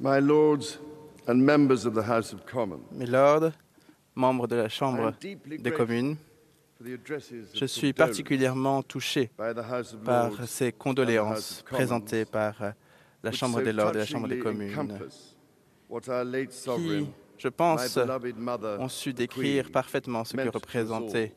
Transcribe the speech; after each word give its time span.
My 0.00 0.18
lords 0.18 0.80
and 1.28 1.34
members 1.34 1.84
of 1.84 1.92
the 1.92 2.02
House 2.02 2.32
of 2.32 2.46
Commons, 2.46 2.80
Mes 2.90 3.04
lords, 3.04 3.52
membres 4.14 4.48
de 4.48 4.56
la 4.56 4.68
Chambre 4.70 5.12
des 5.20 5.70
communes, 5.72 6.16
je 6.80 7.66
suis 7.66 7.92
particulièrement 7.92 8.82
touché 8.82 9.30
by 9.38 9.52
the 9.54 9.58
House 9.58 9.92
of 9.92 10.02
par 10.02 10.32
ces 10.46 10.72
condoléances 10.72 11.62
présentées 11.66 12.24
par 12.24 12.72
la 13.22 13.30
Chambre 13.30 13.60
des 13.60 13.74
lords 13.74 13.94
et 13.94 13.98
la 13.98 14.06
Chambre 14.06 14.26
des 14.26 14.38
communes, 14.38 14.72
qui, 16.76 17.06
je 17.36 17.48
pense, 17.48 17.98
ont 18.78 18.88
su 18.88 19.12
décrire 19.12 19.70
parfaitement 19.70 20.24
ce 20.24 20.34
que 20.34 20.48
représentait 20.48 21.34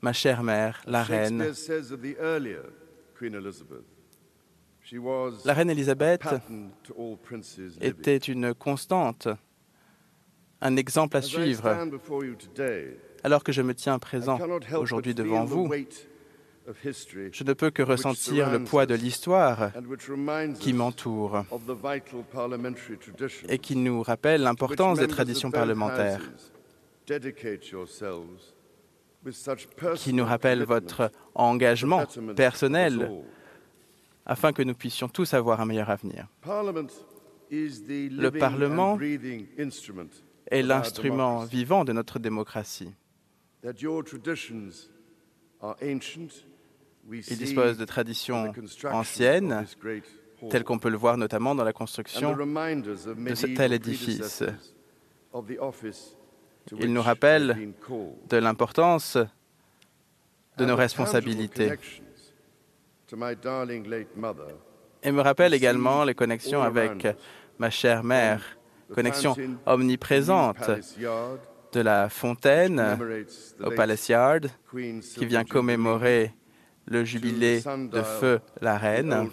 ma 0.00 0.14
chère 0.14 0.42
mère, 0.42 0.80
la 0.86 1.02
reine. 1.02 1.52
La 5.44 5.54
reine 5.54 5.70
Élisabeth 5.70 6.22
living. 6.24 6.70
était 7.80 8.16
une 8.16 8.54
constante, 8.54 9.28
un 10.60 10.76
exemple 10.76 11.16
à 11.16 11.22
suivre. 11.22 11.88
Alors 13.24 13.44
que 13.44 13.52
je 13.52 13.62
me 13.62 13.74
tiens 13.74 13.98
présent 13.98 14.38
aujourd'hui 14.74 15.14
devant 15.14 15.44
vous, 15.44 15.70
je 16.66 17.44
ne 17.44 17.52
peux 17.52 17.70
que 17.70 17.82
ressentir 17.82 18.50
le 18.50 18.62
poids 18.64 18.86
de 18.86 18.94
l'histoire 18.94 19.72
qui 20.60 20.72
m'entoure 20.72 21.44
et 23.48 23.58
qui 23.58 23.76
nous 23.76 24.02
rappelle 24.02 24.42
l'importance 24.42 24.98
des 24.98 25.08
traditions 25.08 25.50
parlementaires, 25.50 26.20
qui 29.96 30.12
nous 30.12 30.24
rappelle 30.24 30.64
votre 30.64 31.10
engagement 31.34 32.04
personnel. 32.36 33.10
Afin 34.26 34.52
que 34.52 34.62
nous 34.62 34.74
puissions 34.74 35.08
tous 35.08 35.32
avoir 35.34 35.60
un 35.60 35.66
meilleur 35.66 35.90
avenir. 35.90 36.26
Le 36.44 38.30
Parlement 38.30 38.98
est 40.46 40.62
l'instrument 40.62 41.44
vivant 41.44 41.84
de 41.84 41.92
notre 41.92 42.18
démocratie. 42.18 42.92
Il 43.64 43.72
dispose 47.36 47.78
de 47.78 47.84
traditions 47.84 48.52
anciennes, 48.90 49.66
telles 50.50 50.64
qu'on 50.64 50.78
peut 50.78 50.88
le 50.88 50.96
voir 50.96 51.16
notamment 51.16 51.54
dans 51.54 51.62
la 51.64 51.72
construction. 51.72 52.34
de 52.34 53.34
ce 53.34 53.46
tel 53.54 53.72
édifice. 53.72 54.42
Il 56.78 56.92
nous 56.92 57.02
rappelle 57.02 57.72
de 58.28 58.36
l'importance 58.36 59.18
de 60.58 60.64
nos 60.64 60.76
responsabilités 60.76 61.68
tangible 61.68 61.72
connections 61.72 61.72
to 61.72 61.72
my 61.72 61.72
darling 61.72 61.72
late 61.72 62.94
mother, 62.94 63.01
et 65.02 65.12
me 65.12 65.20
rappelle 65.20 65.54
également 65.54 66.04
les 66.04 66.14
connexions 66.14 66.62
avec 66.62 67.06
ma 67.58 67.70
chère 67.70 68.04
mère, 68.04 68.42
connexion 68.94 69.36
omniprésente 69.66 70.70
de 71.72 71.80
la 71.80 72.08
fontaine 72.08 72.98
au 73.60 73.70
Palace 73.70 74.08
Yard 74.08 74.48
qui 75.16 75.26
vient 75.26 75.44
commémorer 75.44 76.34
le 76.86 77.04
jubilé 77.04 77.60
de 77.60 78.02
feu 78.02 78.40
la 78.60 78.76
reine, 78.76 79.28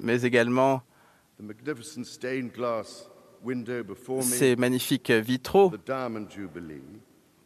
mais 0.00 0.22
également 0.22 0.82
the 1.38 1.42
magnificent 1.42 2.04
stained 2.04 2.52
glass 2.52 3.08
window 3.42 3.82
before 3.82 4.18
me, 4.18 4.22
ces 4.22 4.56
magnifiques 4.56 5.10
vitraux 5.10 5.70
the 5.70 5.84
Diamond 5.84 6.28
Jubilee, 6.30 6.82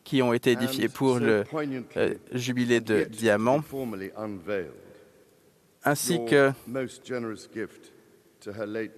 qui 0.06 0.22
ont 0.22 0.32
été 0.32 0.52
édifiés 0.52 0.88
pour 0.88 1.18
le 1.18 1.42
euh, 1.96 2.14
jubilé 2.30 2.80
de 2.80 3.02
diamant, 3.02 3.60
ainsi 5.84 6.24
que 6.24 6.52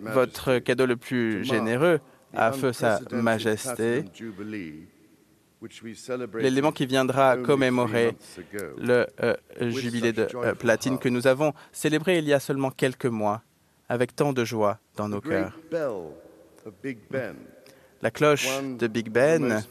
votre 0.00 0.58
cadeau 0.58 0.84
le 0.84 0.96
plus 0.96 1.44
généreux 1.44 2.00
à 2.34 2.52
feu 2.52 2.74
Sa 2.74 3.00
Majesté, 3.10 4.04
l'élément 6.34 6.72
qui 6.72 6.84
viendra 6.84 7.38
commémorer 7.38 8.14
le 8.76 9.06
euh, 9.22 9.34
jubilé 9.60 10.12
de 10.12 10.28
euh, 10.34 10.54
platine 10.54 10.98
que 10.98 11.08
nous 11.08 11.26
avons 11.26 11.54
célébré 11.72 12.18
il 12.18 12.28
y 12.28 12.34
a 12.34 12.38
seulement 12.38 12.70
quelques 12.70 13.06
mois 13.06 13.42
avec 13.88 14.14
tant 14.14 14.34
de 14.34 14.44
joie 14.44 14.78
dans 14.94 15.08
nos 15.08 15.22
cœurs. 15.22 15.58
Ben, 17.10 17.34
La 18.02 18.10
cloche 18.10 18.46
de 18.78 18.86
Big 18.86 19.08
Ben, 19.08 19.64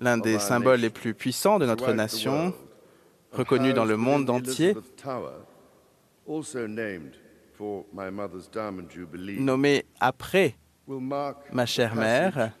l'un 0.00 0.18
des 0.18 0.38
symboles 0.38 0.80
les 0.80 0.90
plus 0.90 1.14
puissants 1.14 1.58
de 1.58 1.66
notre 1.66 1.92
nation, 1.92 2.54
reconnu 3.32 3.72
dans 3.72 3.84
le 3.84 3.96
monde 3.96 4.28
entier, 4.30 4.74
nommé 9.38 9.84
après 10.00 10.56
ma 11.52 11.66
chère 11.66 11.94
mère, 11.94 12.52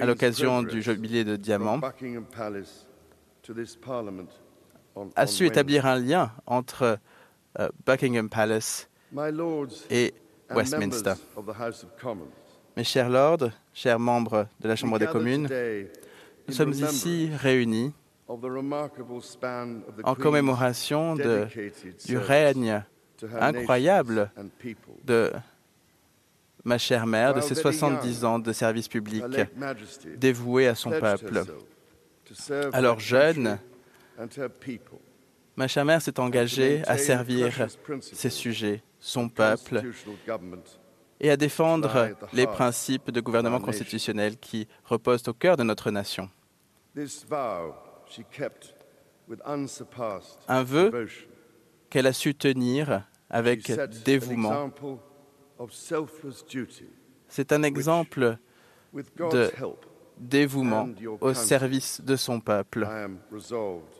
à 0.00 0.06
l'occasion 0.06 0.62
du 0.62 0.82
jubilé 0.82 1.24
de 1.24 1.36
diamant, 1.36 1.80
a 5.14 5.26
su 5.26 5.46
établir 5.46 5.86
un 5.86 5.98
lien 5.98 6.32
entre 6.46 6.98
euh, 7.58 7.68
Buckingham 7.84 8.28
Palace 8.28 8.88
et 9.90 10.14
Westminster. 10.50 11.14
Mes 12.76 12.84
chers 12.84 13.08
lords, 13.08 13.50
chers 13.72 13.98
membres 13.98 14.46
de 14.60 14.68
la 14.68 14.76
Chambre 14.76 14.98
des 14.98 15.06
communes, 15.06 15.48
nous 16.46 16.54
sommes 16.54 16.72
ici 16.72 17.30
réunis 17.34 17.92
en 18.28 20.14
commémoration 20.14 21.14
de, 21.14 21.46
du 22.04 22.18
règne 22.18 22.82
incroyable 23.40 24.30
de 25.04 25.32
ma 26.64 26.76
chère 26.76 27.06
mère, 27.06 27.32
de 27.34 27.40
ses 27.40 27.54
very 27.54 27.62
70 27.62 28.20
young, 28.20 28.24
ans 28.24 28.38
de 28.38 28.52
service 28.52 28.88
public 28.88 29.24
dévoué 30.16 30.66
à 30.66 30.74
son 30.74 30.90
peuple. 30.90 31.44
Alors 32.72 32.98
jeune, 33.00 33.58
Ma 35.56 35.68
chère 35.68 35.86
mère 35.86 36.02
s'est 36.02 36.20
engagée 36.20 36.82
à 36.86 36.98
servir 36.98 37.66
ses 38.00 38.28
sujets, 38.30 38.82
son 39.00 39.30
peuple, 39.30 39.82
et 41.20 41.30
à 41.30 41.36
défendre 41.36 42.10
les 42.32 42.46
principes 42.46 43.10
de 43.10 43.20
gouvernement 43.20 43.60
constitutionnel 43.60 44.36
qui 44.38 44.68
reposent 44.84 45.26
au 45.28 45.32
cœur 45.32 45.56
de 45.56 45.62
notre 45.62 45.90
nation. 45.90 46.30
Un 50.48 50.62
vœu 50.62 51.08
qu'elle 51.90 52.06
a 52.06 52.12
su 52.12 52.34
tenir 52.34 53.02
avec 53.30 53.70
dévouement. 54.04 54.70
C'est 57.28 57.52
un 57.52 57.62
exemple 57.62 58.38
de 58.94 59.50
dévouement 60.18 60.88
au 61.20 61.34
service 61.34 62.00
de 62.00 62.16
son 62.16 62.40
peuple. 62.40 62.88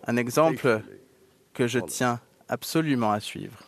Un 0.06 0.16
exemple 0.16 0.82
que 1.52 1.66
je 1.66 1.78
tiens 1.80 2.20
absolument 2.48 3.12
à 3.12 3.20
suivre. 3.20 3.58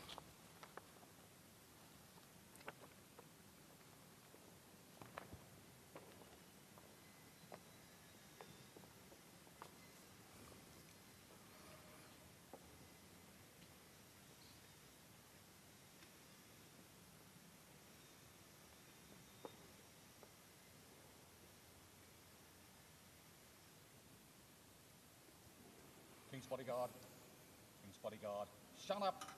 shut 28.89 29.03
up. 29.03 29.38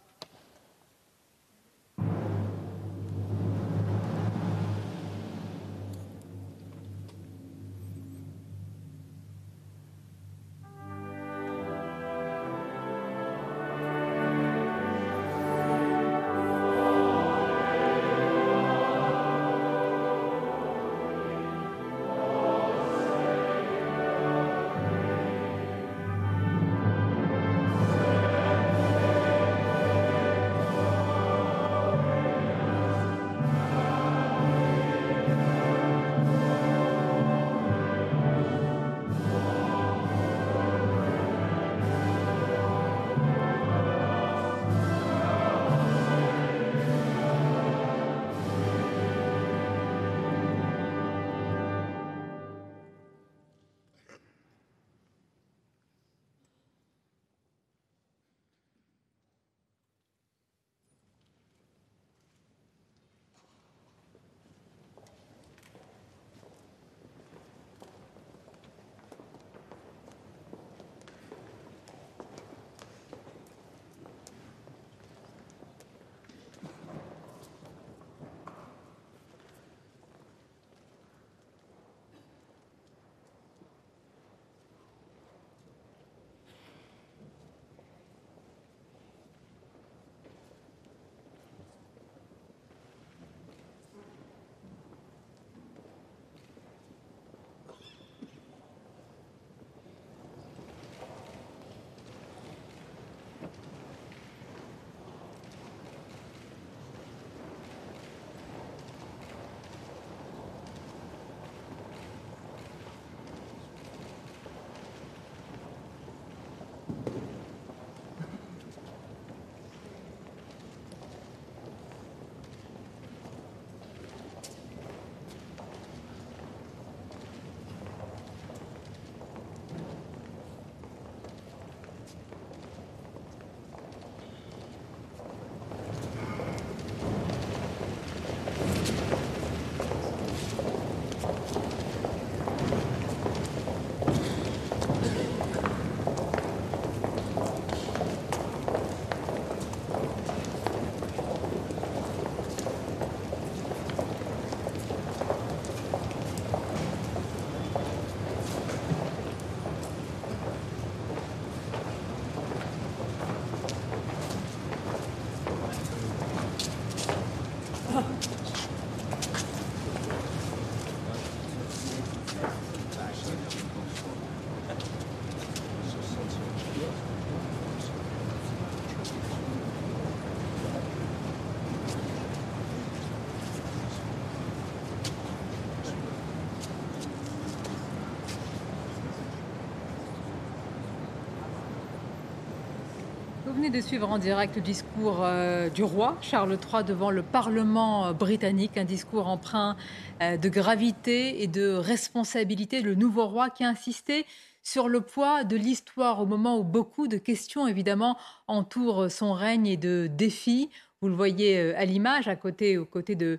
Vous 193.51 193.57
venez 193.57 193.71
de 193.71 193.81
suivre 193.81 194.09
en 194.09 194.19
direct 194.19 194.55
le 194.55 194.63
discours 194.63 195.23
euh, 195.23 195.69
du 195.71 195.83
roi 195.83 196.17
Charles 196.23 196.53
III 196.53 196.85
devant 196.85 197.11
le 197.11 197.25
Parlement 197.25 198.07
euh, 198.07 198.13
britannique, 198.13 198.79
un 198.79 198.85
discours 198.85 199.27
empreint 199.27 199.77
euh, 200.23 200.37
de 200.37 200.49
gravité 200.49 201.43
et 201.43 201.49
de 201.49 201.73
responsabilité. 201.73 202.81
Le 202.81 202.95
nouveau 202.95 203.27
roi 203.27 203.51
qui 203.51 203.65
a 203.65 203.69
insisté 203.69 204.25
sur 204.63 204.89
le 204.89 205.01
poids 205.01 205.43
de 205.43 205.57
l'histoire 205.57 206.23
au 206.23 206.27
moment 206.27 206.59
où 206.59 206.63
beaucoup 206.63 207.09
de 207.09 207.17
questions 207.17 207.67
évidemment 207.67 208.17
entourent 208.47 209.11
son 209.11 209.33
règne 209.33 209.67
et 209.67 209.77
de 209.77 210.07
défis. 210.09 210.71
Vous 211.03 211.09
le 211.09 211.15
voyez 211.15 211.59
euh, 211.59 211.73
à 211.79 211.87
l'image, 211.87 212.29
à 212.29 212.37
côté, 212.37 212.77
aux 212.77 212.85
côtés 212.85 213.15
de, 213.15 213.39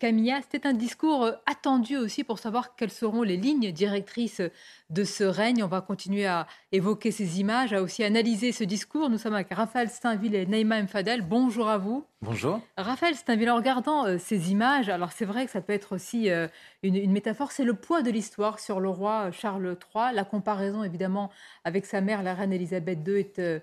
Camilla. 0.00 0.40
C'était 0.40 0.66
un 0.66 0.72
discours 0.72 1.24
euh, 1.24 1.32
attendu 1.44 1.98
aussi 1.98 2.24
pour 2.24 2.38
savoir 2.38 2.74
quelles 2.74 2.90
seront 2.90 3.22
les 3.22 3.36
lignes 3.36 3.70
directrices 3.70 4.40
de 4.88 5.04
ce 5.04 5.22
règne. 5.22 5.62
On 5.62 5.66
va 5.66 5.82
continuer 5.82 6.24
à 6.24 6.46
évoquer 6.72 7.10
ces 7.10 7.38
images, 7.38 7.74
à 7.74 7.82
aussi 7.82 8.02
analyser 8.02 8.50
ce 8.50 8.64
discours. 8.64 9.10
Nous 9.10 9.18
sommes 9.18 9.34
avec 9.34 9.52
Raphaël 9.52 9.90
Steinville 9.90 10.34
et 10.34 10.46
Neymar 10.46 10.84
Mfadel. 10.84 11.20
Bonjour 11.20 11.68
à 11.68 11.76
vous. 11.76 12.02
Bonjour. 12.22 12.62
Raphaël 12.78 13.14
Steinville, 13.14 13.50
en 13.50 13.56
regardant 13.56 14.06
euh, 14.06 14.16
ces 14.16 14.50
images, 14.50 14.88
alors 14.88 15.12
c'est 15.12 15.26
vrai 15.26 15.44
que 15.44 15.50
ça 15.50 15.60
peut 15.60 15.74
être 15.74 15.94
aussi 15.94 16.30
une, 16.30 16.96
une, 16.96 17.12
métaphore, 17.12 17.52
c'est 17.52 17.64
le 17.64 17.74
poids 17.74 18.00
de 18.00 18.10
l'histoire 18.10 18.58
sur 18.58 18.80
le 18.80 18.88
roi 18.88 19.30
Charles 19.32 19.76
III. 19.94 20.14
La 20.14 20.24
comparaison 20.24 20.82
évidemment 20.82 21.30
avec 21.64 21.84
sa 21.84 22.00
mère, 22.00 22.22
la 22.22 22.32
reine 22.32 22.54
Elisabeth 22.54 23.06
II, 23.06 23.16
est 23.16 23.62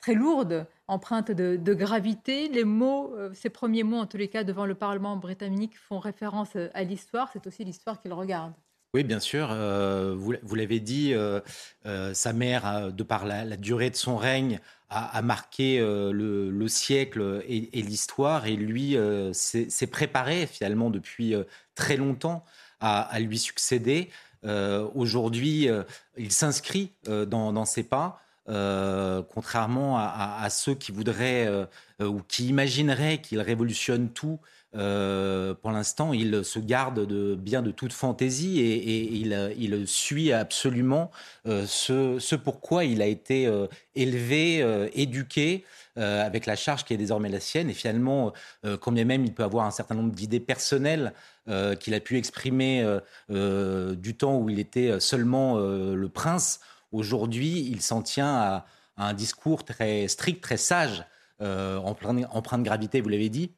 très 0.00 0.14
lourde, 0.14 0.66
empreinte 0.90 1.30
de, 1.30 1.74
gravité. 1.74 2.48
Les 2.48 2.64
mots, 2.64 3.14
euh, 3.16 3.30
ces 3.32 3.48
premiers 3.48 3.84
mots, 3.84 3.98
en 3.98 4.06
tous 4.06 4.16
les 4.16 4.28
cas, 4.28 4.44
devant 4.44 4.66
le 4.66 4.74
Parlement 4.74 5.16
britannique, 5.16 5.78
font 5.78 5.98
référence 5.98 6.50
euh, 6.56 6.68
à 6.74 6.82
l'histoire. 6.82 7.30
C'est 7.32 7.46
aussi 7.46 7.64
l'histoire 7.64 8.00
qu'il 8.00 8.12
regarde. 8.12 8.52
Oui, 8.92 9.04
bien 9.04 9.20
sûr. 9.20 9.48
Euh, 9.52 10.16
vous, 10.16 10.54
l'avez 10.56 10.80
dit, 10.80 11.14
sa 11.84 12.32
mère, 12.32 12.92
de 12.92 13.02
par 13.04 13.24
la, 13.24 13.56
durée 13.56 13.90
de 13.90 13.94
son 13.94 14.16
règne, 14.16 14.58
a, 14.88 15.22
marqué 15.22 15.78
le, 15.78 16.66
siècle 16.66 17.44
et, 17.46 17.82
l'histoire. 17.82 18.48
Et 18.48 18.56
lui 18.56 18.96
s'est 19.32 19.86
préparé 19.86 20.48
finalement 20.48 20.90
depuis 20.90 21.34
très 21.76 21.96
longtemps 21.96 22.44
à, 22.80 23.16
lui 23.20 23.38
succéder. 23.38 24.10
Aujourd'hui, 24.42 25.68
il 26.16 26.32
s'inscrit 26.32 26.90
dans, 27.06 27.52
dans, 27.52 27.64
ses 27.64 27.84
pas. 27.84 28.20
Euh, 28.50 29.22
contrairement 29.32 29.98
à, 29.98 30.48
ceux 30.50 30.74
qui 30.74 30.90
voudraient 30.90 31.46
euh, 31.46 31.66
ou 32.00 32.20
qui 32.26 32.48
imagineraient 32.48 33.18
qu'il 33.18 33.40
révolutionne 33.40 34.08
tout. 34.08 34.40
Euh, 34.74 35.54
pour 35.54 35.70
l'instant, 35.70 36.12
il 36.12 36.44
se 36.44 36.58
garde 36.58 37.06
de, 37.06 37.36
bien 37.36 37.62
de 37.62 37.70
toute 37.70 37.92
fantaisie 37.92 38.60
et, 38.60 39.14
il, 39.14 39.86
suit 39.86 40.32
absolument 40.32 41.10
ce, 41.44 42.34
pourquoi 42.34 42.84
il 42.84 43.02
a 43.02 43.06
été 43.06 43.48
élevé, 43.94 44.64
éduqué. 44.94 45.64
avec 45.96 46.46
la 46.46 46.56
charge 46.56 46.84
qui 46.84 46.94
est 46.94 46.96
désormais 46.96 47.28
la 47.28 47.40
sienne. 47.40 47.70
Et 47.70 47.74
finalement, 47.74 48.32
quand 48.80 48.92
bien 48.92 49.04
même 49.04 49.24
il 49.24 49.32
peut 49.32 49.44
avoir 49.44 49.66
un 49.66 49.70
certain 49.70 49.94
nombre 49.94 50.12
d'idées 50.12 50.40
personnelles 50.40 51.12
qu'il 51.78 51.94
a 51.94 52.00
pu 52.00 52.16
exprimer 52.16 52.84
du 53.28 54.16
temps 54.16 54.38
où 54.38 54.50
il 54.50 54.58
était 54.58 54.98
seulement 54.98 55.58
le 55.58 56.08
prince, 56.08 56.60
Aujourd'hui, 56.92 57.68
il 57.70 57.80
s'en 57.80 58.02
tient 58.02 58.34
à, 58.34 58.66
un 58.96 59.14
discours 59.14 59.64
très 59.64 60.08
strict, 60.08 60.42
très 60.42 60.56
sage, 60.56 61.04
euh, 61.40 61.78
empreint, 61.78 62.58
de 62.58 62.64
gravité, 62.64 63.00
vous 63.00 63.08
l'avez 63.08 63.30
dit. 63.30 63.54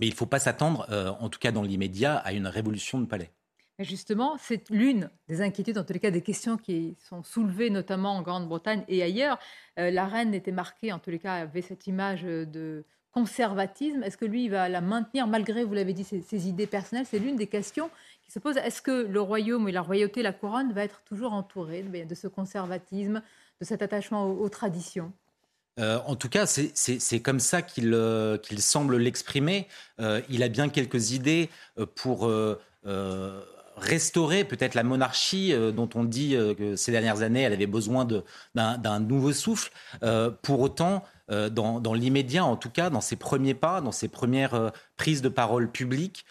Mais 0.00 0.06
il 0.06 0.10
ne 0.10 0.16
faut 0.16 0.26
pas 0.26 0.40
s'attendre, 0.40 0.86
euh, 0.90 1.12
en 1.20 1.28
tout 1.28 1.38
cas 1.38 1.52
dans 1.52 1.62
l'immédiat, 1.62 2.16
à 2.16 2.32
une 2.32 2.46
révolution 2.46 2.98
de 2.98 3.06
palais. 3.06 3.30
justement, 3.78 4.36
c'est 4.38 4.70
l'une 4.70 5.10
des 5.28 5.40
inquiétudes, 5.40 5.78
en 5.78 5.84
tous 5.84 5.92
les 5.92 6.00
cas 6.00 6.10
des 6.10 6.22
questions 6.22 6.56
qui 6.56 6.96
sont 6.98 7.22
soulevées 7.22 7.70
notamment 7.70 8.16
en 8.16 8.22
Grande-Bretagne 8.22 8.84
et 8.88 9.02
ailleurs. 9.02 9.38
Euh, 9.78 9.90
la 9.90 10.06
reine 10.06 10.34
était 10.34 10.52
marquée, 10.52 10.92
en 10.92 10.98
tous 10.98 11.10
les 11.10 11.18
cas, 11.18 11.34
avait 11.34 11.62
cette 11.62 11.86
image 11.86 12.22
de 12.22 12.84
conservatisme. 13.12 14.02
Est-ce 14.02 14.16
que 14.16 14.24
lui, 14.24 14.44
il 14.46 14.50
va 14.50 14.68
la 14.68 14.80
maintenir 14.80 15.26
malgré, 15.26 15.62
vous 15.64 15.74
l'avez 15.74 15.92
dit, 15.92 16.04
ses 16.04 16.48
idées 16.48 16.66
personnelles? 16.66 17.06
C'est 17.08 17.18
l'une 17.18 17.36
des 17.36 17.46
questions 17.46 17.90
se 18.32 18.38
pose 18.38 18.56
est-ce 18.56 18.80
que 18.80 19.06
le 19.06 19.20
royaume 19.20 19.68
et 19.68 19.72
la 19.72 19.82
royauté, 19.82 20.22
la 20.22 20.32
couronne, 20.32 20.72
va 20.72 20.84
être 20.84 21.02
toujours 21.04 21.34
entouré 21.34 21.82
de 21.82 22.14
ce 22.14 22.28
conservatisme, 22.28 23.22
de 23.60 23.64
cet 23.64 23.82
attachement 23.82 24.30
aux, 24.30 24.48
traditions? 24.48 25.12
Euh, 25.78 25.98
en 26.06 26.16
tout 26.16 26.30
cas, 26.30 26.46
c'est 26.46 27.20
comme 27.20 27.40
ça 27.40 27.60
qu'il 27.60 27.92
euh, 27.92 28.38
semble 28.56 28.96
l'exprimer. 28.96 29.68
Euh, 30.00 30.22
il 30.30 30.42
a 30.42 30.48
bien 30.48 30.70
quelques 30.70 31.10
idées 31.10 31.50
pour 31.94 32.30
restaurer 33.76 34.44
peut-être 34.44 34.74
la 34.74 34.82
monarchie 34.82 35.54
dont 35.74 35.88
on 35.94 36.04
dit 36.04 36.36
que 36.56 36.76
ces 36.76 36.92
dernières 36.92 37.22
années, 37.22 37.42
elle 37.42 37.52
avait 37.52 37.66
besoin 37.66 38.06
d'un 38.54 39.00
nouveau 39.00 39.32
souffle. 39.32 39.72
pour 40.40 40.60
autant, 40.60 41.04
dans, 41.28 41.94
l'immédiat, 41.94 42.46
en 42.46 42.56
tout 42.56 42.70
cas, 42.70 42.88
dans 42.88 43.00
ses 43.02 43.16
premiers 43.16 43.54
pas, 43.54 43.82
dans 43.82 43.92
ses 43.92 44.08
premières 44.08 44.72
prises 44.96 45.20
de 45.20 45.28
parole 45.28 45.70
publiques, 45.70 46.24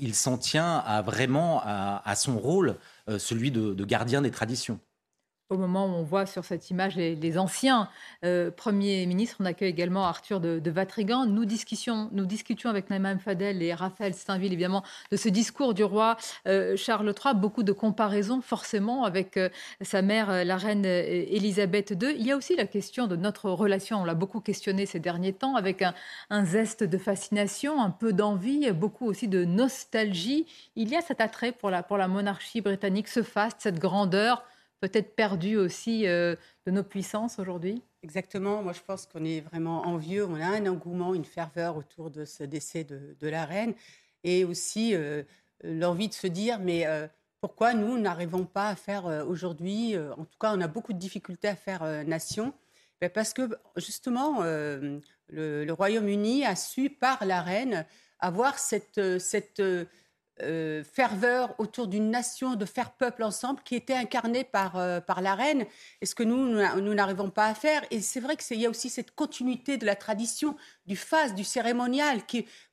il 0.00 0.14
s'en 0.14 0.38
tient 0.38 0.78
à 0.78 1.02
vraiment 1.02 1.62
à, 1.64 2.14
son 2.14 2.38
rôle, 2.38 2.76
euh, 3.08 3.18
celui 3.18 3.50
de 3.50 3.84
gardien 3.84 4.22
des 4.22 4.30
traditions 4.30 4.80
au 5.52 5.58
moment 5.58 5.86
où 5.86 5.90
on 5.90 6.02
voit 6.02 6.26
sur 6.26 6.44
cette 6.44 6.70
image 6.70 6.96
les, 6.96 7.38
anciens 7.38 7.88
euh, 8.24 8.50
premiers 8.50 9.06
ministres. 9.06 9.36
On 9.40 9.44
accueille 9.44 9.70
également 9.70 10.04
Arthur 10.04 10.40
de, 10.40 10.70
Vatrigan. 10.70 11.26
Nous 11.26 11.44
discutions, 11.44 12.08
nous 12.12 12.26
discutions 12.26 12.70
avec 12.70 12.90
Naïma 12.90 13.16
Fadel 13.18 13.62
et 13.62 13.74
Raphaël 13.74 14.14
Steinville, 14.14 14.52
évidemment, 14.52 14.82
de 15.10 15.16
ce 15.16 15.28
discours 15.28 15.74
du 15.74 15.84
roi 15.84 16.16
euh, 16.46 16.76
Charles 16.76 17.14
III. 17.24 17.34
Beaucoup 17.34 17.62
de 17.62 17.72
comparaisons, 17.72 18.40
forcément, 18.40 19.04
avec 19.04 19.36
euh, 19.36 19.48
sa 19.80 20.02
mère, 20.02 20.44
la 20.44 20.56
reine 20.56 20.84
Élisabeth 20.84 21.90
II. 21.90 22.14
Il 22.18 22.26
y 22.26 22.32
a 22.32 22.36
aussi 22.36 22.56
la 22.56 22.66
question 22.66 23.06
de 23.06 23.16
notre 23.16 23.50
relation. 23.50 24.00
On 24.00 24.04
l'a 24.04 24.14
beaucoup 24.14 24.40
questionné 24.40 24.86
ces 24.86 25.00
derniers 25.00 25.32
temps, 25.32 25.56
avec 25.56 25.82
un, 25.82 25.94
un 26.30 26.44
zeste 26.44 26.84
de 26.84 26.98
fascination, 26.98 27.80
un 27.80 27.90
peu 27.90 28.12
d'envie, 28.12 28.70
beaucoup 28.72 29.06
aussi 29.06 29.28
de 29.28 29.44
nostalgie. 29.44 30.46
Il 30.76 30.88
y 30.88 30.96
a 30.96 31.00
cet 31.00 31.20
attrait 31.20 31.52
pour 31.52 31.70
la, 31.70 31.82
pour 31.82 31.98
la 31.98 32.08
monarchie 32.08 32.60
britannique, 32.60 33.08
ce 33.08 33.22
faste, 33.22 33.58
cette 33.60 33.78
grandeur 33.78 34.42
peut-être 34.82 35.14
perdu 35.14 35.56
aussi 35.56 36.08
euh, 36.08 36.34
de 36.66 36.72
nos 36.72 36.82
puissances 36.82 37.38
aujourd'hui? 37.38 37.82
Exactement. 38.02 38.64
Moi, 38.64 38.72
je 38.72 38.80
pense 38.80 39.06
qu'on 39.06 39.24
est 39.24 39.40
vraiment 39.40 39.86
envieux. 39.86 40.26
On 40.26 40.34
a 40.34 40.46
un 40.46 40.66
engouement, 40.66 41.14
une 41.14 41.24
ferveur 41.24 41.76
autour 41.76 42.10
de 42.10 42.24
ce 42.24 42.42
décès 42.42 42.82
de, 42.82 43.28
la 43.28 43.44
reine 43.44 43.74
et 44.24 44.44
aussi 44.44 44.96
euh, 44.96 45.22
l'envie 45.62 46.08
de 46.08 46.14
se 46.14 46.26
dire, 46.26 46.58
mais 46.58 46.84
euh, 46.86 47.06
pourquoi 47.40 47.74
nous 47.74 47.96
n'arrivons 47.96 48.44
pas 48.44 48.70
à 48.70 48.76
faire 48.76 49.04
aujourd'hui, 49.28 49.96
en 49.96 50.24
tout 50.24 50.38
cas, 50.40 50.52
on 50.54 50.60
a 50.60 50.68
beaucoup 50.68 50.92
de 50.92 50.98
difficultés 50.98 51.48
à 51.48 51.56
faire 51.56 52.04
nation 52.04 52.52
ben, 53.00 53.10
Parce 53.10 53.32
que 53.32 53.50
justement, 53.76 54.42
le, 54.42 55.00
le 55.28 55.72
Royaume-Uni 55.72 56.44
a 56.44 56.54
su, 56.54 56.88
par 56.88 57.24
la 57.24 57.42
reine, 57.42 57.84
avoir 58.20 58.60
cette, 58.60 59.18
cette 59.18 59.60
euh, 60.40 60.82
ferveur 60.82 61.54
autour 61.58 61.88
d'une 61.88 62.10
nation, 62.10 62.54
de 62.54 62.64
faire 62.64 62.92
peuple 62.92 63.22
ensemble, 63.22 63.60
qui 63.66 63.74
était 63.74 63.92
incarnée 63.92 64.44
par, 64.44 64.78
euh, 64.78 64.98
par 64.98 65.20
la 65.20 65.34
reine, 65.34 65.66
et 66.00 66.06
ce 66.06 66.14
que 66.14 66.22
nous, 66.22 66.36
nous 66.36 66.94
n'arrivons 66.94 67.28
pas 67.28 67.46
à 67.46 67.54
faire. 67.54 67.82
Et 67.90 68.00
c'est 68.00 68.18
vrai 68.18 68.36
qu'il 68.36 68.58
y 68.58 68.64
a 68.64 68.70
aussi 68.70 68.88
cette 68.88 69.14
continuité 69.14 69.76
de 69.76 69.84
la 69.84 69.94
tradition, 69.94 70.56
du 70.86 70.96
faste, 70.96 71.34
du 71.34 71.44
cérémonial, 71.44 72.20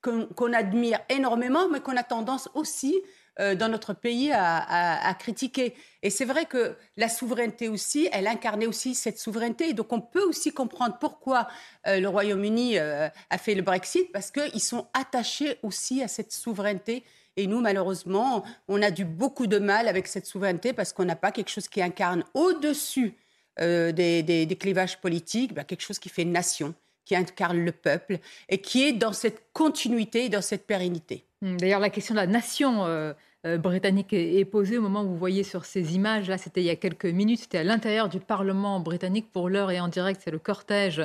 qu'on 0.01 0.53
admire 0.53 1.01
énormément, 1.09 1.67
mais 1.67 1.81
qu'on 1.81 1.97
a 1.97 2.03
tendance 2.03 2.49
aussi 2.53 2.97
euh, 3.41 3.55
dans 3.55 3.67
notre 3.67 3.93
pays 3.93 4.31
à, 4.31 5.13
critiquer. 5.19 5.75
Et 6.01 6.09
c'est 6.09 6.25
vrai 6.25 6.45
que 6.45 6.77
la 6.95 7.09
souveraineté 7.09 7.67
aussi, 7.67 8.07
elle 8.13 8.27
incarnait 8.27 8.67
aussi 8.67 8.95
cette 8.95 9.19
souveraineté. 9.19 9.69
Et 9.69 9.73
donc 9.73 9.91
on 9.91 9.99
peut 9.99 10.23
aussi 10.23 10.53
comprendre 10.53 10.97
pourquoi 10.97 11.49
le 11.85 12.07
Royaume-Uni 12.07 12.79
a 12.79 13.37
fait 13.37 13.53
le 13.53 13.63
Brexit, 13.63 14.11
parce 14.13 14.31
qu'ils 14.31 14.61
sont 14.61 14.87
attachés 14.93 15.59
aussi 15.61 16.01
à 16.01 16.07
cette 16.07 16.31
souveraineté 16.31 17.03
et 17.37 17.47
nous, 17.47 17.61
malheureusement, 17.61 18.43
on 18.67 18.81
a 18.81 18.91
du 18.91 19.05
beaucoup 19.05 19.47
de 19.47 19.59
mal 19.59 19.87
avec 19.87 20.07
cette 20.07 20.25
souveraineté 20.25 20.73
parce 20.73 20.93
qu'on 20.93 21.05
n'a 21.05 21.15
pas 21.15 21.31
quelque 21.31 21.49
chose 21.49 21.67
qui 21.67 21.81
incarne 21.81 22.23
au-dessus 22.33 23.15
euh, 23.61 23.91
des, 23.91 24.57
clivages 24.59 24.99
politiques, 24.99 25.53
bah, 25.53 25.63
quelque 25.63 25.81
chose 25.81 25.99
qui 25.99 26.09
fait 26.09 26.25
nation, 26.25 26.73
qui 27.05 27.15
incarne 27.15 27.63
le 27.63 27.71
peuple 27.71 28.19
et 28.49 28.59
qui 28.59 28.83
est 28.83 28.93
dans 28.93 29.13
cette 29.13 29.43
continuité 29.53 30.25
et 30.25 30.29
dans 30.29 30.41
cette 30.41 30.65
pérennité. 30.65 31.25
D'ailleurs, 31.41 31.79
la 31.79 31.89
question 31.89 32.13
de 32.13 32.19
la 32.19 32.27
nation 32.27 32.85
euh, 32.85 33.13
euh, 33.45 33.57
britannique 33.57 34.11
est, 34.11 34.45
posée 34.45 34.77
au 34.77 34.81
moment 34.81 35.03
où 35.03 35.07
vous 35.07 35.17
voyez 35.17 35.43
sur 35.43 35.65
ces 35.65 35.95
images. 35.95 36.27
Là, 36.27 36.37
c'était 36.37 36.61
il 36.61 36.65
y 36.65 36.69
a 36.69 36.75
quelques 36.75 37.05
minutes. 37.05 37.39
C'était 37.39 37.59
à 37.59 37.63
l'intérieur 37.63 38.09
du 38.09 38.19
Parlement 38.19 38.79
britannique. 38.79 39.31
Pour 39.31 39.49
l'heure 39.49 39.71
et 39.71 39.79
en 39.79 39.87
direct, 39.87 40.21
c'est 40.23 40.31
le 40.31 40.39
cortège 40.39 41.01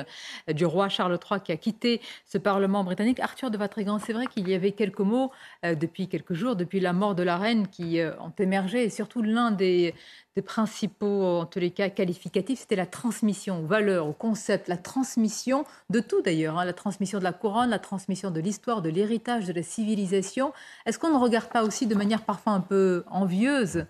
du 0.53 0.65
roi 0.65 0.89
Charles 0.89 1.17
III 1.29 1.39
qui 1.41 1.51
a 1.51 1.57
quitté 1.57 2.01
ce 2.25 2.37
Parlement 2.37 2.83
britannique. 2.83 3.19
Arthur 3.19 3.51
de 3.51 3.57
Vatrigan, 3.57 3.99
c'est 3.99 4.13
vrai 4.13 4.27
qu'il 4.27 4.49
y 4.49 4.53
avait 4.53 4.71
quelques 4.71 4.99
mots 4.99 5.31
depuis 5.63 6.07
quelques 6.07 6.33
jours, 6.33 6.55
depuis 6.55 6.79
la 6.79 6.93
mort 6.93 7.15
de 7.15 7.23
la 7.23 7.37
reine, 7.37 7.67
qui 7.67 7.99
ont 8.19 8.33
émergé. 8.37 8.83
Et 8.83 8.89
surtout, 8.89 9.21
l'un 9.21 9.51
des, 9.51 9.93
des 10.35 10.41
principaux, 10.41 11.23
en 11.23 11.45
tous 11.45 11.59
les 11.59 11.71
cas, 11.71 11.89
qualificatifs, 11.89 12.59
c'était 12.59 12.75
la 12.75 12.85
transmission 12.85 13.63
aux 13.63 13.65
valeurs, 13.65 14.05
aux 14.05 14.13
concepts, 14.13 14.67
la 14.67 14.77
transmission 14.77 15.63
de 15.89 16.01
tout 16.01 16.21
d'ailleurs, 16.21 16.59
hein, 16.59 16.65
la 16.65 16.73
transmission 16.73 17.19
de 17.19 17.23
la 17.23 17.31
couronne, 17.31 17.69
la 17.69 17.79
transmission 17.79 18.31
de 18.31 18.41
l'histoire, 18.41 18.81
de 18.81 18.89
l'héritage, 18.89 19.45
de 19.45 19.53
la 19.53 19.63
civilisation. 19.63 20.51
Est-ce 20.85 20.99
qu'on 20.99 21.11
ne 21.11 21.17
regarde 21.17 21.49
pas 21.49 21.63
aussi 21.63 21.87
de 21.87 21.95
manière 21.95 22.21
parfois 22.23 22.51
un 22.51 22.59
peu 22.59 23.05
envieuse 23.09 23.85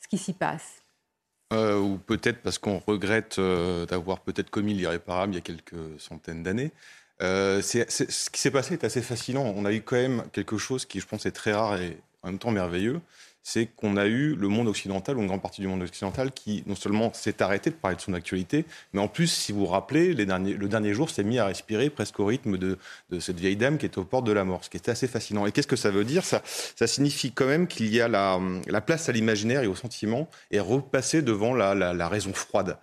ce 0.00 0.08
qui 0.08 0.16
s'y 0.16 0.32
passe? 0.32 0.82
Euh, 1.52 1.78
ou 1.78 1.98
peut-être 1.98 2.40
parce 2.40 2.56
qu'on 2.56 2.78
regrette 2.78 3.38
euh, 3.38 3.84
d'avoir 3.84 4.20
peut-être 4.20 4.48
commis 4.48 4.72
l'irréparable 4.72 5.34
il 5.34 5.36
y 5.36 5.38
a 5.38 5.42
quelques 5.42 6.00
centaines 6.00 6.42
d'années. 6.42 6.72
Euh, 7.20 7.60
ce 7.60 8.30
qui 8.30 8.40
s'est 8.40 8.50
passé 8.50 8.72
est 8.72 8.84
assez 8.84 9.02
fascinant. 9.02 9.44
On 9.54 9.66
a 9.66 9.72
eu 9.72 9.82
quand 9.82 9.96
même 9.96 10.24
quelque 10.32 10.56
chose 10.56 10.86
qui, 10.86 11.00
je 11.00 11.06
pense, 11.06 11.26
est 11.26 11.32
très 11.32 11.52
rare 11.52 11.78
et 11.78 11.98
en 12.22 12.28
même 12.28 12.38
temps 12.38 12.50
merveilleux 12.50 13.02
c'est 13.42 13.66
qu'on 13.66 13.96
a 13.96 14.06
eu 14.06 14.34
le 14.34 14.48
monde 14.48 14.68
occidental, 14.68 15.16
ou 15.16 15.20
une 15.20 15.26
grande 15.26 15.42
partie 15.42 15.60
du 15.60 15.66
monde 15.66 15.82
occidental, 15.82 16.32
qui 16.32 16.62
non 16.66 16.76
seulement 16.76 17.12
s'est 17.12 17.42
arrêté 17.42 17.70
de 17.70 17.74
parler 17.74 17.96
de 17.96 18.00
son 18.00 18.14
actualité, 18.14 18.64
mais 18.92 19.00
en 19.00 19.08
plus, 19.08 19.26
si 19.26 19.52
vous 19.52 19.60
vous 19.60 19.66
rappelez, 19.66 20.14
le 20.14 20.68
dernier 20.68 20.94
jour 20.94 21.10
s'est 21.10 21.24
mis 21.24 21.38
à 21.38 21.46
respirer 21.46 21.90
presque 21.90 22.20
au 22.20 22.26
rythme 22.26 22.56
de, 22.56 22.78
cette 23.20 23.38
vieille 23.38 23.56
dame 23.56 23.78
qui 23.78 23.86
est 23.86 23.98
aux 23.98 24.04
portes 24.04 24.26
de 24.26 24.32
la 24.32 24.44
mort, 24.44 24.64
ce 24.64 24.70
qui 24.70 24.76
était 24.76 24.90
assez 24.90 25.08
fascinant. 25.08 25.46
Et 25.46 25.52
qu'est-ce 25.52 25.66
que 25.66 25.76
ça 25.76 25.90
veut 25.90 26.04
dire? 26.04 26.24
Ça, 26.24 26.42
signifie 26.86 27.32
quand 27.32 27.46
même 27.46 27.66
qu'il 27.66 27.92
y 27.92 28.00
a 28.00 28.08
la, 28.08 28.40
la, 28.66 28.80
place 28.80 29.08
à 29.08 29.12
l'imaginaire 29.12 29.62
et 29.62 29.66
au 29.66 29.74
sentiment 29.74 30.28
et 30.50 30.60
repasser 30.60 31.22
devant 31.22 31.54
la, 31.54 31.74
la 31.74 32.08
raison 32.08 32.32
froide. 32.32 32.76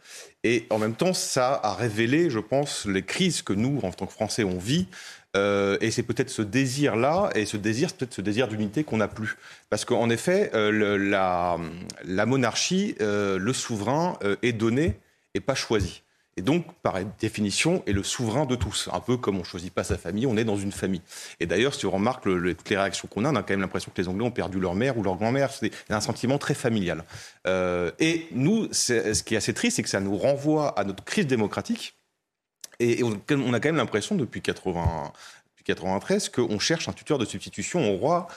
Et 0.43 0.67
en 0.69 0.77
même 0.77 0.95
temps, 0.95 1.13
ça 1.13 1.59
a 1.61 1.73
révélé, 1.73 2.29
je 2.29 2.39
pense, 2.39 2.85
les 2.85 3.03
crises 3.03 3.41
que 3.41 3.51
nous, 3.51 3.79
en 3.83 3.91
tant 3.91 4.05
que 4.05 4.13
Français, 4.13 4.45
on 4.45 4.57
vit. 4.57 4.87
Euh, 5.35 5.77
et 5.81 5.91
c'est 5.91 6.03
peut-être 6.03 6.29
ce 6.29 6.41
désir-là, 6.41 7.29
et 7.35 7.45
ce 7.45 7.57
désir, 7.57 7.93
peut-être 7.93 8.13
ce 8.13 8.21
désir 8.21 8.47
d'unité 8.47 8.83
qu'on 8.83 8.97
n'a 8.97 9.07
plus. 9.07 9.37
Parce 9.69 9.85
qu'en 9.85 10.09
effet, 10.09 10.51
euh, 10.53 10.97
la, 10.97 12.25
monarchie, 12.25 12.95
euh, 13.01 13.37
le 13.37 13.53
souverain 13.53 14.17
est 14.41 14.53
donné 14.53 14.99
et 15.35 15.39
pas 15.39 15.55
choisi. 15.55 16.01
Et 16.37 16.41
donc, 16.41 16.65
par 16.81 16.95
définition, 17.19 17.83
est 17.85 17.91
le 17.91 18.01
souverain 18.01 18.45
de 18.45 18.55
tous. 18.55 18.89
Un 18.93 19.01
peu 19.01 19.17
comme 19.17 19.35
on 19.35 19.39
ne 19.39 19.43
choisit 19.43 19.73
pas 19.73 19.83
sa 19.83 19.97
famille, 19.97 20.25
on 20.25 20.37
est 20.37 20.45
dans 20.45 20.55
une 20.55 20.71
famille. 20.71 21.01
Et 21.41 21.45
d'ailleurs, 21.45 21.73
si 21.73 21.85
on 21.85 21.91
remarque 21.91 22.25
le, 22.25 22.37
les 22.39 22.55
réactions 22.69 23.09
qu'on 23.11 23.25
a, 23.25 23.31
on 23.31 23.35
a 23.35 23.43
quand 23.43 23.49
même 23.49 23.59
l'impression 23.59 23.91
que 23.93 24.01
les 24.01 24.07
Anglais 24.07 24.23
ont 24.23 24.31
perdu 24.31 24.57
leur 24.57 24.73
mère 24.73 24.97
ou 24.97 25.03
leur 25.03 25.17
grand-mère. 25.17 25.51
C'est 25.51 25.71
un 25.89 25.99
sentiment 25.99 26.37
très 26.37 26.53
familial. 26.53 27.03
et 27.45 28.27
nous, 28.31 28.69
ce 28.71 29.21
qui 29.23 29.33
est 29.33 29.37
assez 29.37 29.53
triste, 29.53 29.75
c'est 29.75 29.83
que 29.83 29.89
ça 29.89 29.99
nous 29.99 30.17
renvoie 30.17 30.79
à 30.79 30.85
notre 30.85 31.03
crise 31.03 31.27
démocratique 31.27 31.98
et, 32.79 33.03
on, 33.03 33.11
a 33.11 33.59
quand 33.59 33.69
même 33.69 33.75
l'impression 33.75 34.15
depuis 34.15 34.41
80, 34.41 35.11
93 35.65 36.29
qu'on 36.29 36.59
cherche 36.59 36.89
un 36.89 36.93
tuteur 36.93 37.17
de 37.17 37.25
substitution 37.25 37.93
au 37.93 37.97
roi 37.97 38.27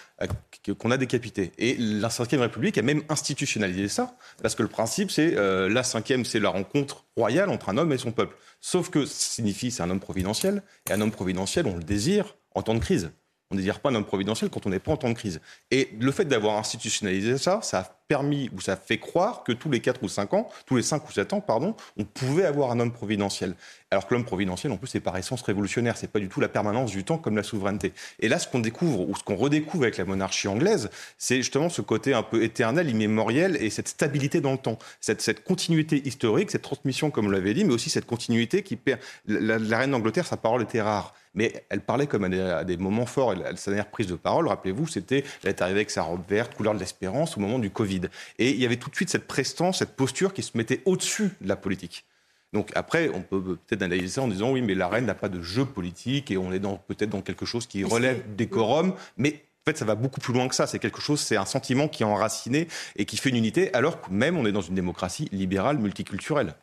qu'on 0.78 0.90
a 0.90 0.96
décapité. 0.96 1.52
Et 1.58 1.76
la 1.78 2.08
Ve 2.08 2.40
République 2.40 2.78
a 2.78 2.82
même 2.82 3.02
institutionnalisé 3.08 3.88
ça, 3.88 4.16
parce 4.42 4.54
que 4.54 4.62
le 4.62 4.68
principe, 4.68 5.11
c'est 5.11 5.37
euh, 5.37 5.68
la 5.68 5.82
cinquième, 5.82 6.25
c'est 6.25 6.40
la 6.40 6.50
rencontre 6.50 7.04
royale 7.16 7.50
entre 7.50 7.68
un 7.70 7.78
homme 7.78 7.92
et 7.92 7.99
son 7.99 8.12
peuple. 8.12 8.37
Sauf 8.61 8.90
que 8.90 9.06
ça 9.06 9.34
signifie 9.34 9.70
c'est 9.70 9.82
un 9.82 9.90
homme 9.90 10.00
providentiel, 10.00 10.62
et 10.88 10.92
un 10.92 11.00
homme 11.00 11.12
providentiel, 11.12 11.66
on 11.66 11.76
le 11.76 11.82
désire 11.82 12.37
en 12.54 12.62
temps 12.62 12.75
de 12.75 12.80
crise. 12.80 13.11
On 13.52 13.54
ne 13.54 13.61
désire 13.61 13.80
pas 13.80 13.90
un 13.90 13.94
homme 13.94 14.06
providentiel 14.06 14.49
quand 14.50 14.66
on 14.66 14.71
n'est 14.71 14.78
pas 14.78 14.92
en 14.92 14.97
temps 14.97 15.11
de 15.11 15.14
crise. 15.14 15.40
Et 15.71 15.90
le 16.00 16.11
fait 16.11 16.25
d'avoir 16.25 16.56
institutionnalisé 16.56 17.37
ça, 17.37 17.61
ça 17.61 17.80
a 17.80 17.85
permis 18.09 18.50
ou 18.56 18.61
ça 18.62 18.76
fait 18.76 18.99
croire 18.99 19.44
que 19.44 19.52
tous 19.52 19.71
les 19.71 19.80
4 19.80 20.02
ou 20.02 20.09
5 20.09 20.32
ans, 20.32 20.49
tous 20.64 20.76
les 20.76 20.82
5 20.82 21.06
ou 21.06 21.12
7 21.12 21.35
ans, 21.35 21.40
pardon, 21.42 21.76
on 21.99 22.04
pouvait 22.04 22.47
avoir 22.47 22.71
un 22.71 22.80
homme 22.80 22.92
providentiel. 22.92 23.54
Alors 23.90 24.06
que 24.06 24.14
l'homme 24.14 24.25
providentiel, 24.25 24.73
en 24.73 24.78
plus, 24.78 24.87
c'est 24.87 25.00
par 25.00 25.18
essence 25.18 25.42
révolutionnaire. 25.42 25.99
C'est 25.99 26.11
pas 26.11 26.18
du 26.18 26.28
tout 26.28 26.40
la 26.40 26.49
permanence 26.49 26.90
du 26.92 27.04
temps 27.04 27.18
comme 27.18 27.37
la 27.37 27.42
souveraineté. 27.42 27.92
Et 28.21 28.28
là, 28.28 28.38
ce 28.38 28.49
qu'on 28.49 28.59
découvre 28.59 29.06
ou 29.06 29.14
ce 29.16 29.23
qu'on 29.23 29.37
redécouvre 29.37 29.85
avec 29.85 29.99
la 29.99 30.06
monarchie 30.06 30.49
anglaise, 30.49 30.88
c'est 31.18 31.37
justement 31.37 31.68
ce 31.68 31.82
côté 31.82 32.14
un 32.14 32.23
peu 32.23 32.42
éternel, 32.42 32.88
immémoriel 32.88 33.56
et 33.56 33.68
cette 33.68 33.88
stabilité 33.88 34.40
dans 34.40 34.52
le 34.52 34.59
temps, 34.59 34.78
cette, 35.00 35.44
continuité 35.44 36.06
historique, 36.09 36.50
cette 36.50 36.62
transmission, 36.62 37.11
comme 37.11 37.26
on 37.26 37.30
l'avait 37.30 37.52
dit, 37.52 37.64
mais 37.64 37.75
aussi 37.75 37.90
cette 37.90 38.06
continuité 38.06 38.62
qui 38.62 38.76
perd. 38.76 39.00
La 39.26 39.78
reine 39.78 39.90
d'Angleterre, 39.90 40.26
sa 40.26 40.38
parole 40.38 40.62
était 40.62 40.80
rare 40.80 41.14
mais 41.35 41.65
elle 41.69 41.81
parlait 41.81 42.07
comme 42.07 42.25
à 42.25 42.65
des, 42.65 42.77
moments 42.77 43.07
forts. 43.07 43.35
sa 43.57 43.71
dernière 43.71 43.91
prise 43.91 44.07
de 44.07 44.15
parole, 44.15 44.49
rappelez-vous, 44.49 44.87
c'était, 44.87 45.25
elle 45.43 45.51
est 45.51 45.62
arrivée 45.62 45.81
avec 45.81 45.91
sa 45.91 46.03
robe 46.03 46.23
verte, 46.29 46.55
couleur 46.55 46.75
de 46.75 46.79
l'espérance, 46.79 47.37
au 47.37 47.41
moment 47.41 47.59
du 47.59 47.71
Covid. 47.71 48.03
Et 48.39 48.51
il 48.51 48.61
y 48.61 48.67
avait 48.67 48.77
tout 48.77 48.91
de 48.91 48.95
suite 48.95 49.11
cette 49.11 49.27
prestance, 49.27 49.79
cette 49.79 49.97
posture 49.97 50.33
qui 50.35 50.43
se 50.43 50.57
mettait 50.57 50.83
au-dessus 50.85 51.31
de 51.41 51.49
la 51.49 51.57
politique. 51.57 52.05
Donc 52.53 52.71
après, 52.75 53.09
on 53.15 53.23
peut 53.23 53.57
peut-être 53.67 53.83
analyser 53.83 54.09
ça 54.09 54.23
en 54.23 54.29
disant 54.29 54.53
oui, 54.53 54.61
mais 54.61 54.75
la 54.75 54.89
reine 54.89 55.07
n'a 55.07 55.15
pas 55.15 55.31
de 55.31 55.41
jeu 55.41 55.65
politique 55.65 56.31
et 56.31 56.37
on 56.37 56.53
est 56.53 56.61
peut-être 56.61 57.11
dans 57.11 57.23
quelque 57.23 57.47
chose 57.47 57.67
qui 57.67 57.83
relève 57.83 58.23
des 58.37 58.47
quorums, 58.47 58.95
mais 59.17 59.43
en 59.62 59.71
fait, 59.71 59.79
ça 59.79 59.85
va 59.85 59.95
beaucoup 59.95 60.21
plus 60.21 60.35
loin 60.35 60.49
que 60.49 60.55
ça. 60.55 60.67
C'est 60.67 60.81
quelque 60.81 61.01
chose, 61.01 61.21
c'est 61.21 61.37
un 61.37 61.47
sentiment 61.47 61.89
qui 61.89 62.03
est 62.03 62.07
enraciné 62.07 62.67
et 62.97 63.05
qui 63.05 63.17
fait 63.17 63.31
une 63.31 63.37
unité, 63.37 63.73
alors 63.75 64.01
que 64.01 64.11
même 64.11 64.37
on 64.37 64.45
est 64.45 64.53
dans 64.53 64.61
une 64.61 64.75
démocratie 64.75 65.29
libérale 65.33 65.79
multiculturelle. 65.79 66.55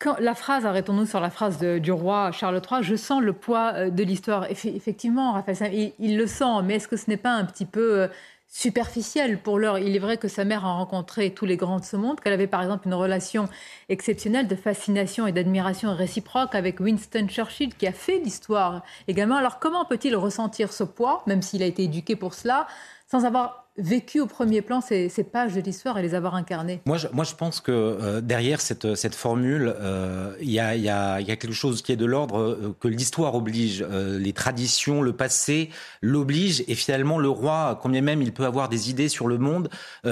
Quand 0.00 0.18
la 0.18 0.34
phrase, 0.34 0.64
arrêtons-nous 0.64 1.04
sur 1.04 1.20
la 1.20 1.28
phrase 1.28 1.58
du 1.58 1.92
roi 1.92 2.32
Charles 2.32 2.62
III, 2.70 2.82
je 2.82 2.96
sens 2.96 3.20
le 3.20 3.34
poids 3.34 3.74
euh, 3.74 3.90
de 3.90 4.02
l'histoire. 4.02 4.50
Effectivement, 4.50 5.32
Raphaël, 5.32 5.92
il, 5.98 6.16
le 6.16 6.26
sent, 6.26 6.62
mais 6.64 6.76
est-ce 6.76 6.88
que 6.88 6.96
ce 6.96 7.10
n'est 7.10 7.18
pas 7.18 7.32
un 7.32 7.44
petit 7.44 7.66
peu 7.66 8.00
euh, 8.00 8.08
superficiel 8.48 9.42
pour 9.42 9.58
l'heure? 9.58 9.78
Il 9.78 9.94
est 9.94 9.98
vrai 9.98 10.16
que 10.16 10.26
sa 10.26 10.46
mère 10.46 10.64
a 10.64 10.72
rencontré 10.72 11.34
tous 11.34 11.44
les 11.44 11.58
grands 11.58 11.80
de 11.80 11.84
ce 11.84 11.96
monde, 11.96 12.18
qu'elle 12.18 12.32
avait 12.32 12.46
par 12.46 12.62
exemple 12.62 12.88
une 12.88 12.94
relation 12.94 13.46
exceptionnelle 13.90 14.48
de 14.48 14.56
fascination 14.56 15.26
et 15.26 15.32
d'admiration 15.32 15.94
réciproque 15.94 16.54
avec 16.54 16.80
Winston 16.80 17.26
Churchill, 17.28 17.74
qui 17.74 17.86
a 17.86 17.92
fait 17.92 18.20
l'histoire 18.20 18.82
également. 19.06 19.36
Alors 19.36 19.58
comment 19.58 19.84
peut-il 19.84 20.16
ressentir 20.16 20.72
ce 20.72 20.82
poids, 20.82 21.22
même 21.26 21.42
s'il 21.42 21.62
a 21.62 21.66
été 21.66 21.82
éduqué 21.82 22.16
pour 22.16 22.32
cela, 22.32 22.66
sans 23.06 23.26
avoir 23.26 23.59
vécu 23.76 24.20
au 24.20 24.26
premier 24.26 24.62
plan 24.62 24.80
ces, 24.80 25.08
pages 25.30 25.54
de 25.54 25.60
l'histoire 25.60 25.98
et 25.98 26.02
les 26.02 26.14
avoir 26.14 26.34
incarnées 26.34 26.80
Moi, 26.86 26.96
je, 26.96 27.06
moi, 27.12 27.24
je 27.24 27.34
pense 27.34 27.60
que 27.60 27.70
euh, 27.70 28.20
derrière 28.20 28.60
cette, 28.60 28.94
cette 28.94 29.14
formule, 29.14 29.74
euh, 29.80 30.34
il 30.40 30.50
y, 30.50 30.58
a, 30.58 31.22
quelque 31.22 31.52
chose 31.52 31.82
qui 31.82 31.92
est 31.92 31.96
de 31.96 32.04
l'ordre 32.04 32.38
euh, 32.38 32.76
que 32.80 32.88
l'histoire 32.88 33.34
oblige. 33.34 33.82
les 33.82 34.32
traditions, 34.32 35.02
le 35.02 35.12
passé 35.12 35.70
l'oblige. 36.02 36.64
Et 36.68 36.74
finalement, 36.74 37.18
le 37.18 37.28
roi, 37.28 37.78
combien 37.82 38.00
même 38.00 38.22
il 38.22 38.32
peut 38.32 38.44
avoir 38.44 38.68
des 38.68 38.90
idées 38.90 39.08
sur 39.08 39.28
le 39.28 39.38
monde, 39.38 39.68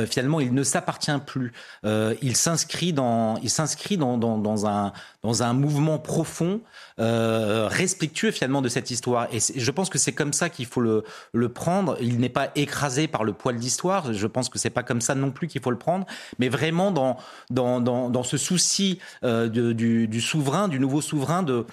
finalement, 0.06 0.40
il 0.40 0.54
ne 0.54 0.62
s'appartient 0.62 1.10
plus. 1.26 1.52
il 1.84 2.36
s'inscrit 2.36 2.92
dans, 2.92 3.38
il 3.38 3.50
s'inscrit 3.50 3.96
dans, 3.96 4.18
dans, 4.18 4.38
dans, 4.38 4.66
un, 4.66 4.92
dans 5.28 5.42
un 5.42 5.52
mouvement 5.52 5.98
profond, 5.98 6.60
respectueux 6.98 8.30
finalement 8.30 8.62
de 8.62 8.68
cette 8.68 8.90
histoire. 8.90 9.28
Et 9.32 9.38
je 9.38 9.70
pense 9.70 9.90
que 9.90 9.98
c'est 9.98 10.12
comme 10.12 10.32
ça 10.32 10.48
qu'il 10.48 10.66
faut 10.66 10.80
le, 10.80 11.02
prendre. 11.48 11.96
Il 12.00 12.18
n'est 12.18 12.28
pas 12.28 12.50
écrasé 12.54 13.08
par 13.08 13.24
le 13.24 13.32
poids 13.32 13.52
d'histoire. 13.52 14.12
Je 14.12 14.26
pense 14.26 14.48
que 14.48 14.58
c'est 14.58 14.70
pas 14.70 14.82
comme 14.82 15.00
ça 15.00 15.14
non 15.14 15.30
plus 15.30 15.48
qu'il 15.48 15.60
faut 15.60 15.70
le 15.70 15.78
prendre, 15.78 16.06
mais 16.38 16.48
vraiment 16.48 16.90
dans, 16.90 17.18
dans, 17.50 17.80
dans, 17.80 18.22
ce 18.22 18.36
souci 18.36 18.98
euh, 19.24 19.48
du, 19.48 20.20
souverain, 20.20 20.68
du 20.68 20.80
nouveau 20.80 21.00
souverain, 21.00 21.42
de, 21.42 21.66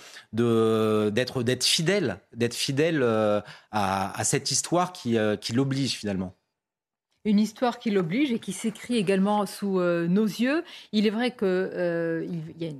d'être, 1.09 1.43
d'être 1.43 1.63
fidèle, 1.63 2.19
d'être 2.35 2.53
fidèle 2.53 3.01
euh, 3.01 3.41
à, 3.71 4.23
cette 4.23 4.51
histoire 4.51 4.91
qui, 4.93 5.17
euh, 5.17 5.35
qui 5.35 5.53
l'oblige 5.53 5.93
finalement 5.93 6.35
une 7.27 7.39
histoire 7.39 7.79
qui 7.79 7.89
l'oblige 7.89 8.31
et 8.31 8.37
qui 8.37 8.53
s'écrit 8.53 8.97
également 8.97 9.47
sous 9.47 9.79
nos 9.79 10.25
yeux. 10.25 10.63
Il 10.91 11.07
est 11.07 11.09
vrai 11.09 11.35
qu'il 11.35 12.29
il 12.29 12.63
y 12.63 12.67
a 12.67 12.71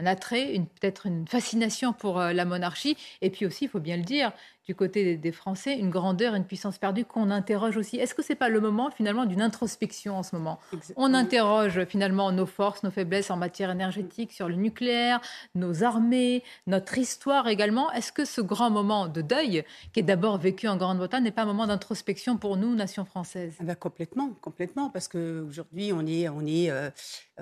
un 0.00 0.06
attrait, 0.06 0.54
peut-être 0.80 1.06
une 1.06 1.26
fascination 1.28 1.92
pour 1.92 2.18
la 2.18 2.44
monarchie, 2.44 2.96
et 3.20 3.30
puis 3.30 3.46
aussi, 3.46 3.66
il 3.66 3.68
faut 3.68 3.80
bien 3.80 3.96
le 3.96 4.02
dire, 4.02 4.32
du 4.66 4.74
côté 4.74 5.16
des 5.16 5.32
Français 5.32 5.78
une 5.78 5.90
grandeur, 5.90 6.34
une 6.34 6.44
puissance 6.44 6.78
perdue 6.78 7.04
qu'on 7.04 7.30
interroge 7.30 7.76
aussi. 7.76 7.96
Est-ce 7.96 8.14
que 8.14 8.22
ce 8.22 8.32
n'est 8.32 8.36
pas 8.36 8.48
le 8.48 8.60
moment 8.60 8.90
finalement 8.90 9.26
d'une 9.26 9.42
introspection 9.42 10.16
en 10.16 10.22
ce 10.22 10.36
moment? 10.36 10.58
On 10.96 11.14
interroge 11.14 11.84
finalement 11.86 12.30
nos 12.32 12.46
forces, 12.46 12.82
nos 12.82 12.90
faiblesses 12.90 13.30
en 13.30 13.36
matière 13.36 13.70
énergétique, 13.70 14.32
sur 14.32 14.48
le 14.48 14.56
nucléaire, 14.56 15.20
nos 15.54 15.82
armées, 15.82 16.42
notre 16.66 16.98
histoire 16.98 17.48
également. 17.48 17.90
Est-ce 17.92 18.12
que 18.12 18.24
ce 18.24 18.40
grand 18.40 18.70
moment 18.70 19.08
de 19.08 19.22
deuil, 19.22 19.64
qui 19.92 20.00
est 20.00 20.04
d'abord 20.04 20.38
vécu 20.38 20.68
en 20.68 20.76
Grande-Bretagne, 20.76 21.24
n'est 21.24 21.30
pas 21.30 21.42
un 21.42 21.46
moment 21.46 21.66
d'introspection 21.66 22.36
pour 22.36 22.56
nous, 22.56 22.74
nation 22.74 23.04
française? 23.04 23.54
Ah 23.60 23.64
ben 23.64 23.74
complètement, 23.74 24.30
complètement, 24.40 24.90
parce 24.90 25.08
qu'aujourd'hui, 25.08 25.92
on 25.92 26.06
est, 26.06 26.28
on 26.28 26.46
est, 26.46 26.70
euh, 26.70 26.90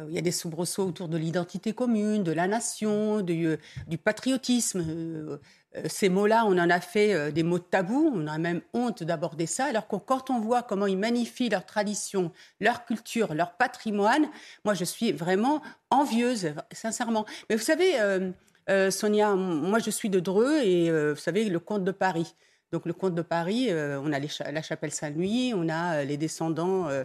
il 0.08 0.14
y 0.14 0.18
a 0.18 0.22
des 0.22 0.32
soubresauts 0.32 0.86
autour 0.86 1.08
de 1.08 1.16
l'identité 1.16 1.72
commune, 1.72 2.22
de 2.22 2.32
la 2.32 2.46
nation, 2.46 3.20
du, 3.20 3.56
du 3.86 3.98
patriotisme. 3.98 4.84
Euh, 4.88 5.28
euh, 5.28 5.38
ces 5.86 6.08
mots-là, 6.08 6.44
on 6.46 6.58
en 6.58 6.70
a 6.70 6.80
fait 6.80 7.14
euh, 7.14 7.30
des 7.30 7.42
mots 7.42 7.58
de 7.58 7.64
tabou, 7.64 8.12
on 8.14 8.26
a 8.26 8.38
même 8.38 8.62
honte 8.72 9.02
d'aborder 9.02 9.46
ça, 9.46 9.66
alors 9.66 9.86
que 9.86 9.96
quand 9.96 10.30
on 10.30 10.40
voit 10.40 10.62
comment 10.62 10.86
ils 10.86 10.98
magnifient 10.98 11.50
leur 11.50 11.66
tradition, 11.66 12.32
leur 12.60 12.84
culture, 12.84 13.34
leur 13.34 13.52
patrimoine, 13.52 14.28
moi 14.64 14.74
je 14.74 14.84
suis 14.84 15.12
vraiment 15.12 15.62
envieuse, 15.90 16.52
sincèrement. 16.72 17.26
Mais 17.48 17.56
vous 17.56 17.62
savez, 17.62 18.00
euh, 18.00 18.90
Sonia, 18.90 19.34
moi 19.34 19.78
je 19.78 19.90
suis 19.90 20.10
de 20.10 20.20
Dreux 20.20 20.60
et 20.62 20.90
vous 20.90 21.16
savez, 21.16 21.44
le 21.44 21.58
comte 21.58 21.84
de 21.84 21.92
Paris. 21.92 22.34
Donc 22.70 22.84
le 22.84 22.92
comte 22.92 23.14
de 23.14 23.22
Paris, 23.22 23.68
euh, 23.70 23.98
on 24.02 24.12
a 24.12 24.18
la 24.18 24.62
chapelle 24.62 24.90
Saint-Louis, 24.90 25.52
on 25.54 25.68
a 25.70 25.96
euh, 25.96 26.04
les 26.04 26.18
descendants, 26.18 26.88
euh, 26.88 27.04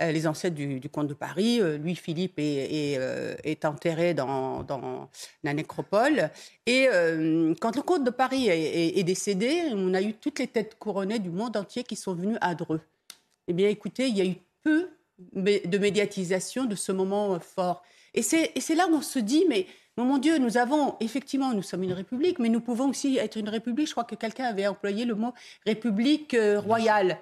les 0.00 0.26
ancêtres 0.26 0.54
du, 0.54 0.80
comte 0.90 1.06
de 1.06 1.14
Paris. 1.14 1.60
Louis 1.60 1.94
Philippe 1.94 2.34
est, 2.38 3.64
enterré 3.64 4.12
dans, 4.12 5.08
la 5.42 5.54
nécropole. 5.54 6.30
Et 6.66 6.86
quand 7.60 7.74
le 7.74 7.82
comte 7.82 8.04
de 8.04 8.10
Paris 8.10 8.48
est, 8.48 9.02
décédé, 9.02 9.72
on 9.72 9.94
a 9.94 10.02
eu 10.02 10.14
toutes 10.14 10.38
les 10.38 10.46
têtes 10.46 10.78
couronnées 10.78 11.18
du 11.18 11.30
monde 11.30 11.56
entier 11.56 11.82
qui 11.82 11.96
sont 11.96 12.14
venues 12.14 12.36
à 12.40 12.54
Dreux. 12.54 12.80
Eh 13.48 13.52
bien, 13.52 13.68
écoutez, 13.68 14.06
il 14.06 14.16
y 14.16 14.20
a 14.20 14.26
eu 14.26 14.36
peu 14.62 14.88
de 15.32 15.78
médiatisation 15.78 16.64
de 16.64 16.76
ce 16.76 16.92
moment 16.92 17.40
fort. 17.40 17.82
Et 18.14 18.22
c'est 18.22 18.74
là 18.74 18.86
où 18.88 18.94
on 18.94 19.02
se 19.02 19.18
dit, 19.18 19.46
mais 19.48 19.66
mon 20.04 20.18
Dieu, 20.18 20.38
nous 20.38 20.56
avons, 20.56 20.96
effectivement, 21.00 21.52
nous 21.52 21.62
sommes 21.62 21.82
une 21.82 21.92
république, 21.92 22.38
mais 22.38 22.48
nous 22.48 22.60
pouvons 22.60 22.88
aussi 22.90 23.16
être 23.16 23.36
une 23.36 23.48
république. 23.48 23.86
Je 23.86 23.92
crois 23.92 24.04
que 24.04 24.14
quelqu'un 24.14 24.44
avait 24.44 24.66
employé 24.66 25.04
le 25.04 25.14
mot 25.14 25.32
république 25.66 26.34
euh, 26.34 26.60
royale. 26.60 27.18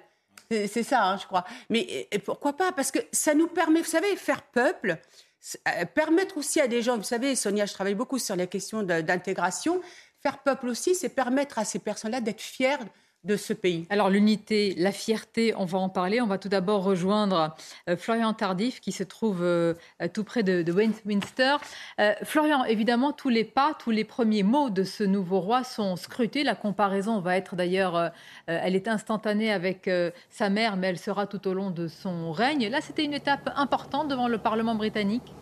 C'est 0.49 0.83
ça, 0.83 1.03
hein, 1.03 1.17
je 1.17 1.25
crois. 1.25 1.43
Mais 1.69 2.07
pourquoi 2.23 2.53
pas? 2.53 2.71
Parce 2.71 2.89
que 2.91 2.99
ça 3.11 3.33
nous 3.33 3.47
permet, 3.47 3.81
vous 3.81 3.89
savez, 3.89 4.15
faire 4.15 4.43
peuple, 4.43 4.97
permettre 5.93 6.37
aussi 6.37 6.61
à 6.61 6.67
des 6.67 6.81
gens, 6.81 6.97
vous 6.97 7.03
savez, 7.03 7.35
Sonia, 7.35 7.65
je 7.65 7.73
travaille 7.73 7.95
beaucoup 7.95 8.17
sur 8.17 8.35
les 8.37 8.47
questions 8.47 8.81
d'intégration, 8.81 9.81
faire 10.21 10.39
peuple 10.39 10.67
aussi, 10.69 10.95
c'est 10.95 11.09
permettre 11.09 11.59
à 11.59 11.65
ces 11.65 11.79
personnes-là 11.79 12.21
d'être 12.21 12.41
fiers 12.41 12.77
de 13.27 13.35
ce 13.35 13.53
pays. 13.53 13.85
Alors 13.89 14.09
l'unité, 14.09 14.73
la 14.77 14.91
fierté, 14.91 15.53
on 15.55 15.65
va 15.65 15.77
en 15.77 15.89
parler. 15.89 16.21
On 16.21 16.27
va 16.27 16.37
tout 16.37 16.49
d'abord 16.49 16.83
rejoindre 16.83 17.55
euh, 17.87 17.95
Florian 17.97 18.33
Tardif 18.33 18.79
qui 18.79 18.91
se 18.91 19.03
trouve 19.03 19.43
euh, 19.43 19.75
tout 20.13 20.23
près 20.23 20.41
de, 20.41 20.71
Westminster. 20.71 21.57
Euh, 21.99 22.13
Florian, 22.23 22.63
évidemment, 22.63 23.11
tous 23.11 23.29
les 23.29 23.43
pas, 23.43 23.75
tous 23.77 23.91
les 23.91 24.03
premiers 24.03 24.43
mots 24.43 24.69
de 24.69 24.83
ce 24.83 25.03
nouveau 25.03 25.39
roi 25.39 25.63
sont 25.63 25.95
scrutés. 25.95 26.43
La 26.43 26.55
comparaison 26.55 27.19
va 27.19 27.37
être 27.37 27.55
d'ailleurs, 27.55 28.11
elle 28.47 28.75
est 28.75 28.87
instantanée 28.87 29.51
avec 29.51 29.89
sa 30.29 30.49
mère, 30.49 30.77
mais 30.77 30.87
elle 30.87 30.97
sera 30.97 31.27
tout 31.27 31.47
au 31.47 31.53
long 31.53 31.69
de 31.69 31.87
son 31.87 32.31
règne. 32.31 32.69
Là, 32.69 32.79
c'était 32.81 33.03
une 33.03 33.13
étape 33.13 33.51
importante 33.55 34.07
devant 34.07 34.27
le 34.27 34.37
Parlement 34.37 34.75
britannique. 34.75 35.33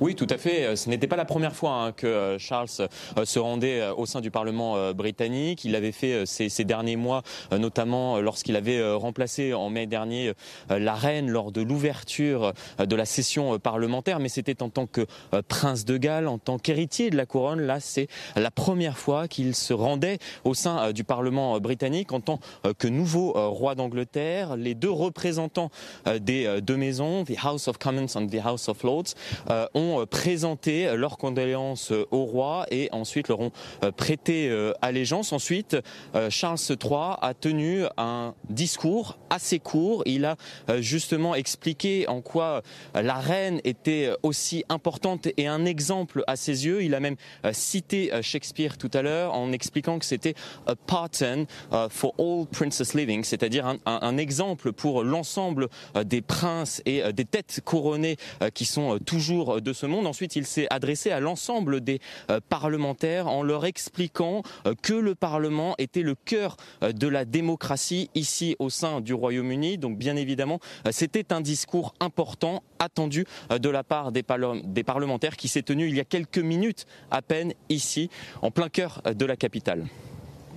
Oui, 0.00 0.14
tout 0.14 0.26
à 0.30 0.38
fait. 0.38 0.64
Euh, 0.64 0.76
ce 0.76 0.88
n'était 0.88 1.06
pas 1.06 1.16
la 1.16 1.26
première 1.26 1.54
fois 1.54 1.72
hein, 1.72 1.92
que 1.92 2.06
euh, 2.06 2.38
Charles 2.38 2.68
euh, 2.80 3.26
se 3.26 3.38
rendait 3.38 3.86
au 3.90 4.06
sein 4.06 4.22
du 4.22 4.30
Parlement 4.30 4.92
britannique. 4.94 5.64
Il 5.64 5.72
l'avait 5.72 5.92
fait 5.92 6.24
ces, 6.24 6.64
derniers 6.64 6.96
mois, 6.96 7.22
notamment 7.52 8.20
lorsqu'il 8.20 8.56
avait 8.56 8.92
remplacé 8.92 9.52
en 9.52 9.68
mai 9.68 9.86
dernier 9.86 10.32
la 10.68 10.94
reine 10.94 11.28
lors 11.28 11.52
de 11.52 11.60
l'ouverture 11.60 12.52
de 12.78 12.96
la 12.96 13.04
session 13.04 13.58
parlementaire. 13.58 14.20
Mais 14.20 14.28
c'était 14.28 14.62
en 14.62 14.68
tant 14.68 14.86
que 14.86 15.06
prince 15.48 15.84
de 15.84 15.96
Galles, 15.96 16.28
en 16.28 16.38
tant 16.38 16.58
qu'héritier 16.58 17.10
de 17.10 17.16
la 17.16 17.26
couronne. 17.26 17.60
Là, 17.60 17.80
c'est 17.80 18.08
la 18.36 18.50
première 18.50 18.98
fois 18.98 19.28
qu'il 19.28 19.54
se 19.54 19.74
rendait 19.74 20.18
au 20.44 20.54
sein 20.54 20.92
du 20.92 21.04
Parlement 21.04 21.58
britannique 21.60 22.12
en 22.12 22.20
tant 22.20 22.40
que 22.78 22.88
nouveau 22.88 23.32
roi 23.50 23.74
d'Angleterre. 23.74 24.56
Les 24.56 24.74
deux 24.74 24.90
représentants 24.90 25.70
des 26.20 26.60
deux 26.62 26.76
maisons, 26.76 27.24
the 27.24 27.36
House 27.42 27.68
of 27.68 27.78
Commons 27.78 28.16
and 28.16 28.28
the 28.28 28.40
House 28.44 28.68
of 28.68 28.82
Lords, 28.82 29.14
ont 29.74 29.89
euh, 29.90 30.06
présenté 30.06 30.94
leurs 30.96 31.18
condoléances 31.18 31.92
euh, 31.92 32.06
au 32.10 32.24
roi 32.24 32.66
et 32.70 32.88
ensuite 32.92 33.28
leur 33.28 33.40
ont 33.40 33.52
euh, 33.82 33.90
prêté 33.90 34.50
allégeance. 34.80 35.32
Ensuite, 35.32 35.76
Charles 36.28 36.58
III 36.68 37.16
a 37.20 37.34
tenu 37.38 37.82
un 37.96 38.34
discours 38.48 39.18
assez 39.28 39.58
court. 39.58 40.02
Il 40.06 40.24
a 40.24 40.36
justement 40.78 41.34
expliqué 41.34 42.06
en 42.08 42.20
quoi 42.20 42.62
la 42.94 43.14
reine 43.14 43.60
était 43.64 44.10
aussi 44.22 44.64
importante 44.68 45.28
et 45.36 45.46
un 45.46 45.64
exemple 45.64 46.22
à 46.26 46.36
ses 46.36 46.66
yeux. 46.66 46.82
Il 46.82 46.94
a 46.94 47.00
même 47.00 47.16
cité 47.52 48.10
Shakespeare 48.22 48.78
tout 48.78 48.90
à 48.92 49.02
l'heure 49.02 49.34
en 49.34 49.52
expliquant 49.52 49.98
que 49.98 50.04
c'était 50.04 50.34
a 50.66 50.74
pattern 50.74 51.46
for 51.90 52.14
all 52.18 52.46
princes 52.46 52.94
living, 52.94 53.24
c'est-à-dire 53.24 53.66
un, 53.66 53.78
un, 53.86 54.16
exemple 54.16 54.72
pour 54.72 55.02
l'ensemble 55.04 55.68
des 56.04 56.22
princes 56.22 56.82
et 56.86 57.12
des 57.12 57.24
têtes 57.24 57.60
couronnées 57.64 58.16
qui 58.54 58.64
sont 58.64 58.98
toujours 58.98 59.60
de 59.60 59.72
Ensuite, 59.82 60.36
il 60.36 60.46
s'est 60.46 60.66
adressé 60.70 61.10
à 61.10 61.20
l'ensemble 61.20 61.80
des 61.80 62.00
euh, 62.30 62.40
parlementaires 62.48 63.28
en 63.28 63.42
leur 63.42 63.64
expliquant 63.64 64.42
euh, 64.66 64.74
que 64.80 64.92
le 64.92 65.14
Parlement 65.14 65.74
était 65.78 66.02
le 66.02 66.14
cœur 66.14 66.56
euh, 66.82 66.92
de 66.92 67.08
la 67.08 67.24
démocratie 67.24 68.10
ici 68.14 68.56
au 68.58 68.70
sein 68.70 69.00
du 69.00 69.14
Royaume-Uni. 69.14 69.78
Donc, 69.78 69.96
bien 69.96 70.16
évidemment, 70.16 70.60
c'était 70.90 71.32
un 71.32 71.40
discours 71.40 71.94
important, 72.00 72.62
attendu 72.78 73.24
de 73.50 73.68
la 73.68 73.84
part 73.84 74.12
des 74.12 74.22
parlementaires 74.82 75.36
qui 75.36 75.48
s'est 75.48 75.62
tenu 75.62 75.88
il 75.88 75.96
y 75.96 76.00
a 76.00 76.04
quelques 76.04 76.38
minutes 76.38 76.86
à 77.10 77.22
peine 77.22 77.52
ici, 77.68 78.10
en 78.42 78.50
plein 78.50 78.68
cœur 78.68 79.02
de 79.14 79.24
la 79.24 79.36
capitale. 79.36 79.86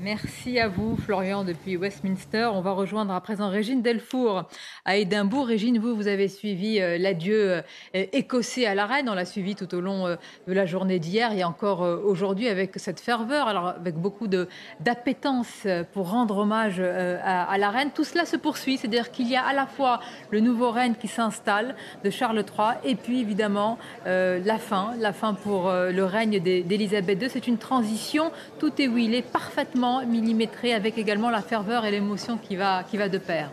Merci 0.04 0.60
à 0.60 0.68
vous, 0.68 0.98
Florian, 0.98 1.46
depuis 1.46 1.78
Westminster. 1.78 2.50
On 2.54 2.60
va 2.60 2.72
rejoindre 2.72 3.14
à 3.14 3.22
présent 3.22 3.50
Régine 3.50 3.82
Delfour 3.82 4.44
à 4.84 4.98
Édimbourg. 4.98 5.48
Régine, 5.48 5.80
vous, 5.80 5.96
vous 5.96 6.10
avez 6.10 6.28
suivi 6.28 6.82
euh, 6.82 6.98
l'adieu 6.98 7.52
euh, 7.52 7.62
écossais 7.94 8.66
à 8.66 8.76
la 8.76 8.86
reine. 8.86 9.08
On 9.08 9.14
l'a 9.14 9.24
suivi 9.24 9.56
tout 9.56 9.74
au 9.74 9.80
long 9.80 10.06
euh, 10.06 10.18
de 10.46 10.52
la 10.52 10.66
journée 10.66 11.00
d'hier 11.00 11.32
et 11.32 11.46
encore 11.46 11.80
aujourd'hui 11.80 12.50
avec 12.50 12.80
cette 12.80 13.00
ferveur, 13.00 13.48
alors 13.48 13.68
avec 13.70 13.96
beaucoup 13.96 14.28
d'appétence 14.28 15.66
pour 15.94 16.10
rendre 16.12 16.40
hommage 16.40 16.82
à, 16.82 17.58
la 17.58 17.70
reine. 17.70 17.92
Tout 17.96 18.04
cela 18.04 18.26
se 18.26 18.36
poursuit, 18.36 18.76
c'est-à-dire 18.76 19.10
qu'il 19.10 19.30
y 19.30 19.38
a 19.38 19.46
à 19.46 19.54
la 19.54 19.68
fois 19.68 20.02
le 20.32 20.42
nouveau 20.42 20.70
règne 20.72 20.96
qui 20.96 21.08
s'installe 21.08 21.76
de 22.04 22.10
Charles 22.10 22.40
III 22.40 22.74
et 22.84 22.96
puis 22.96 23.22
évidemment 23.22 23.78
la 24.06 24.58
fin, 24.58 24.96
la 25.00 25.14
fin 25.14 25.34
pour 25.34 25.72
le 25.72 26.04
règne 26.04 26.42
d'Élisabeth 26.42 27.22
II. 27.22 27.30
C'est 27.30 27.48
une 27.48 27.58
transition, 27.58 28.32
tout 28.60 28.82
est 28.82 28.88
où 28.88 28.98
il 28.98 29.14
est 29.14 29.22
parfaitement 29.22 29.93
millimétré 30.02 30.74
avec 30.74 30.98
également 30.98 31.30
la 31.30 31.42
ferveur 31.42 31.86
et 31.86 31.92
l'émotion 31.92 32.38
qui 32.38 32.56
va, 32.56 32.84
qui 32.84 32.98
va 32.98 33.10
de 33.10 33.18
pair. 33.18 33.50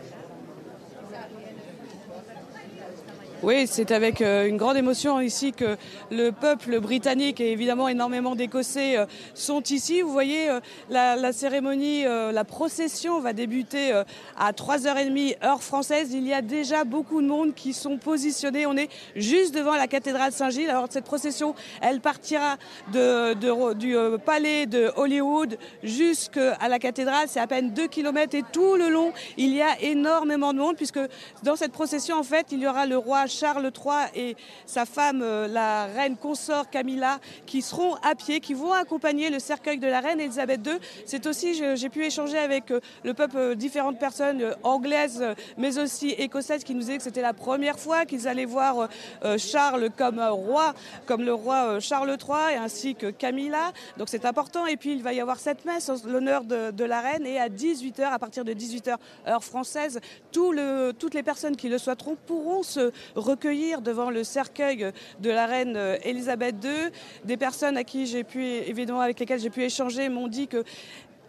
Oui, 3.43 3.65
c'est 3.65 3.89
avec 3.89 4.21
euh, 4.21 4.47
une 4.47 4.57
grande 4.57 4.77
émotion 4.77 5.19
ici 5.19 5.51
que 5.51 5.75
le 6.11 6.29
peuple 6.29 6.79
britannique 6.79 7.41
et 7.41 7.51
évidemment 7.51 7.87
énormément 7.87 8.35
d'Écossais 8.35 8.99
euh, 8.99 9.07
sont 9.33 9.63
ici. 9.63 10.03
Vous 10.03 10.11
voyez, 10.11 10.47
euh, 10.47 10.59
la, 10.91 11.33
cérémonie, 11.33 12.03
la 12.03 12.43
procession 12.43 13.19
va 13.19 13.33
débuter 13.33 13.93
à 14.37 14.51
3h30 14.51 15.43
heure 15.43 15.63
française. 15.63 16.13
Il 16.13 16.27
y 16.27 16.33
a 16.33 16.43
déjà 16.43 16.83
beaucoup 16.83 17.19
de 17.19 17.27
monde 17.27 17.55
qui 17.55 17.73
sont 17.73 17.97
positionnés. 17.97 18.67
On 18.67 18.77
est 18.77 18.89
juste 19.15 19.55
devant 19.55 19.75
la 19.75 19.87
cathédrale 19.87 20.31
Saint-Gilles. 20.31 20.69
Alors 20.69 20.85
cette 20.89 21.05
procession, 21.05 21.55
elle 21.81 21.99
partira 21.99 22.57
du 22.93 23.95
palais 24.23 24.67
de 24.67 24.91
Hollywood 24.95 25.57
jusqu'à 25.81 26.57
la 26.67 26.77
cathédrale. 26.77 27.27
C'est 27.27 27.39
à 27.39 27.47
peine 27.47 27.71
2 27.71 27.87
km 27.87 28.35
et 28.35 28.43
tout 28.51 28.75
le 28.75 28.89
long, 28.89 29.13
il 29.37 29.55
y 29.55 29.61
a 29.61 29.81
énormément 29.81 30.53
de 30.53 30.59
monde 30.59 30.75
puisque 30.75 30.99
dans 31.43 31.55
cette 31.55 31.71
procession, 31.71 32.17
en 32.17 32.23
fait, 32.23 32.47
il 32.51 32.59
y 32.59 32.67
aura 32.67 32.85
le 32.85 32.97
roi 32.97 33.25
Charles 33.31 33.71
III 33.75 34.09
et 34.15 34.35
sa 34.65 34.85
femme, 34.85 35.21
euh, 35.23 35.47
la 35.47 35.85
reine 35.85 36.17
consort 36.17 36.69
Camilla, 36.69 37.19
qui 37.45 37.61
seront 37.61 37.95
à 37.95 38.15
pied, 38.15 38.39
qui 38.39 38.53
vont 38.53 38.73
accompagner 38.73 39.29
le 39.29 39.39
cercueil 39.39 39.77
de 39.77 39.87
la 39.87 40.01
reine 40.01 40.19
Elisabeth 40.19 40.65
II. 40.65 40.73
C'est 41.05 41.25
aussi, 41.25 41.53
j'ai 41.53 41.89
pu 41.89 42.03
échanger 42.05 42.37
avec 42.37 42.71
euh, 42.71 42.79
le 43.03 43.13
peuple, 43.13 43.37
euh, 43.37 43.55
différentes 43.55 43.99
personnes 43.99 44.55
anglaises, 44.63 45.23
mais 45.57 45.77
aussi 45.77 46.09
écossaises, 46.09 46.63
qui 46.63 46.73
nous 46.73 46.81
disaient 46.81 46.97
que 46.97 47.03
c'était 47.03 47.21
la 47.21 47.33
première 47.33 47.79
fois 47.79 48.05
qu'ils 48.05 48.27
allaient 48.27 48.45
voir 48.45 48.89
Charles 49.37 49.89
comme 49.97 50.19
roi, 50.19 50.73
comme 51.05 51.23
le 51.23 51.33
roi 51.33 51.79
Charles 51.79 52.09
III, 52.09 52.57
ainsi 52.57 52.95
que 52.95 53.07
Camilla. 53.07 53.71
Donc 53.97 54.09
c'est 54.09 54.25
important. 54.25 54.65
Et 54.65 54.77
puis 54.77 54.93
il 54.93 55.03
va 55.03 55.13
y 55.13 55.19
avoir 55.19 55.39
cette 55.39 55.65
messe 55.65 55.89
en 55.89 55.95
l'honneur 56.05 56.43
de, 56.43 56.83
la 56.83 57.01
reine, 57.01 57.25
et 57.25 57.39
à 57.39 57.49
18h, 57.49 58.03
à 58.03 58.19
partir 58.19 58.43
de 58.43 58.53
18h 58.53 58.95
heure 59.27 59.43
française, 59.43 59.99
toutes 60.31 61.13
les 61.13 61.23
personnes 61.23 61.55
qui 61.55 61.69
le 61.69 61.77
souhaiteront 61.77 62.17
pourront 62.25 62.63
se 62.63 62.91
recueillir 63.21 63.81
devant 63.81 64.09
le 64.09 64.23
cercueil 64.23 64.91
de 65.19 65.29
la 65.29 65.45
reine 65.45 65.77
Elisabeth 66.03 66.55
II. 66.63 66.91
Des 67.25 67.37
personnes 67.37 67.77
à 67.77 67.83
qui 67.83 68.05
j'ai 68.05 68.23
pu, 68.23 68.43
évidemment, 68.43 69.01
avec 69.01 69.19
lesquelles 69.19 69.39
j'ai 69.39 69.49
pu 69.49 69.63
échanger 69.63 70.09
m'ont 70.09 70.27
dit 70.27 70.47
que 70.47 70.63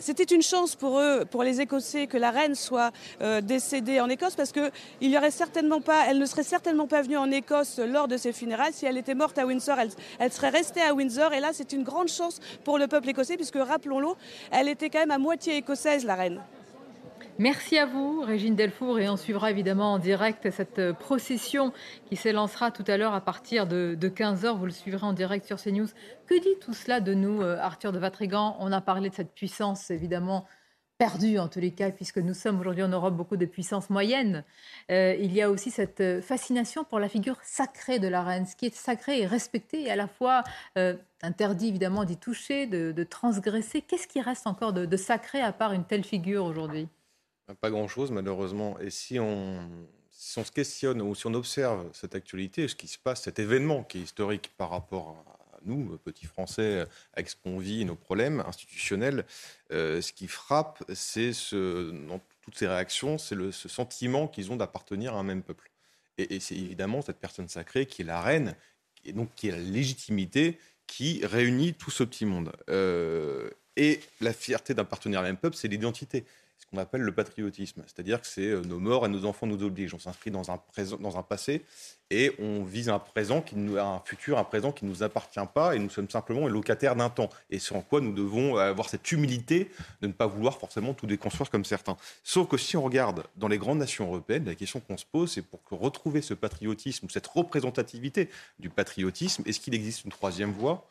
c'était 0.03 0.35
une 0.35 0.43
chance 0.43 0.75
pour 0.75 0.99
eux, 0.99 1.25
pour 1.31 1.45
les 1.45 1.61
Écossais, 1.61 2.09
que 2.09 2.19
la 2.19 2.33
reine 2.33 2.57
soit 2.57 2.91
euh, 3.21 3.41
décédée 3.41 4.01
en 4.01 4.09
Écosse 4.09 4.35
parce 4.35 4.51
que 4.51 4.73
il 5.01 5.17
aurait 5.17 5.31
certainement 5.31 5.81
pas, 5.81 6.07
elle 6.09 6.19
ne 6.19 6.27
serait 6.27 6.43
certainement 6.43 6.89
pas 6.89 7.03
venue 7.03 7.17
en 7.17 7.31
Écosse 7.31 7.79
lors 7.79 8.09
de 8.09 8.17
ses 8.17 8.33
funérailles. 8.33 8.73
Si 8.73 8.85
elle 8.85 8.99
était 8.99 9.15
morte 9.15 9.39
à 9.39 9.47
Windsor, 9.47 9.79
elle, 9.79 9.91
elle 10.19 10.33
serait 10.33 10.49
restée 10.49 10.83
à 10.83 10.93
Windsor. 10.93 11.33
Et 11.35 11.41
là, 11.41 11.51
c'est 11.53 11.73
une 11.73 11.85
grande 11.85 12.09
chance 12.09 12.41
pour 12.65 12.79
le 12.79 12.89
peuple 12.89 13.11
écossais 13.11 13.37
puisque, 13.37 13.57
rappelons-le, 13.57 14.09
elle 14.51 14.69
était 14.69 14.91
quand 14.91 14.99
même 14.99 15.13
à 15.13 15.19
moitié 15.19 15.57
écossaise, 15.57 16.05
la 16.05 16.17
reine. 16.17 16.41
Merci 17.38 17.79
à 17.79 17.87
vous, 17.87 18.21
Régine 18.21 18.55
Delfour, 18.55 18.99
et 18.99 19.09
on 19.09 19.16
suivra 19.16 19.51
évidemment 19.51 19.95
en 19.95 19.99
direct 19.99 20.51
cette 20.51 20.92
procession 20.92 21.73
qui 22.05 22.14
s'élancera 22.14 22.71
tout 22.71 22.85
à 22.87 22.99
l'heure 22.99 23.14
à 23.14 23.23
partir 23.23 23.66
de, 23.66 23.97
15h. 23.99 24.59
Vous 24.59 24.66
le 24.66 24.71
suivrez 24.71 25.07
en 25.07 25.14
direct 25.14 25.47
sur 25.47 25.57
CNews. 25.57 25.88
Que 26.27 26.38
dit 26.38 26.59
tout 26.61 26.75
cela 26.75 27.01
de 27.01 27.14
nous, 27.14 27.40
euh, 27.40 27.57
Arthur 27.59 27.90
de 27.90 27.99
Vatrigan? 27.99 28.55
On 28.61 28.71
a 28.71 28.83
parlé 28.83 29.09
de 29.09 29.14
cette 29.14 29.33
puissance, 29.33 29.90
évidemment, 29.90 30.45
perdue 30.99 31.38
en 31.38 31.49
tous 31.49 31.59
les 31.59 31.71
cas, 31.71 31.90
puisque 31.90 32.18
nous 32.18 32.35
sommes 32.35 32.61
aujourd'hui 32.61 32.83
en 32.83 32.88
Europe 32.88 33.16
beaucoup 33.16 33.38
de 33.38 33.47
puissance 33.47 33.88
moyenne. 33.88 34.45
Euh, 34.90 35.16
il 35.18 35.33
y 35.33 35.40
a 35.40 35.51
aussi 35.51 35.71
cette 35.71 36.21
fascination 36.21 36.85
pour 36.85 37.01
la 37.01 37.09
figure 37.09 37.38
sacrée 37.42 37.99
de 37.99 38.09
la 38.09 38.23
reine. 38.23 38.45
Ce 38.45 38.55
qui 38.57 38.66
est 38.66 38.75
sacré 38.75 39.23
et 39.23 39.27
respecté, 39.27 39.85
et 39.85 39.90
à 39.90 39.97
la 39.97 40.07
fois 40.07 40.42
euh, 40.77 40.95
interdit 41.23 41.68
évidemment 41.68 42.05
d'y 42.05 42.18
toucher, 42.18 42.66
de, 42.66 43.05
transgresser. 43.05 43.81
Qu'est-ce 43.81 44.07
qui 44.07 44.21
reste 44.21 44.47
encore 44.47 44.75
de 44.75 44.97
sacré 44.99 45.40
à 45.40 45.53
part 45.53 45.73
une 45.73 45.85
telle 45.85 46.05
figure 46.05 46.45
aujourd'hui? 46.45 46.88
Pas 47.61 47.71
grand-chose, 47.71 48.11
malheureusement. 48.11 48.79
Et 48.79 48.91
si 48.91 49.19
on, 49.19 49.69
si 50.11 50.38
on 50.38 50.45
se 50.45 50.53
questionne 50.53 51.03
ou 51.03 51.15
si 51.15 51.27
on 51.27 51.35
observe 51.35 51.88
cette 51.93 52.15
actualité, 52.15 52.69
ce 52.69 52.77
qui 52.77 52.88
se 52.88 52.99
passe, 52.99 53.23
cet 53.23 53.38
événement 53.38 53.83
qui 53.85 53.99
est 53.99 54.03
historique 54.03 54.53
par 54.57 54.71
rapport 54.71 55.25
à 55.27 55.61
nous, 55.65 55.99
petits 55.99 56.27
Français, 56.27 56.87
avec 57.15 57.29
ce 57.29 57.37
qu'on 57.37 57.59
vit, 57.59 57.85
nos 57.85 57.95
problèmes 57.95 58.41
institutionnels, 58.47 59.25
euh, 59.73 60.01
ce 60.01 60.12
qui 60.12 60.29
frappe, 60.29 60.83
c'est 60.95 61.33
ce, 61.33 61.91
dans 62.09 62.21
toutes 62.41 62.57
ces 62.57 62.67
réactions, 62.67 63.19
c'est 63.19 63.37
ce 63.53 63.69
sentiment 63.69 64.29
qu'ils 64.29 64.51
ont 64.53 64.57
d'appartenir 64.57 65.15
à 65.15 65.19
un 65.19 65.23
même 65.23 65.43
peuple. 65.43 65.71
Et, 66.19 66.41
c'est 66.41 66.57
évidemment 66.57 67.01
cette 67.03 67.19
personne 67.19 67.49
sacrée 67.49 67.87
qui 67.87 68.03
est 68.03 68.05
la 68.05 68.21
reine, 68.21 68.55
et 69.05 69.12
donc 69.12 69.31
qui 69.35 69.49
est 69.49 69.53
la 69.53 69.59
légitimité 69.59 70.59
qui 70.87 71.25
réunit 71.25 71.75
tout 71.75 71.91
ce 71.91 72.05
petit 72.05 72.27
monde. 72.27 72.53
Euh, 72.69 73.49
et 73.77 74.01
la 74.21 74.33
fierté 74.33 74.75
d'appartenir 74.75 75.21
à 75.21 75.23
un 75.23 75.27
même 75.27 75.37
peuple, 75.38 75.57
c'est 75.57 75.69
l'identité 75.69 76.25
ce 76.62 76.66
qu'on 76.70 76.79
appelle 76.79 77.01
le 77.01 77.12
patriotisme. 77.12 77.83
C'est-à-dire 77.87 78.20
que 78.20 78.27
c'est 78.27 78.55
nos 78.62 78.79
morts 78.79 79.05
et 79.05 79.09
nos 79.09 79.25
enfants 79.25 79.46
nous 79.46 79.62
obligent. 79.64 79.94
On 79.94 79.98
s'inscrit 79.98 80.31
dans 80.31 80.51
un, 80.51 80.59
présent, 80.59 80.96
dans 80.96 81.18
un 81.18 81.22
passé 81.22 81.64
et 82.11 82.33
on 82.38 82.62
vise 82.62 82.88
un 82.88 83.01
présent, 83.01 83.40
qui 83.40 83.57
nous, 83.57 83.79
un 83.79 84.01
futur, 84.05 84.38
un 84.38 84.44
présent 84.44 84.70
qui 84.70 84.85
ne 84.85 84.90
nous 84.90 85.03
appartient 85.03 85.40
pas 85.53 85.75
et 85.75 85.79
nous 85.79 85.90
sommes 85.90 86.09
simplement 86.09 86.46
les 86.46 86.53
locataires 86.53 86.94
d'un 86.94 87.11
temps. 87.11 87.31
Et 87.51 87.59
sur 87.59 87.85
quoi 87.88 88.01
nous 88.01 88.12
devons 88.12 88.57
avoir 88.59 88.88
cette 88.88 89.11
humilité 89.11 89.70
de 90.03 90.07
ne 90.07 90.12
pas 90.12 90.27
vouloir 90.27 90.59
forcément 90.59 90.94
tout 90.94 91.07
déconstruire 91.07 91.51
comme 91.51 91.64
certains. 91.64 91.96
Sauf 92.22 92.48
que 92.48 92.57
si 92.57 92.77
on 92.77 92.83
regarde 92.83 93.25
dans 93.37 93.48
les 93.48 93.59
grandes 93.59 93.79
nations 93.79 94.07
européennes, 94.07 94.44
la 94.44 94.55
question 94.55 94.79
qu'on 94.79 94.96
se 94.96 95.07
pose, 95.07 95.33
c'est 95.33 95.42
pour 95.42 95.61
retrouver 95.70 96.22
ce 96.22 96.35
patriotisme, 96.35 97.09
cette 97.11 97.27
représentativité 97.27 98.29
du 98.61 98.70
patriotisme, 98.70 99.42
est-ce 99.46 99.59
qu'il 99.59 99.75
existe 99.75 100.05
une 100.05 100.12
troisième 100.12 100.53
voie 100.53 100.88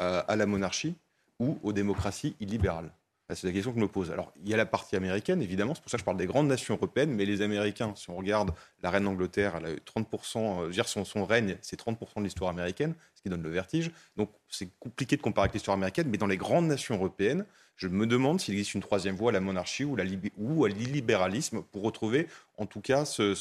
euh, 0.00 0.22
à 0.26 0.36
la 0.36 0.46
monarchie 0.46 0.94
ou 1.38 1.58
aux 1.62 1.72
démocraties 1.72 2.34
illibérales? 2.40 2.90
C'est 3.34 3.46
la 3.46 3.52
question 3.52 3.72
que 3.72 3.78
je 3.78 3.82
me 3.82 3.88
pose. 3.88 4.12
Alors, 4.12 4.32
il 4.42 4.48
y 4.48 4.54
a 4.54 4.56
la 4.56 4.66
partie 4.66 4.94
américaine, 4.94 5.42
évidemment, 5.42 5.74
c'est 5.74 5.80
pour 5.80 5.90
ça 5.90 5.96
que 5.96 6.02
je 6.02 6.04
parle 6.04 6.16
des 6.16 6.26
grandes 6.26 6.46
nations 6.46 6.74
européennes, 6.74 7.12
mais 7.12 7.24
les 7.24 7.42
Américains, 7.42 7.92
si 7.96 8.08
on 8.10 8.16
regarde 8.16 8.52
la 8.82 8.90
reine 8.90 9.04
d'Angleterre, 9.04 9.54
elle 9.58 9.66
a 9.66 9.72
eu 9.72 9.80
30%, 9.84 10.62
euh, 10.62 10.70
dire 10.70 10.88
son, 10.88 11.04
son 11.04 11.24
règne, 11.24 11.56
c'est 11.60 11.80
30% 11.80 12.18
de 12.18 12.22
l'histoire 12.22 12.50
américaine, 12.50 12.94
ce 13.14 13.22
qui 13.22 13.28
donne 13.28 13.42
le 13.42 13.50
vertige. 13.50 13.90
Donc, 14.16 14.30
c'est 14.48 14.68
compliqué 14.78 15.16
de 15.16 15.22
comparer 15.22 15.46
avec 15.46 15.54
l'histoire 15.54 15.76
américaine, 15.76 16.08
mais 16.08 16.18
dans 16.18 16.28
les 16.28 16.36
grandes 16.36 16.66
nations 16.66 16.94
européennes, 16.94 17.44
je 17.76 17.88
me 17.88 18.06
demande 18.06 18.40
s'il 18.40 18.54
existe 18.54 18.74
une 18.74 18.80
troisième 18.80 19.16
voie 19.16 19.30
à 19.30 19.32
la 19.32 19.40
monarchie 19.40 19.84
ou, 19.84 19.96
la 19.96 20.04
ou 20.38 20.64
à 20.64 20.68
l'illibéralisme 20.68 21.62
pour 21.62 21.82
retrouver, 21.82 22.26
en 22.56 22.64
tout 22.66 22.80
cas, 22.80 23.04
ce, 23.04 23.34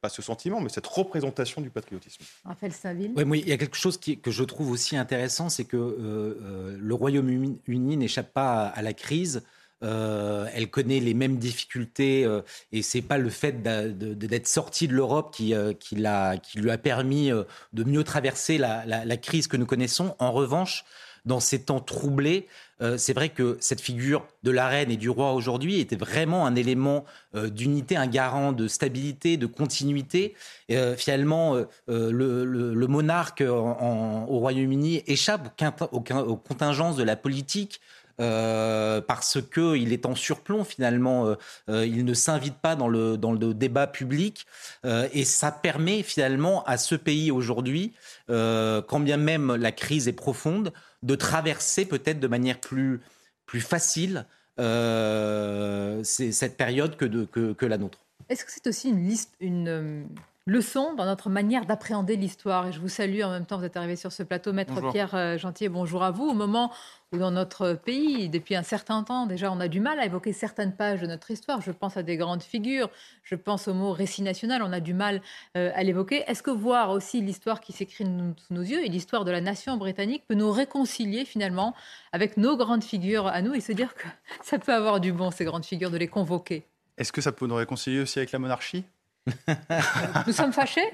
pas 0.00 0.08
ce 0.08 0.20
sentiment, 0.20 0.60
mais 0.60 0.68
cette 0.68 0.86
représentation 0.86 1.60
du 1.60 1.70
patriotisme. 1.70 2.24
Raphaël 2.44 2.72
Saville. 2.72 3.12
Oui, 3.16 3.40
il 3.40 3.48
y 3.48 3.52
a 3.52 3.56
quelque 3.56 3.76
chose 3.76 3.98
qui, 3.98 4.18
que 4.18 4.32
je 4.32 4.42
trouve 4.42 4.70
aussi 4.70 4.96
intéressant, 4.96 5.48
c'est 5.48 5.64
que 5.64 5.76
euh, 5.76 5.96
euh, 6.42 6.76
le 6.78 6.94
Royaume-Uni 6.94 7.96
n'échappe 7.96 8.32
pas 8.32 8.66
à, 8.66 8.82
la 8.82 8.92
crise. 8.92 9.42
Euh, 9.84 10.48
elle 10.54 10.70
connaît 10.70 11.00
les 11.00 11.12
mêmes 11.14 11.36
difficultés 11.36 12.24
euh, 12.24 12.40
et 12.72 12.80
c'est 12.80 13.02
pas 13.02 13.18
le 13.18 13.28
fait 13.28 13.62
d'être 13.62 14.48
sorti 14.48 14.88
de 14.88 14.94
l'Europe 14.94 15.34
qui, 15.34 15.54
qui, 15.78 15.96
qui, 16.42 16.58
lui 16.58 16.70
a 16.70 16.78
permis 16.78 17.30
de 17.30 17.84
mieux 17.84 18.02
traverser 18.02 18.58
la, 18.58 18.84
la, 18.86 19.04
la, 19.04 19.16
crise 19.18 19.46
que 19.46 19.56
nous 19.56 19.66
connaissons. 19.66 20.16
En 20.18 20.32
revanche, 20.32 20.84
dans 21.26 21.40
ces 21.40 21.62
temps 21.62 21.80
troublés, 21.80 22.46
euh, 22.82 22.98
c'est 22.98 23.14
vrai 23.14 23.30
que 23.30 23.56
cette 23.60 23.80
figure 23.80 24.26
de 24.42 24.50
la 24.50 24.68
reine 24.68 24.90
et 24.90 24.96
du 24.96 25.08
roi 25.08 25.32
aujourd'hui 25.32 25.80
était 25.80 25.96
vraiment 25.96 26.46
un 26.46 26.54
élément 26.54 27.04
euh, 27.34 27.48
d'unité, 27.48 27.96
un 27.96 28.06
garant 28.06 28.52
de 28.52 28.68
stabilité, 28.68 29.36
de 29.36 29.46
continuité. 29.46 30.34
Euh, 30.70 30.94
finalement, 30.96 31.56
le, 31.88 32.86
monarque 32.86 33.42
au 33.46 34.38
Royaume-Uni 34.38 35.02
échappe 35.06 35.60
aux, 35.90 36.36
contingences 36.36 36.96
de 36.96 37.02
la 37.02 37.16
politique. 37.16 37.80
Parce 38.18 39.38
qu'il 39.52 39.92
est 39.92 40.06
en 40.06 40.14
surplomb 40.14 40.64
finalement, 40.64 41.36
il 41.68 42.04
ne 42.04 42.14
s'invite 42.14 42.56
pas 42.56 42.76
dans 42.76 42.88
le, 42.88 43.16
dans 43.16 43.32
le 43.32 43.54
débat 43.54 43.86
public 43.86 44.46
et 44.84 45.24
ça 45.24 45.52
permet 45.52 46.02
finalement 46.02 46.64
à 46.64 46.78
ce 46.78 46.94
pays 46.94 47.30
aujourd'hui, 47.30 47.92
quand 48.28 49.00
bien 49.00 49.16
même 49.16 49.54
la 49.54 49.72
crise 49.72 50.08
est 50.08 50.12
profonde, 50.12 50.72
de 51.02 51.14
traverser 51.14 51.84
peut-être 51.84 52.20
de 52.20 52.28
manière 52.28 52.60
plus, 52.60 53.00
plus 53.46 53.60
facile 53.60 54.26
euh, 54.58 56.02
cette 56.02 56.56
période 56.56 56.96
que, 56.96 57.04
que, 57.26 57.52
que 57.52 57.66
la 57.66 57.78
nôtre. 57.78 57.98
Est-ce 58.28 58.44
que 58.44 58.50
c'est 58.50 58.66
aussi 58.66 58.88
une, 58.88 59.06
liste, 59.06 59.34
une 59.40 60.08
leçon 60.46 60.94
dans 60.94 61.04
notre 61.04 61.28
manière 61.28 61.66
d'appréhender 61.66 62.16
l'histoire 62.16 62.68
Et 62.68 62.72
je 62.72 62.78
vous 62.78 62.88
salue 62.88 63.20
en 63.22 63.30
même 63.30 63.46
temps, 63.46 63.58
vous 63.58 63.64
êtes 63.64 63.76
arrivé 63.76 63.96
sur 63.96 64.12
ce 64.12 64.22
plateau, 64.22 64.52
Maître 64.52 64.80
Pierre 64.92 65.14
euh, 65.14 65.36
Gentil, 65.36 65.68
bonjour 65.68 66.04
à 66.04 66.12
vous. 66.12 66.28
Au 66.28 66.34
moment 66.34 66.72
où 67.12 67.18
dans 67.18 67.32
notre 67.32 67.72
pays, 67.72 68.28
depuis 68.28 68.54
un 68.54 68.62
certain 68.62 69.02
temps 69.02 69.26
déjà, 69.26 69.50
on 69.50 69.58
a 69.58 69.66
du 69.66 69.80
mal 69.80 69.98
à 69.98 70.06
évoquer 70.06 70.32
certaines 70.32 70.74
pages 70.74 71.00
de 71.00 71.06
notre 71.08 71.32
histoire. 71.32 71.60
Je 71.62 71.72
pense 71.72 71.96
à 71.96 72.04
des 72.04 72.16
grandes 72.16 72.44
figures, 72.44 72.90
je 73.24 73.34
pense 73.34 73.66
au 73.66 73.74
mot 73.74 73.90
récit 73.90 74.22
national, 74.22 74.62
on 74.62 74.72
a 74.72 74.78
du 74.78 74.94
mal 74.94 75.20
euh, 75.56 75.72
à 75.74 75.82
l'évoquer. 75.82 76.22
Est-ce 76.28 76.44
que 76.44 76.52
voir 76.52 76.90
aussi 76.90 77.20
l'histoire 77.20 77.60
qui 77.60 77.72
s'écrit 77.72 78.04
sous 78.04 78.54
nos 78.54 78.62
yeux 78.62 78.84
et 78.84 78.88
l'histoire 78.88 79.24
de 79.24 79.32
la 79.32 79.40
nation 79.40 79.76
britannique 79.76 80.22
peut 80.28 80.34
nous 80.34 80.52
réconcilier 80.52 81.24
finalement 81.24 81.74
avec 82.12 82.36
nos 82.36 82.56
grandes 82.56 82.84
figures 82.84 83.26
à 83.26 83.42
nous 83.42 83.54
et 83.54 83.60
se 83.60 83.72
dire 83.72 83.96
que 83.96 84.06
ça 84.42 84.60
peut 84.60 84.72
avoir 84.72 85.00
du 85.00 85.12
bon, 85.12 85.32
ces 85.32 85.44
grandes 85.44 85.66
figures, 85.66 85.90
de 85.90 85.98
les 85.98 86.08
convoquer? 86.08 86.66
Est-ce 86.98 87.12
que 87.12 87.20
ça 87.20 87.32
peut 87.32 87.48
nous 87.48 87.56
réconcilier 87.56 88.00
aussi 88.00 88.20
avec 88.20 88.30
la 88.30 88.38
monarchie? 88.38 88.84
Nous 90.26 90.32
sommes 90.32 90.52
fâchés? 90.52 90.88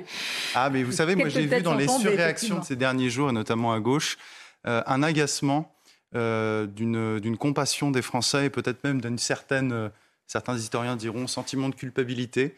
Ah, 0.54 0.70
mais 0.70 0.82
vous 0.82 0.92
savez, 0.92 1.16
moi 1.16 1.28
j'ai 1.28 1.46
vu 1.46 1.62
dans 1.62 1.74
les 1.74 1.88
surréactions 1.88 2.60
de 2.60 2.64
ces 2.64 2.76
derniers 2.76 3.10
jours, 3.10 3.30
et 3.30 3.32
notamment 3.32 3.72
à 3.72 3.80
gauche, 3.80 4.18
euh, 4.66 4.82
un 4.86 5.02
agacement 5.02 5.74
euh, 6.14 6.66
d'une 6.66 7.36
compassion 7.36 7.90
des 7.90 8.02
Français 8.02 8.46
et 8.46 8.50
peut-être 8.50 8.84
même 8.84 9.00
d'une 9.00 9.18
certaine, 9.18 9.72
euh, 9.72 9.88
certains 10.26 10.56
historiens 10.56 10.96
diront, 10.96 11.26
sentiment 11.26 11.68
de 11.68 11.74
culpabilité 11.74 12.54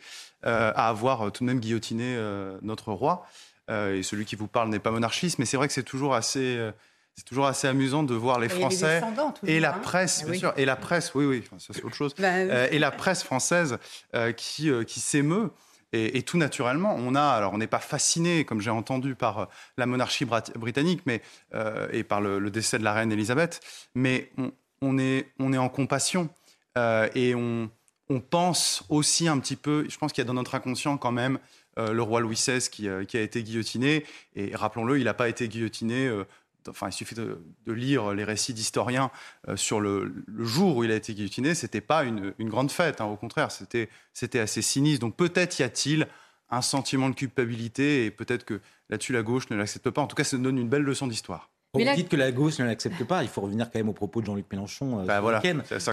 à 0.46 0.90
avoir 0.90 1.32
tout 1.32 1.42
de 1.42 1.46
même 1.46 1.58
guillotiné 1.58 2.18
notre 2.60 2.92
roi. 2.92 3.26
et 3.70 4.02
celui 4.02 4.26
qui 4.26 4.36
vous 4.36 4.46
parle 4.46 4.68
n'est 4.68 4.78
pas 4.78 4.90
monarchiste, 4.90 5.38
mais 5.38 5.46
c'est 5.46 5.56
vrai 5.56 5.68
que 5.68 5.72
c'est 5.72 5.82
toujours 5.82 6.14
assez 6.14 6.70
c'est 7.16 7.24
toujours 7.24 7.46
assez 7.46 7.68
amusant 7.68 8.02
de 8.02 8.14
voir 8.14 8.38
les 8.40 8.48
Français 8.48 9.00
et 9.46 9.60
la 9.60 9.74
hein. 9.74 9.78
presse, 9.80 10.22
ah 10.22 10.30
bien 10.30 10.38
sûr, 10.38 10.54
et 10.56 10.64
la 10.64 10.76
presse, 10.76 11.14
oui, 11.14 11.24
oui, 11.24 11.44
ça 11.58 11.72
c'est 11.74 11.84
autre 11.84 11.94
chose, 11.94 12.14
bah 12.18 12.40
et 12.70 12.78
la 12.78 12.90
presse 12.90 13.22
française 13.22 13.78
qui, 14.36 14.70
qui 14.86 15.00
s'émeut 15.00 15.50
et, 15.94 16.22
tout 16.22 16.38
naturellement, 16.38 16.96
on 16.98 17.14
a, 17.14 17.22
alors 17.22 17.52
on 17.52 17.58
n'est 17.58 17.68
pas 17.68 17.78
fasciné, 17.78 18.44
comme 18.44 18.60
j'ai 18.60 18.70
entendu, 18.70 19.14
par 19.14 19.38
euh, 19.38 19.46
la 19.76 19.86
monarchie 19.86 20.24
britannique 20.24 21.02
mais, 21.06 21.22
euh, 21.54 21.86
et 21.92 22.02
par 22.02 22.20
le, 22.20 22.50
décès 22.50 22.78
de 22.78 22.84
la 22.84 22.92
reine 22.92 23.12
Elisabeth, 23.12 23.60
mais 23.94 24.30
on, 24.80 24.98
est, 24.98 25.32
on 25.38 25.52
est 25.52 25.58
en 25.58 25.68
compassion 25.68 26.28
euh, 26.76 27.08
et 27.14 27.34
on, 27.34 27.70
on, 28.08 28.20
pense 28.20 28.84
aussi 28.88 29.28
un 29.28 29.38
petit 29.38 29.56
peu, 29.56 29.86
je 29.88 29.96
pense 29.96 30.12
qu'il 30.12 30.22
y 30.22 30.26
a 30.26 30.28
dans 30.28 30.34
notre 30.34 30.54
inconscient 30.56 30.96
quand 30.96 31.12
même 31.12 31.38
le 31.76 32.02
roi 32.02 32.20
Louis 32.20 32.36
XVI 32.36 32.60
qui, 32.70 32.88
qui, 33.08 33.16
a 33.16 33.20
été 33.20 33.42
guillotiné, 33.42 34.04
et 34.36 34.54
rappelons-le, 34.54 34.96
il 35.00 35.04
n'a 35.04 35.14
pas 35.14 35.28
été 35.28 35.48
guillotiné 35.48 36.08
enfin, 36.68 36.88
il 36.88 36.92
suffit 36.92 37.14
de, 37.14 37.38
lire 37.66 38.12
les 38.12 38.24
récits 38.24 38.54
d'historiens 38.54 39.10
euh, 39.48 39.56
sur 39.56 39.80
le, 39.80 40.24
jour 40.38 40.76
où 40.76 40.84
il 40.84 40.90
a 40.90 40.96
été 40.96 41.14
guillotiné, 41.14 41.54
c'était 41.54 41.80
pas 41.80 42.04
une, 42.04 42.34
grande 42.40 42.70
fête, 42.70 43.00
hein, 43.00 43.06
au 43.06 43.16
contraire, 43.16 43.50
c'était, 43.50 43.88
c'était 44.12 44.40
assez 44.40 44.62
sinistre. 44.62 45.00
Donc 45.00 45.16
peut-être 45.16 45.58
y 45.58 45.62
a-t-il 45.62 46.08
un 46.50 46.62
sentiment 46.62 47.08
de 47.08 47.14
culpabilité 47.14 48.04
et 48.04 48.10
peut-être 48.10 48.44
que 48.44 48.60
là-dessus 48.90 49.12
la 49.12 49.22
gauche 49.22 49.48
ne 49.50 49.56
l'accepte 49.56 49.90
pas. 49.90 50.02
En 50.02 50.06
tout 50.06 50.16
cas, 50.16 50.24
ça 50.24 50.36
donne 50.36 50.58
une 50.58 50.68
belle 50.68 50.82
leçon 50.82 51.06
d'histoire. 51.06 51.50
Vous 51.74 51.94
dites 51.96 52.08
que 52.08 52.16
la 52.16 52.30
gauche 52.30 52.58
ne 52.58 52.64
l'accepte 52.64 53.02
pas. 53.04 53.22
Il 53.22 53.28
faut 53.28 53.40
revenir 53.40 53.70
quand 53.70 53.78
même 53.78 53.88
aux 53.88 53.94
propos 53.94 54.20
de 54.20 54.26
Jean-Luc 54.26 54.46
Mélenchon 54.50 55.00
euh, 55.00 55.04
bah 55.04 55.20
voilà, 55.20 55.42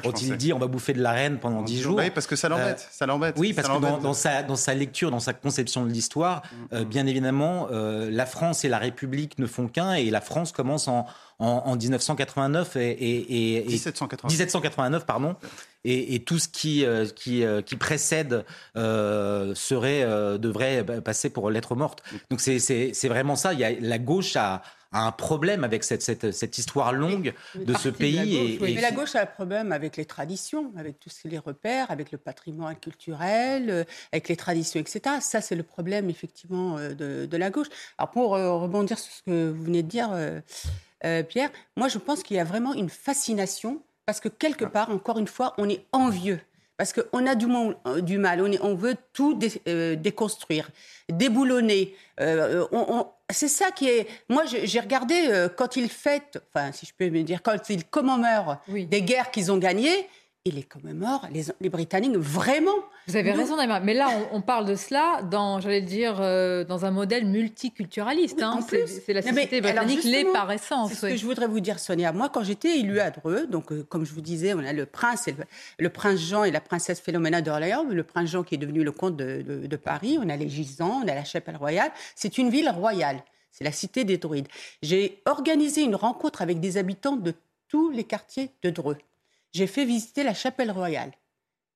quand 0.04 0.22
il 0.22 0.38
dit 0.38 0.54
on 0.54 0.60
va 0.60 0.68
bouffer 0.68 0.94
de 0.94 1.02
la 1.02 1.12
reine 1.12 1.40
pendant 1.40 1.62
dix 1.62 1.82
jours. 1.82 1.98
Oui, 1.98 2.10
parce 2.12 2.28
que 2.28 2.36
ça 2.36 2.50
l'embête. 2.50 2.80
Euh, 2.80 2.92
ça 2.92 3.06
l'embête. 3.06 3.36
Oui, 3.38 3.54
parce 3.54 3.68
que 3.68 4.02
dans, 4.02 4.14
sa, 4.14 4.44
dans 4.44 4.56
sa 4.56 4.74
lecture, 4.74 5.12
dans 5.12 5.20
sa 5.20 5.34
conception 5.34 5.86
de 5.86 5.92
l'histoire, 5.92 6.42
mm, 6.44 6.76
euh, 6.76 6.82
mm. 6.82 6.86
bien 6.86 7.08
évidemment, 7.08 7.68
la 7.72 8.26
France 8.26 8.64
et 8.66 8.70
la 8.70 8.78
République 8.78 9.40
ne 9.40 9.48
font 9.48 9.68
qu'un 9.68 9.94
et 9.94 10.10
la 10.10 10.22
France 10.22 10.52
commence 10.52 10.88
en, 10.88 11.06
en, 11.40 11.76
1989 11.76 12.76
et, 12.76 12.92
et, 12.92 13.58
et 13.58 13.68
1789. 13.68 14.32
1789 14.32 15.06
pardon. 15.06 15.36
Et, 15.84 16.24
tout 16.24 16.38
ce 16.38 16.48
qui, 16.48 16.86
qui, 17.16 17.44
qui 17.66 17.76
précède 17.76 18.46
serait, 18.76 20.06
devrait 20.38 20.86
passer 21.02 21.30
pour 21.30 21.50
lettre 21.50 21.76
morte. 21.76 22.04
Mm. 22.12 22.16
Donc 22.30 22.42
c'est 22.42 23.08
vraiment 23.08 23.36
ça. 23.36 23.54
Il 23.54 23.60
y 23.60 23.64
a, 23.64 23.72
la 23.80 23.98
gauche 23.98 24.36
a 24.36 24.62
a 24.92 25.06
un 25.06 25.12
problème 25.12 25.64
avec 25.64 25.84
cette, 25.84 26.02
cette, 26.02 26.32
cette 26.32 26.58
histoire 26.58 26.92
longue 26.92 27.34
de 27.56 27.74
ce 27.74 27.90
pays. 27.90 28.56
et, 28.56 28.60
Mais 28.60 28.82
la 28.82 28.92
gauche 28.92 29.16
a 29.16 29.22
un 29.22 29.26
problème 29.26 29.72
avec 29.72 29.98
les 29.98 30.06
traditions, 30.06 30.72
avec 30.78 31.00
tous 31.00 31.22
les 31.26 31.38
repères, 31.38 31.90
avec 31.92 32.12
le 32.12 32.18
patrimoine 32.18 32.76
culturel, 32.76 33.70
euh, 33.70 33.84
avec 34.12 34.28
les 34.28 34.36
traditions, 34.36 34.80
etc. 34.80 35.16
Ça, 35.22 35.42
c'est 35.42 35.56
le 35.56 35.64
problème, 35.64 36.10
effectivement, 36.10 36.78
euh, 36.78 36.94
de, 36.94 37.26
de, 37.26 37.38
la 37.38 37.50
gauche. 37.50 37.68
Alors, 37.98 38.12
pour 38.12 38.36
euh, 38.36 38.58
rebondir 38.58 39.00
sur 39.00 39.14
ce 39.14 39.24
que 39.24 39.50
vous 39.50 39.64
venez 39.64 39.84
de 39.84 39.88
dire, 39.88 40.10
Pierre, 41.30 41.50
moi, 41.78 41.88
je 41.88 41.98
pense 41.98 42.22
qu'il 42.22 42.38
y 42.38 42.40
a 42.40 42.44
vraiment 42.44 42.74
une 42.74 42.90
fascination 42.90 43.82
parce 44.06 44.20
que 44.20 44.30
quelque 44.30 44.66
part, 44.66 44.90
encore 44.90 45.18
une 45.18 45.28
fois, 45.28 45.54
on 45.58 45.70
est 45.70 45.86
envieux 45.94 46.40
parce 46.82 46.94
qu'on 46.94 47.28
a 47.28 47.36
du, 47.36 47.46
du, 48.02 48.18
mal, 48.18 48.42
on, 48.42 48.52
on 48.68 48.74
veut 48.74 48.96
tout 49.14 49.36
déconstruire, 49.36 50.68
déboulonner. 51.10 51.96
on, 52.20 53.06
c'est 53.30 53.50
ça 53.50 53.70
qui 53.70 53.88
est. 53.88 54.08
Moi, 54.30 54.46
j'ai 54.46 54.80
regardé 54.80 55.28
euh, 55.28 55.48
quand 55.48 55.76
ils 55.76 55.90
fêtent, 55.90 56.42
enfin, 56.50 56.72
si 56.72 56.88
je 56.88 56.94
peux 56.98 57.08
me 57.12 57.22
dire, 57.22 57.44
quand 57.44 57.70
ils 57.70 57.86
commémorent 57.86 58.64
des 58.68 59.04
guerres 59.04 59.30
qu'ils 59.30 59.52
ont 59.52 59.60
gagnées, 59.60 60.08
et 60.44 60.52
les 60.52 60.64
commémorent, 60.64 61.28
les, 61.32 61.44
les 61.60 61.70
Britanniques, 61.70 62.18
vraiment. 62.18 62.76
Vous 63.08 63.16
avez 63.16 63.32
raison. 63.32 63.56
Mais 63.84 63.94
là, 63.94 64.10
on, 64.32 64.42
parle 64.42 64.66
de 64.66 64.76
cela 64.76 65.22
dans, 65.30 65.60
j'allais 65.60 65.82
dire, 65.82 66.20
euh, 66.20 66.64
dans 66.64 66.84
un 66.86 66.90
modèle 66.90 67.28
multiculturaliste. 67.28 68.42
Hein. 68.42 68.60
C'est 68.68 69.14
la 69.14 69.22
société 69.22 69.62
britannique 69.62 70.04
l'est 70.04 70.26
par 70.26 70.52
essence. 70.52 70.94
Ce 70.94 71.06
que 71.06 71.16
je 71.16 71.26
voudrais 71.26 71.48
vous 71.48 71.60
dire, 71.60 71.78
Sonia. 71.78 72.12
Moi, 72.12 72.30
quand 72.30 72.44
j'étais 72.44 72.80
élue 72.80 73.00
à 73.00 73.12
Dreux, 73.12 73.46
donc 73.46 73.72
euh, 73.72 73.84
comme 73.84 74.04
je 74.04 74.14
vous 74.14 74.22
disais, 74.22 74.56
on 74.56 74.60
a 74.60 74.74
le 74.74 74.88
prince, 74.88 75.30
le, 75.78 75.90
prince 75.90 76.20
Jean 76.20 76.44
et 76.44 76.52
la 76.52 76.62
princesse 76.62 77.00
Philomena 77.00 77.42
d'Orléans, 77.44 77.84
le 77.84 78.04
prince 78.04 78.32
Jean 78.32 78.42
qui 78.42 78.56
est 78.56 78.60
devenu 78.60 78.84
le 78.84 78.92
comte 78.92 79.18
de, 79.18 79.44
de 79.44 79.76
Paris. 79.76 80.18
On 80.20 80.28
a 80.28 80.36
les 80.38 80.50
gisants, 80.50 81.02
on 81.04 81.08
a 81.08 81.14
la 81.14 81.24
chapelle 81.24 81.58
royale. 81.58 81.92
C'est 82.16 82.40
une 82.40 82.50
ville 82.50 82.70
royale. 82.70 83.24
C'est 83.52 83.64
la 83.64 83.72
cité 83.72 84.06
des 84.06 84.18
druides. 84.18 84.48
J'ai 84.82 85.22
organisé 85.26 85.84
une 85.84 85.96
rencontre 85.96 86.42
avec 86.42 86.60
des 86.60 86.78
habitants 86.78 87.18
de 87.18 87.34
tous 87.68 87.92
les 87.92 88.06
quartiers 88.06 88.50
de 88.64 88.72
Dreux. 88.72 88.98
J'ai 89.54 89.68
fait 89.68 89.86
visiter 89.86 90.24
la 90.24 90.34
chapelle 90.34 90.72
royale. 90.72 91.12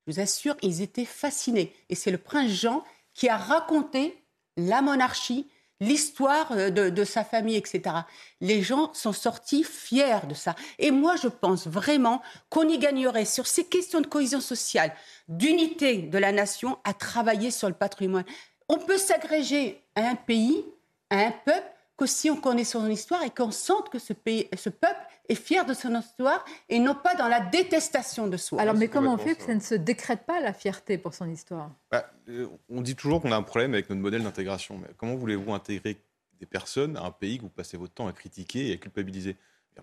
Je 0.06 0.12
vous 0.12 0.20
assure, 0.20 0.56
ils 0.62 0.82
étaient 0.82 1.04
fascinés. 1.04 1.74
Et 1.88 1.94
c'est 1.94 2.10
le 2.10 2.18
prince 2.18 2.50
Jean 2.50 2.84
qui 3.14 3.28
a 3.28 3.36
raconté 3.36 4.22
la 4.56 4.82
monarchie, 4.82 5.48
l'histoire 5.80 6.52
euh, 6.52 6.70
de, 6.70 7.04
sa 7.04 7.24
famille, 7.24 7.56
etc. 7.56 7.96
Les 8.40 8.62
gens 8.62 8.92
sont 8.94 9.12
sortis 9.12 9.64
fiers 9.64 10.26
de 10.28 10.34
ça. 10.34 10.54
Et 10.78 10.90
moi, 10.90 11.16
je 11.16 11.28
pense 11.28 11.66
vraiment 11.66 12.22
qu'on 12.50 12.68
y 12.68 12.78
gagnerait 12.78 13.24
sur 13.24 13.46
ces 13.46 13.64
questions 13.64 14.00
de 14.00 14.06
cohésion 14.06 14.40
sociale, 14.40 14.94
d'unité 15.28 15.98
de 15.98 16.18
la 16.18 16.32
nation, 16.32 16.78
à 16.84 16.94
travailler 16.94 17.50
sur 17.50 17.68
le 17.68 17.74
patrimoine. 17.74 18.24
On 18.68 18.78
peut 18.78 18.98
s'agréger 18.98 19.82
à 19.94 20.08
un 20.08 20.14
pays, 20.14 20.64
à 21.10 21.18
un 21.18 21.30
peuple, 21.30 21.75
qu'aussi 21.96 22.30
on 22.30 22.36
connaît 22.36 22.64
son 22.64 22.88
histoire 22.88 23.22
et 23.22 23.30
qu'on 23.30 23.50
sente 23.50 23.90
que 23.90 23.98
ce, 23.98 24.12
pays, 24.12 24.48
ce 24.56 24.68
peuple 24.68 25.00
est 25.28 25.34
fier 25.34 25.64
de 25.64 25.74
son 25.74 25.98
histoire 25.98 26.44
et 26.68 26.78
non 26.78 26.94
pas 26.94 27.14
dans 27.14 27.28
la 27.28 27.40
détestation 27.40 28.26
de 28.26 28.36
soi. 28.36 28.60
Alors, 28.60 28.74
mais 28.74 28.88
comment 28.88 29.14
on 29.14 29.18
fait 29.18 29.34
que 29.34 29.42
ça 29.42 29.54
ne 29.54 29.60
se 29.60 29.74
décrète 29.74 30.26
pas 30.26 30.40
la 30.40 30.52
fierté 30.52 30.98
pour 30.98 31.14
son 31.14 31.30
histoire? 31.30 31.70
Bah, 31.90 32.10
euh, 32.28 32.48
On 32.68 32.80
dit 32.80 32.94
toujours 32.94 33.20
qu'on 33.22 33.32
a 33.32 33.36
un 33.36 33.42
problème 33.42 33.74
avec 33.74 33.88
notre 33.88 34.02
modèle 34.02 34.22
d'intégration. 34.22 34.78
Mais 34.78 34.88
comment 34.96 35.16
voulez-vous 35.16 35.52
intégrer 35.52 35.96
des 36.38 36.46
personnes 36.46 36.96
à 36.96 37.04
un 37.04 37.10
pays 37.10 37.38
que 37.38 37.42
vous 37.42 37.48
passez 37.48 37.76
votre 37.76 37.94
temps 37.94 38.06
à 38.06 38.12
critiquer 38.12 38.70
et 38.70 38.74
à 38.74 38.76
culpabiliser? 38.76 39.36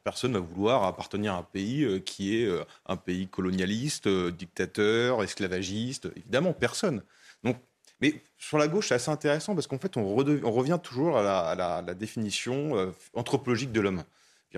Personne 0.04 0.32
ne 0.32 0.40
va 0.40 0.46
vouloir 0.46 0.84
appartenir 0.86 1.36
à 1.36 1.38
un 1.38 1.44
pays 1.44 1.84
euh, 1.84 2.00
qui 2.00 2.36
est 2.38 2.46
euh, 2.46 2.64
un 2.88 2.98
pays 2.98 3.28
colonialiste, 3.28 4.08
dictateur, 4.08 5.22
esclavagiste. 5.24 6.10
Évidemment, 6.16 6.54
personne. 6.54 7.04
Donc, 7.44 7.58
mais 8.04 8.22
sur 8.38 8.58
la 8.58 8.68
gauche, 8.68 8.90
c'est 8.90 8.96
assez 8.96 9.10
intéressant 9.10 9.56
parce 9.56 9.68
qu'en 9.68 9.80
fait, 9.80 9.96
on, 9.96 10.14
revient 10.14 10.80
toujours 10.84 11.18
à 11.18 11.56
la, 11.56 11.94
définition 11.94 12.94
anthropologique 13.14 13.72
de 13.72 13.80
l'homme. 13.80 14.04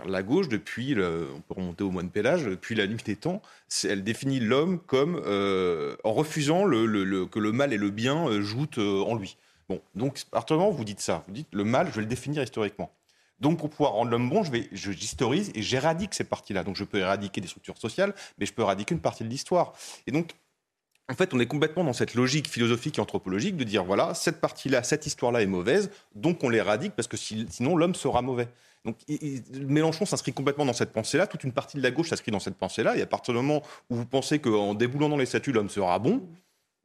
La 0.05 0.23
gauche, 0.23 0.49
depuis, 0.49 0.93
on 0.95 1.41
peut 1.41 1.53
remonter 1.53 1.83
au 1.83 1.91
moine 1.91 2.09
Pélage, 2.09 2.43
depuis 2.43 2.73
la 2.73 2.87
nuit 2.87 3.03
des 3.05 3.15
temps, 3.15 3.41
elle 3.83 4.03
définit 4.03 4.39
l'homme 4.39 4.79
comme 4.79 5.21
euh, 5.25 5.95
en 6.03 6.13
refusant 6.13 6.63
que 6.65 7.39
le 7.39 7.51
mal 7.51 7.71
et 7.71 7.77
le 7.77 7.91
bien 7.91 8.27
euh, 8.27 8.41
jouent 8.41 8.67
euh, 8.77 9.03
en 9.03 9.15
lui. 9.15 9.37
Bon, 9.69 9.81
donc 9.95 10.19
à 10.31 10.35
partir 10.37 10.57
du 10.57 10.59
moment 10.59 10.73
où 10.73 10.77
vous 10.77 10.85
dites 10.85 10.99
ça, 10.99 11.23
vous 11.27 11.33
dites 11.33 11.47
le 11.53 11.63
mal, 11.63 11.87
je 11.87 11.93
vais 11.93 12.01
le 12.01 12.07
définir 12.07 12.43
historiquement. 12.43 12.91
Donc 13.39 13.57
pour 13.59 13.69
pouvoir 13.69 13.93
rendre 13.93 14.11
l'homme 14.11 14.29
bon, 14.29 14.43
je 14.43 14.51
vais, 14.51 14.69
j'historise 14.71 15.51
et 15.55 15.61
j'éradique 15.61 16.13
ces 16.13 16.23
parties-là. 16.23 16.63
Donc 16.63 16.75
je 16.75 16.83
peux 16.83 16.99
éradiquer 16.99 17.41
des 17.41 17.47
structures 17.47 17.77
sociales, 17.77 18.13
mais 18.37 18.45
je 18.45 18.53
peux 18.53 18.61
éradiquer 18.61 18.95
une 18.95 19.01
partie 19.01 19.23
de 19.23 19.29
l'histoire. 19.29 19.73
Et 20.07 20.11
donc 20.11 20.35
en 21.09 21.13
fait, 21.13 21.33
on 21.33 21.39
est 21.39 21.45
complètement 21.45 21.83
dans 21.83 21.93
cette 21.93 22.15
logique 22.15 22.49
philosophique 22.49 22.97
et 22.97 23.01
anthropologique 23.01 23.57
de 23.57 23.63
dire 23.63 23.83
voilà, 23.83 24.13
cette 24.13 24.41
partie-là, 24.41 24.81
cette 24.83 25.05
histoire-là 25.05 25.41
est 25.41 25.47
mauvaise, 25.47 25.91
donc 26.15 26.43
on 26.43 26.49
l'éradique 26.49 26.93
parce 26.95 27.07
que 27.07 27.17
sinon 27.17 27.75
l'homme 27.75 27.95
sera 27.95 28.21
mauvais. 28.21 28.47
Donc 28.85 28.97
Mélenchon 29.53 30.05
s'inscrit 30.05 30.33
complètement 30.33 30.65
dans 30.65 30.73
cette 30.73 30.91
pensée-là, 30.91 31.27
toute 31.27 31.43
une 31.43 31.51
partie 31.51 31.77
de 31.77 31.83
la 31.83 31.91
gauche 31.91 32.09
s'inscrit 32.09 32.31
dans 32.31 32.39
cette 32.39 32.55
pensée-là, 32.55 32.97
et 32.97 33.01
à 33.01 33.05
partir 33.05 33.33
du 33.33 33.39
moment 33.39 33.61
où 33.89 33.95
vous 33.95 34.05
pensez 34.05 34.39
qu'en 34.39 34.73
déboulant 34.73 35.09
dans 35.09 35.17
les 35.17 35.25
statuts, 35.25 35.51
l'homme 35.51 35.69
sera 35.69 35.97
bon, 35.99 36.27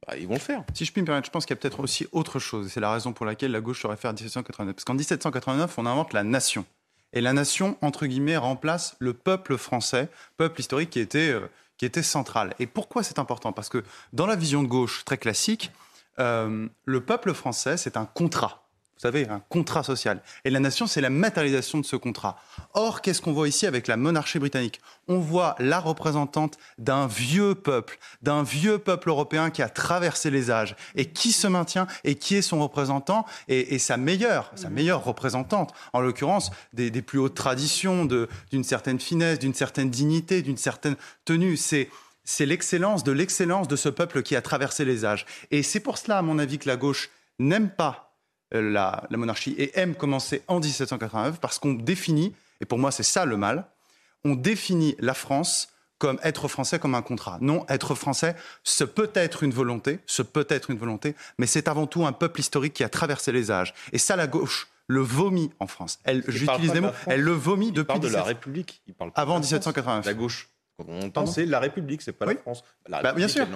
bah, 0.07 0.15
ils 0.17 0.27
vont 0.27 0.33
le 0.33 0.39
faire. 0.39 0.63
Si 0.73 0.85
je 0.85 0.91
puis 0.91 1.01
me 1.01 1.05
permettre, 1.05 1.27
je 1.27 1.31
pense 1.31 1.45
qu'il 1.45 1.55
y 1.55 1.59
a 1.59 1.61
peut-être 1.61 1.79
aussi 1.79 2.07
autre 2.11 2.39
chose, 2.39 2.71
c'est 2.71 2.79
la 2.79 2.91
raison 2.91 3.13
pour 3.13 3.25
laquelle 3.25 3.51
la 3.51 3.61
gauche 3.61 3.85
aurait 3.85 3.97
fait 3.97 4.07
en 4.07 4.13
1789. 4.13 4.75
Parce 4.75 4.85
qu'en 4.85 4.95
1789, 4.95 5.77
on 5.77 5.85
invente 5.85 6.13
la 6.13 6.23
nation. 6.23 6.65
Et 7.13 7.21
la 7.21 7.33
nation, 7.33 7.77
entre 7.81 8.05
guillemets, 8.07 8.37
remplace 8.37 8.95
le 8.99 9.13
peuple 9.13 9.57
français, 9.57 10.09
peuple 10.37 10.61
historique 10.61 10.89
qui 10.89 10.99
était, 10.99 11.31
euh, 11.31 11.47
qui 11.81 11.85
était 11.87 12.03
central. 12.03 12.53
Et 12.59 12.67
pourquoi 12.67 13.01
c'est 13.01 13.17
important? 13.17 13.53
Parce 13.53 13.67
que 13.67 13.83
dans 14.13 14.27
la 14.27 14.35
vision 14.35 14.61
de 14.61 14.67
gauche 14.67 15.03
très 15.03 15.17
classique, 15.17 15.71
euh, 16.19 16.67
le 16.85 17.01
peuple 17.01 17.33
français, 17.33 17.75
c'est 17.75 17.97
un 17.97 18.05
contrat 18.05 18.60
savez, 19.01 19.27
un 19.27 19.41
contrat 19.49 19.83
social. 19.83 20.21
Et 20.45 20.49
la 20.49 20.59
nation, 20.59 20.87
c'est 20.87 21.01
la 21.01 21.09
matérialisation 21.09 21.79
de 21.79 21.85
ce 21.85 21.95
contrat. 21.95 22.37
Or, 22.73 23.01
qu'est-ce 23.01 23.21
qu'on 23.21 23.33
voit 23.33 23.47
ici 23.47 23.65
avec 23.65 23.87
la 23.87 23.97
monarchie 23.97 24.39
britannique? 24.39 24.79
On 25.07 25.19
voit 25.19 25.55
la 25.59 25.79
représentante 25.79 26.57
d'un 26.77 27.07
vieux 27.07 27.55
peuple, 27.55 27.97
d'un 28.21 28.43
vieux 28.43 28.77
peuple 28.77 29.09
européen 29.09 29.49
qui 29.49 29.61
a 29.61 29.69
traversé 29.69 30.29
les 30.29 30.51
âges 30.51 30.75
et 30.95 31.07
qui 31.07 31.31
se 31.31 31.47
maintient 31.47 31.87
et 32.03 32.15
qui 32.15 32.35
est 32.35 32.41
son 32.41 32.61
représentant 32.61 33.25
et, 33.47 33.79
sa 33.79 33.97
meilleure, 33.97 34.51
sa 34.55 34.69
meilleure 34.69 35.03
représentante, 35.03 35.73
en 35.93 36.01
l'occurrence 36.01 36.51
des, 36.73 36.91
plus 37.01 37.19
hautes 37.19 37.35
traditions, 37.35 38.05
d'une 38.05 38.63
certaine 38.63 38.99
finesse, 38.99 39.39
d'une 39.39 39.53
certaine 39.53 39.89
dignité, 39.89 40.41
d'une 40.41 40.57
certaine 40.57 40.95
tenue. 41.25 41.57
C'est 41.57 41.89
c'est 42.23 42.45
l'excellence 42.45 43.03
de 43.03 43.11
l'excellence 43.11 43.67
de 43.67 43.75
ce 43.75 43.89
peuple 43.89 44.21
qui 44.21 44.35
a 44.35 44.43
traversé 44.43 44.85
les 44.85 45.05
âges. 45.05 45.25
Et 45.49 45.63
c'est 45.63 45.79
pour 45.79 45.97
cela, 45.97 46.19
à 46.19 46.21
mon 46.21 46.37
avis, 46.37 46.59
que 46.59 46.69
la 46.69 46.77
gauche 46.77 47.09
n'aime 47.39 47.71
pas 47.71 48.10
euh, 48.53 48.71
la, 48.71 49.03
monarchie 49.11 49.55
et 49.57 49.79
aime 49.79 49.95
commencer 49.95 50.43
en 50.47 50.59
1789 50.59 51.39
parce 51.39 51.59
qu'on 51.59 51.73
définit, 51.73 52.33
et 52.59 52.65
pour 52.65 52.79
moi 52.79 52.91
c'est 52.91 53.03
ça 53.03 53.25
le 53.25 53.37
mal, 53.37 53.65
on 54.23 54.35
définit 54.35 54.95
la 54.99 55.13
France 55.13 55.69
comme 55.97 56.19
être 56.23 56.47
français 56.47 56.79
comme 56.79 56.95
un 56.95 57.03
contrat. 57.03 57.37
Non, 57.41 57.65
être 57.69 57.93
français, 57.93 58.35
ce 58.63 58.83
peut 58.83 59.11
être 59.13 59.43
une 59.43 59.51
volonté, 59.51 59.99
ce 60.07 60.23
peut 60.23 60.47
être 60.49 60.71
une 60.71 60.77
volonté, 60.77 61.15
mais 61.37 61.45
c'est 61.45 61.67
avant 61.67 61.85
tout 61.85 62.05
un 62.05 62.11
peuple 62.11 62.39
historique 62.39 62.73
qui 62.73 62.83
a 62.83 62.89
traversé 62.89 63.31
les 63.31 63.51
âges. 63.51 63.73
Et 63.93 63.99
ça, 63.99 64.15
la 64.15 64.25
gauche 64.25 64.67
le 64.87 65.01
vomit 65.01 65.51
en 65.59 65.67
France. 65.67 65.99
Elle, 66.03 66.23
j'utilise 66.27 66.73
des 66.73 66.81
mots, 66.81 66.91
elle 67.07 67.21
le 67.21 67.31
vomit 67.31 67.71
depuis. 67.71 67.81
Il 67.81 67.85
parle 67.85 67.99
de 67.99 68.07
la 68.09 68.23
République. 68.23 68.81
Il 68.87 68.93
parle 68.93 69.11
avant 69.15 69.39
1789. 69.39 70.05
La 70.05 70.13
gauche. 70.13 70.49
On 70.87 71.09
pensait 71.09 71.45
la 71.45 71.59
République, 71.59 72.01
c'est 72.01 72.11
pas 72.11 72.25
la 72.25 72.35
France. 72.35 72.63
bah, 72.89 73.13
bien 73.13 73.27
sûr. 73.27 73.47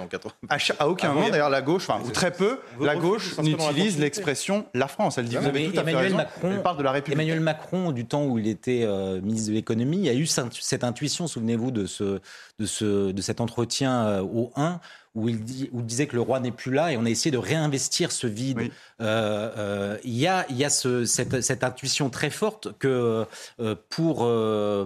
À, 0.78 0.88
aucun 0.88 1.12
moment, 1.12 1.28
d'ailleurs, 1.28 1.50
la 1.50 1.62
gauche, 1.62 1.88
enfin, 1.88 2.00
ou 2.04 2.10
très 2.10 2.30
peu, 2.30 2.58
la 2.80 2.96
gauche 2.96 3.38
n'utilise 3.38 3.98
l'expression 3.98 4.66
la 4.74 4.88
France. 4.88 5.18
Elle 5.18 5.26
dit, 5.26 5.36
vous 5.36 5.46
avez 5.46 5.70
tout 5.70 5.78
Emmanuel 5.78 6.14
Macron, 6.14 6.50
elle 6.52 6.62
parle 6.62 6.78
de 6.78 6.82
la 6.82 6.92
République. 6.92 7.18
Emmanuel 7.18 7.40
Macron, 7.40 7.92
du 7.92 8.06
temps 8.06 8.24
où 8.24 8.38
il 8.38 8.46
était 8.46 8.82
euh, 8.84 9.20
ministre 9.20 9.50
de 9.50 9.54
l'économie, 9.54 10.08
a 10.08 10.14
eu 10.14 10.26
cette 10.26 10.84
intuition, 10.84 11.26
souvenez-vous, 11.26 11.70
de, 11.70 11.86
ce, 11.86 12.20
de, 12.58 12.66
ce, 12.66 13.12
de 13.12 13.22
cet 13.22 13.40
entretien 13.40 14.06
euh, 14.06 14.22
au 14.22 14.52
1 14.56 14.80
où 15.16 15.30
il, 15.30 15.42
dit, 15.42 15.70
où 15.72 15.80
il 15.80 15.86
disait 15.86 16.06
que 16.06 16.14
le 16.14 16.20
roi 16.20 16.40
n'est 16.40 16.52
plus 16.52 16.70
là 16.70 16.92
et 16.92 16.96
on 16.96 17.06
a 17.06 17.10
essayé 17.10 17.30
de 17.30 17.38
réinvestir 17.38 18.12
ce 18.12 18.26
vide. 18.26 18.70
Euh, 19.00 19.50
euh, 19.56 19.98
il 20.04 20.16
y 20.16 20.26
a, 20.26 20.46
il 20.50 20.56
y 20.56 20.64
a 20.64 20.70
ce, 20.70 21.06
cette, 21.06 21.40
cette, 21.40 21.64
intuition 21.64 22.10
très 22.10 22.28
forte 22.28 22.78
que 22.78 23.24
euh, 23.58 23.74
pour, 23.88 24.16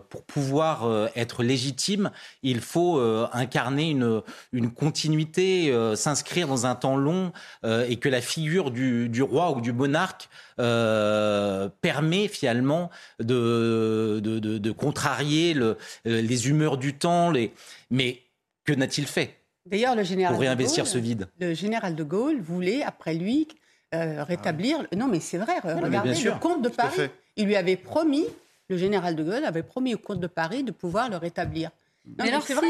pour 0.09 0.23
pouvoir 0.25 1.09
être 1.17 1.43
légitime, 1.43 2.13
il 2.43 2.61
faut 2.61 3.01
incarner 3.33 3.91
une, 3.91 4.23
une 4.53 4.71
continuité, 4.71 5.75
s'inscrire 5.97 6.47
dans 6.47 6.65
un 6.65 6.77
temps 6.77 6.97
long 6.97 7.33
et 7.65 7.97
que 7.97 8.09
la 8.09 8.21
figure 8.21 8.71
du, 8.71 9.09
du 9.09 9.23
roi 9.23 9.51
ou 9.57 9.61
du 9.61 9.73
monarque 9.73 10.29
permet 10.57 12.29
finalement 12.29 12.91
de, 13.19 14.21
de, 14.23 14.39
de, 14.39 14.59
de 14.59 14.71
contrarier 14.71 15.55
le, 15.55 15.77
les 16.05 16.49
humeurs 16.49 16.77
du 16.77 16.95
temps. 16.95 17.31
Les... 17.31 17.53
Mais 17.91 18.23
que 18.65 18.73
n'a-t-il 18.73 19.07
fait? 19.07 19.40
D'ailleurs, 19.67 19.95
le 19.95 20.03
général 20.03 20.35
pour 20.35 20.41
réinvestir 20.41 20.87
ce 20.87 20.99
vide. 20.99 21.29
Le 21.39 21.55
général 21.55 21.95
de 21.95 22.05
Gaulle 22.05 22.41
voulait, 22.41 22.83
après 22.83 23.15
lui, 23.15 23.49
euh, 23.95 24.25
rétablir. 24.25 24.87
Ah 24.93 24.97
non, 24.97 25.09
mais 25.09 25.21
c'est 25.21 25.39
vrai. 25.39 25.59
regardez 25.61 26.15
le 26.15 26.39
comte 26.39 26.63
de 26.63 26.69
Paris. 26.69 27.11
Il 27.37 27.47
lui 27.47 27.57
avait 27.57 27.77
promis, 27.77 28.25
le 28.69 28.77
général 28.77 29.17
de 29.17 29.23
Gaulle 29.25 29.45
avait 29.45 29.63
promis 29.63 29.95
au 29.95 29.99
comte 29.99 30.21
de 30.21 30.27
Paris 30.27 30.63
de 30.63 30.73
pouvoir 30.73 31.11
le 31.11 31.17
rétablir. 31.17 31.71
mais 32.19 32.29
alors, 32.29 32.43
si, 32.43 32.55
vrai. 32.55 32.69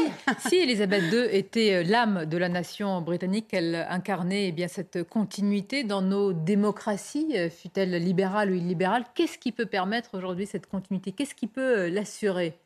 si 0.49 0.55
Elisabeth 0.57 1.03
II 1.11 1.27
était 1.31 1.75
euh, 1.75 1.83
l'âme 1.83 2.25
de 2.25 2.37
la 2.37 2.49
nation 2.49 3.01
britannique, 3.01 3.47
elle 3.53 3.75
incarnait 3.89 4.47
eh 4.47 4.51
bien, 4.51 4.67
cette 4.67 5.03
continuité 5.03 5.83
dans 5.83 6.01
nos 6.01 6.33
démocraties, 6.33 7.37
euh, 7.37 7.49
fût-elle 7.49 7.91
libérale 7.91 8.51
ou 8.51 8.55
illibérale, 8.55 9.05
qu'est-ce 9.15 9.37
qui 9.37 9.51
peut 9.51 9.65
permettre 9.65 10.17
aujourd'hui 10.17 10.45
cette 10.45 10.67
continuité? 10.67 11.11
Qu'est-ce 11.11 11.35
qui 11.35 11.47
peut 11.47 11.87
l'assurer? 11.87 12.57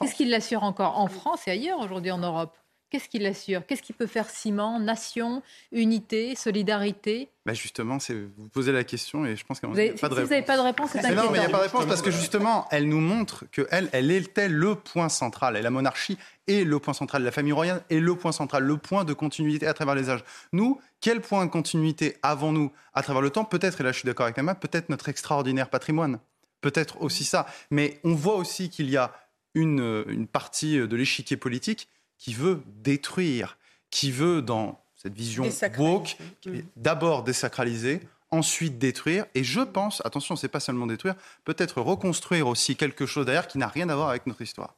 Qu'est-ce 0.00 0.14
qui 0.14 0.26
l'assure 0.26 0.64
encore? 0.64 0.98
En 0.98 1.08
France 1.08 1.46
et 1.46 1.50
ailleurs 1.50 1.80
aujourd'hui 1.80 2.10
en 2.10 2.18
Europe 2.18 2.56
Qu'est-ce 2.90 3.08
qui 3.10 3.18
l'assure? 3.18 3.66
Qu'est-ce 3.66 3.82
qui 3.82 3.92
peut 3.92 4.06
faire 4.06 4.30
ciment, 4.30 4.80
nation, 4.80 5.42
unité, 5.72 6.34
solidarité? 6.34 7.28
Bah 7.44 7.52
Justement, 7.52 7.98
vous 8.36 8.48
posez 8.48 8.72
la 8.72 8.82
question 8.82 9.26
et 9.26 9.36
je 9.36 9.44
pense 9.44 9.60
qu'il 9.60 9.68
n'y 9.68 9.88
a 9.88 9.92
pas 9.92 10.08
de 10.08 10.14
réponse. 10.14 10.24
vous 10.24 10.30
n'avez 10.30 10.42
pas 10.42 10.56
de 10.56 10.62
réponse, 10.62 10.90
c'est 10.92 11.14
Non, 11.14 11.30
mais 11.30 11.38
il 11.38 11.40
n'y 11.40 11.46
a 11.46 11.50
pas 11.50 11.58
de 11.58 11.62
réponse 11.64 11.84
parce 11.84 12.00
que 12.00 12.10
justement, 12.10 12.66
elle 12.70 12.88
nous 12.88 13.00
montre 13.00 13.44
qu'elle, 13.52 13.90
elle 13.92 14.10
était 14.10 14.48
le 14.48 14.74
point 14.74 15.10
central. 15.10 15.58
Et 15.58 15.62
la 15.62 15.68
monarchie 15.68 16.16
est 16.46 16.64
le 16.64 16.78
point 16.78 16.94
central. 16.94 17.22
La 17.22 17.30
famille 17.30 17.52
royale 17.52 17.82
est 17.90 18.00
le 18.00 18.14
point 18.14 18.32
central, 18.32 18.64
le 18.64 18.78
point 18.78 19.04
de 19.04 19.12
continuité 19.12 19.66
à 19.66 19.74
travers 19.74 19.94
les 19.94 20.08
âges. 20.08 20.24
Nous, 20.52 20.80
quel 21.02 21.20
point 21.20 21.44
de 21.44 21.50
continuité 21.50 22.16
avons-nous 22.22 22.72
à 22.94 23.02
travers 23.02 23.20
le 23.20 23.28
temps? 23.28 23.44
Peut-être, 23.44 23.82
et 23.82 23.84
là 23.84 23.92
je 23.92 23.98
suis 23.98 24.06
d'accord 24.06 24.24
avec 24.24 24.38
Emma, 24.38 24.54
peut-être 24.54 24.88
notre 24.88 25.10
extraordinaire 25.10 25.68
patrimoine. 25.68 26.20
Peut-être 26.62 27.02
aussi 27.02 27.24
ça. 27.24 27.44
Mais 27.70 28.00
on 28.02 28.14
voit 28.14 28.36
aussi 28.36 28.70
qu'il 28.70 28.88
y 28.88 28.96
a 28.96 29.12
une, 29.54 30.04
une 30.08 30.26
partie 30.26 30.78
de 30.78 30.96
l'échiquier 30.96 31.36
politique 31.36 31.88
qui 32.18 32.34
veut 32.34 32.62
détruire, 32.66 33.56
qui 33.90 34.10
veut, 34.10 34.42
dans 34.42 34.82
cette 34.96 35.14
vision 35.14 35.48
woke, 35.78 36.16
mm. 36.44 36.58
d'abord 36.76 37.22
désacraliser, 37.22 38.00
ensuite 38.30 38.78
détruire. 38.78 39.26
Et 39.34 39.44
je 39.44 39.60
pense, 39.60 40.02
attention, 40.04 40.36
c'est 40.36 40.48
pas 40.48 40.60
seulement 40.60 40.86
détruire, 40.86 41.14
peut-être 41.44 41.80
reconstruire 41.80 42.48
aussi 42.48 42.76
quelque 42.76 43.06
chose 43.06 43.26
derrière 43.26 43.46
qui 43.46 43.58
n'a 43.58 43.68
rien 43.68 43.88
à 43.88 43.94
voir 43.94 44.10
avec 44.10 44.26
notre 44.26 44.42
histoire. 44.42 44.76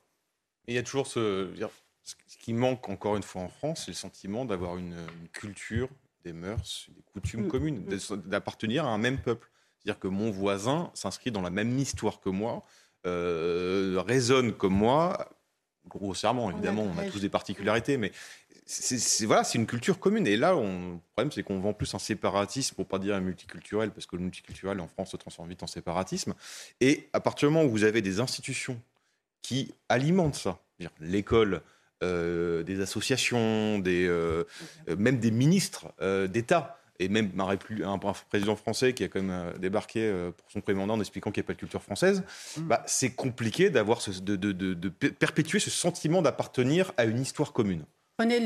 il 0.68 0.74
y 0.74 0.78
a 0.78 0.82
toujours 0.82 1.06
ce. 1.06 1.50
Ce 2.26 2.36
qui 2.38 2.54
manque 2.54 2.88
encore 2.88 3.16
une 3.16 3.22
fois 3.22 3.42
en 3.42 3.48
France, 3.48 3.82
c'est 3.84 3.90
le 3.90 3.96
sentiment 3.96 4.46
d'avoir 4.46 4.78
une, 4.78 4.96
culture, 5.32 5.88
des 6.24 6.32
mœurs, 6.32 6.86
des 6.88 7.02
coutumes 7.02 7.44
mm. 7.44 7.48
communes, 7.48 7.84
d'appartenir 8.26 8.86
à 8.86 8.88
un 8.88 8.98
même 8.98 9.18
peuple. 9.18 9.50
C'est-à-dire 9.78 10.00
que 10.00 10.08
mon 10.08 10.30
voisin 10.30 10.90
s'inscrit 10.94 11.30
dans 11.30 11.42
la 11.42 11.50
même 11.50 11.78
histoire 11.78 12.20
que 12.20 12.30
moi, 12.30 12.62
euh, 13.06 14.02
raisonne 14.06 14.52
comme 14.52 14.74
moi, 14.74 15.28
grossièrement, 15.88 16.50
évidemment, 16.50 16.82
on 16.82 16.98
a 16.98 17.04
tous 17.04 17.20
des 17.20 17.28
particularités, 17.28 17.96
mais 17.96 18.12
c'est 18.66 19.26
voilà, 19.26 19.42
c'est 19.42 19.58
une 19.58 19.66
culture 19.66 19.98
commune. 19.98 20.26
Et 20.26 20.36
là, 20.36 20.56
on, 20.56 20.92
le 20.92 20.98
problème, 21.14 21.32
c'est 21.32 21.42
qu'on 21.42 21.58
vend 21.58 21.72
plus 21.72 21.92
un 21.94 21.98
séparatisme, 21.98 22.76
pour 22.76 22.86
pas 22.86 22.98
dire 22.98 23.14
un 23.14 23.20
multiculturel, 23.20 23.90
parce 23.90 24.06
que 24.06 24.16
le 24.16 24.22
multiculturel 24.22 24.80
en 24.80 24.86
France 24.86 25.10
se 25.10 25.16
transforme 25.16 25.48
vite 25.48 25.62
en 25.62 25.66
séparatisme. 25.66 26.34
Et 26.80 27.08
à 27.12 27.20
partir 27.20 27.48
du 27.48 27.54
moment 27.54 27.66
où 27.66 27.70
vous 27.70 27.84
avez 27.84 28.02
des 28.02 28.20
institutions 28.20 28.80
qui 29.42 29.74
alimentent 29.88 30.36
ça, 30.36 30.60
l'école, 31.00 31.62
euh, 32.02 32.62
des 32.62 32.80
associations, 32.80 33.78
des, 33.78 34.06
euh, 34.06 34.44
même 34.96 35.18
des 35.18 35.30
ministres 35.30 35.92
euh, 36.00 36.26
d'État, 36.28 36.79
et 37.00 37.08
même 37.08 37.32
un, 37.40 37.98
président 38.28 38.56
français 38.56 38.92
qui 38.92 39.04
a 39.04 39.08
quand 39.08 39.22
même 39.22 39.52
débarqué 39.58 40.30
pour 40.36 40.50
son 40.50 40.60
premier 40.60 40.78
mandat 40.78 40.92
en 40.92 41.00
expliquant 41.00 41.32
qu'il 41.32 41.40
n'y 41.40 41.46
a 41.46 41.48
pas 41.48 41.54
de 41.54 41.58
culture 41.58 41.82
française, 41.82 42.22
mmh. 42.56 42.60
bah, 42.62 42.82
c'est 42.86 43.10
compliqué 43.10 43.70
d'avoir 43.70 44.00
de, 44.22 44.36
de, 44.36 44.52
de, 44.52 44.88
perpétuer 45.08 45.58
ce 45.58 45.70
sentiment 45.70 46.22
d'appartenir 46.22 46.92
à 46.96 47.04
une 47.04 47.20
histoire 47.20 47.52
commune. 47.52 47.84
Prenez 48.16 48.38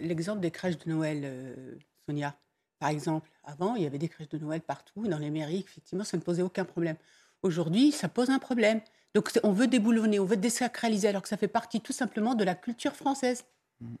l'exemple 0.00 0.40
des 0.40 0.50
crèches 0.50 0.78
de 0.78 0.90
Noël, 0.90 1.20
euh, 1.24 1.74
Sonia. 2.08 2.34
Par 2.78 2.88
exemple, 2.88 3.28
avant, 3.44 3.76
il 3.76 3.82
y 3.82 3.86
avait 3.86 3.98
des 3.98 4.08
crèches 4.08 4.30
de 4.30 4.38
Noël 4.38 4.62
partout, 4.62 5.06
dans 5.06 5.18
les 5.18 5.28
mairies, 5.28 5.60
effectivement, 5.68 6.04
ça 6.04 6.16
ne 6.16 6.22
posait 6.22 6.42
aucun 6.42 6.64
problème. 6.64 6.96
Aujourd'hui, 7.42 7.92
ça 7.92 8.08
pose 8.08 8.30
un 8.30 8.38
problème. 8.38 8.80
Donc, 9.14 9.30
on 9.42 9.52
veut 9.52 9.66
déboulonner, 9.66 10.18
on 10.18 10.24
veut 10.24 10.38
désacraliser, 10.38 11.08
alors 11.08 11.20
que 11.20 11.28
ça 11.28 11.36
fait 11.36 11.48
partie 11.48 11.82
tout 11.82 11.92
simplement 11.92 12.34
de 12.34 12.44
la 12.44 12.54
culture 12.54 12.96
française. 12.96 13.44
Mmh. 13.80 13.94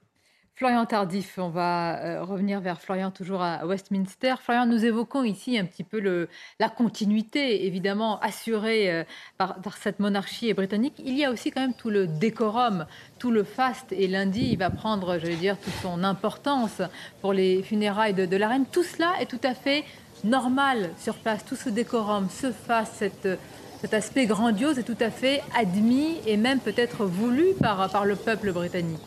Florian 0.60 0.84
Tardif, 0.84 1.38
on 1.38 1.48
va 1.48 1.98
euh, 1.98 2.22
revenir 2.22 2.60
vers 2.60 2.82
Florian 2.82 3.10
toujours 3.10 3.40
à 3.40 3.64
Westminster. 3.66 4.34
Florian, 4.42 4.66
nous 4.66 4.84
évoquons 4.84 5.24
ici 5.24 5.58
un 5.58 5.64
petit 5.64 5.84
peu 5.84 6.28
la 6.58 6.68
continuité, 6.68 7.64
évidemment, 7.64 8.20
assurée 8.20 8.92
euh, 8.92 9.04
par, 9.38 9.56
cette 9.78 10.00
monarchie 10.00 10.52
britannique. 10.52 10.94
Il 10.98 11.16
y 11.16 11.24
a 11.24 11.30
aussi 11.30 11.50
quand 11.50 11.62
même 11.62 11.72
tout 11.72 11.88
le 11.88 12.06
décorum, 12.06 12.84
tout 13.18 13.30
le 13.30 13.42
faste. 13.42 13.92
Et 13.92 14.06
lundi, 14.06 14.50
il 14.52 14.58
va 14.58 14.68
prendre, 14.68 15.18
j'allais 15.18 15.36
dire, 15.36 15.56
toute 15.56 15.72
son 15.80 16.04
importance 16.04 16.82
pour 17.22 17.32
les 17.32 17.62
funérailles 17.62 18.12
de, 18.12 18.36
la 18.36 18.48
reine. 18.48 18.66
Tout 18.70 18.84
cela 18.84 19.14
est 19.18 19.30
tout 19.30 19.40
à 19.42 19.54
fait 19.54 19.84
normal 20.24 20.90
sur 20.98 21.14
place. 21.14 21.42
Tout 21.42 21.56
ce 21.56 21.70
décorum, 21.70 22.28
ce 22.28 22.52
faste, 22.52 23.06
cet 23.80 23.94
aspect 23.94 24.26
grandiose 24.26 24.78
est 24.78 24.82
tout 24.82 24.98
à 25.00 25.10
fait 25.10 25.42
admis 25.56 26.18
et 26.26 26.36
même 26.36 26.60
peut-être 26.60 27.06
voulu 27.06 27.54
par 27.58 28.04
le 28.04 28.14
peuple 28.14 28.52
britannique. 28.52 29.00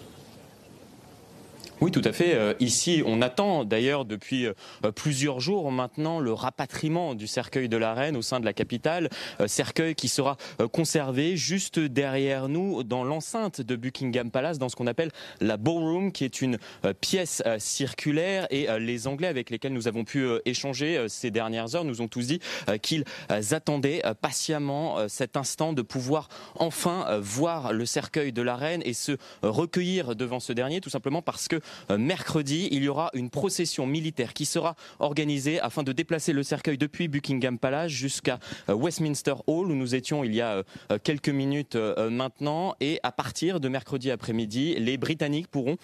Oui, 1.84 1.91
tout 1.91 2.02
à 2.06 2.13
fait. 2.13 2.34
Euh, 2.36 2.54
ici, 2.62 3.04
on 3.06 3.22
attend 3.22 3.65
d'ailleurs 3.65 4.06
depuis 4.06 4.46
euh, 4.46 4.54
plusieurs 4.95 5.41
jours 5.41 5.70
maintenant 5.70 6.22
le 6.22 6.32
rapatriement 6.32 7.14
du 7.14 7.28
cercueil 7.28 7.68
de 7.68 7.76
la 7.76 7.93
reine 7.93 8.16
au 8.16 8.22
sein 8.22 8.39
de 8.39 8.45
la 8.45 8.53
capitale. 8.53 9.10
Euh, 9.41 9.47
cercueil 9.47 9.93
qui 9.93 10.07
sera 10.07 10.38
conservé 10.72 11.36
juste 11.36 11.80
derrière 11.80 12.47
nous 12.47 12.84
dans 12.84 13.03
l'enceinte 13.03 13.60
de 13.60 13.76
Buckingham 13.76 14.32
Palace, 14.32 14.60
dans 14.60 14.70
ce 14.70 14.78
qu'on 14.78 14.88
appelle 14.88 15.12
la 15.41 15.57
ballroom, 15.57 16.14
qui 16.14 16.24
est 16.24 16.41
une 16.41 16.57
pièce 17.01 17.43
circulaire. 17.57 18.47
Et 18.49 18.68
les 18.80 19.07
Anglais 19.07 19.28
avec 19.28 19.49
lesquels 19.49 19.74
nous 19.74 19.89
avons 19.89 20.05
pu 20.05 20.26
échanger 20.45 21.07
ces 21.10 21.32
dernières 21.32 21.76
heures 21.76 21.84
nous 21.84 21.99
ont 22.01 22.07
tous 22.07 22.28
dit 22.28 22.39
qu'ils 22.82 23.03
attendaient 23.30 24.01
patiemment 24.22 25.10
cet 25.10 25.36
instant 25.36 25.74
de 25.74 25.82
pouvoir 25.82 26.30
enfin 26.55 27.20
voir 27.20 27.74
le 27.74 27.86
cercueil 27.86 28.32
de 28.32 28.41
la 28.41 28.55
reine 28.55 28.82
et 28.86 28.93
se 28.93 29.18
recueillir 29.41 30.16
devant 30.16 30.39
ce 30.39 30.53
dernier, 30.53 30.80
tout 30.80 30.89
simplement 30.89 31.22
parce 31.22 31.47
que 31.47 31.60
mercredi, 31.89 32.67
il 32.71 32.84
y 32.84 32.88
aura 32.88 33.09
une 33.13 33.30
procession 33.30 33.86
militaire 33.86 34.34
qui 34.34 34.45
sera 34.45 34.76
organisée 34.99 35.59
afin 35.59 35.84
de 35.84 35.91
déplacer 35.91 36.34
le 36.34 36.43
cercueil 36.43 36.78
depuis 36.78 37.07
Buckingham 37.07 37.57
Palace 37.57 37.91
jusqu'à 37.91 38.39
euh, 38.69 38.74
Westminster 38.74 39.36
Hall 39.47 39.71
où 39.71 39.76
nous 39.76 39.95
étions 39.95 40.24
il 40.24 40.34
y 40.34 40.41
a 40.41 40.63
euh, 40.91 40.97
quelques 41.03 41.30
minutes 41.30 41.76
maintenant. 41.76 42.76
Et 42.80 42.99
à 43.03 43.11
partir 43.11 43.59
de 43.59 43.67
mercredi 43.67 44.11
après-midi, 44.11 44.76
les 44.78 44.97
Britanniques 44.97 45.47
pourront 45.47 45.78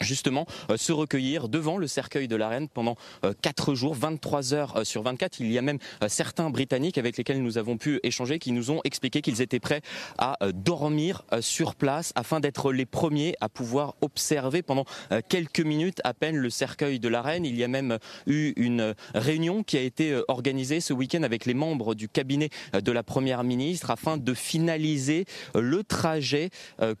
justement 0.00 0.46
euh, 0.70 0.76
se 0.76 0.92
recueillir 0.92 1.48
devant 1.48 1.76
le 1.76 1.86
cercueil 1.86 2.28
de 2.28 2.36
la 2.36 2.48
reine 2.48 2.68
pendant 2.68 2.96
4 3.42 3.70
euh, 3.70 3.74
jours, 3.74 3.94
23 3.94 4.54
heures 4.54 4.76
euh, 4.76 4.84
sur 4.84 5.02
24. 5.02 5.40
Il 5.40 5.52
y 5.52 5.58
a 5.58 5.62
même 5.62 5.78
certains 6.08 6.50
Britanniques 6.50 6.98
avec 6.98 7.16
lesquels 7.16 7.42
nous 7.42 7.58
avons 7.58 7.76
pu 7.76 8.00
échanger 8.02 8.38
qui 8.38 8.52
nous 8.52 8.70
ont 8.70 8.80
expliqué 8.84 9.20
qu'ils 9.20 9.42
étaient 9.42 9.60
prêts 9.60 9.82
à 10.18 10.36
dormir 10.54 11.24
sur 11.40 11.74
place 11.74 12.12
afin 12.14 12.40
d'être 12.40 12.72
les 12.72 12.86
premiers 12.86 13.34
à 13.40 13.48
pouvoir 13.48 13.94
observer 14.00 14.62
pendant 14.62 14.84
quelques 15.28 15.60
minutes 15.60 16.00
à 16.04 16.14
peine 16.14 16.36
le 16.36 16.50
cercueil 16.50 16.98
de 16.98 17.08
la 17.08 17.22
reine. 17.22 17.44
Il 17.44 17.56
y 17.56 17.64
a 17.64 17.68
même 17.68 17.98
eu 18.26 18.52
une 18.56 18.94
réunion 19.14 19.62
qui 19.62 19.76
a 19.76 19.82
été 19.82 20.20
organisée 20.28 20.80
ce 20.80 20.92
week-end 20.92 21.22
avec 21.22 21.46
les 21.46 21.54
membres 21.54 21.94
du 21.94 22.08
cabinet 22.08 22.50
de 22.72 22.92
la 22.92 23.02
première 23.02 23.44
ministre 23.44 23.90
afin 23.90 24.16
de 24.16 24.34
finaliser 24.34 25.26
le 25.54 25.82
trajet 25.84 26.50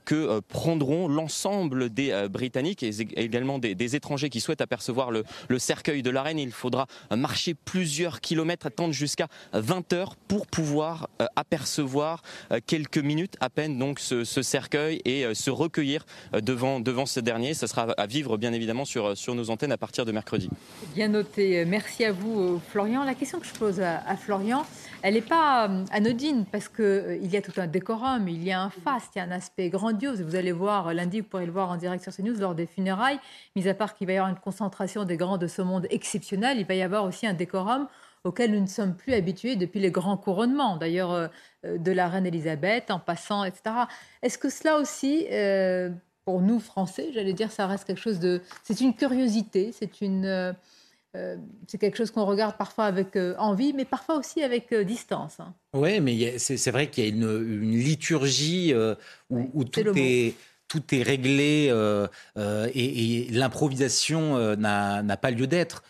que 0.04 0.40
prendront 0.40 1.08
l'ensemble 1.08 1.90
des 1.90 2.28
Britanniques 2.28 2.82
également 3.16 3.58
des, 3.58 3.96
étrangers 3.96 4.30
qui 4.30 4.40
souhaitent 4.40 4.60
apercevoir 4.60 5.10
le, 5.10 5.24
cercueil 5.58 6.02
de 6.02 6.10
la 6.10 6.22
reine. 6.22 6.38
Il 6.38 6.52
faudra 6.52 6.86
marcher 7.10 7.54
plusieurs 7.54 8.20
kilomètres, 8.20 8.66
attendre 8.66 8.92
jusqu'à 8.92 9.28
20 9.52 9.92
heures 9.92 10.16
pour 10.16 10.46
pouvoir 10.46 11.08
euh, 11.20 11.26
apercevoir 11.36 12.22
euh, 12.52 12.60
quelques 12.64 12.98
minutes 12.98 13.36
à 13.40 13.50
peine 13.50 13.78
donc 13.78 14.00
ce, 14.00 14.24
cercueil 14.24 15.00
et 15.04 15.24
euh, 15.24 15.34
se 15.34 15.50
recueillir 15.50 16.04
devant, 16.32 16.80
devant 16.80 17.06
ce 17.06 17.20
dernier. 17.20 17.54
Ça 17.54 17.66
sera 17.66 17.82
à 17.92 18.06
vivre 18.06 18.36
bien 18.36 18.52
évidemment 18.52 18.84
sur, 18.84 19.16
sur 19.16 19.34
nos 19.34 19.50
antennes 19.50 19.72
à 19.72 19.78
partir 19.78 20.04
de 20.04 20.12
mercredi. 20.12 20.48
Bien 20.94 21.08
noté. 21.08 21.64
Merci 21.64 22.04
à 22.04 22.12
vous 22.12 22.60
Florian. 22.70 23.04
La 23.04 23.14
question 23.14 23.40
que 23.40 23.46
je 23.46 23.54
pose 23.54 23.80
à 23.80 24.16
Florian, 24.16 24.64
elle 25.02 25.14
n'est 25.14 25.22
pas 25.22 25.68
euh, 25.68 25.84
anodine 25.92 26.44
parce 26.50 26.68
qu'il 26.68 26.84
euh, 26.84 27.18
y 27.22 27.36
a 27.36 27.42
tout 27.42 27.58
un 27.58 27.66
décorum, 27.66 28.28
il 28.28 28.42
y 28.44 28.52
a 28.52 28.62
un 28.62 28.70
faste, 28.70 29.12
il 29.14 29.18
y 29.18 29.22
a 29.22 29.24
un 29.24 29.30
aspect 29.30 29.68
grandiose. 29.70 30.20
Vous 30.22 30.36
allez 30.36 30.52
voir 30.52 30.88
euh, 30.88 30.92
lundi, 30.92 31.20
vous 31.20 31.26
pourrez 31.26 31.46
le 31.46 31.52
voir 31.52 31.70
en 31.70 31.76
direct 31.76 32.02
sur 32.02 32.14
CNews 32.14 32.38
lors 32.38 32.54
des 32.54 32.66
funérailles. 32.66 33.18
Mis 33.56 33.66
à 33.68 33.74
part 33.74 33.94
qu'il 33.94 34.06
va 34.06 34.12
y 34.12 34.16
avoir 34.16 34.30
une 34.30 34.38
concentration 34.38 35.04
des 35.04 35.16
grands 35.16 35.38
de 35.38 35.46
ce 35.46 35.62
monde 35.62 35.86
exceptionnelle, 35.90 36.58
il 36.58 36.66
va 36.66 36.74
y 36.74 36.82
avoir 36.82 37.04
aussi 37.04 37.26
un 37.26 37.34
décorum 37.34 37.88
auquel 38.24 38.52
nous 38.52 38.60
ne 38.60 38.66
sommes 38.66 38.94
plus 38.94 39.14
habitués 39.14 39.56
depuis 39.56 39.80
les 39.80 39.90
grands 39.90 40.18
couronnements, 40.18 40.76
d'ailleurs 40.76 41.30
de 41.64 41.90
la 41.90 42.06
reine 42.06 42.26
Elisabeth 42.26 42.90
en 42.90 42.98
passant, 42.98 43.44
etc. 43.44 43.74
Est-ce 44.20 44.36
que 44.36 44.50
cela 44.50 44.76
aussi, 44.76 45.26
pour 46.26 46.42
nous 46.42 46.60
Français, 46.60 47.12
j'allais 47.14 47.32
dire, 47.32 47.50
ça 47.50 47.66
reste 47.66 47.84
quelque 47.84 48.02
chose 48.02 48.20
de... 48.20 48.42
C'est 48.62 48.82
une 48.82 48.94
curiosité, 48.94 49.72
c'est 49.72 50.02
une... 50.02 50.54
Euh, 51.16 51.36
c'est 51.66 51.78
quelque 51.78 51.96
chose 51.96 52.12
qu'on 52.12 52.24
regarde 52.24 52.56
parfois 52.56 52.84
avec 52.84 53.16
euh, 53.16 53.34
envie, 53.36 53.72
mais 53.72 53.84
parfois 53.84 54.16
aussi 54.16 54.42
avec 54.42 54.72
euh, 54.72 54.84
distance. 54.84 55.40
Hein. 55.40 55.54
Oui, 55.72 56.00
mais 56.00 56.38
c'est 56.38 56.70
vrai 56.70 56.88
qu'il 56.88 57.04
y 57.04 57.06
a 57.08 57.10
une, 57.10 57.70
liturgie 57.72 58.72
où, 59.28 59.64
tout, 59.64 59.80
est, 59.96 60.34
tout, 60.68 60.82
est, 60.94 61.02
réglé 61.02 61.72
et, 62.36 63.26
l'improvisation 63.30 64.56
n'a 64.56 65.16
pas 65.16 65.30
lieu 65.30 65.46
d'être. 65.46 65.82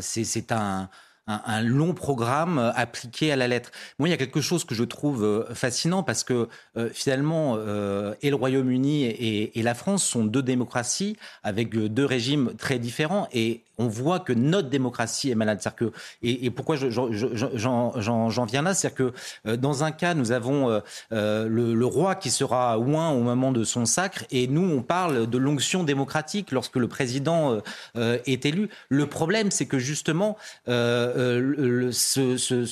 c'est 0.00 0.52
un, 0.52 0.88
un, 1.26 1.62
long 1.62 1.94
programme 1.94 2.72
appliqué 2.74 3.32
à 3.32 3.36
la 3.36 3.48
lettre. 3.48 3.70
Moi, 3.98 4.08
il 4.08 4.12
y 4.12 4.14
a 4.14 4.18
quelque 4.18 4.40
chose 4.40 4.64
que 4.64 4.74
je 4.74 4.84
trouve 4.84 5.46
fascinant 5.52 6.04
parce 6.04 6.22
que 6.22 6.48
finalement, 6.92 7.58
et 7.58 8.30
le 8.30 8.36
Royaume-Uni 8.36 9.04
et, 9.04 9.58
et, 9.58 9.62
la 9.62 9.74
France 9.74 10.04
sont 10.04 10.24
deux 10.24 10.42
démocraties 10.42 11.16
avec 11.42 11.70
deux 11.70 12.04
régimes 12.04 12.54
très 12.56 12.78
différents. 12.78 13.28
Et 13.32 13.64
on 13.78 13.88
voit 13.88 14.20
que 14.20 14.32
notre 14.32 14.68
démocratie 14.68 15.30
est 15.30 15.34
malade. 15.34 15.60
Que, 15.76 15.92
et, 16.22 16.50
pourquoi 16.50 16.76
j'en 16.76 18.44
viens 18.44 18.62
là 18.62 18.74
C'est 18.74 18.94
que 18.94 19.12
euh, 19.46 19.56
dans 19.56 19.84
un 19.84 19.90
cas, 19.90 20.14
nous 20.14 20.32
avons 20.32 20.70
euh, 20.70 20.80
euh, 21.12 21.48
le, 21.48 21.86
roi 21.86 22.14
qui 22.14 22.30
sera 22.30 22.78
oint 22.78 23.10
au 23.10 23.20
moment 23.20 23.52
de 23.52 23.64
son 23.64 23.86
sacre, 23.86 24.24
et 24.30 24.48
nous, 24.48 24.62
on 24.62 24.82
parle 24.82 25.28
de 25.28 25.38
l'onction 25.38 25.84
démocratique 25.84 26.50
lorsque 26.50 26.76
le 26.76 26.88
président 26.88 27.60
est 27.94 28.44
élu. 28.44 28.68
Le 28.88 29.06
problème, 29.06 29.52
c'est 29.52 29.66
que 29.66 29.78
justement, 29.78 30.36
ce, 30.66 31.92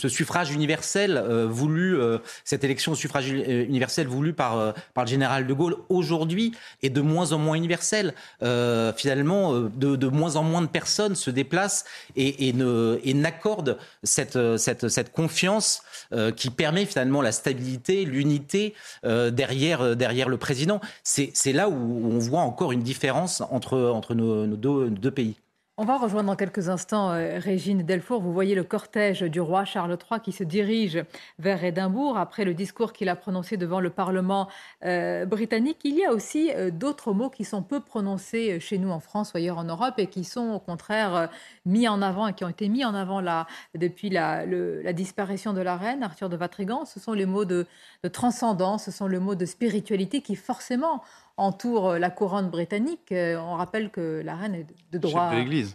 suffrage 0.08 0.50
universel 0.52 1.22
voulu, 1.48 1.96
cette 2.44 2.64
élection 2.64 2.92
au 2.92 2.96
suffrage 2.96 3.28
universel 3.28 4.08
voulu 4.08 4.32
par, 4.32 4.74
par 4.94 5.04
le 5.04 5.10
général 5.10 5.46
de 5.46 5.54
Gaulle, 5.54 5.76
aujourd'hui, 5.88 6.52
est 6.82 6.90
de 6.90 7.00
moins 7.00 7.30
en 7.32 7.38
moins 7.38 7.54
universel. 7.54 8.14
finalement, 8.40 9.60
de 9.60 10.08
moins 10.08 10.34
en 10.34 10.42
moins 10.42 10.62
de 10.62 10.66
personnes 10.66 10.93
se 11.14 11.30
déplace 11.30 11.84
et, 12.16 12.52
n'accorde 12.52 13.78
cette, 14.02 15.12
confiance 15.12 15.82
euh, 16.12 16.30
qui 16.32 16.50
permet 16.50 16.86
finalement 16.86 17.22
la 17.22 17.32
stabilité, 17.32 18.04
l'unité 18.04 18.74
euh, 19.04 19.30
derrière, 19.30 19.96
derrière 19.96 20.28
le 20.28 20.36
président. 20.36 20.80
C'est 21.02 21.52
là 21.52 21.68
où 21.68 21.74
on 21.74 22.18
voit 22.18 22.40
encore 22.40 22.72
une 22.72 22.82
différence 22.82 23.40
entre, 23.50 24.14
nos, 24.14 24.46
deux, 24.46 25.10
pays. 25.10 25.36
On 25.76 25.84
va 25.84 25.98
rejoindre 25.98 26.28
dans 26.28 26.36
quelques 26.36 26.68
instants 26.68 27.10
euh, 27.10 27.40
Régine 27.40 27.82
Delfour. 27.82 28.22
Vous 28.22 28.32
voyez 28.32 28.54
le 28.54 28.62
cortège 28.62 29.22
du 29.22 29.40
roi 29.40 29.64
Charles 29.64 29.98
III 30.08 30.20
qui 30.20 30.30
se 30.30 30.44
dirige 30.44 31.04
vers 31.40 31.64
Édimbourg 31.64 32.16
après 32.16 32.44
le 32.44 32.54
discours 32.54 32.92
qu'il 32.92 33.08
a 33.08 33.16
prononcé 33.16 33.56
devant 33.56 33.80
le 33.80 33.90
Parlement 33.90 34.48
euh, 34.84 35.26
britannique. 35.26 35.78
Il 35.82 35.98
y 35.98 36.04
a 36.04 36.12
aussi 36.12 36.52
euh, 36.54 36.70
d'autres 36.70 37.12
mots 37.12 37.28
qui 37.28 37.44
sont 37.44 37.64
peu 37.64 37.80
prononcés 37.80 38.60
chez 38.60 38.78
nous 38.78 38.90
en 38.90 39.00
France 39.00 39.32
ou 39.32 39.38
ailleurs 39.38 39.58
en 39.58 39.64
Europe 39.64 39.94
et 39.98 40.06
qui 40.06 40.22
sont 40.22 40.52
au 40.52 40.60
contraire 40.60 41.28
mis 41.66 41.88
en 41.88 42.02
avant 42.02 42.28
et 42.28 42.34
qui 42.34 42.44
ont 42.44 42.50
été 42.50 42.68
mis 42.68 42.84
en 42.84 42.94
avant 42.94 43.20
là, 43.20 43.48
depuis 43.74 44.10
la, 44.10 44.46
disparition 44.92 45.54
de 45.54 45.60
la 45.60 45.76
reine, 45.76 46.04
Arthur 46.04 46.28
de 46.28 46.36
Vatrigan. 46.36 46.84
Ce 46.84 47.00
sont 47.00 47.14
les 47.14 47.26
mots 47.26 47.44
de, 47.44 47.66
de 48.04 48.08
transcendance, 48.08 48.84
ce 48.84 48.90
sont 48.92 49.08
les 49.08 49.18
mots 49.18 49.34
de 49.34 49.44
spiritualité 49.44 50.20
qui 50.20 50.36
forcément 50.36 51.02
entoure 51.36 51.90
euh, 51.90 51.98
la 51.98 52.10
couronne 52.10 52.50
britannique. 52.50 53.12
Euh, 53.12 53.36
on 53.36 53.54
rappelle 53.54 53.90
que 53.90 54.22
la 54.24 54.36
reine 54.36 54.54
est 54.54 54.66
de 54.92 54.98
droit 54.98 55.32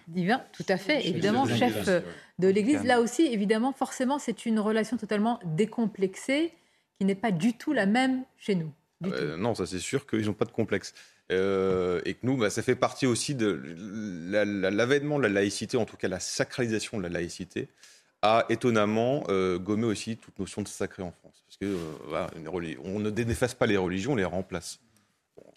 divin, 0.07 0.41
tout 0.53 0.65
à 0.69 0.77
fait, 0.77 1.07
évidemment, 1.07 1.45
chef 1.45 1.87
euh, 1.87 2.01
de 2.39 2.47
l'Église. 2.47 2.83
Là 2.83 3.01
aussi, 3.01 3.25
évidemment, 3.27 3.73
forcément, 3.73 4.19
c'est 4.19 4.45
une 4.45 4.59
relation 4.59 4.97
totalement 4.97 5.39
décomplexée 5.45 6.53
qui 6.97 7.05
n'est 7.05 7.15
pas 7.15 7.31
du 7.31 7.53
tout 7.53 7.73
la 7.73 7.85
même 7.85 8.23
chez 8.37 8.55
nous. 8.55 8.71
non, 9.37 9.55
ça 9.55 9.65
c'est 9.65 9.79
sûr 9.79 10.05
qu'ils 10.05 10.25
n'ont 10.25 10.33
pas 10.33 10.45
de 10.45 10.51
complexe. 10.51 10.93
et 11.29 11.33
que 11.33 12.19
nous, 12.23 12.37
bah, 12.37 12.49
ça 12.49 12.61
fait 12.61 12.75
partie 12.75 13.05
aussi 13.05 13.35
de 13.35 13.61
l'avènement 14.29 15.17
de 15.17 15.23
la 15.23 15.29
laïcité, 15.29 15.77
en 15.77 15.85
tout 15.85 15.97
cas 15.97 16.07
la 16.07 16.19
sacralisation 16.19 16.97
de 16.97 17.03
la 17.03 17.09
laïcité, 17.09 17.69
a 18.21 18.45
étonnamment 18.49 19.23
gommé 19.57 19.85
aussi 19.85 20.17
toute 20.17 20.37
notion 20.39 20.61
de 20.61 20.67
sacré 20.67 21.03
en 21.03 21.11
France. 21.11 21.43
Parce 21.47 21.57
que 21.57 21.77
on 22.83 22.99
ne 22.99 23.09
dénéface 23.09 23.53
pas 23.53 23.65
les 23.65 23.77
religions, 23.77 24.13
on 24.13 24.15
les 24.15 24.25
remplace. 24.25 24.79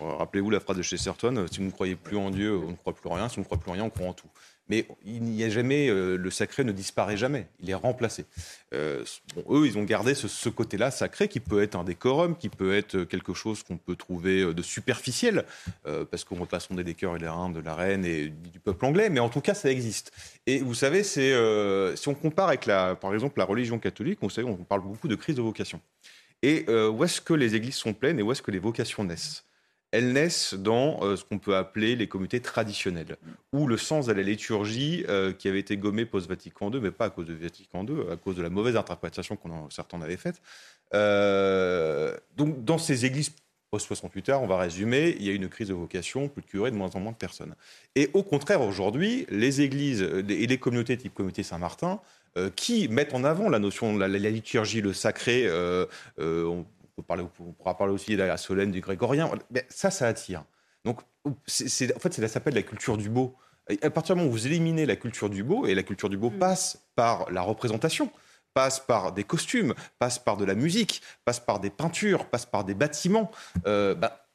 Rappelez-vous 0.00 0.50
la 0.50 0.60
phrase 0.60 0.76
de 0.76 0.82
Chesterton 0.82 1.36
euh, 1.36 1.46
si 1.50 1.58
vous 1.58 1.66
ne 1.66 1.70
croyez 1.70 1.96
plus 1.96 2.16
en 2.16 2.30
Dieu, 2.30 2.56
on 2.56 2.70
ne 2.70 2.76
croit 2.76 2.94
plus 2.94 3.08
en 3.08 3.14
rien. 3.14 3.28
Si 3.28 3.38
on 3.38 3.42
ne 3.42 3.46
croit 3.46 3.58
plus 3.58 3.70
en 3.70 3.74
rien, 3.74 3.84
on 3.84 3.90
croit 3.90 4.06
en 4.06 4.12
tout. 4.12 4.28
Mais 4.68 4.86
il 5.04 5.22
n'y 5.22 5.42
a 5.44 5.50
jamais, 5.50 5.88
euh, 5.88 6.16
le 6.16 6.30
sacré 6.30 6.64
ne 6.64 6.72
disparaît 6.72 7.16
jamais, 7.16 7.46
il 7.60 7.68
est 7.68 7.74
remplacé. 7.74 8.24
Euh, 8.72 9.04
eux, 9.50 9.66
ils 9.66 9.76
ont 9.76 9.82
gardé 9.82 10.14
ce, 10.14 10.48
côté-là 10.48 10.90
sacré 10.90 11.28
qui 11.28 11.40
peut 11.40 11.62
être 11.62 11.74
un 11.74 11.84
décorum, 11.84 12.36
qui 12.36 12.48
peut 12.48 12.74
être 12.74 13.02
quelque 13.04 13.34
chose 13.34 13.62
qu'on 13.64 13.76
peut 13.76 13.96
trouver 13.96 14.54
de 14.54 14.62
superficiel, 14.62 15.44
parce 16.10 16.24
qu'on 16.24 16.36
ne 16.36 16.40
va 16.40 16.46
pas 16.46 16.60
sonder 16.60 16.84
les 16.84 16.94
cœurs 16.94 17.16
et 17.16 17.18
les 17.18 17.28
reins 17.28 17.50
de 17.50 17.60
la 17.60 17.74
reine 17.74 18.04
et 18.04 18.28
du 18.28 18.60
peuple 18.60 18.84
anglais, 18.84 19.10
mais 19.10 19.20
en 19.20 19.28
tout 19.28 19.40
cas, 19.40 19.54
ça 19.54 19.70
existe. 19.70 20.12
Et 20.46 20.60
vous 20.60 20.74
savez, 20.74 21.02
c'est 21.02 21.32
si 21.96 22.08
on 22.08 22.14
compare 22.14 22.48
avec, 22.48 22.66
la, 22.66 22.94
par 22.94 23.12
exemple, 23.14 23.38
la 23.38 23.44
religion 23.44 23.78
catholique, 23.78 24.20
on, 24.22 24.28
on 24.44 24.56
parle 24.56 24.82
beaucoup 24.82 25.08
de 25.08 25.16
crise 25.16 25.36
de 25.36 25.42
vocation. 25.42 25.80
Et 26.42 26.66
où 26.68 27.02
est-ce 27.04 27.20
que 27.20 27.34
les 27.34 27.54
églises 27.54 27.76
sont 27.76 27.94
pleines 27.94 28.18
et 28.18 28.22
où 28.22 28.30
est-ce 28.30 28.42
que 28.42 28.50
les 28.50 28.60
vocations 28.60 29.04
naissent? 29.04 29.44
Elles 29.92 30.12
naissent 30.12 30.54
dans 30.54 30.98
euh, 31.02 31.16
ce 31.16 31.24
qu'on 31.24 31.38
peut 31.38 31.54
appeler 31.54 31.94
les 31.94 32.08
communautés 32.08 32.40
traditionnelles, 32.40 33.16
où 33.52 33.66
le 33.66 33.76
sens 33.76 34.06
de 34.06 34.12
la 34.12 34.22
liturgie, 34.22 35.04
euh, 35.08 35.32
qui 35.32 35.48
avait 35.48 35.60
été 35.60 35.76
gommé 35.76 36.06
post-Vatican 36.06 36.72
II, 36.72 36.80
mais 36.80 36.90
pas 36.90 37.04
à 37.04 37.10
cause 37.10 37.26
de 37.26 37.34
Vatican 37.34 37.84
II, 37.86 38.10
à 38.10 38.16
cause 38.16 38.34
de 38.34 38.42
la 38.42 38.50
mauvaise 38.50 38.76
interprétation 38.76 39.36
qu'on 39.36 39.70
certains 39.70 39.98
en 39.98 40.02
avaient 40.02 40.16
faite. 40.16 40.40
Euh, 40.94 42.16
donc, 42.36 42.64
dans 42.64 42.78
ces 42.78 43.04
églises 43.04 43.32
post-68 43.70 44.30
heures, 44.30 44.42
on 44.42 44.46
va 44.46 44.58
résumer, 44.58 45.14
il 45.18 45.26
y 45.26 45.30
a 45.30 45.34
une 45.34 45.48
crise 45.48 45.68
de 45.68 45.74
vocation, 45.74 46.28
plus 46.28 46.42
de 46.42 46.46
curés, 46.46 46.70
de 46.70 46.76
moins 46.76 46.90
en 46.94 47.00
moins 47.00 47.12
de 47.12 47.16
personnes. 47.16 47.54
Et 47.94 48.10
au 48.14 48.22
contraire, 48.22 48.62
aujourd'hui, 48.62 49.26
les 49.30 49.60
églises 49.60 50.02
et 50.02 50.46
les 50.46 50.58
communautés 50.58 50.96
type 50.96 51.14
communauté 51.14 51.42
Saint-Martin, 51.42 52.00
qui 52.56 52.88
mettent 52.88 53.12
en 53.12 53.24
avant 53.24 53.50
la 53.50 53.58
notion 53.58 53.94
de 53.94 53.98
la, 53.98 54.08
liturgie, 54.08 54.80
le 54.80 54.92
sacré, 54.92 55.50
on, 56.18 56.66
parler, 57.00 57.24
on 57.40 57.52
pourra 57.52 57.76
parler 57.78 57.94
aussi 57.94 58.16
de 58.16 58.22
la 58.22 58.36
Solène, 58.36 58.70
du 58.70 58.80
grégorien. 58.80 59.30
Mais 59.50 59.64
ça, 59.70 59.90
ça 59.90 60.06
attire. 60.06 60.44
Donc, 60.84 61.00
en 61.24 61.34
fait, 61.46 62.12
ça 62.12 62.28
s'appelle 62.28 62.54
la 62.54 62.62
culture 62.62 62.98
du 62.98 63.08
beau. 63.08 63.34
à 63.80 63.90
partir 63.90 64.14
du 64.14 64.20
moment 64.20 64.30
où 64.30 64.32
vous 64.32 64.46
éliminez 64.46 64.84
la 64.84 64.96
culture 64.96 65.30
du 65.30 65.42
beau, 65.42 65.66
et 65.66 65.74
la 65.74 65.82
culture 65.82 66.10
du 66.10 66.18
beau 66.18 66.30
mm. 66.30 66.38
passe 66.38 66.82
par 66.94 67.30
la 67.30 67.40
représentation, 67.40 68.10
passe 68.54 68.80
par 68.80 69.12
des 69.12 69.24
costumes, 69.24 69.74
passe 69.98 70.18
par 70.18 70.36
de 70.36 70.44
la 70.44 70.54
musique, 70.54 71.00
passe 71.24 71.40
par 71.40 71.60
des 71.60 71.70
peintures, 71.70 72.26
passe 72.26 72.44
par 72.44 72.64
des 72.64 72.74
bâtiments, 72.74 73.30
euh, 73.66 73.94
bah, 73.94 74.26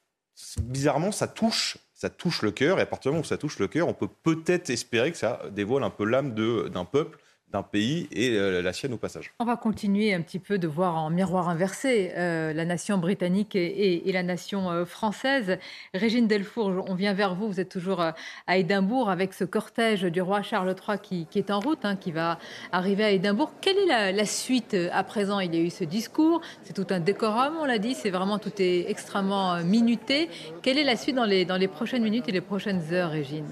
bizarrement, 0.61 1.11
ça 1.11 1.27
touche, 1.27 1.77
ça 1.93 2.09
touche 2.09 2.41
le 2.41 2.51
cœur. 2.51 2.79
Et 2.79 2.81
à 2.81 2.85
partir 2.85 3.11
du 3.11 3.15
moment 3.15 3.21
où 3.21 3.27
ça 3.27 3.37
touche 3.37 3.59
le 3.59 3.67
cœur, 3.67 3.87
on 3.87 3.93
peut 3.93 4.07
peut-être 4.07 4.69
espérer 4.69 5.11
que 5.11 5.17
ça 5.17 5.41
dévoile 5.51 5.83
un 5.83 5.89
peu 5.89 6.05
l'âme 6.05 6.33
d'un 6.33 6.85
peuple 6.85 7.19
d'un 7.51 7.63
pays 7.63 8.09
et 8.11 8.31
euh, 8.31 8.61
la 8.61 8.73
sienne 8.73 8.93
au 8.93 8.97
passage. 8.97 9.31
On 9.39 9.45
va 9.45 9.55
continuer 9.55 10.13
un 10.13 10.21
petit 10.21 10.39
peu 10.39 10.57
de 10.57 10.67
voir 10.67 10.97
en 10.97 11.09
miroir 11.09 11.47
inversé 11.47 12.11
euh, 12.17 12.51
la 12.51 12.65
nation 12.65 12.97
britannique 12.97 13.55
et, 13.55 14.01
la 14.11 14.23
nation 14.23 14.69
euh, 14.69 14.85
française. 14.85 15.57
Régine 15.93 16.27
Delfour, 16.27 16.85
on 16.87 16.95
vient 16.95 17.13
vers 17.13 17.35
vous, 17.35 17.47
vous 17.47 17.59
êtes 17.59 17.69
toujours 17.69 18.01
à 18.01 18.57
Édimbourg 18.57 19.09
avec 19.09 19.33
ce 19.33 19.45
cortège 19.45 20.03
du 20.03 20.21
roi 20.21 20.41
Charles 20.41 20.75
III 20.87 21.25
qui, 21.29 21.39
est 21.39 21.51
en 21.51 21.59
route, 21.59 21.85
hein, 21.85 21.95
qui 21.95 22.11
va 22.11 22.37
arriver 22.71 23.05
à 23.05 23.11
Édimbourg. 23.11 23.53
Quelle 23.61 23.77
est 23.77 24.11
la, 24.11 24.25
suite 24.25 24.75
à 24.91 25.03
présent? 25.03 25.39
Il 25.39 25.55
y 25.55 25.57
a 25.57 25.61
eu 25.61 25.69
ce 25.69 25.83
discours, 25.83 26.41
c'est 26.63 26.73
tout 26.73 26.87
un 26.89 26.99
décorum, 26.99 27.55
on 27.61 27.65
l'a 27.65 27.79
dit, 27.79 27.93
c'est 27.93 28.09
vraiment 28.09 28.39
tout 28.39 28.51
est 28.59 28.89
extrêmement 28.89 29.63
minuté. 29.63 30.29
Quelle 30.61 30.77
est 30.77 30.83
la 30.83 30.97
suite 30.97 31.15
dans 31.15 31.25
les 31.25 31.67
prochaines 31.67 32.03
minutes 32.03 32.27
et 32.27 32.31
les 32.31 32.41
prochaines 32.41 32.81
heures, 32.91 33.11
Régine? 33.11 33.45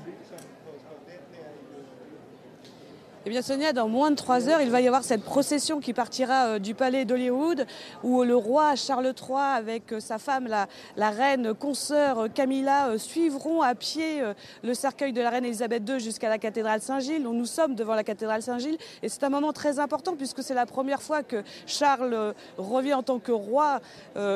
Eh 3.27 3.31
bien, 3.31 3.41
Sonia, 3.41 3.73
dans 3.73 3.87
moins 3.87 4.11
de 4.11 4.15
trois 4.15 4.49
heures, 4.49 4.61
il 4.61 4.69
va 4.69 4.81
y 4.81 4.87
avoir 4.87 5.03
cette 5.03 5.23
procession 5.23 5.79
qui 5.79 5.93
partira 5.93 6.45
euh, 6.45 6.59
du 6.59 6.75
palais 6.75 7.05
d'Hollywood, 7.05 7.65
où 8.03 8.21
le 8.21 8.35
roi 8.35 8.75
Charles 8.75 9.15
III, 9.19 9.55
avec 9.55 9.93
euh, 9.93 9.99
sa 9.99 10.19
femme, 10.19 10.47
la, 10.47 11.09
reine 11.09 11.55
consoeur 11.55 12.19
euh, 12.19 12.27
Camilla, 12.27 12.99
suivront 12.99 13.63
à 13.63 13.73
pied 13.73 14.21
le 14.63 14.73
cercueil 14.75 15.11
de 15.11 15.21
la 15.21 15.31
reine 15.31 15.45
Elisabeth 15.45 15.89
II 15.89 15.99
jusqu'à 15.99 16.29
la 16.29 16.37
cathédrale 16.37 16.81
Saint-Gilles. 16.81 17.23
Nous 17.23 17.45
sommes 17.47 17.73
devant 17.73 17.95
la 17.95 18.03
cathédrale 18.03 18.43
Saint-Gilles, 18.43 18.77
et 19.01 19.09
c'est 19.09 19.23
un 19.23 19.29
moment 19.29 19.53
très 19.53 19.79
important 19.79 20.15
puisque 20.15 20.43
c'est 20.43 20.53
la 20.53 20.67
première 20.67 21.01
fois 21.01 21.23
que 21.23 21.41
Charles 21.65 22.35
revient 22.59 22.93
en 22.93 23.03
tant 23.03 23.17
que 23.17 23.31
roi 23.31 23.79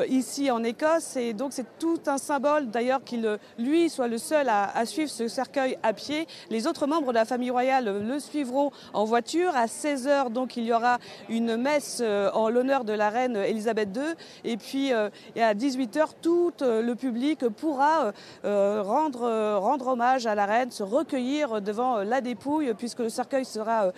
ici 0.08 0.50
en 0.50 0.64
Écosse, 0.64 1.16
et 1.16 1.32
donc 1.32 1.52
c'est 1.52 1.78
tout 1.78 2.00
un 2.06 2.18
symbole 2.18 2.70
d'ailleurs 2.70 3.04
qu'il, 3.04 3.38
lui, 3.58 3.90
soit 3.90 4.08
le 4.08 4.18
seul 4.18 4.48
à, 4.48 4.76
à 4.76 4.84
suivre 4.84 5.10
ce 5.10 5.28
cercueil 5.28 5.78
à 5.82 5.92
pied. 5.92 6.26
Les 6.50 6.66
autres 6.66 6.86
membres 6.86 7.08
de 7.08 7.18
la 7.18 7.24
famille 7.24 7.50
royale 7.50 7.84
le 8.06 8.18
suivront 8.18 8.72
en 8.92 9.04
voiture. 9.04 9.54
À 9.56 9.66
16h, 9.66 10.30
donc, 10.30 10.56
il 10.56 10.64
y 10.64 10.72
aura 10.72 10.98
une 11.28 11.56
messe 11.56 12.00
euh, 12.00 12.30
en 12.32 12.48
l'honneur 12.48 12.84
de 12.84 12.92
la 12.92 13.10
reine 13.10 13.36
Elisabeth 13.36 13.96
II. 13.96 14.02
Et 14.44 14.56
puis, 14.56 14.92
euh, 14.92 15.08
à 15.36 15.54
18h, 15.54 16.08
tout 16.20 16.52
euh, 16.62 16.82
le 16.82 16.94
public 16.94 17.48
pourra 17.48 18.12
rendre, 18.42 19.58
rendre 19.58 19.88
hommage 19.88 20.26
à 20.26 20.34
la 20.34 20.46
reine, 20.46 20.70
se 20.70 20.82
recueillir 20.82 21.60
devant 21.60 21.98
la 21.98 22.20
dépouille, 22.20 22.72
puisque 22.74 23.00
le 23.00 23.08
cercueil 23.08 23.44
sera 23.44 23.92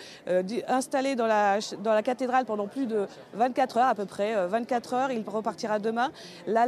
installé 0.68 1.14
dans 1.14 1.26
la, 1.26 1.58
dans 1.82 1.92
la 1.92 2.02
cathédrale 2.02 2.44
pendant 2.44 2.66
plus 2.66 2.86
de 2.86 3.06
24 3.34 3.76
heures 3.78 3.88
à 3.88 3.94
peu 3.94 4.06
près. 4.06 4.46
24 4.46 4.94
heures, 4.94 5.10
il 5.10 5.22
repartira 5.26 5.78
demain. 5.78 6.10
Là, 6.46 6.66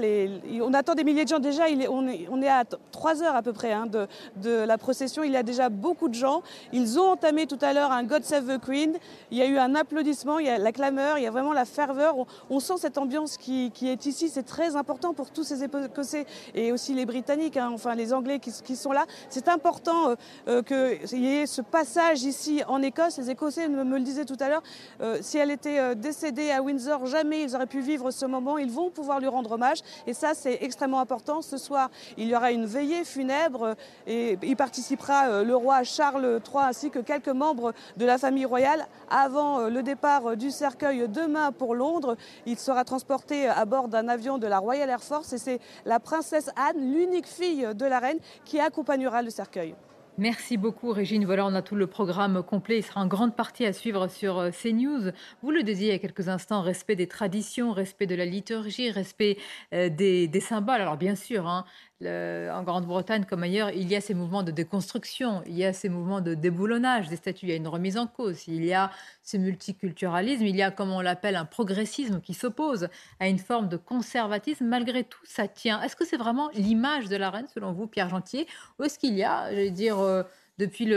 on 0.63 0.75
attend 0.75 0.95
des 0.95 1.05
milliers 1.05 1.25
de 1.25 1.29
gens. 1.29 1.39
Déjà, 1.39 1.65
on, 1.91 2.09
est, 2.09 2.29
on 2.31 2.43
est 2.43 2.49
à 2.49 2.65
3 2.93 3.23
heures 3.23 3.37
à 3.37 3.43
peu 3.43 3.53
près 3.53 3.73
hein, 3.73 3.87
de, 3.87 4.07
de 4.37 4.51
la 4.51 4.79
procession. 4.79 5.23
Il 5.23 5.33
y 5.33 5.37
a 5.37 5.43
déjà 5.43 5.69
beaucoup 5.69 6.09
de 6.09 6.15
gens. 6.15 6.43
Ils 6.73 6.99
ont 6.99 7.11
entamé 7.11 7.47
tout 7.47 7.59
à 7.61 7.73
l'heure 7.73 7.93
un 7.93 8.04
God 8.05 8.25
Save 8.25 8.47
the 8.47 8.61
Queen. 8.61 8.99
Il 9.31 9.39
y 9.39 9.43
a 9.43 9.47
eu 9.47 9.59
un 9.59 9.75
applaudissement, 9.75 10.39
il 10.39 10.47
y 10.47 10.49
a 10.49 10.59
la 10.59 10.73
clameur, 10.73 11.19
il 11.19 11.25
y 11.25 11.27
a 11.27 11.31
vraiment 11.31 11.53
la 11.53 11.65
ferveur. 11.65 12.15
On, 12.51 12.61
sent 12.61 12.75
cette 12.79 12.99
ambiance 12.99 13.37
qui, 13.37 13.73
est 13.83 14.07
ici. 14.07 14.29
C'est 14.29 14.43
très 14.43 14.77
important 14.77 15.15
pour 15.15 15.31
tous 15.31 15.45
ces 15.45 15.65
Écossais 15.65 16.27
et 16.55 16.73
aussi 16.73 16.95
les 16.95 17.07
Britanniques, 17.07 17.57
hein, 17.57 17.71
enfin 17.73 17.95
les 17.95 18.13
Anglais 18.13 18.39
qui, 18.39 18.77
sont 18.77 18.93
là. 18.93 19.07
C'est 19.29 19.49
important 19.49 20.11
euh, 20.11 20.15
euh, 20.49 20.99
qu'il 21.03 21.25
y 21.25 21.37
ait 21.37 21.47
ce 21.47 21.63
passage 21.63 22.23
ici 22.23 22.63
en 22.69 22.83
Écosse. 22.83 23.19
Les 23.19 23.31
Écossais 23.31 23.69
me, 23.69 23.83
le 23.85 24.01
disaient 24.01 24.25
tout 24.25 24.37
à 24.41 24.49
l'heure. 24.49 24.63
Euh, 25.01 25.19
si 25.21 25.39
elle 25.39 25.51
était 25.51 25.95
décédée 25.95 26.51
à 26.51 26.63
Windsor, 26.63 27.07
jamais 27.07 27.43
ils 27.43 27.55
auraient 27.55 27.67
pu 27.67 27.81
vivre 27.81 28.11
ce 28.11 28.27
moment. 28.27 28.59
Ils 28.59 28.71
vont 28.71 28.91
pouvoir 28.91 29.21
lui 29.21 29.29
rendre 29.29 29.53
hommage. 29.53 29.79
Et 30.07 30.15
ça, 30.15 30.35
c'est 30.35 30.59
extrêmement 30.63 31.01
important. 31.01 31.43
Ce 31.43 31.57
soir, 31.57 31.91
il 32.17 32.29
y 32.29 32.37
aura 32.37 32.53
une 32.53 32.67
veillée 32.67 33.05
funèbre 33.05 33.75
et 34.07 34.39
il 34.43 34.57
participera 34.57 35.43
le 35.43 35.57
roi 35.57 35.83
Charles 35.83 36.41
III 36.47 36.65
ainsi 36.65 36.91
que 36.91 36.99
quelques 36.99 37.29
membres 37.29 37.73
de 37.97 38.05
la 38.05 38.19
famille 38.19 38.45
royale 38.45 38.87
avant 39.09 39.61
euh, 39.61 39.71
le 39.71 39.83
départ 39.83 40.27
euh, 40.27 40.37
du 40.37 40.51
cercueil 40.51 41.09
demain 41.09 41.53
pour 41.53 41.75
Londres. 41.75 42.17
Il 42.47 42.59
sera 42.59 42.85
transporté 42.85 43.47
à 43.47 43.65
bord 43.65 43.89
d'un 43.89 44.09
avion 44.09 44.39
de 44.39 44.47
la 44.47 44.59
Royal 44.59 44.89
Air 44.89 45.03
Force 45.03 45.33
et 45.33 45.39
c'est 45.39 45.61
la 45.85 46.01
princesse 46.01 46.51
Anne, 46.57 46.93
l'unique 46.93 47.29
fille 47.29 47.67
de 47.75 47.85
la 47.85 47.99
reine, 47.99 48.19
qui 48.45 48.61
accompagnera 48.61 49.23
le 49.23 49.31
cercueil. 49.31 49.75
Merci 50.17 50.57
beaucoup 50.57 50.93
Régine. 50.93 51.25
Voilà, 51.25 51.45
on 51.45 51.55
a 51.55 51.63
tout 51.63 51.75
le 51.75 51.89
programme 51.89 52.45
complet. 52.45 52.79
Il 52.79 52.83
sera 52.85 53.01
en 53.01 53.09
grande 53.09 53.35
partie 53.35 53.67
à 53.67 53.73
suivre 53.73 54.07
sur 54.07 54.39
euh, 54.39 54.51
CNews. 54.51 55.11
Vous 55.43 55.51
le 55.51 55.65
disiez 55.65 55.89
il 55.89 55.93
y 55.93 55.95
a 55.95 55.99
quelques 55.99 56.29
instants, 56.29 56.63
respect 56.63 56.95
des 56.95 57.09
traditions, 57.09 57.73
respect 57.73 58.07
de 58.07 58.15
la 58.15 58.25
liturgie, 58.25 58.91
respect 58.93 59.39
des, 59.73 60.41
symboles. 60.41 60.81
Alors 60.81 60.97
bien 60.97 61.17
sûr, 61.17 61.49
hein, 61.49 61.65
en 62.03 62.63
Grande-Bretagne 62.63 63.25
comme 63.25 63.43
ailleurs, 63.43 63.71
il 63.71 63.89
y 63.89 63.97
a 63.97 64.01
ces 64.01 64.15
mouvements 64.15 64.43
de 64.43 64.51
déconstruction, 64.51 65.43
il 65.47 65.55
y 65.57 65.65
a 65.65 65.73
ces 65.73 65.89
mouvements 65.89 66.21
de 66.21 66.35
déboulonnage 66.35 67.09
des 67.09 67.17
statuts, 67.17 67.47
il 67.47 67.49
y 67.51 67.53
a 67.53 67.57
une 67.57 67.69
remise 67.69 67.97
en 67.97 68.07
cause, 68.07 68.47
il 68.49 68.65
y 68.65 68.75
a 68.75 68.91
ce 69.23 69.37
multiculturalisme, 69.37 70.45
il 70.45 70.57
y 70.57 70.63
a, 70.63 70.71
comme 70.71 70.91
on 70.91 71.01
l'appelle, 71.01 71.37
un 71.37 71.45
progressisme 71.45 72.21
qui 72.21 72.35
s'oppose 72.35 72.89
à 73.21 73.29
une 73.29 73.39
forme 73.39 73.69
de 73.69 73.77
conservatisme. 73.77 74.67
Malgré 74.67 75.05
tout, 75.05 75.25
ça 75.25 75.49
tient. 75.49 75.81
Est-ce 75.83 75.97
que 75.97 76.05
c'est 76.05 76.17
vraiment 76.17 76.51
l'image 76.55 77.09
de 77.09 77.17
la 77.17 77.31
reine, 77.31 77.47
selon 77.47 77.73
vous, 77.73 77.87
Pierre 77.87 78.09
Gentier, 78.09 78.47
ou 78.79 78.85
est-ce 78.85 78.99
qu'il 78.99 79.15
y 79.15 79.23
a, 79.23 79.51
je 79.51 79.57
vais 79.57 79.71
dire, 79.71 79.99
euh, 79.99 80.25
depuis 80.59 80.93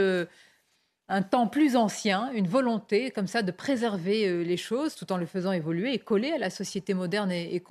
un 1.08 1.22
temps 1.22 1.46
plus 1.48 1.76
ancien, 1.76 2.30
une 2.32 2.48
volonté 2.48 3.10
comme 3.10 3.26
ça 3.26 3.42
de 3.42 3.50
préserver 3.50 4.44
les 4.44 4.56
choses 4.56 4.94
tout 4.94 5.10
en 5.12 5.16
le 5.16 5.26
faisant 5.26 5.52
évoluer 5.52 5.94
et 5.94 5.98
coller 5.98 6.32
à 6.32 6.38
la 6.38 6.50
société 6.50 6.92
moderne 6.92 7.32
et, 7.32 7.62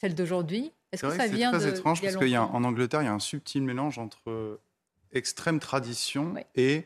celle 0.00 0.14
d'aujourd'hui? 0.14 0.72
Est-ce 0.92 1.02
que 1.02 1.10
ça 1.10 1.26
vient 1.26 1.52
très 1.52 1.68
étrange 1.68 2.00
parce 2.00 2.16
qu'en 2.16 2.64
Angleterre, 2.64 3.02
il 3.02 3.06
y 3.06 3.08
a 3.08 3.12
un 3.12 3.18
subtil 3.18 3.62
mélange 3.62 3.98
entre 3.98 4.58
extrême 5.12 5.58
tradition 5.60 6.34
et 6.54 6.84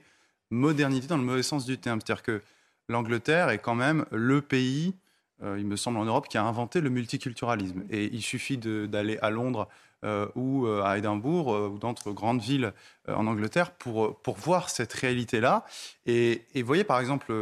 modernité 0.51 1.07
dans 1.07 1.17
le 1.17 1.23
mauvais 1.23 1.43
sens 1.43 1.65
du 1.65 1.79
terme. 1.79 2.01
C'est-à-dire 2.01 2.23
que 2.23 2.43
l'Angleterre 2.89 3.51
est 3.51 3.59
quand 3.59 3.75
même 3.75 4.05
le 4.11 4.41
pays, 4.41 4.95
euh, 5.43 5.59
il 5.59 5.67
me 5.67 5.77
semble, 5.77 5.99
en 5.99 6.05
Europe 6.05 6.29
qui 6.29 6.39
a 6.39 6.45
inventé 6.45 6.81
le 6.81 6.91
multiculturalisme. 6.91 7.85
Et 7.91 8.07
il 8.13 8.23
suffit 8.23 8.59
d'aller 8.59 9.19
à 9.23 9.31
Londres 9.31 9.69
euh, 10.05 10.27
ou 10.35 10.67
euh, 10.67 10.83
à 10.83 10.99
Édimbourg 10.99 11.49
ou 11.49 11.79
d'autres 11.79 12.13
grandes 12.13 12.41
villes 12.41 12.73
en 13.09 13.27
Angleterre 13.27 13.73
pour, 13.73 14.21
pour 14.21 14.37
voir 14.37 14.71
cette 14.71 14.93
réalité-là. 14.93 15.65
Et, 16.07 16.47
et, 16.55 16.63
vous 16.63 16.67
voyez, 16.67 16.85
par 16.85 17.01
exemple, 17.01 17.33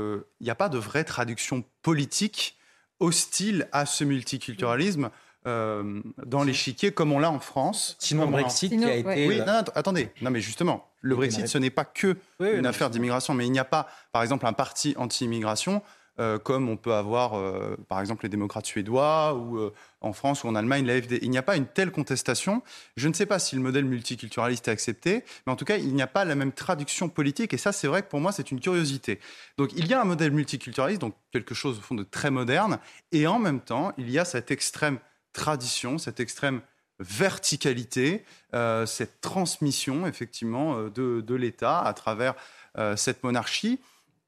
il 0.41 0.45
n'y 0.45 0.51
a 0.51 0.55
pas 0.55 0.69
de 0.69 0.79
vraie 0.79 1.05
traduction 1.05 1.65
politique 1.83 2.57
hostile 3.01 3.69
à 3.73 3.87
ce 3.87 4.05
multiculturalisme. 4.05 5.11
Dans 5.45 6.45
l'échiquier 6.45 6.93
comme 6.93 7.13
on 7.13 7.19
l'a 7.19 7.31
en 7.31 7.41
France. 7.41 7.97
Sinon, 7.99 8.27
le 8.27 8.33
Brexit 8.33 8.71
qui 8.71 8.85
a 8.85 8.97
été. 8.97 9.29
Oui, 9.29 9.39
non, 9.39 9.63
attendez. 9.75 10.11
Non, 10.21 10.31
mais 10.31 10.41
justement, 10.41 10.91
le 11.01 11.17
Brexit, 11.17 11.47
ce 11.49 11.59
n'est 11.59 11.71
pas 11.71 11.85
que 11.85 12.17
une 12.41 12.67
affaire 12.67 12.91
d'immigration, 12.91 13.35
mais 13.35 13.47
il 13.47 13.53
n'y 13.53 13.59
a 13.59 13.65
pas, 13.65 13.89
par 14.13 14.23
exemple, 14.23 14.47
un 14.47 14.53
parti 14.53 14.95
anti-immigration 14.99 15.83
euh, 16.21 16.39
comme 16.39 16.69
on 16.69 16.77
peut 16.77 16.95
avoir, 16.95 17.35
euh, 17.35 17.77
par 17.89 18.01
exemple, 18.01 18.25
les 18.25 18.29
démocrates 18.29 18.67
suédois 18.67 19.35
ou 19.35 19.59
euh, 19.59 19.73
en 20.01 20.13
France 20.13 20.43
ou 20.43 20.49
en 20.49 20.57
Allemagne, 20.57 20.85
l'AFD. 20.85 21.21
Il 21.23 21.31
n'y 21.31 21.39
a 21.39 21.43
pas 21.43 21.57
une 21.57 21.67
telle 21.67 21.93
contestation. 21.93 22.63
Je 22.97 23.07
ne 23.07 23.15
sais 23.15 23.27
pas 23.27 23.39
si 23.39 23.55
le 23.55 23.63
modèle 23.63 23.85
multiculturaliste 23.85 24.67
est 24.67 24.73
accepté, 24.73 25.23
mais 25.47 25.53
en 25.53 25.57
tout 25.57 25.65
cas, 25.65 25.77
il 25.77 25.95
n'y 25.95 26.03
a 26.03 26.09
pas 26.09 26.25
la 26.25 26.35
même 26.35 26.51
traduction 26.51 27.09
politique. 27.09 27.55
Et 27.55 27.59
ça, 27.59 27.71
c'est 27.71 27.87
vrai 27.87 28.03
que 28.03 28.09
pour 28.09 28.19
moi, 28.19 28.33
c'est 28.33 28.51
une 28.51 28.59
curiosité. 28.59 29.21
Donc, 29.59 29.71
il 29.77 29.87
y 29.87 29.95
a 29.95 30.01
un 30.01 30.05
modèle 30.05 30.33
multiculturaliste, 30.33 31.01
donc 31.01 31.15
quelque 31.31 31.55
chose 31.55 31.79
au 31.79 31.83
fond 31.83 31.95
de 31.95 32.03
très 32.03 32.33
moderne, 32.33 32.79
et 33.13 33.29
en 33.29 33.39
même 33.39 33.61
temps, 33.61 33.93
il 33.97 34.11
y 34.11 34.19
a 34.19 34.25
cette 34.25 34.51
extrême 34.51 34.99
tradition, 35.39 35.97
cette 35.97 36.21
extrême 36.21 36.61
verticalité, 36.99 38.25
euh, 38.55 38.85
cette 38.87 39.21
transmission 39.21 40.07
effectivement 40.07 40.77
euh, 40.77 40.91
de, 40.91 41.35
l'État 41.35 41.81
à 41.81 41.93
travers 41.95 42.35
euh, 42.77 42.97
cette 42.97 43.23
monarchie 43.23 43.81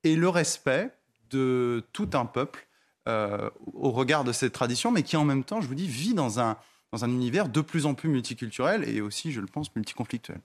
et 0.04 0.14
le 0.14 0.28
respect 0.28 0.90
de 1.30 1.84
tout 1.92 2.10
un 2.14 2.24
peuple 2.24 2.66
au 3.72 3.90
regard 3.90 4.22
de 4.22 4.30
cette 4.30 4.52
tradition, 4.52 4.92
mais 4.92 5.02
qui 5.02 5.16
en 5.16 5.24
même 5.24 5.42
temps, 5.42 5.60
je 5.60 5.66
vous 5.66 5.74
dis, 5.74 5.88
vit 5.88 6.14
dans 6.14 6.38
un, 6.38 6.56
dans 6.92 7.04
un 7.04 7.08
univers 7.08 7.48
de 7.48 7.60
plus 7.60 7.84
en 7.84 7.94
plus 7.94 8.08
multiculturel 8.08 8.88
et 8.88 9.00
aussi, 9.00 9.32
je 9.32 9.40
le 9.40 9.48
pense, 9.48 9.74
multiconflictuel. 9.74 10.40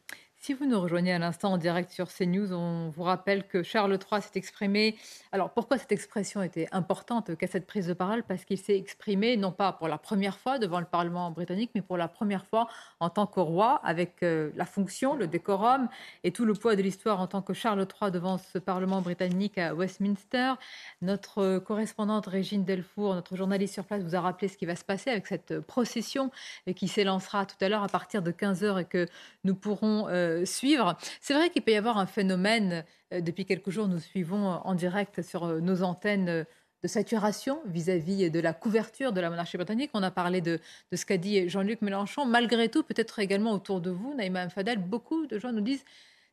Si 0.45 0.53
vous 0.53 0.67
nous 0.67 0.79
rejoignez 0.79 1.11
à 1.11 1.17
l'instant 1.17 1.53
en 1.53 1.57
direct 1.57 1.89
sur 1.89 2.07
CNews, 2.07 2.53
on 2.53 2.89
vous 2.89 3.01
rappelle 3.01 3.47
que 3.47 3.63
Charles 3.63 3.93
III 3.93 4.21
s'est 4.21 4.35
exprimé. 4.35 4.95
Alors 5.31 5.49
pourquoi 5.49 5.79
cette 5.79 5.91
expression 5.91 6.43
était 6.43 6.67
importante 6.71 7.35
qu'à 7.35 7.47
cette 7.47 7.65
prise 7.65 7.87
de 7.87 7.93
parole? 7.93 8.21
Parce 8.21 8.45
qu'il 8.45 8.59
s'est 8.59 8.77
exprimé 8.77 9.37
non 9.37 9.51
pas 9.51 9.73
pour 9.73 9.87
la 9.87 9.97
première 9.97 10.37
fois 10.37 10.59
devant 10.59 10.79
le 10.79 10.85
Parlement 10.85 11.31
britannique, 11.31 11.71
mais 11.73 11.81
pour 11.81 11.97
la 11.97 12.07
première 12.07 12.45
fois 12.45 12.67
en 12.99 13.09
tant 13.09 13.25
que 13.25 13.39
roi, 13.39 13.81
avec 13.83 14.21
euh, 14.21 14.51
la 14.55 14.67
fonction, 14.67 15.15
le 15.15 15.25
décorum 15.25 15.89
et 16.23 16.31
tout 16.31 16.45
le 16.45 16.53
poids 16.53 16.75
de 16.75 16.83
l'histoire 16.83 17.21
en 17.21 17.25
tant 17.25 17.41
que 17.41 17.53
Charles 17.53 17.87
III 17.99 18.11
devant 18.11 18.37
ce 18.37 18.59
Parlement 18.59 19.01
britannique 19.01 19.57
à 19.57 19.73
Westminster. 19.73 20.53
Notre 21.01 21.57
correspondante 21.57 22.27
Régine 22.27 22.63
Delfour, 22.63 23.15
notre 23.15 23.35
journaliste 23.35 23.73
sur 23.73 23.85
place, 23.85 24.03
vous 24.03 24.15
a 24.15 24.21
rappelé 24.21 24.47
ce 24.47 24.57
qui 24.57 24.67
va 24.67 24.75
se 24.75 24.85
passer 24.85 25.09
avec 25.09 25.25
cette 25.25 25.59
procession 25.61 26.29
qui 26.75 26.87
s'élancera 26.87 27.47
tout 27.47 27.57
à 27.61 27.67
l'heure 27.67 27.81
à 27.81 27.89
partir 27.89 28.21
de 28.21 28.31
15h 28.31 28.81
et 28.81 28.85
que 28.85 29.07
nous 29.43 29.55
pourrons... 29.55 30.07
Euh, 30.07 30.34
suivre. 30.43 30.97
C'est 31.21 31.33
vrai 31.33 31.49
qu'il 31.49 31.61
peut 31.61 31.71
y 31.71 31.75
avoir 31.75 31.97
un 31.97 32.05
phénomène, 32.05 32.83
euh, 33.13 33.21
depuis 33.21 33.45
quelques 33.45 33.69
jours, 33.69 33.87
nous 33.87 33.99
suivons 33.99 34.47
en 34.47 34.75
direct 34.75 35.21
sur 35.21 35.45
euh, 35.45 35.59
nos 35.59 35.83
antennes 35.83 36.29
euh, 36.29 36.43
de 36.83 36.87
saturation 36.87 37.61
vis-à-vis 37.65 38.29
de 38.29 38.39
la 38.39 38.53
couverture 38.53 39.11
de 39.11 39.21
la 39.21 39.29
monarchie 39.29 39.57
britannique. 39.57 39.89
On 39.93 40.03
a 40.03 40.11
parlé 40.11 40.41
de, 40.41 40.59
ce 40.93 41.05
qu'a 41.05 41.17
dit 41.17 41.49
Jean-Luc 41.49 41.81
Mélenchon. 41.81 42.25
Malgré 42.25 42.69
tout, 42.69 42.83
peut-être 42.83 43.19
également 43.19 43.53
autour 43.53 43.81
de 43.81 43.89
vous, 43.89 44.13
Naïma 44.13 44.49
Fadel, 44.49 44.77
beaucoup 44.77 45.25
de 45.25 45.39
gens 45.39 45.51
nous 45.51 45.61
disent 45.61 45.83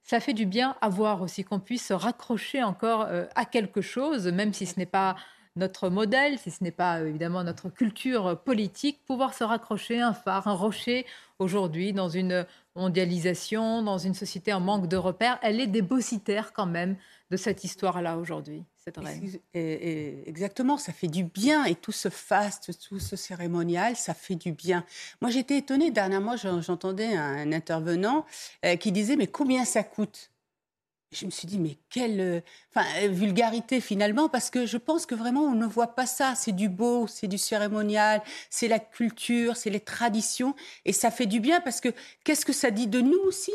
ça 0.03 0.20
fait 0.20 0.34
du 0.34 0.44
bien 0.44 0.76
à 0.80 0.88
voir 0.88 1.22
aussi 1.22 1.44
qu'on 1.44 1.61
puisse 1.61 1.86
se 1.86 1.94
raccrocher 1.94 2.62
encore 2.62 3.07
à 3.36 3.44
quelque 3.44 3.80
chose, 3.80 4.26
même 4.26 4.53
si 4.53 4.66
ce 4.66 4.78
n'est 4.78 4.84
pas 4.84 5.14
notre 5.55 5.88
modèle, 5.88 6.38
si 6.38 6.50
ce 6.50 6.64
n'est 6.64 6.72
pas 6.72 7.00
évidemment 7.00 7.44
notre 7.44 7.70
culture 7.70 8.38
politique, 8.40 8.98
pouvoir 9.07 9.32
se 9.32 9.44
raccrocher 9.44 10.00
un 10.00 10.12
phare, 10.12 10.48
un 10.48 10.55
rocher 10.55 11.07
aujourd'hui 11.38 11.92
dans 11.92 12.09
une 12.09 12.44
mondialisation, 12.75 13.83
dans 13.83 13.99
une 13.99 14.14
société 14.14 14.53
en 14.53 14.61
manque 14.61 14.89
de 14.89 14.97
repères. 14.97 15.39
Elle 15.43 15.61
est 15.61 15.66
dépositaire 15.66 16.53
quand 16.53 16.66
même 16.66 16.97
de 17.31 17.37
cette 17.37 17.64
histoire-là 17.64 18.18
aujourd'hui, 18.18 18.64
cette 18.77 18.99
exactement, 20.27 20.77
ça 20.77 20.93
fait 20.93 21.07
du 21.07 21.25
bien 21.25 21.64
et 21.64 21.75
tout 21.75 21.93
ce 21.93 22.09
faste, 22.11 22.70
tout 22.89 22.99
ce 22.99 23.16
cérémonial, 23.16 23.97
ça 23.97 24.12
fait 24.12 24.35
du 24.35 24.53
bien. 24.53 24.85
Moi, 25.20 25.31
j'étais 25.31 25.59
étonnée 25.59 25.91
dernièrement, 25.91 26.37
j'entendais 26.37 27.16
un 27.16 27.53
intervenant 27.53 28.27
euh, 28.64 28.77
qui 28.77 28.93
disait 28.93 29.16
mais 29.16 29.29
combien 29.29 29.64
ça 29.64 29.83
coûte? 29.83 30.32
Je 31.12 31.26
me 31.26 31.30
suis 31.30 31.46
dit, 31.46 31.58
mais 31.58 31.76
quelle 31.90 32.20
euh, 32.20 32.40
euh, 32.76 33.08
vulgarité 33.08 33.80
finalement, 33.80 34.28
parce 34.28 34.50
que 34.50 34.66
je 34.66 34.78
pense 34.78 35.06
que 35.06 35.14
vraiment 35.14 35.42
on 35.42 35.54
ne 35.54 35.66
voit 35.66 35.94
pas 35.94 36.06
ça. 36.06 36.34
C'est 36.34 36.52
du 36.52 36.68
beau, 36.68 37.06
c'est 37.06 37.28
du 37.28 37.38
cérémonial, 37.38 38.22
c'est 38.50 38.68
la 38.68 38.78
culture, 38.78 39.56
c'est 39.56 39.70
les 39.70 39.80
traditions, 39.80 40.54
et 40.84 40.92
ça 40.92 41.10
fait 41.10 41.26
du 41.26 41.40
bien 41.40 41.60
parce 41.60 41.80
que 41.80 41.90
qu'est-ce 42.24 42.44
que 42.44 42.52
ça 42.52 42.70
dit 42.70 42.86
de 42.86 43.00
nous 43.00 43.20
aussi? 43.20 43.52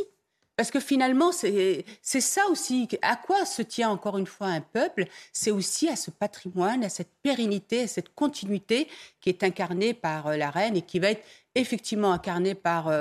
Parce 0.56 0.72
que 0.72 0.80
finalement, 0.80 1.32
c'est 1.32 1.86
ça 2.02 2.42
aussi. 2.50 2.88
À 3.04 3.16
quoi 3.16 3.46
se 3.46 3.62
tient 3.62 3.92
encore 3.92 4.18
une 4.18 4.26
fois 4.26 4.48
un 4.48 4.62
peuple 4.62 5.06
C'est 5.32 5.52
aussi 5.52 5.88
à 5.88 5.96
ce 5.96 6.10
patrimoine, 6.10 6.84
à 6.84 6.90
cette 6.90 7.12
pérennité, 7.22 7.84
à 7.84 7.88
cette 7.88 8.16
continuité 8.16 8.88
qui 9.22 9.30
est 9.30 9.44
incarnée 9.44 9.94
par 9.94 10.26
euh, 10.26 10.36
la 10.36 10.50
reine 10.50 10.76
et 10.76 10.82
qui 10.82 10.98
va 10.98 11.12
être 11.12 11.24
effectivement 11.54 12.12
incarnée 12.12 12.56
par, 12.56 12.92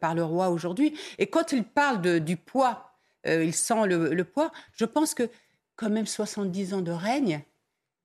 par 0.00 0.14
le 0.16 0.24
roi 0.24 0.50
aujourd'hui. 0.50 0.94
Et 1.18 1.28
quand 1.28 1.52
il 1.52 1.62
parle 1.62 2.00
de, 2.00 2.18
du 2.18 2.36
poids 2.36 2.89
euh, 3.26 3.44
il 3.44 3.54
sent 3.54 3.86
le, 3.86 4.24
poids. 4.24 4.50
Je 4.72 4.84
pense 4.84 5.14
que 5.14 5.28
quand 5.76 5.90
même 5.90 6.06
70 6.06 6.74
ans 6.74 6.82
de 6.82 6.92
règne, 6.92 7.42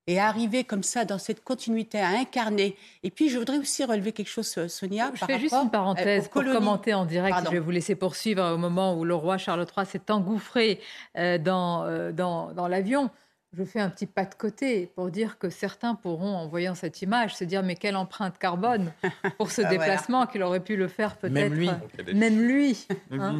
et 0.08 0.20
arriver 0.20 0.64
comme 0.64 0.84
ça 0.84 1.04
dans 1.04 1.18
cette 1.18 1.44
continuité 1.44 2.00
à 2.00 2.10
incarner. 2.10 2.78
Et 3.04 3.10
puis, 3.10 3.30
je 3.30 3.40
voudrais 3.40 3.58
aussi 3.58 3.84
relever 3.84 4.12
quelque 4.12 4.30
chose, 4.30 4.48
Sonia. 4.68 5.12
Je 5.16 5.26
fais 5.26 5.40
juste 5.40 5.56
une 5.56 5.72
parenthèse 5.72 6.28
pour 6.28 6.44
commenter 6.44 6.94
en 6.94 7.06
direct. 7.06 7.38
Je 7.46 7.50
vais 7.50 7.60
vous 7.60 7.72
laisser 7.72 7.96
poursuivre 7.96 8.54
au 8.54 8.58
moment 8.58 8.96
où 8.96 9.04
le 9.04 9.16
roi 9.16 9.38
Charles 9.38 9.66
III 9.76 9.86
s'est 9.86 10.12
engouffré 10.12 10.80
euh, 11.18 11.38
dans, 11.38 11.86
euh, 11.86 12.12
dans, 12.12 12.54
dans 12.54 12.68
l'avion 12.68 13.10
je 13.58 13.64
fais 13.64 13.80
un 13.80 13.90
petit 13.90 14.06
pas 14.06 14.26
de 14.26 14.36
côté 14.36 14.92
pour 14.96 15.10
dire 15.10 15.38
que 15.38 15.50
certains 15.50 15.96
pourront, 15.96 16.36
en 16.36 16.48
voyant 16.48 16.76
cette 16.76 17.02
image, 17.02 17.36
se 17.36 17.44
dire 17.44 17.64
mais 17.64 17.76
quelle 17.76 17.96
empreinte 17.96 18.38
carbone 18.38 18.92
pour 19.38 19.52
ce 19.52 19.62
ah, 19.62 19.70
déplacement 19.70 20.26
qu'il 20.26 20.44
aurait 20.44 20.60
pu 20.60 20.76
le 20.76 20.88
faire 20.88 21.16
peut-être. 21.16 21.34
Même 21.34 21.54
lui. 21.54 21.70
Même 22.14 22.42
lui. 22.42 22.88
Hein. 23.12 23.38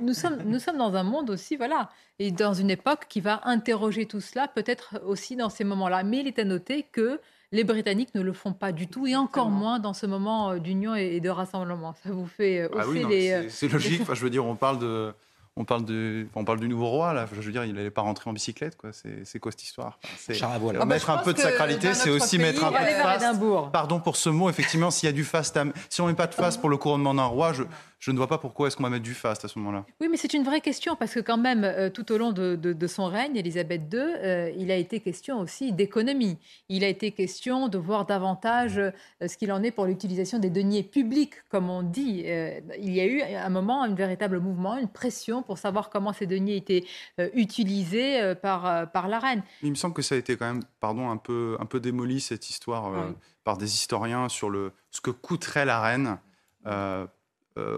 nous, 0.00 0.14
sommes, 0.14 0.42
nous 0.44 0.58
sommes 0.58 0.76
dans 0.76 0.94
un 0.94 1.02
monde 1.02 1.30
aussi, 1.30 1.56
voilà, 1.56 1.90
et 2.18 2.30
dans 2.30 2.54
une 2.54 2.70
époque 2.70 3.06
qui 3.08 3.20
va 3.20 3.40
interroger 3.44 4.06
tout 4.06 4.20
cela, 4.20 4.48
peut-être 4.48 5.00
aussi 5.06 5.36
dans 5.36 5.50
ces 5.50 5.64
moments-là. 5.64 6.02
Mais 6.02 6.18
il 6.18 6.26
est 6.26 6.38
à 6.38 6.44
noter 6.44 6.84
que 6.90 7.20
les 7.52 7.64
Britanniques 7.64 8.14
ne 8.14 8.22
le 8.22 8.32
font 8.32 8.52
pas 8.52 8.72
du 8.72 8.86
tout, 8.86 9.06
et 9.06 9.16
encore 9.16 9.50
moins 9.50 9.78
dans 9.78 9.94
ce 9.94 10.06
moment 10.06 10.52
euh, 10.52 10.58
d'union 10.58 10.94
et 10.94 11.18
de 11.20 11.30
rassemblement. 11.30 11.94
Ça 12.02 12.10
vous 12.10 12.26
fait 12.26 12.68
ah 12.72 12.86
aussi 12.86 13.04
les... 13.04 13.32
Euh, 13.32 13.48
c'est 13.48 13.68
logique, 13.68 14.02
je 14.12 14.22
veux 14.22 14.30
dire, 14.30 14.46
on 14.46 14.54
parle 14.54 14.78
de 14.78 15.12
on 15.60 15.64
parle, 15.64 15.84
de, 15.84 16.26
on 16.34 16.44
parle 16.44 16.58
du 16.58 16.68
nouveau 16.68 16.88
roi, 16.88 17.12
là. 17.12 17.26
Je 17.30 17.40
veux 17.40 17.52
dire, 17.52 17.66
il 17.66 17.74
n'allait 17.74 17.90
pas 17.90 18.00
rentrer 18.00 18.30
en 18.30 18.32
bicyclette, 18.32 18.78
quoi. 18.78 18.90
C'est 19.24 19.38
quoi 19.38 19.52
cette 19.52 19.62
histoire? 19.62 19.98
Enfin, 20.78 20.86
Mettre 20.86 21.10
un 21.10 21.18
peu 21.18 21.34
de 21.34 21.38
sacralité, 21.38 21.92
c'est 21.92 22.08
aussi 22.08 22.38
mettre 22.38 22.64
un 22.64 22.72
peu 22.72 22.78
de 22.78 22.90
faste. 23.02 23.26
Pardon 23.70 24.00
pour 24.00 24.16
ce 24.16 24.30
mot, 24.30 24.48
effectivement, 24.48 24.90
s'il 24.90 25.06
y 25.06 25.10
a 25.10 25.12
du 25.12 25.24
faste, 25.24 25.58
si 25.90 26.00
on 26.00 26.06
met 26.06 26.14
pas 26.14 26.26
de 26.28 26.34
faste 26.34 26.60
pour 26.62 26.70
le 26.70 26.78
couronnement 26.78 27.12
d'un 27.12 27.24
roi, 27.24 27.52
je, 27.52 27.64
je 28.00 28.10
ne 28.10 28.16
vois 28.16 28.26
pas 28.26 28.38
pourquoi 28.38 28.66
est-ce 28.66 28.76
qu'on 28.76 28.82
va 28.82 28.88
mettre 28.88 29.04
du 29.04 29.14
faste 29.14 29.44
à 29.44 29.48
ce 29.48 29.58
moment-là. 29.58 29.84
Oui, 30.00 30.08
mais 30.10 30.16
c'est 30.16 30.32
une 30.32 30.42
vraie 30.42 30.62
question 30.62 30.96
parce 30.96 31.12
que 31.12 31.20
quand 31.20 31.36
même, 31.36 31.64
euh, 31.64 31.90
tout 31.90 32.10
au 32.10 32.18
long 32.18 32.32
de, 32.32 32.86
son 32.86 33.04
règne, 33.04 33.36
Elisabeth 33.36 33.82
II, 33.92 34.00
euh, 34.00 34.50
il 34.56 34.70
a 34.70 34.76
été 34.76 35.00
question 35.00 35.38
aussi 35.38 35.72
d'économie. 35.72 36.38
Il 36.70 36.82
a 36.82 36.88
été 36.88 37.12
question 37.12 37.68
de 37.68 37.76
voir 37.76 38.06
davantage 38.06 38.78
euh, 38.78 38.90
ce 39.26 39.36
qu'il 39.36 39.52
en 39.52 39.62
est 39.62 39.70
pour 39.70 39.84
l'utilisation 39.84 40.38
des 40.38 40.48
deniers 40.48 40.82
publics, 40.82 41.34
comme 41.50 41.68
on 41.68 41.82
dit. 41.82 42.24
il 42.78 42.90
y 42.90 43.00
a 43.00 43.06
eu 43.06 43.20
à 43.20 43.44
un 43.44 43.50
moment 43.50 43.82
un 43.82 43.94
véritable 43.94 44.40
mouvement, 44.40 44.78
une 44.78 44.88
pression 44.88 45.42
pour 45.42 45.58
savoir 45.58 45.90
comment 45.90 46.14
ces 46.14 46.26
deniers 46.26 46.56
étaient 46.56 46.84
utilisés 47.34 48.34
par, 48.40 48.90
par 48.92 49.08
la 49.08 49.18
reine. 49.18 49.42
Il 49.62 49.70
me 49.70 49.74
semble 49.74 49.94
que 49.94 50.02
ça 50.02 50.14
a 50.14 50.18
été 50.18 50.36
quand 50.36 50.46
même, 50.46 50.62
pardon, 50.80 51.10
un 51.10 51.16
peu, 51.16 51.56
un 51.60 51.66
peu 51.66 51.80
démoli 51.80 52.20
cette 52.20 52.48
histoire 52.48 53.12
par 53.44 53.58
des 53.58 53.74
historiens 53.74 54.28
sur 54.28 54.48
le, 54.48 54.72
ce 54.90 55.00
que 55.00 55.10
coûterait 55.10 55.64
la 55.64 55.80
reine 55.80 56.18
euh, 56.66 57.06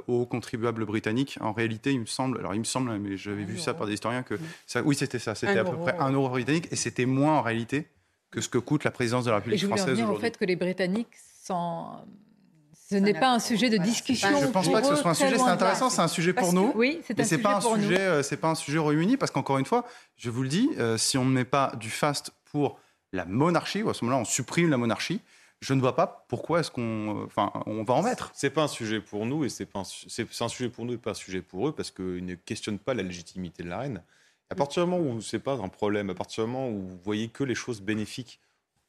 aux 0.07 0.27
contribuables 0.27 0.85
britanniques. 0.85 1.39
En 1.41 1.53
réalité, 1.53 1.93
il 1.93 2.01
me 2.01 2.07
semble, 2.07 2.39
alors 2.39 2.55
il 2.55 2.61
me 2.61 2.64
semble, 2.64 2.97
mais 2.99 3.16
j'avais 3.16 3.45
vu 3.45 3.59
ça 3.59 3.75
par 3.75 3.87
des 3.87 3.95
historiens, 3.95 4.23
que 4.23 4.39
ça, 4.66 4.83
oui, 4.83 4.95
c'était 4.95 5.18
ça, 5.18 5.35
c'était 5.35 5.59
à 5.59 5.64
peu 5.64 5.77
près 5.77 5.97
un 5.99 6.12
euro 6.12 6.29
britannique, 6.29 6.68
et 6.70 6.77
c'était 6.77 7.07
moins 7.07 7.39
en 7.39 7.43
réalité 7.43 7.87
que 8.33 8.41
ce 8.41 8.49
que 8.49 8.59
coûte 8.59 8.83
la 8.83 8.91
présidence 8.91 9.25
de 9.27 9.31
la 9.31 9.37
République 9.37 9.64
française 9.64 9.85
aujourd'hui. 9.85 10.01
Et 10.01 10.03
je 10.03 10.07
voulais 10.07 10.07
en 10.07 10.07
venir 10.07 10.18
au 10.18 10.20
fait 10.20 10.37
que 10.37 10.45
les 10.45 10.57
Britanniques 10.57 11.14
Ce 11.14 12.97
n'est 12.97 13.14
pas 13.14 13.33
un 13.33 13.39
sujet 13.39 13.70
de 13.70 13.77
discussion. 13.77 14.29
Je 14.41 14.47
ne 14.47 14.51
pense 14.51 14.68
pas 14.70 14.81
que 14.81 14.89
ce 14.89 14.97
soit 14.97 15.12
un 15.12 15.14
sujet. 15.14 15.37
C'est 15.37 15.43
intéressant. 15.43 15.91
C'est 15.91 16.03
un 16.03 16.09
sujet 16.09 16.33
pour 16.33 16.53
nous. 16.53 16.73
Oui, 16.75 17.01
c'est 17.07 17.20
un, 17.20 17.25
sujet 17.25 17.39
pas 17.39 17.57
un 17.57 17.61
sujet. 17.61 18.01
Euh, 18.01 18.23
c'est 18.23 18.39
pas 18.39 18.49
un 18.49 18.55
sujet 18.55 18.79
Royaume-Uni 18.79 19.16
parce 19.16 19.31
qu'encore 19.31 19.59
une 19.59 19.66
fois, 19.66 19.87
je 20.16 20.31
vous 20.31 20.43
le 20.43 20.49
dis, 20.49 20.70
euh, 20.79 20.97
si 20.97 21.18
on 21.18 21.25
ne 21.25 21.31
met 21.31 21.45
pas 21.45 21.73
du 21.79 21.91
faste 21.91 22.33
pour 22.51 22.81
la 23.12 23.27
monarchie, 23.27 23.83
ou 23.83 23.91
à 23.91 23.95
ce 23.95 24.05
moment-là, 24.05 24.23
on 24.23 24.25
supprime 24.25 24.70
la 24.70 24.79
monarchie. 24.79 25.20
Je 25.62 25.74
ne 25.74 25.80
vois 25.80 25.94
pas 25.94 26.26
pourquoi 26.26 26.58
est-ce 26.58 26.72
qu'on, 26.72 27.22
euh, 27.22 27.24
enfin, 27.26 27.52
on 27.66 27.84
va 27.84 27.94
en 27.94 28.02
mettre. 28.02 28.32
C'est 28.34 28.50
pas 28.50 28.64
un 28.64 28.68
sujet 28.68 29.00
pour 29.00 29.26
nous 29.26 29.44
et 29.44 29.48
c'est 29.48 29.64
pas 29.64 29.84
c'est 29.84 30.26
un 30.42 30.48
sujet 30.48 30.68
pour 30.68 30.84
nous 30.84 30.94
et 30.94 30.98
pas 30.98 31.12
un 31.12 31.14
sujet 31.14 31.40
pour 31.40 31.68
eux 31.68 31.72
parce 31.72 31.92
qu'ils 31.92 32.26
ne 32.26 32.34
questionnent 32.34 32.80
pas 32.80 32.94
la 32.94 33.04
légitimité 33.04 33.62
de 33.62 33.68
la 33.68 33.78
reine. 33.78 34.02
À 34.50 34.56
partir 34.56 34.84
du 34.84 34.90
moment 34.90 35.08
où 35.08 35.20
c'est 35.20 35.38
pas 35.38 35.54
un 35.54 35.68
problème, 35.68 36.10
à 36.10 36.14
partir 36.14 36.44
du 36.44 36.50
moment 36.50 36.68
où 36.68 36.82
vous 36.82 36.98
voyez 37.04 37.28
que 37.28 37.44
les 37.44 37.54
choses 37.54 37.80
bénéfiques, 37.80 38.40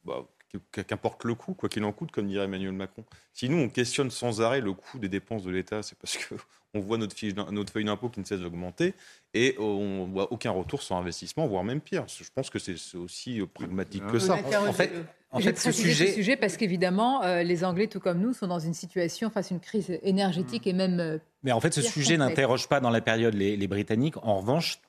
bah, 0.03 0.26
qu'importe 0.72 1.24
le 1.24 1.36
coût, 1.36 1.54
quoi 1.54 1.70
qu'il 1.70 1.84
en 1.84 1.91
coûte, 1.91 2.12
comme 2.12 2.28
dirait 2.28 2.45
Emmanuel 2.45 2.74
Macron. 2.74 3.04
Si 3.34 3.49
nous, 3.49 3.58
on 3.58 3.70
questionne 3.70 4.12
sans 4.12 4.41
arrêt 4.41 4.62
le 4.62 4.74
coût 4.74 4.99
des 4.99 5.10
dépenses 5.10 5.43
de 5.43 5.51
l'État, 5.51 5.84
c'est 5.84 5.97
parce 5.97 6.18
qu'on 6.18 6.80
voit 6.80 6.97
notre, 6.97 7.16
fiche, 7.16 7.34
notre 7.36 7.72
feuille 7.72 7.86
d'impôt 7.86 8.10
qui 8.10 8.20
ne 8.20 8.26
cesse 8.26 8.39
d'augmenter 8.39 8.93
et 9.34 9.56
on 9.60 10.06
voit 10.06 10.32
aucun 10.32 10.51
retour 10.51 10.82
sur 10.82 10.95
investissement, 10.95 11.47
voire 11.47 11.64
même 11.64 11.82
pire. 11.82 12.06
Je 12.08 12.30
pense 12.34 12.49
que 12.49 12.60
c'est 12.60 12.76
aussi 12.95 13.41
pragmatique 13.54 14.06
que 14.08 14.20
ça. 14.20 14.34
En 14.34 14.74
fait, 14.74 14.91
en 15.32 15.39
fait 15.39 15.58
ce 15.58 15.72
sujet... 15.72 16.08
ce 16.08 16.14
sujet 16.14 16.36
parce 16.36 16.58
qu'évidemment, 16.58 17.24
euh, 17.24 17.41
les 17.41 17.64
Anglais, 17.64 17.88
tout 17.88 17.99
comme 17.99 18.20
nous, 18.20 18.34
sont 18.34 18.47
dans 18.47 18.60
une 18.60 18.74
situation 18.74 19.30
face 19.30 19.51
à 19.51 19.56
une 19.56 19.62
crise 19.62 19.97
énergétique 20.04 20.68
et 20.68 20.74
même. 20.74 20.99
Euh, 20.99 21.18
Mais 21.43 21.51
en 21.51 21.60
fait, 21.60 21.74
ce 21.74 21.82
sujet 21.82 22.18
n'interroge 22.18 22.68
pas 22.68 22.80
dans 22.80 22.91
la 22.91 23.01
période 23.01 23.34
les, 23.34 23.58
les 23.58 23.68
Britanniques. 23.68 24.18
En 24.18 24.38
revanche, 24.38 24.80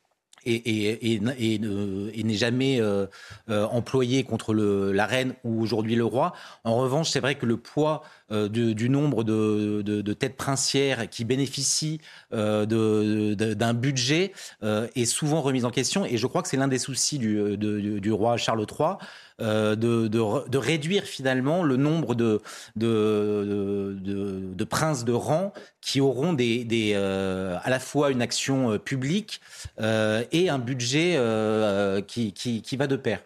et, 0.47 1.15
et, 1.15 2.25
n'est 2.25 2.35
jamais 2.35 2.81
euh, 2.81 3.07
euh, 3.51 3.67
employé 3.67 4.25
contre 4.25 4.55
la 4.55 5.07
reine 5.07 5.35
ou 5.45 5.63
aujourd'hui 5.63 5.97
le 5.97 6.05
roi. 6.05 6.33
En 6.65 6.77
revanche, 6.77 7.11
c'est 7.11 7.21
vrai 7.21 7.35
que 7.35 7.47
le 7.47 7.57
poids 7.57 8.03
euh, 8.33 8.49
du 8.49 8.89
nombre 8.89 9.25
de, 9.25 10.13
têtes 10.13 10.37
princières 10.37 11.09
qui 11.09 11.25
bénéficient 11.25 12.01
d'un 12.31 13.75
budget 13.75 14.33
est 14.63 15.05
souvent 15.05 15.43
remis 15.43 15.65
en 15.65 15.71
question. 15.71 16.05
Et 16.05 16.17
je 16.17 16.27
crois 16.27 16.43
que 16.43 16.49
c'est 16.49 16.57
l'un 16.57 16.69
des 16.69 16.79
soucis 16.79 17.19
du, 17.19 18.13
roi 18.13 18.37
Charles 18.37 18.67
III. 18.71 18.97
De, 19.41 19.75
de, 20.07 20.59
réduire 20.59 21.05
finalement 21.05 21.63
le 21.63 21.77
nombre 21.77 22.15
de, 22.15 22.41
de, 22.77 23.97
de, 24.01 24.65
princes 24.65 25.05
de 25.05 25.13
rang 25.13 25.53
qui 25.81 26.01
auront 26.01 26.33
des, 26.33 26.65
des 26.65 26.95
à 26.95 27.69
la 27.69 27.79
fois 27.79 28.11
une 28.11 28.23
action 28.23 28.79
publique 28.79 29.41
et 29.79 30.49
un 30.49 30.59
budget 30.59 31.15
euh, 31.17 32.01
qui, 32.01 32.33
qui, 32.33 32.77
va 32.77 32.87
de 32.87 32.97
pair. 32.97 33.21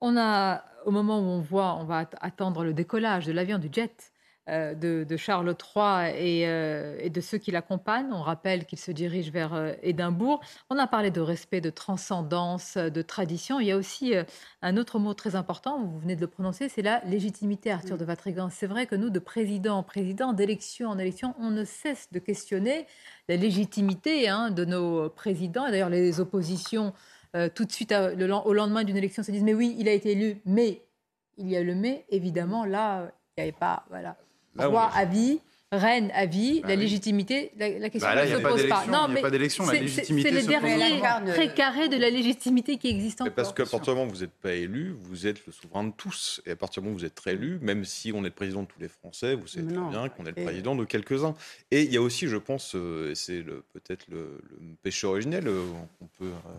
On 0.00 0.16
a, 0.16 0.64
au 0.84 0.90
moment 0.90 1.18
où 1.18 1.24
on 1.24 1.40
voit, 1.40 1.76
on 1.80 1.84
va 1.84 2.08
attendre 2.20 2.64
le 2.64 2.72
décollage 2.72 3.26
de 3.26 3.32
l'avion 3.32 3.58
du 3.58 3.68
jet 3.72 4.12
euh, 4.48 4.74
de, 4.74 5.16
Charles 5.16 5.48
III 5.48 6.44
euh, 6.44 6.96
et, 7.00 7.10
de 7.10 7.20
ceux 7.20 7.38
qui 7.38 7.50
l'accompagnent. 7.50 8.12
On 8.12 8.22
rappelle 8.22 8.64
qu'il 8.64 8.78
se 8.78 8.90
dirige 8.92 9.30
vers 9.30 9.74
Édimbourg. 9.82 10.40
On 10.70 10.78
a 10.78 10.86
parlé 10.86 11.10
de 11.10 11.20
respect, 11.20 11.60
de 11.60 11.70
transcendance, 11.70 12.76
de 12.76 13.02
tradition. 13.02 13.60
Il 13.60 13.66
y 13.66 13.72
a 13.72 13.76
aussi 13.76 14.14
un 14.62 14.76
autre 14.76 14.98
mot 14.98 15.14
très 15.14 15.34
important, 15.34 15.82
vous 15.82 15.98
venez 15.98 16.16
de 16.16 16.20
le 16.20 16.26
prononcer, 16.26 16.68
c'est 16.68 16.82
la 16.82 17.02
légitimité, 17.04 17.70
Arthur 17.70 17.96
mm. 17.96 17.98
de 17.98 18.04
Vatrigan. 18.04 18.48
C'est 18.50 18.66
vrai 18.66 18.86
que 18.86 18.94
nous, 18.94 19.10
de 19.10 19.18
président 19.18 19.78
en 19.78 19.82
président, 19.82 20.32
d'élection 20.32 20.90
en 20.90 20.98
élection, 20.98 21.34
on 21.38 21.50
ne 21.50 21.64
cesse 21.64 22.08
de 22.12 22.18
questionner 22.18 22.86
la 23.28 23.36
légitimité 23.36 24.28
hein, 24.28 24.50
de 24.50 24.64
nos 24.64 25.08
présidents. 25.08 25.66
Et 25.66 25.70
d'ailleurs, 25.70 25.90
les 25.90 26.20
oppositions, 26.20 26.92
euh, 27.34 27.48
tout 27.52 27.64
de 27.64 27.72
suite 27.72 27.92
au 27.92 28.52
lendemain 28.52 28.84
d'une 28.84 28.96
élection, 28.96 29.22
se 29.22 29.30
disent 29.30 29.42
Mais 29.42 29.54
oui, 29.54 29.74
il 29.78 29.88
a 29.88 29.92
été 29.92 30.12
élu, 30.12 30.40
mais 30.44 30.82
il 31.36 31.48
y 31.48 31.56
a 31.56 31.62
le 31.62 31.74
mais. 31.74 32.04
Évidemment, 32.10 32.64
là, 32.64 33.10
il 33.36 33.42
n'y 33.42 33.48
avait 33.48 33.58
pas. 33.58 33.84
Voilà. 33.90 34.16
Roi 34.58 34.90
à 34.94 35.04
vie, 35.04 35.40
reine 35.72 36.10
à 36.14 36.26
vie, 36.26 36.60
bah 36.60 36.68
la 36.68 36.76
légitimité, 36.76 37.50
la, 37.58 37.90
question 37.90 38.08
bah 38.08 38.24
ne 38.24 38.30
se 38.30 38.40
pose 38.40 38.68
pas. 38.68 38.86
Non, 38.86 39.08
mais 39.08 39.20
pas 39.20 39.30
d'élection, 39.30 39.66
la 39.66 39.74
légitimité. 39.74 40.30
C'est 40.30 40.40
le 40.40 40.46
dernier 40.46 41.00
précaré 41.32 41.88
de 41.88 41.96
la 41.96 42.08
légitimité 42.08 42.76
qui 42.76 42.88
existe 42.88 43.20
encore. 43.20 43.34
Parce 43.34 43.52
qu'à 43.52 43.66
partir 43.66 43.92
du 43.92 43.98
moment 43.98 44.10
où 44.10 44.14
vous 44.14 44.20
n'êtes 44.20 44.30
pas 44.30 44.52
élu, 44.52 44.94
vous 45.02 45.26
êtes 45.26 45.44
le 45.46 45.52
souverain 45.52 45.84
de 45.84 45.92
tous. 45.96 46.40
Et 46.46 46.52
à 46.52 46.56
partir 46.56 46.82
du 46.82 46.86
moment 46.86 46.96
où 46.96 47.00
vous 47.00 47.04
êtes 47.04 47.20
élu, 47.26 47.58
même 47.60 47.84
si 47.84 48.12
on 48.12 48.20
est 48.20 48.28
le 48.28 48.30
président 48.30 48.62
de 48.62 48.68
tous 48.68 48.80
les 48.80 48.88
Français, 48.88 49.34
vous 49.34 49.46
savez 49.46 49.66
très 49.66 49.90
bien 49.90 50.08
qu'on 50.08 50.24
est 50.24 50.36
le 50.36 50.44
président 50.44 50.76
de 50.76 50.84
quelques-uns. 50.84 51.34
Et 51.70 51.82
il 51.82 51.92
y 51.92 51.96
a 51.96 52.02
aussi, 52.02 52.28
je 52.28 52.36
pense, 52.36 52.74
euh, 52.74 53.10
et 53.10 53.14
c'est 53.14 53.42
peut-être 53.72 54.06
le, 54.08 54.38
péché 54.82 55.06
originel, 55.06 55.48
euh, 55.48 55.64
on 56.00 56.06
peut 56.18 56.26
euh, 56.26 56.50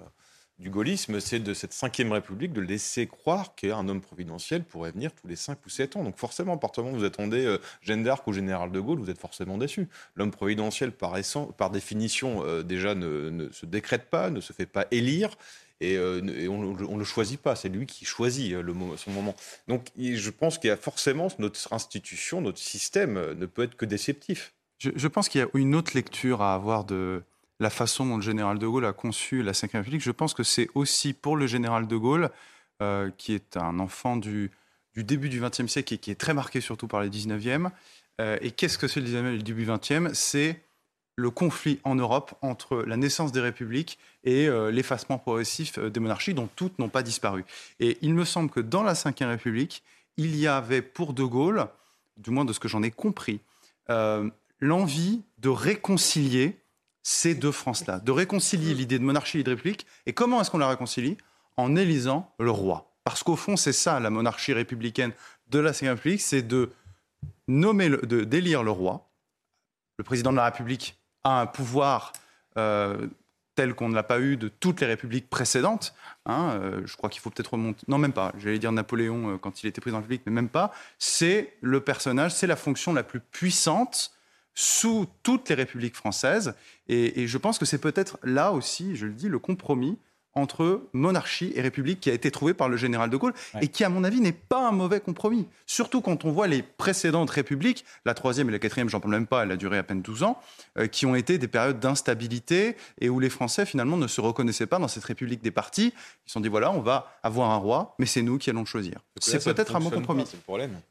du 0.60 0.72
gaullisme, 0.72 1.20
c'est 1.20 1.40
de 1.40 1.54
cette 1.54 1.74
cinquième 1.74 2.12
République 2.12 2.52
de 2.52 2.62
laisser 2.62 3.06
croire 3.06 3.54
qu'un 3.54 3.88
homme 3.88 4.02
providentiel 4.02 4.64
pourrait 4.64 4.92
venir 4.92 5.12
tous 5.14 5.28
les 5.28 5.36
cinq 5.36 5.64
ou 5.66 5.70
sept 5.70 5.96
ans. 5.96 6.04
Donc 6.04 6.18
forcément, 6.18 6.54
à 6.54 6.58
partir 6.58 6.82
du 6.82 6.88
moment 6.88 6.98
où 6.98 7.02
vous 7.02 7.06
attendez 7.06 7.46
euh, 7.46 7.60
Jeanne 7.82 8.04
d'Arc 8.04 8.26
ou 8.26 8.34
Général 8.34 8.72
de 8.72 8.80
Gaulle, 8.80 8.98
vous 9.00 9.12
êtes 9.12 9.20
forcément 9.20 9.60
déçu. 9.60 9.88
L'homme 10.16 10.32
providentiel, 10.32 10.92
par, 10.92 11.14
définition, 11.70 12.44
euh, 12.44 12.64
déjà 12.64 12.96
ne, 12.96 13.50
se 13.52 13.68
décrète 13.68 14.10
pas, 14.10 14.32
ne 14.32 14.42
se 14.42 14.52
fait 14.52 14.66
pas 14.66 14.88
élire. 14.90 15.38
Et, 15.80 15.96
euh, 15.96 16.22
on 16.50 16.94
ne 16.94 16.98
le 16.98 17.06
choisit 17.06 17.40
pas, 17.40 17.56
c'est 17.56 17.70
lui 17.70 17.86
qui 17.86 18.04
choisit 18.04 18.54
le, 18.54 18.74
son 18.98 19.12
moment. 19.12 19.36
Donc 19.68 19.90
je 19.96 20.30
pense 20.32 20.58
qu'il 20.58 20.70
y 20.70 20.72
a 20.72 20.78
forcément 20.78 21.28
notre 21.38 21.72
institution, 21.72 22.42
notre 22.42 22.58
système 22.58 23.34
ne 23.34 23.46
peut 23.46 23.62
être 23.62 23.76
que 23.76 23.86
déceptif. 23.86 24.56
Je 24.80 25.08
pense 25.08 25.30
qu'il 25.30 25.42
y 25.42 25.44
a 25.44 25.48
une 25.54 25.76
autre 25.76 25.92
lecture 25.94 26.42
à 26.42 26.56
avoir 26.56 26.84
de, 26.84 27.22
la 27.60 27.70
façon 27.70 28.06
dont 28.06 28.18
le 28.18 28.22
général 28.22 28.60
de 28.60 28.68
Gaulle 28.68 28.86
a 28.86 28.94
conçu 28.94 29.42
la 29.42 29.52
Ve 29.52 29.70
République. 29.74 30.02
Je 30.02 30.12
pense 30.12 30.34
que 30.34 30.44
c'est 30.44 30.70
aussi 30.76 31.14
pour 31.14 31.38
le 31.38 31.48
général 31.48 31.88
de 31.88 31.96
Gaulle, 31.96 32.30
euh, 32.82 33.10
qui 33.18 33.34
est 33.34 33.58
un 33.58 33.80
enfant 33.80 34.16
du, 34.16 34.52
début 34.96 35.30
du 35.30 35.40
XXe 35.40 35.68
siècle 35.68 35.94
et 35.94 35.98
qui 35.98 36.12
est 36.12 36.20
très 36.20 36.34
marqué 36.34 36.62
surtout 36.62 36.88
par 36.88 37.02
les 37.02 37.10
XIXe. 37.10 37.70
Euh, 38.20 38.38
et 38.42 38.52
qu'est-ce 38.52 38.78
que 38.78 38.88
c'est 38.88 39.00
le 39.00 39.08
XIXe 39.08 39.26
et 39.26 39.38
le 39.38 39.44
début 39.44 39.66
XXe 39.66 40.14
C'est 40.14 40.62
le 41.16 41.32
conflit 41.32 41.80
en 41.84 41.96
Europe 41.96 42.36
entre 42.44 42.84
la 42.84 42.96
naissance 42.96 43.32
des 43.32 43.42
républiques 43.42 43.98
et 44.24 44.48
euh, 44.48 44.70
l'effacement 44.70 45.18
progressif 45.18 45.80
des 45.80 46.00
monarchies, 46.00 46.36
dont 46.36 46.50
toutes 46.56 46.78
n'ont 46.78 46.90
pas 46.90 47.02
disparu. 47.02 47.44
Et 47.80 47.98
il 48.02 48.14
me 48.14 48.24
semble 48.24 48.52
que 48.52 48.60
dans 48.60 48.84
la 48.84 48.94
Ve 48.94 49.14
République, 49.22 49.82
il 50.18 50.36
y 50.36 50.46
avait 50.46 50.84
pour 50.84 51.14
De 51.14 51.24
Gaulle, 51.24 51.68
du 52.18 52.30
moins 52.30 52.46
de 52.46 52.54
ce 52.54 52.60
que 52.60 52.68
j'en 52.68 52.84
ai 52.84 52.92
compris, 52.92 53.40
l'envie 54.60 55.22
de 55.38 55.50
réconcilier 55.50 56.58
ces 57.10 57.36
deux 57.36 57.54
France-là, 57.54 58.00
de 58.00 58.12
réconcilier 58.12 58.74
l'idée 58.74 59.00
de 59.00 59.04
monarchie 59.06 59.40
et 59.40 59.44
de 59.44 59.52
république. 59.52 59.88
Et 60.08 60.12
comment 60.12 60.42
est-ce 60.42 60.52
qu'on 60.52 60.58
la 60.58 60.68
réconcilie? 60.68 61.18
En 61.56 61.78
élisant 61.78 62.34
le 62.38 62.52
roi. 62.52 62.92
Parce 63.06 63.24
qu'au 63.24 63.38
fond, 63.38 63.56
c'est 63.56 63.72
ça 63.72 64.02
la 64.02 64.10
monarchie 64.10 64.52
républicaine 64.52 65.14
de 65.48 65.60
la 65.60 65.72
Cinquième 65.72 65.96
République, 65.96 66.20
c'est 66.20 66.42
de 66.42 66.70
nommer, 67.48 67.88
de 67.88 68.26
d'élire 68.26 68.62
le 68.62 68.72
roi. 68.72 69.10
Le 69.98 70.04
président 70.04 70.32
de 70.32 70.36
la 70.36 70.44
République 70.44 71.00
a 71.24 71.40
un 71.40 71.46
pouvoir 71.46 72.12
euh, 72.58 73.08
tel 73.56 73.74
qu'on 73.74 73.88
ne 73.88 73.96
l'a 73.96 74.04
pas 74.04 74.20
eu 74.20 74.36
de 74.36 74.50
toutes 74.50 74.82
les 74.82 74.88
républiques 74.88 75.30
précédentes. 75.30 75.96
Hein, 76.26 76.60
euh, 76.62 76.82
je 76.84 76.98
crois 76.98 77.10
qu'il 77.10 77.22
faut 77.22 77.30
peut-être 77.30 77.54
remonter. 77.54 77.86
Non, 77.88 78.00
même 78.00 78.12
pas. 78.12 78.34
J'allais 78.38 78.60
dire 78.60 78.74
Napoléon 78.74 79.36
euh, 79.36 79.38
quand 79.38 79.64
il 79.64 79.68
était 79.68 79.80
président 79.80 80.00
de 80.00 80.02
la 80.02 80.08
République, 80.08 80.24
mais 80.26 80.34
même 80.34 80.50
pas. 80.50 80.74
C'est 81.00 81.54
le 81.62 81.80
personnage, 81.80 82.34
c'est 82.34 82.48
la 82.48 82.58
fonction 82.58 82.92
la 82.94 83.04
plus 83.04 83.22
puissante 83.22 84.12
sous 84.60 85.06
toutes 85.22 85.50
les 85.50 85.56
républiques 85.56 85.96
françaises. 85.96 86.56
Et, 86.88 87.28
je 87.28 87.38
pense 87.38 87.60
que 87.60 87.66
c'est 87.66 87.78
peut-être 87.78 88.18
là 88.24 88.52
aussi, 88.54 88.96
je 88.96 89.06
le 89.06 89.14
dis, 89.14 89.30
le 89.30 89.38
compromis 89.38 90.00
entre 90.38 90.82
monarchie 90.94 91.52
et 91.56 91.62
république 91.62 92.00
qui 92.00 92.10
a 92.10 92.14
été 92.14 92.32
trouvé 92.32 92.54
par 92.54 92.70
le 92.70 92.78
général 92.78 93.10
de 93.10 93.18
Gaulle 93.18 93.34
et 93.62 93.68
qui, 93.68 93.84
à 93.84 93.90
mon 93.90 94.04
avis, 94.04 94.22
n'est 94.22 94.32
pas 94.32 94.68
un 94.68 94.72
mauvais 94.72 95.00
compromis. 95.00 95.48
Surtout 95.66 96.02
quand 96.02 96.26
on 96.26 96.32
voit 96.32 96.48
les 96.48 96.62
précédentes 96.62 97.30
républiques, 97.30 97.86
la 98.06 98.14
troisième 98.14 98.50
et 98.50 98.52
la 98.52 98.60
quatrième, 98.60 98.90
j'en 98.90 99.00
parle 99.00 99.14
même 99.14 99.28
pas, 99.28 99.44
elle 99.44 99.52
a 99.52 99.58
duré 99.58 99.78
à 99.78 99.84
peine 99.84 100.02
12 100.02 100.24
ans, 100.24 100.40
euh, 100.78 100.88
qui 100.88 101.06
ont 101.06 101.16
été 101.16 101.38
des 101.38 101.48
périodes 101.48 101.80
d'instabilité 101.80 102.76
et 103.02 103.10
où 103.10 103.20
les 103.20 103.30
Français, 103.30 103.66
finalement, 103.66 103.98
ne 103.98 104.08
se 104.08 104.22
reconnaissaient 104.22 104.68
pas 104.68 104.80
dans 104.80 104.88
cette 104.88 105.04
république 105.04 105.42
des 105.42 105.52
partis. 105.52 105.94
Ils 106.26 106.30
se 106.30 106.34
sont 106.34 106.40
dit, 106.40 106.50
voilà, 106.50 106.72
on 106.72 106.82
va 106.82 107.18
avoir 107.24 107.52
un 107.52 107.58
roi, 107.58 107.96
mais 108.00 108.06
c'est 108.06 108.22
nous 108.22 108.38
qui 108.38 108.50
allons 108.50 108.66
choisir. 108.66 109.00
C'est 109.20 109.44
peut-être 109.44 109.76
un 109.76 109.80
bon 109.80 109.90
compromis. 109.90 110.26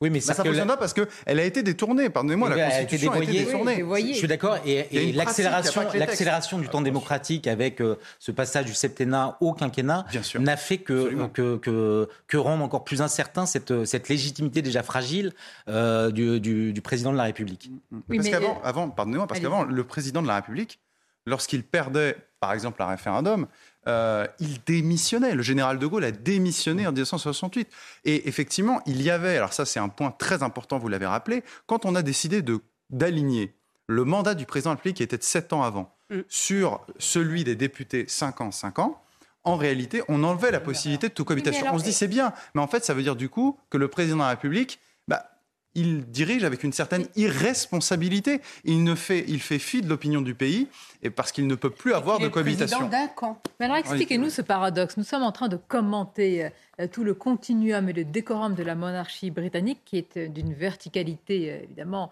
Oui, 0.00 0.10
mais 0.10 0.20
bah, 0.20 0.34
ça 0.34 0.42
ne 0.42 0.48
fonctionne 0.48 0.68
pas 0.68 0.76
parce 0.76 0.92
qu'elle 0.92 1.38
a 1.38 1.44
été 1.44 1.62
détournée. 1.62 2.10
Pardonnez-moi, 2.10 2.54
la 2.54 2.70
Constitution 2.70 3.12
a 3.12 3.22
été, 3.22 3.44
détournée. 3.44 3.84
Je 4.12 4.18
suis 4.18 4.28
d'accord. 4.28 4.58
Et, 4.64 5.12
l'accélération 5.12 6.58
du 6.58 6.68
temps 6.68 6.80
démocratique 6.80 7.46
avec 7.46 7.80
euh, 7.80 7.96
ce 8.18 8.32
passage 8.32 8.66
du 8.66 8.74
septennat 8.74 9.35
au 9.40 9.52
quinquennat 9.52 10.06
n'a 10.38 10.56
fait 10.56 10.78
que, 10.78 11.26
que, 11.28 12.08
que, 12.26 12.36
rendre 12.36 12.62
encore 12.62 12.84
plus 12.84 13.02
incertain 13.02 13.46
cette, 13.46 13.84
cette 13.84 14.08
légitimité 14.08 14.62
déjà 14.62 14.82
fragile 14.82 15.32
euh, 15.68 16.10
du, 16.10 16.40
du, 16.40 16.82
président 16.82 17.12
de 17.12 17.16
la 17.16 17.24
République. 17.24 17.70
Mm, 17.90 17.96
mm. 17.96 18.16
parce 18.16 18.28
qu'avant, 18.28 18.60
avant, 18.62 18.88
pardonnez-moi, 18.90 19.26
parce 19.26 19.40
qu'avant, 19.40 19.64
le 19.64 19.84
président 19.84 20.22
de 20.22 20.28
la 20.28 20.36
République, 20.36 20.80
lorsqu'il 21.26 21.62
perdait, 21.64 22.16
par 22.40 22.52
exemple, 22.52 22.82
un 22.82 22.86
référendum, 22.86 23.46
euh, 23.88 24.26
il 24.40 24.58
démissionnait. 24.64 25.34
Le 25.34 25.42
général 25.42 25.78
de 25.78 25.86
Gaulle 25.86 26.04
a 26.04 26.10
démissionné 26.10 26.86
en 26.86 26.92
1968. 26.92 27.68
Et 28.04 28.28
effectivement, 28.28 28.80
il 28.86 29.02
y 29.02 29.10
avait, 29.10 29.36
alors 29.36 29.52
ça 29.52 29.64
c'est 29.64 29.80
un 29.80 29.88
point 29.88 30.10
très 30.10 30.42
important, 30.42 30.78
vous 30.78 30.88
l'avez 30.88 31.06
rappelé, 31.06 31.44
quand 31.66 31.84
on 31.84 31.94
a 31.94 32.02
décidé 32.02 32.42
de, 32.42 32.60
d'aligner 32.90 33.54
le 33.86 34.04
mandat 34.04 34.34
du 34.34 34.46
président 34.46 34.70
de 34.70 34.74
la 34.74 34.76
République 34.78 34.96
qui 34.96 35.02
était 35.02 35.18
de 35.18 35.22
7 35.22 35.52
ans 35.52 35.62
avant 35.62 35.94
mm. 36.10 36.20
sur 36.28 36.84
celui 36.98 37.44
des 37.44 37.54
députés 37.54 38.06
5 38.08 38.40
ans, 38.40 38.50
5 38.50 38.78
ans, 38.80 39.00
en 39.46 39.56
réalité, 39.56 40.02
on 40.08 40.24
enlevait 40.24 40.50
la 40.50 40.60
possibilité 40.60 41.08
de 41.08 41.14
tout 41.14 41.24
cohabitation. 41.24 41.66
on 41.72 41.78
se 41.78 41.84
dit 41.84 41.92
c'est 41.92 42.08
bien, 42.08 42.32
mais 42.54 42.60
en 42.60 42.66
fait, 42.66 42.84
ça 42.84 42.92
veut 42.92 43.02
dire 43.02 43.16
du 43.16 43.28
coup 43.28 43.56
que 43.70 43.78
le 43.78 43.88
président 43.88 44.16
de 44.16 44.22
la 44.22 44.30
République, 44.30 44.80
bah, 45.06 45.30
il 45.76 46.10
dirige 46.10 46.42
avec 46.42 46.64
une 46.64 46.72
certaine 46.72 47.06
irresponsabilité. 47.14 48.40
Il, 48.64 48.82
ne 48.82 48.94
fait, 48.96 49.24
il 49.28 49.40
fait 49.40 49.60
fi 49.60 49.82
de 49.82 49.88
l'opinion 49.88 50.20
du 50.20 50.34
pays 50.34 50.66
et 51.02 51.10
parce 51.10 51.30
qu'il 51.30 51.46
ne 51.46 51.54
peut 51.54 51.70
plus 51.70 51.94
avoir 51.94 52.18
de 52.18 52.26
cohabitation. 52.26 52.88
d'un 52.88 53.06
camp. 53.06 53.40
Mais 53.60 53.66
alors 53.66 53.76
expliquez-nous 53.76 54.30
ce 54.30 54.42
paradoxe. 54.42 54.96
Nous 54.96 55.04
sommes 55.04 55.22
en 55.22 55.32
train 55.32 55.48
de 55.48 55.56
commenter 55.56 56.50
euh, 56.80 56.88
tout 56.88 57.04
le 57.04 57.14
continuum 57.14 57.88
et 57.88 57.92
le 57.92 58.04
décorum 58.04 58.54
de 58.54 58.64
la 58.64 58.74
monarchie 58.74 59.30
britannique 59.30 59.82
qui 59.84 59.98
est 59.98 60.16
euh, 60.16 60.28
d'une 60.28 60.54
verticalité 60.54 61.52
euh, 61.52 61.62
évidemment 61.62 62.10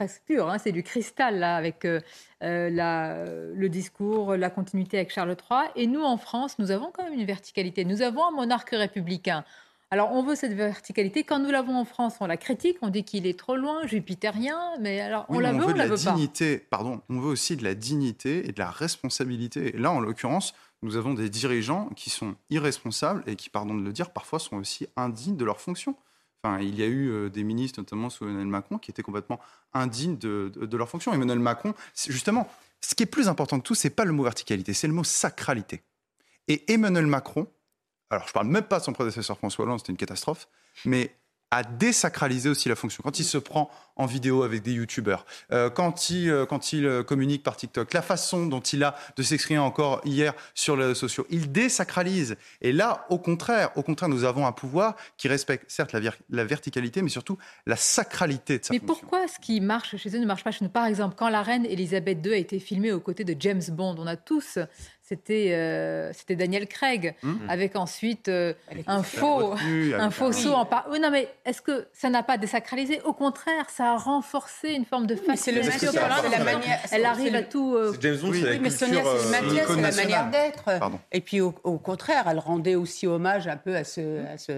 presque 0.00 0.22
pure. 0.24 0.48
Hein. 0.48 0.56
c'est 0.56 0.72
du 0.72 0.82
cristal 0.82 1.38
là 1.38 1.56
avec 1.56 1.86
la, 2.40 3.24
le 3.54 3.68
discours, 3.68 4.34
la 4.34 4.48
continuité 4.48 4.96
avec 4.96 5.12
Charles 5.12 5.36
III. 5.50 5.68
Et 5.76 5.86
nous 5.86 6.02
en 6.02 6.16
France, 6.16 6.58
nous 6.58 6.70
avons 6.70 6.90
quand 6.90 7.04
même 7.04 7.12
une 7.12 7.26
verticalité. 7.26 7.84
Nous 7.84 8.00
avons 8.00 8.24
un 8.24 8.30
monarque 8.30 8.70
républicain. 8.70 9.44
Alors, 9.92 10.12
on 10.12 10.22
veut 10.22 10.36
cette 10.36 10.52
verticalité. 10.52 11.24
Quand 11.24 11.40
nous 11.40 11.50
l'avons 11.50 11.76
en 11.76 11.84
France, 11.84 12.14
on 12.20 12.26
la 12.26 12.36
critique, 12.36 12.78
on 12.80 12.88
dit 12.88 13.02
qu'il 13.02 13.26
est 13.26 13.38
trop 13.38 13.56
loin, 13.56 13.86
jupitérien, 13.86 14.58
mais 14.80 15.00
alors 15.00 15.26
on 15.28 15.40
la 15.40 15.52
veut, 15.52 15.64
on, 15.64 15.74
la 15.74 15.86
veut 15.86 15.96
dignité, 15.96 16.58
Pardon, 16.58 17.02
on 17.10 17.18
veut 17.18 17.30
aussi 17.30 17.56
de 17.56 17.64
la 17.64 17.74
dignité 17.74 18.48
et 18.48 18.52
de 18.52 18.58
la 18.58 18.70
responsabilité. 18.70 19.74
Et 19.74 19.78
là, 19.78 19.90
en 19.90 19.98
l'occurrence, 19.98 20.54
nous 20.82 20.96
avons 20.96 21.12
des 21.12 21.28
dirigeants 21.28 21.90
qui 21.96 22.08
sont 22.08 22.36
irresponsables 22.50 23.24
et 23.26 23.34
qui, 23.34 23.50
pardon 23.50 23.74
de 23.74 23.82
le 23.82 23.92
dire, 23.92 24.10
parfois 24.10 24.38
sont 24.38 24.56
aussi 24.56 24.86
indignes 24.96 25.36
de 25.36 25.44
leur 25.44 25.60
fonction. 25.60 25.96
Enfin, 26.42 26.60
il 26.60 26.74
y 26.74 26.82
a 26.82 26.86
eu 26.86 27.10
euh, 27.10 27.28
des 27.28 27.44
ministres, 27.44 27.80
notamment 27.80 28.08
sous 28.08 28.24
Emmanuel 28.24 28.46
Macron, 28.46 28.78
qui 28.78 28.90
étaient 28.90 29.02
complètement 29.02 29.40
indignes 29.74 30.16
de, 30.16 30.50
de, 30.54 30.76
leur 30.76 30.88
fonction. 30.88 31.12
Emmanuel 31.12 31.38
Macron, 31.38 31.74
justement, 31.94 32.48
ce 32.80 32.94
qui 32.94 33.02
est 33.02 33.06
plus 33.06 33.28
important 33.28 33.58
que 33.58 33.64
tout, 33.64 33.74
c'est 33.74 33.90
pas 33.90 34.04
le 34.04 34.12
mot 34.12 34.22
verticalité, 34.22 34.72
c'est 34.72 34.86
le 34.86 34.94
mot 34.94 35.04
sacralité. 35.04 35.82
Et 36.48 36.72
Emmanuel 36.72 37.06
Macron, 37.06 37.46
alors 38.08 38.26
je 38.26 38.32
parle 38.32 38.46
même 38.46 38.64
pas 38.64 38.78
de 38.78 38.84
son 38.84 38.92
prédécesseur 38.92 39.36
François 39.36 39.64
Hollande, 39.64 39.80
c'était 39.80 39.92
une 39.92 39.98
catastrophe, 39.98 40.48
mais 40.84 41.14
à 41.50 41.64
désacraliser 41.64 42.48
aussi 42.48 42.68
la 42.68 42.76
fonction. 42.76 43.02
Quand 43.02 43.18
il 43.18 43.24
se 43.24 43.38
prend 43.38 43.70
en 43.96 44.06
vidéo 44.06 44.44
avec 44.44 44.62
des 44.62 44.72
youtubeurs, 44.72 45.26
euh, 45.50 45.68
quand 45.68 46.08
il, 46.10 46.30
euh, 46.30 46.46
quand 46.46 46.72
il 46.72 46.86
euh, 46.86 47.02
communique 47.02 47.42
par 47.42 47.56
TikTok, 47.56 47.92
la 47.92 48.02
façon 48.02 48.46
dont 48.46 48.60
il 48.60 48.84
a 48.84 48.94
de 49.16 49.22
s'exprimer 49.22 49.58
encore 49.58 50.00
hier 50.04 50.32
sur 50.54 50.76
les 50.76 50.84
réseaux 50.84 50.94
sociaux, 50.94 51.26
il 51.28 51.50
désacralise. 51.50 52.36
Et 52.60 52.72
là, 52.72 53.04
au 53.10 53.18
contraire, 53.18 53.70
au 53.76 53.82
contraire, 53.82 54.08
nous 54.08 54.22
avons 54.22 54.46
un 54.46 54.52
pouvoir 54.52 54.94
qui 55.16 55.26
respecte 55.26 55.68
certes 55.68 55.92
la, 55.92 56.12
la 56.30 56.44
verticalité, 56.44 57.02
mais 57.02 57.08
surtout 57.08 57.36
la 57.66 57.76
sacralité 57.76 58.58
de 58.58 58.64
sa 58.64 58.72
mais 58.72 58.78
fonction. 58.78 58.94
Mais 58.94 59.00
pourquoi 59.00 59.26
ce 59.26 59.40
qui 59.40 59.60
marche 59.60 59.96
chez 59.96 60.16
eux 60.16 60.20
ne 60.20 60.26
marche 60.26 60.44
pas 60.44 60.52
chez 60.52 60.64
nous? 60.64 60.70
Par 60.70 60.86
exemple, 60.86 61.16
quand 61.18 61.28
la 61.28 61.42
reine 61.42 61.66
Elisabeth 61.66 62.24
II 62.24 62.32
a 62.32 62.36
été 62.36 62.60
filmée 62.60 62.92
aux 62.92 63.00
côtés 63.00 63.24
de 63.24 63.34
James 63.40 63.62
Bond, 63.70 63.96
on 63.98 64.06
a 64.06 64.16
tous 64.16 64.58
c'était 65.10 65.52
euh, 65.54 66.12
c'était 66.12 66.36
Daniel 66.36 66.68
Craig 66.68 67.16
mmh. 67.22 67.34
avec 67.48 67.74
ensuite 67.74 68.28
euh, 68.28 68.54
un 68.86 69.02
faux 69.02 69.54
un 69.98 70.10
faux 70.10 70.30
saut 70.30 70.52
en 70.52 70.64
par. 70.64 70.86
Oui, 70.88 71.00
non 71.00 71.10
mais 71.10 71.28
est-ce 71.44 71.60
que 71.60 71.88
ça 71.92 72.10
n'a 72.10 72.22
pas 72.22 72.38
désacralisé? 72.38 73.00
Au 73.02 73.12
contraire, 73.12 73.68
ça 73.70 73.92
a 73.92 73.96
renforcé 73.96 74.68
une 74.68 74.84
forme 74.84 75.08
de 75.08 75.16
facilité. 75.16 75.68
c'est 75.72 75.92
la 75.92 76.44
manière. 76.44 76.78
Elle 76.92 77.04
arrive 77.04 77.34
à 77.34 77.42
tout. 77.42 77.74
Euh... 77.74 77.92
James 78.00 78.18
Bond, 78.18 78.30
oui. 78.30 78.44
mais 78.62 78.70
Sonia, 78.70 79.02
c'est 79.02 79.40
le 79.42 79.56
c'est 79.66 79.80
la 79.80 79.90
manière 79.90 80.30
d'être. 80.30 80.70
Et 81.10 81.20
puis 81.20 81.40
au, 81.40 81.50
contraire, 81.50 82.26
elle 82.30 82.38
rendait 82.38 82.76
aussi 82.76 83.08
hommage 83.08 83.48
un 83.48 83.56
peu 83.56 83.74
à 83.74 83.82
ce 83.82 84.24
à, 84.26 84.36
ce, 84.36 84.52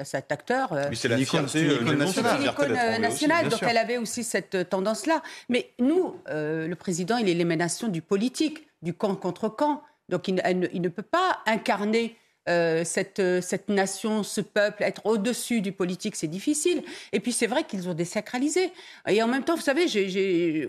à, 0.00 0.04
cet 0.04 0.32
acteur. 0.32 0.72
Euh, 0.72 0.90
c'est 0.92 1.08
la 1.08 1.16
l'icône 1.16 1.42
nationale. 1.42 2.40
l'icône 2.42 2.72
nationale, 3.00 3.48
donc 3.48 3.62
elle 3.62 3.78
avait 3.78 3.98
aussi 3.98 4.24
cette 4.24 4.68
tendance-là. 4.68 5.22
Mais 5.48 5.70
nous, 5.78 6.16
le 6.26 6.74
président, 6.74 7.16
il 7.16 7.28
est 7.28 7.34
l'émanation 7.34 7.86
du 7.86 8.02
politique 8.02 8.66
du 8.84 8.94
camp 8.94 9.16
contre 9.16 9.48
camp. 9.48 9.82
Donc 10.08 10.28
il, 10.28 10.36
ne 10.36 10.88
peut 10.88 11.02
pas 11.02 11.40
incarner 11.46 12.16
euh, 12.48 12.84
cette, 12.84 13.20
euh, 13.20 13.40
cette, 13.40 13.70
nation, 13.70 14.22
ce 14.22 14.42
peuple, 14.42 14.82
être 14.82 15.06
au-dessus 15.06 15.62
du 15.62 15.72
politique, 15.72 16.14
c'est 16.14 16.28
difficile. 16.28 16.82
Et 17.12 17.20
puis 17.20 17.32
c'est 17.32 17.46
vrai 17.46 17.64
qu'ils 17.64 17.88
ont 17.88 17.94
désacralisé. 17.94 18.70
Et 19.08 19.22
en 19.22 19.28
même 19.28 19.44
temps, 19.44 19.54
vous 19.54 19.62
savez, 19.62 20.68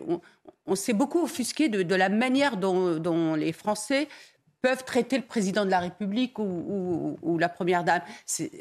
on, 0.65 0.75
s'est 0.75 0.93
beaucoup 0.93 1.21
offusqué 1.21 1.67
de, 1.67 1.95
la 1.95 2.09
manière 2.09 2.55
dont, 2.55 3.35
les 3.35 3.51
Français 3.51 4.07
peuvent 4.61 4.85
traiter 4.85 5.17
le 5.17 5.25
président 5.25 5.65
de 5.65 5.69
la 5.69 5.79
République 5.79 6.39
ou, 6.39 7.37
la 7.37 7.49
première 7.49 7.83
dame. 7.83 8.01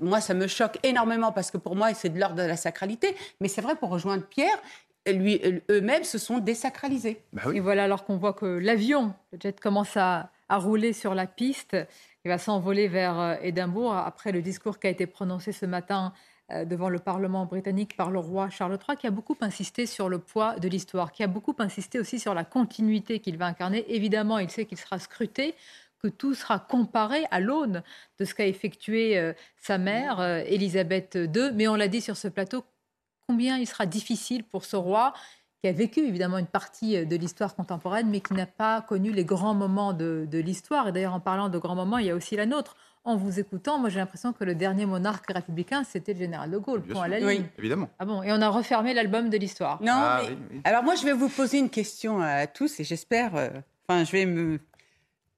Moi, 0.03 0.21
ça 0.21 0.35
me 0.35 0.49
choque 0.49 0.79
énormément 0.83 1.31
parce 1.31 1.53
que 1.53 1.57
pour 1.57 1.77
moi, 1.77 1.95
c'est 1.95 2.11
de 2.11 2.19
l'ordre 2.19 2.37
de 2.37 2.43
la 2.43 2.57
sacralité. 2.57 3.15
Mais 3.41 3.49
c'est 3.49 3.63
vrai, 3.63 3.77
pour 3.77 3.91
rejoindre 3.91 4.27
Pierre, 4.27 4.59
eux-mêmes 5.07 6.05
se 6.05 6.19
sont 6.19 6.39
désacralisés. 6.39 7.21
Bah 7.33 7.43
Et 7.53 7.61
voilà, 7.61 7.85
alors 7.85 8.05
qu'on 8.05 8.17
voit 8.17 8.33
que 8.33 8.47
l'avion, 8.47 9.15
le 9.33 9.39
jet 9.41 9.59
commence 9.61 9.97
à, 9.97 10.31
rouler 10.51 10.93
sur 10.93 11.17
la 11.17 11.27
piste, 11.27 11.77
il 12.25 12.29
va 12.29 12.39
s'envoler 12.39 12.87
vers 12.87 13.19
euh, 13.19 13.35
Édimbourg 13.43 13.93
après 13.93 14.31
le 14.31 14.41
discours 14.41 14.79
qui 14.79 14.87
a 14.87 14.91
été 14.91 15.05
prononcé 15.05 15.51
ce 15.51 15.67
matin 15.67 16.13
euh, 16.53 16.65
devant 16.65 16.89
le 16.89 17.01
Parlement 17.01 17.45
britannique 17.45 17.97
par 17.97 18.13
le 18.13 18.21
roi 18.21 18.51
Charles 18.51 18.79
III, 18.89 18.97
qui 18.97 19.09
a 19.09 19.11
beaucoup 19.11 19.37
insisté 19.41 19.85
sur 19.85 20.09
le 20.09 20.21
poids 20.21 20.57
de 20.61 20.69
l'histoire, 20.69 21.11
qui 21.11 21.25
a 21.25 21.27
beaucoup 21.27 21.57
insisté 21.59 21.99
aussi 21.99 22.21
sur 22.21 22.35
la 22.35 22.45
continuité 22.45 23.19
qu'il 23.19 23.37
va 23.37 23.47
incarner. 23.47 23.85
Évidemment, 23.89 24.39
il 24.39 24.49
sait 24.49 24.65
qu'il 24.65 24.79
sera 24.79 25.01
scruté, 25.01 25.57
que 26.01 26.07
tout 26.07 26.35
sera 26.35 26.61
comparé 26.61 27.25
à 27.33 27.41
l'aune 27.41 27.83
de 28.21 28.25
ce 28.25 28.33
qu'a 28.33 28.47
effectué 28.47 29.19
euh, 29.19 29.33
sa 29.57 29.77
mère, 29.77 30.23
Élisabeth 30.47 31.17
II. 31.17 31.51
Mais 31.53 31.67
on 31.67 31.75
l'a 31.75 31.89
dit 31.89 32.01
sur 32.01 32.17
ce 32.17 32.29
plateau, 32.29 32.63
combien 33.29 33.59
il 33.59 33.67
sera 33.67 33.87
difficile 33.87 34.45
pour 34.45 34.65
ce 34.65 34.77
roi 34.77 35.13
qui 35.61 35.69
a 35.69 35.73
vécu 35.73 36.01
évidemment 36.01 36.39
une 36.39 36.47
partie 36.47 36.97
euh, 36.97 37.05
de 37.05 37.17
l'histoire 37.17 37.55
contemporaine, 37.55 38.11
mais 38.11 38.21
qui 38.21 38.35
n'a 38.35 38.47
pas 38.47 38.83
connu 38.83 39.13
les 39.13 39.25
grands 39.25 39.55
moments 39.55 39.95
de, 39.95 40.29
l'histoire. 40.33 40.89
Et 40.89 40.93
d'ailleurs, 40.93 41.15
en 41.15 41.21
parlant 41.21 41.49
de 41.49 41.59
grands 41.59 41.75
moments, 41.75 41.99
il 41.99 42.07
y 42.07 42.11
a 42.11 42.15
aussi 42.15 42.37
la 42.37 42.47
nôtre. 42.47 42.77
En 43.07 43.17
vous 43.17 43.39
écoutant, 43.39 43.79
moi 43.79 43.91
j'ai 43.91 43.99
l'impression 43.99 44.33
que 44.33 44.45
le 44.45 44.55
dernier 44.55 44.87
monarque 44.87 45.31
républicain, 45.31 45.85
c'était 45.85 46.15
le 46.15 46.19
général 46.19 46.51
de 46.51 46.57
Gaulle, 46.57 46.83
point 46.83 47.03
à 47.03 47.09
la 47.09 47.19
ligne. 47.19 47.29
Oui, 47.29 47.45
évidemment. 47.59 47.91
Ah 47.99 48.07
bon, 48.07 48.23
et 48.23 48.33
on 48.33 48.41
a 48.41 48.49
refermé 48.49 48.95
l'album 48.95 49.29
de 49.29 49.37
l'histoire. 49.37 49.83
Non, 49.83 49.93
ah 49.93 50.23
mais... 50.51 50.61
alors 50.65 50.83
moi 50.85 50.95
je 50.95 51.05
vais 51.05 51.13
vous 51.13 51.29
poser 51.29 51.59
une 51.59 51.69
question 51.69 52.23
à 52.23 52.47
tous 52.47 52.81
et 52.81 52.85
j'espère, 52.85 53.37
euh, 53.37 53.51
enfin 53.87 54.05
je 54.05 54.13
vais 54.13 54.25
me, 54.25 54.59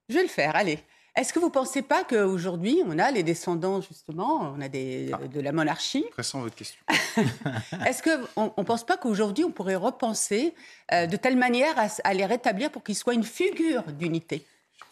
je 0.09 0.15
vais 0.15 0.23
le 0.23 0.29
faire. 0.29 0.55
Allez, 0.55 0.79
est-ce 1.17 1.33
que 1.33 1.39
vous 1.39 1.47
ne 1.47 1.51
pensez 1.51 1.83
pas 1.83 2.05
qu'aujourd'hui, 2.05 2.83
on 2.87 2.99
a 2.99 3.11
les 3.11 3.23
descendants, 3.23 3.81
justement, 3.81 4.55
on 4.57 4.61
a 4.61 4.69
des, 4.69 5.11
ah. 5.13 5.27
de 5.27 5.41
la 5.41 5.53
monarchie 5.53 6.05
Pressant 6.11 6.41
votre 6.41 6.55
question. 6.55 6.81
Est-ce 7.87 8.03
qu'on 8.03 8.53
ne 8.59 8.65
pense 8.65 8.85
pas 8.85 8.97
qu'aujourd'hui, 8.97 9.45
on 9.45 9.51
pourrait 9.51 9.77
repenser 9.77 10.55
euh, 10.93 11.07
de 11.07 11.17
telle 11.17 11.37
manière 11.37 11.75
à 12.05 12.15
les 12.15 12.27
rétablir 12.27 12.71
pour 12.71 12.85
qu'ils 12.85 12.97
soient 12.97 13.15
une 13.15 13.25
figure 13.25 13.83
d'unité? 13.93 14.45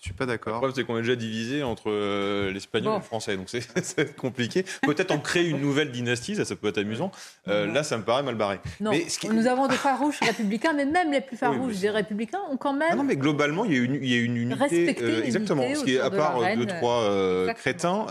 Je 0.05 0.11
suis 0.11 0.15
pas 0.15 0.27
d'accord. 0.27 0.53
Le 0.53 0.59
problème, 0.59 0.75
c'est 0.77 0.85
qu'on 0.85 0.99
est 0.99 1.01
déjà 1.01 1.17
divisé 1.17 1.63
entre 1.63 1.85
euh, 1.87 2.53
l'espagnol 2.53 2.93
et 2.93 2.97
le 2.99 3.03
français, 3.03 3.39
donc 3.39 3.49
c'est 3.49 4.15
compliqué. 4.15 4.63
Peut-être 4.83 5.13
en 5.13 5.19
créer 5.19 5.49
une 5.49 5.63
nouvelle 5.63 5.93
dynastie, 5.93 6.37
ça, 6.37 6.45
ça 6.45 6.57
peut 6.57 6.69
être 6.69 6.77
amusant. 6.77 7.11
Euh, 7.49 7.67
là, 7.67 7.83
ça 7.83 7.97
me 7.97 8.03
paraît 8.03 8.23
mal 8.23 8.35
barré. 8.35 8.61
Non, 8.81 8.91
mais 8.91 9.07
nous 9.31 9.47
avons 9.47 9.67
des 9.67 9.77
farouches 9.77 10.21
républicains, 10.21 10.75
mais 10.75 10.85
même 10.85 11.11
les 11.11 11.23
plus 11.23 11.39
farouches 11.39 11.79
des 11.79 11.89
républicains 11.89 12.41
ont 12.51 12.59
quand 12.59 12.75
même. 12.75 12.99
non, 12.99 13.03
mais 13.03 13.17
globalement, 13.17 13.65
il 13.65 13.73
y 13.73 13.77
a 13.77 13.83
une, 13.83 13.95
il 13.95 14.07
y 14.07 14.15
a 14.15 14.21
une 14.21 14.37
unité. 14.37 14.95
Euh, 15.01 15.25
exactement. 15.25 15.65
Ce 15.75 15.83
qui 15.83 15.95
est 15.95 16.01
à 16.01 16.11
part 16.11 16.39
deux, 16.55 16.67
trois 16.67 17.55
crétins, 17.55 18.07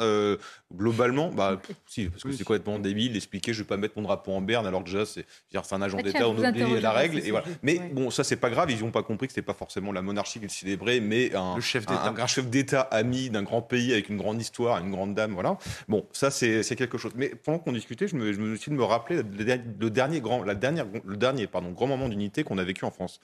globalement, 0.75 1.29
bah, 1.29 1.59
si, 1.85 2.09
parce 2.09 2.23
que 2.23 2.31
c'est 2.31 2.43
complètement 2.43 2.79
débile 2.79 3.13
d'expliquer 3.13 3.53
je 3.53 3.59
ne 3.59 3.63
vais 3.63 3.67
pas 3.67 3.77
mettre 3.77 3.93
mon 3.97 4.03
drapeau 4.03 4.31
en 4.31 4.41
berne, 4.41 4.65
alors 4.65 4.83
déjà, 4.83 5.05
c'est 5.05 5.25
un 5.71 5.81
agent 5.81 5.97
d'État, 6.01 6.27
on 6.27 6.37
oublie 6.37 6.81
la 6.81 6.91
règle. 6.91 7.19
Et 7.19 7.31
voilà. 7.31 7.45
Mais 7.61 7.79
bon, 7.91 8.09
ça, 8.09 8.23
c'est 8.23 8.35
pas 8.37 8.49
grave, 8.49 8.71
ils 8.71 8.79
n'ont 8.79 8.91
pas 8.91 9.03
compris 9.03 9.27
que 9.27 9.33
ce 9.33 9.39
n'était 9.39 9.45
pas 9.45 9.53
forcément 9.53 9.91
la 9.91 10.01
monarchie 10.01 10.39
qu'ils 10.39 10.49
célébraient, 10.49 10.99
mais 10.99 11.35
un, 11.35 11.59
chef 11.59 11.82
un, 11.89 12.15
un, 12.15 12.27
chef 12.27 12.47
d'État 12.47 12.81
ami 12.81 13.29
d'un 13.29 13.43
grand 13.43 13.61
pays 13.61 13.93
avec 13.93 14.09
une 14.09 14.17
grande 14.17 14.41
histoire, 14.41 14.79
une 14.79 14.91
grande 14.91 15.13
dame, 15.13 15.33
voilà. 15.33 15.57
Bon, 15.87 16.05
ça, 16.11 16.31
c'est 16.31 16.75
quelque 16.75 16.97
chose. 16.97 17.13
Mais 17.15 17.29
pendant 17.29 17.59
qu'on 17.59 17.71
discutait, 17.71 18.07
je 18.07 18.15
me, 18.15 18.33
je 18.33 18.39
me 18.39 18.55
suis 18.55 18.71
de 18.71 18.75
me 18.75 18.83
rappeler 18.83 19.17
le, 19.17 19.89
dernier 19.89 20.21
grand, 20.21 20.43
la 20.43 20.55
dernière, 20.55 20.85
le 21.05 21.17
dernier 21.17 21.47
pardon, 21.47 21.71
grand 21.71 21.87
moment 21.87 22.09
d'unité 22.09 22.43
qu'on 22.43 22.57
a 22.57 22.63
vécu 22.63 22.85
en 22.85 22.91
France. 22.91 23.19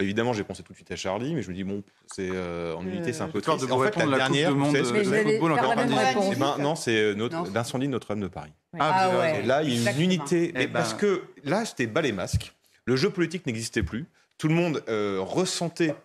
Évidemment, 0.00 0.32
j'ai 0.32 0.44
pensé 0.44 0.62
tout 0.62 0.72
de 0.72 0.76
suite 0.76 0.92
à 0.92 0.96
Charlie, 0.96 1.34
mais 1.34 1.42
je 1.42 1.50
me 1.50 1.54
dis, 1.54 1.64
bon, 1.64 1.82
c'est 2.06 2.28
euh, 2.30 2.76
en 2.76 2.86
unité, 2.86 3.12
c'est 3.12 3.22
un 3.22 3.28
peu 3.28 3.40
triste. 3.40 3.66
De 3.66 3.72
en 3.72 3.80
fait, 3.80 3.96
la, 3.96 4.16
dernière, 4.16 4.52
c'est 4.70 4.82
eh 6.32 6.36
ben, 6.36 6.56
Non, 6.58 6.76
c'est 6.76 6.96
euh, 6.96 7.28
l'incendie 7.52 7.86
de 7.86 7.92
Notre-Dame 7.92 8.20
de 8.20 8.28
Paris. 8.28 8.52
Ah, 8.78 9.10
ah 9.10 9.18
ouais. 9.18 9.42
là, 9.42 9.62
il 9.64 9.82
y 9.82 9.88
a 9.88 9.92
une 9.92 10.00
unité. 10.00 10.52
Eh 10.54 10.68
parce 10.68 10.92
ben. 10.92 10.98
que 10.98 11.22
là, 11.42 11.64
c'était 11.64 11.88
bas 11.88 12.02
les 12.02 12.12
masques. 12.12 12.54
Le 12.84 12.94
jeu 12.94 13.10
politique 13.10 13.44
n'existait 13.46 13.82
plus. 13.82 14.06
Tout 14.38 14.46
le 14.46 14.54
monde 14.54 14.84
euh, 14.88 15.18
ressentait 15.20 15.96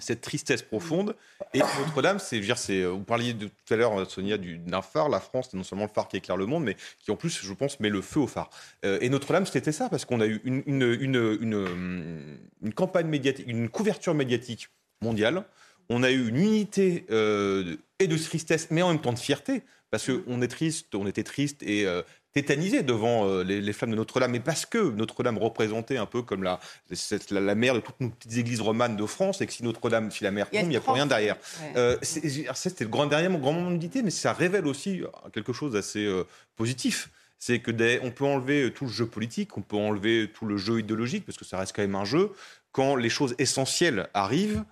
cette 0.00 0.20
tristesse 0.20 0.62
profonde. 0.62 1.14
Et 1.54 1.58
Notre-Dame, 1.58 2.18
c'est, 2.18 2.42
c'est, 2.56 2.84
vous 2.84 3.04
parliez 3.04 3.34
tout 3.34 3.74
à 3.74 3.76
l'heure, 3.76 4.10
Sonia, 4.10 4.38
d'un 4.38 4.82
phare. 4.82 5.08
La 5.08 5.20
France, 5.20 5.48
c'est 5.50 5.56
non 5.56 5.64
seulement 5.64 5.84
le 5.84 5.90
phare 5.92 6.08
qui 6.08 6.16
éclaire 6.16 6.36
le 6.36 6.46
monde, 6.46 6.64
mais 6.64 6.76
qui 6.98 7.10
en 7.10 7.16
plus, 7.16 7.42
je 7.42 7.52
pense, 7.52 7.78
met 7.80 7.90
le 7.90 8.00
feu 8.00 8.20
au 8.20 8.26
phare. 8.26 8.50
Euh, 8.84 8.98
et 9.00 9.08
Notre-Dame, 9.08 9.46
c'était 9.46 9.72
ça, 9.72 9.88
parce 9.88 10.04
qu'on 10.04 10.20
a 10.20 10.26
eu 10.26 10.40
une, 10.44 10.68
campagne 12.74 13.06
médiatique, 13.06 13.46
une 13.46 13.68
couverture 13.68 14.14
médiatique 14.14 14.68
mondiale. 15.02 15.44
On 15.88 16.02
a 16.02 16.10
eu 16.10 16.28
une 16.28 16.36
unité 16.36 17.04
euh, 17.10 17.76
et 17.98 18.06
de 18.06 18.16
tristesse, 18.16 18.68
mais 18.70 18.82
en 18.82 18.88
même 18.88 19.00
temps 19.00 19.12
de 19.12 19.18
fierté, 19.18 19.62
parce 19.90 20.06
qu'on 20.10 20.40
est 20.40 20.48
triste, 20.48 20.94
on 20.94 21.06
était 21.06 21.22
triste 21.22 21.62
et 21.62 21.86
euh, 21.86 22.02
tétanisé 22.32 22.82
devant 22.82 23.28
euh, 23.28 23.42
les, 23.44 23.72
flammes 23.72 23.90
de 23.90 23.96
Notre-Dame, 23.96 24.32
mais 24.32 24.40
parce 24.40 24.66
que 24.66 24.78
Notre-Dame 24.78 25.38
représentait 25.38 25.98
un 25.98 26.06
peu 26.06 26.22
comme 26.22 26.42
la, 26.42 26.60
la, 27.30 27.54
mère 27.54 27.74
de 27.74 27.80
toutes 27.80 28.00
nos 28.00 28.10
petites 28.10 28.36
églises 28.38 28.60
romanes 28.60 28.96
de 28.96 29.06
France, 29.06 29.40
et 29.40 29.46
que 29.46 29.52
si 29.52 29.62
Notre-Dame, 29.62 30.10
si 30.10 30.24
la 30.24 30.30
mère 30.30 30.48
tombe, 30.48 30.62
il 30.62 30.68
n'y 30.68 30.76
a 30.76 30.80
plus 30.80 30.92
rien 30.92 31.06
derrière. 31.06 31.36
Euh, 31.76 31.96
c'était 32.02 32.84
le 32.84 32.90
grand, 32.90 33.06
dernier 33.06 33.28
grand 33.38 33.52
moment 33.52 33.70
d'unité, 33.70 34.02
mais 34.02 34.10
ça 34.10 34.32
révèle 34.32 34.66
aussi 34.66 35.02
quelque 35.32 35.52
chose 35.52 35.72
d'assez 35.72 36.04
euh, 36.04 36.24
positif 36.56 37.10
c'est 37.38 37.58
que 37.58 37.72
on 38.04 38.12
peut 38.12 38.24
enlever 38.24 38.72
tout 38.72 38.84
le 38.84 38.90
jeu 38.92 39.04
politique, 39.04 39.58
on 39.58 39.62
peut 39.62 39.76
enlever 39.76 40.30
tout 40.32 40.46
le 40.46 40.56
jeu 40.56 40.78
idéologique, 40.78 41.26
parce 41.26 41.36
que 41.36 41.44
ça 41.44 41.58
reste 41.58 41.74
quand 41.74 41.82
même 41.82 41.96
un 41.96 42.04
jeu. 42.04 42.30
Quand 42.70 42.94
les 42.94 43.08
choses 43.08 43.34
essentielles 43.38 44.08
arrivent, 44.14 44.62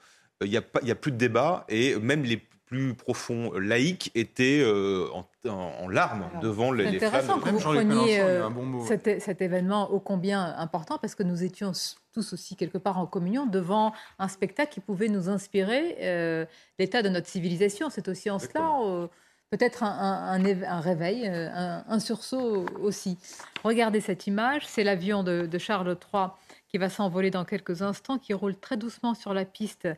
il 0.41 0.51
n'y 0.51 0.57
a, 0.57 0.63
a, 0.63 0.95
plus 0.95 1.11
de 1.11 1.17
débat 1.17 1.67
et 1.69 1.97
même 1.97 2.23
les 2.23 2.41
plus 2.71 2.95
profonds 2.95 3.53
laïcs 3.59 4.13
étaient 4.15 4.63
euh, 4.63 5.09
en, 5.49 5.89
larmes 5.89 6.31
devant 6.41 6.71
les, 6.71 6.89
les 6.89 7.01
femmes. 7.01 7.09
intéressant 7.09 7.41
que 7.41 7.49
vous 7.49 7.59
preniez 7.59 8.21
euh, 8.21 8.49
cet, 8.87 9.21
cet, 9.21 9.43
événement 9.43 9.93
ô 9.93 9.99
combien 9.99 10.55
important 10.57 10.97
parce 10.97 11.17
que 11.17 11.25
nous 11.25 11.43
étions 11.43 11.73
tous 12.13 12.33
aussi 12.33 12.55
quelque 12.55 12.79
part 12.79 12.99
en 12.99 13.07
communion 13.07 13.45
devant 13.45 13.93
un 14.21 14.29
spectacle 14.29 14.73
qui 14.73 14.79
pouvait 14.79 15.09
nous 15.09 15.29
inspirer 15.29 15.97
euh, 16.01 16.47
l'état 16.79 17.03
de 17.03 17.09
notre 17.09 17.27
civilisation. 17.27 17.91
C'est 17.91 18.07
aussi 18.07 18.31
en 18.31 18.39
cela 18.39 19.09
peut-être 19.51 19.83
un, 19.83 20.39
un, 20.39 20.81
réveil, 20.81 21.27
un, 21.27 21.99
sursaut 21.99 22.67
aussi. 22.81 23.19
Regardez 23.65 24.01
cette 24.01 24.29
image, 24.29 24.65
c'est 24.65 24.85
l'avion 24.85 25.25
de, 25.25 25.45
de 25.47 25.59
Charles 25.59 25.97
III 26.15 26.27
qui 26.69 26.79
va 26.79 26.89
s'envoler 26.89 27.33
dans 27.33 27.45
quelques 27.45 27.83
instants, 27.83 28.19
qui 28.19 28.33
roule 28.33 28.55
très 28.55 28.77
doucement 28.77 29.15
sur 29.15 29.35
la 29.35 29.45
piste 29.45 29.89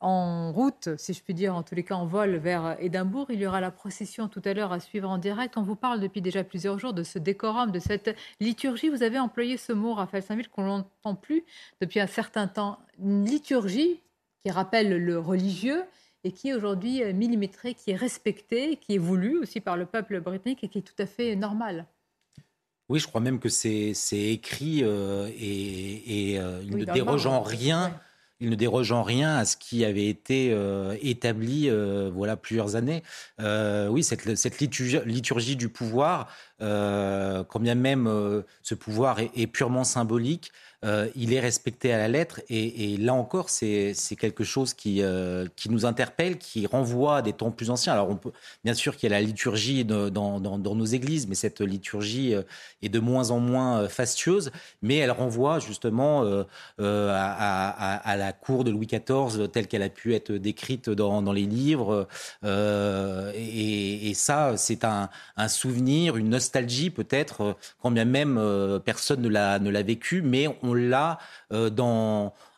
en 0.00 0.52
route, 0.52 0.88
si 0.96 1.12
je 1.12 1.22
puis 1.22 1.34
dire, 1.34 1.54
en 1.54 1.62
tous 1.62 1.74
les 1.74 1.84
cas 1.84 1.94
en 1.94 2.06
vol 2.06 2.36
vers 2.36 2.76
Édimbourg. 2.80 3.26
Il 3.30 3.38
y 3.38 3.46
aura 3.46 3.60
la 3.60 3.70
procession 3.70 4.28
tout 4.28 4.42
à 4.44 4.54
l'heure 4.54 4.72
à 4.72 4.80
suivre 4.80 5.08
en 5.08 5.18
direct. 5.18 5.56
On 5.56 5.62
vous 5.62 5.76
parle 5.76 6.00
depuis 6.00 6.22
déjà 6.22 6.42
plusieurs 6.42 6.78
jours 6.78 6.94
de 6.94 7.02
ce 7.02 7.18
décorum, 7.18 7.70
de 7.70 7.78
cette 7.78 8.16
liturgie. 8.40 8.88
Vous 8.88 9.02
avez 9.02 9.18
employé 9.18 9.56
ce 9.56 9.72
mot, 9.72 9.94
Raphaël 9.94 10.22
Saint-Ville, 10.22 10.48
qu'on 10.48 10.64
n'entend 10.64 11.14
plus 11.14 11.44
depuis 11.80 12.00
un 12.00 12.06
certain 12.06 12.48
temps. 12.48 12.78
Une 12.98 13.24
liturgie 13.24 14.00
qui 14.44 14.50
rappelle 14.50 15.04
le 15.04 15.18
religieux 15.18 15.82
et 16.24 16.32
qui 16.32 16.48
est 16.48 16.54
aujourd'hui 16.54 17.02
millimétrée, 17.12 17.74
qui 17.74 17.90
est 17.90 17.96
respectée, 17.96 18.76
qui 18.76 18.94
est 18.94 18.98
voulue 18.98 19.38
aussi 19.38 19.60
par 19.60 19.76
le 19.76 19.86
peuple 19.86 20.20
britannique 20.20 20.64
et 20.64 20.68
qui 20.68 20.78
est 20.78 20.82
tout 20.82 21.00
à 21.02 21.06
fait 21.06 21.36
normale. 21.36 21.86
Oui, 22.88 22.98
je 22.98 23.06
crois 23.06 23.20
même 23.20 23.38
que 23.38 23.48
c'est 23.48 23.94
écrit 24.12 24.80
euh, 24.82 25.30
et, 25.38 26.36
euh, 26.40 26.60
il 26.64 26.76
ne 26.76 26.84
déroge 26.84 27.26
en 27.26 27.40
rien 27.40 27.94
il 28.40 28.50
ne 28.50 28.54
déroge 28.54 28.90
en 28.92 29.02
rien 29.02 29.36
à 29.36 29.44
ce 29.44 29.56
qui 29.56 29.84
avait 29.84 30.08
été 30.08 30.50
euh, 30.52 30.96
établi 31.02 31.68
euh, 31.68 32.10
voilà 32.12 32.36
plusieurs 32.36 32.74
années. 32.74 33.02
Euh, 33.40 33.88
oui, 33.88 34.02
cette, 34.02 34.34
cette 34.36 34.60
liturgie, 34.60 35.00
liturgie, 35.04 35.56
du 35.56 35.68
pouvoir, 35.68 36.28
quand 36.60 37.60
bien 37.60 37.74
même 37.74 38.42
ce 38.62 38.74
pouvoir 38.74 39.18
est 39.20 39.46
purement 39.46 39.84
symbolique, 39.84 40.52
euh, 40.82 41.10
il 41.14 41.34
est 41.34 41.40
respecté 41.40 41.92
à 41.92 41.98
la 41.98 42.08
lettre. 42.08 42.40
Et, 42.48 42.96
là 42.96 43.12
encore, 43.12 43.50
c'est 43.50 43.94
quelque 44.18 44.44
chose 44.44 44.72
qui, 44.72 45.02
euh, 45.02 45.46
qui 45.56 45.68
nous 45.68 45.84
interpelle, 45.84 46.38
qui 46.38 46.66
renvoie 46.66 47.18
à 47.18 47.22
des 47.22 47.32
temps 47.32 47.50
plus 47.50 47.70
anciens. 47.70 47.92
Alors, 47.92 48.08
on 48.08 48.16
peut, 48.16 48.32
bien 48.64 48.74
sûr 48.74 48.96
qu'il 48.96 49.10
y 49.10 49.12
a 49.12 49.18
la 49.18 49.22
liturgie 49.24 49.84
dans, 49.84 50.40
nos 50.40 50.84
églises, 50.84 51.26
mais 51.28 51.34
cette 51.34 51.60
liturgie 51.60 52.34
euh, 52.34 52.42
est 52.82 52.88
de 52.88 52.98
moins 52.98 53.30
en 53.30 53.40
moins 53.40 53.88
fastueuse, 53.88 54.52
mais 54.80 54.96
elle 54.96 55.10
renvoie 55.10 55.58
justement 55.58 56.24
à, 56.78 58.16
la 58.16 58.32
cour 58.32 58.64
de 58.64 58.70
Louis 58.70 58.86
XIV 58.86 59.48
telle 59.48 59.66
qu'elle 59.66 59.82
a 59.82 59.88
pu 59.88 60.14
être 60.14 60.32
décrite 60.32 60.88
dans, 60.88 61.32
les 61.32 61.46
livres. 61.46 62.08
Et, 62.42 64.12
ça, 64.14 64.56
c'est 64.56 64.84
un, 64.84 65.08
souvenir, 65.48 66.16
une 66.16 66.30
nostalgie 66.30 66.49
peut-être, 66.50 67.56
quand 67.80 67.90
bien 67.90 68.04
même 68.04 68.38
personne 68.84 69.22
ne 69.22 69.28
l'a 69.28 69.82
vécu, 69.82 70.22
mais 70.22 70.46
on 70.62 70.74
l'a 70.74 71.18
euh, 71.52 71.70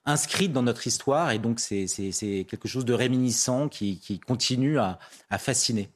inscrite 0.05 0.53
dans 0.53 0.63
notre 0.63 0.87
histoire 0.87 1.31
et 1.31 1.39
donc 1.39 1.61
c'est 1.61 1.87
quelque 2.49 2.69
chose 2.69 2.85
de 2.85 2.93
réminiscent 2.93 3.69
qui, 3.69 4.21
continue 4.27 4.79
à, 4.79 4.99
fasciner. 5.39 5.89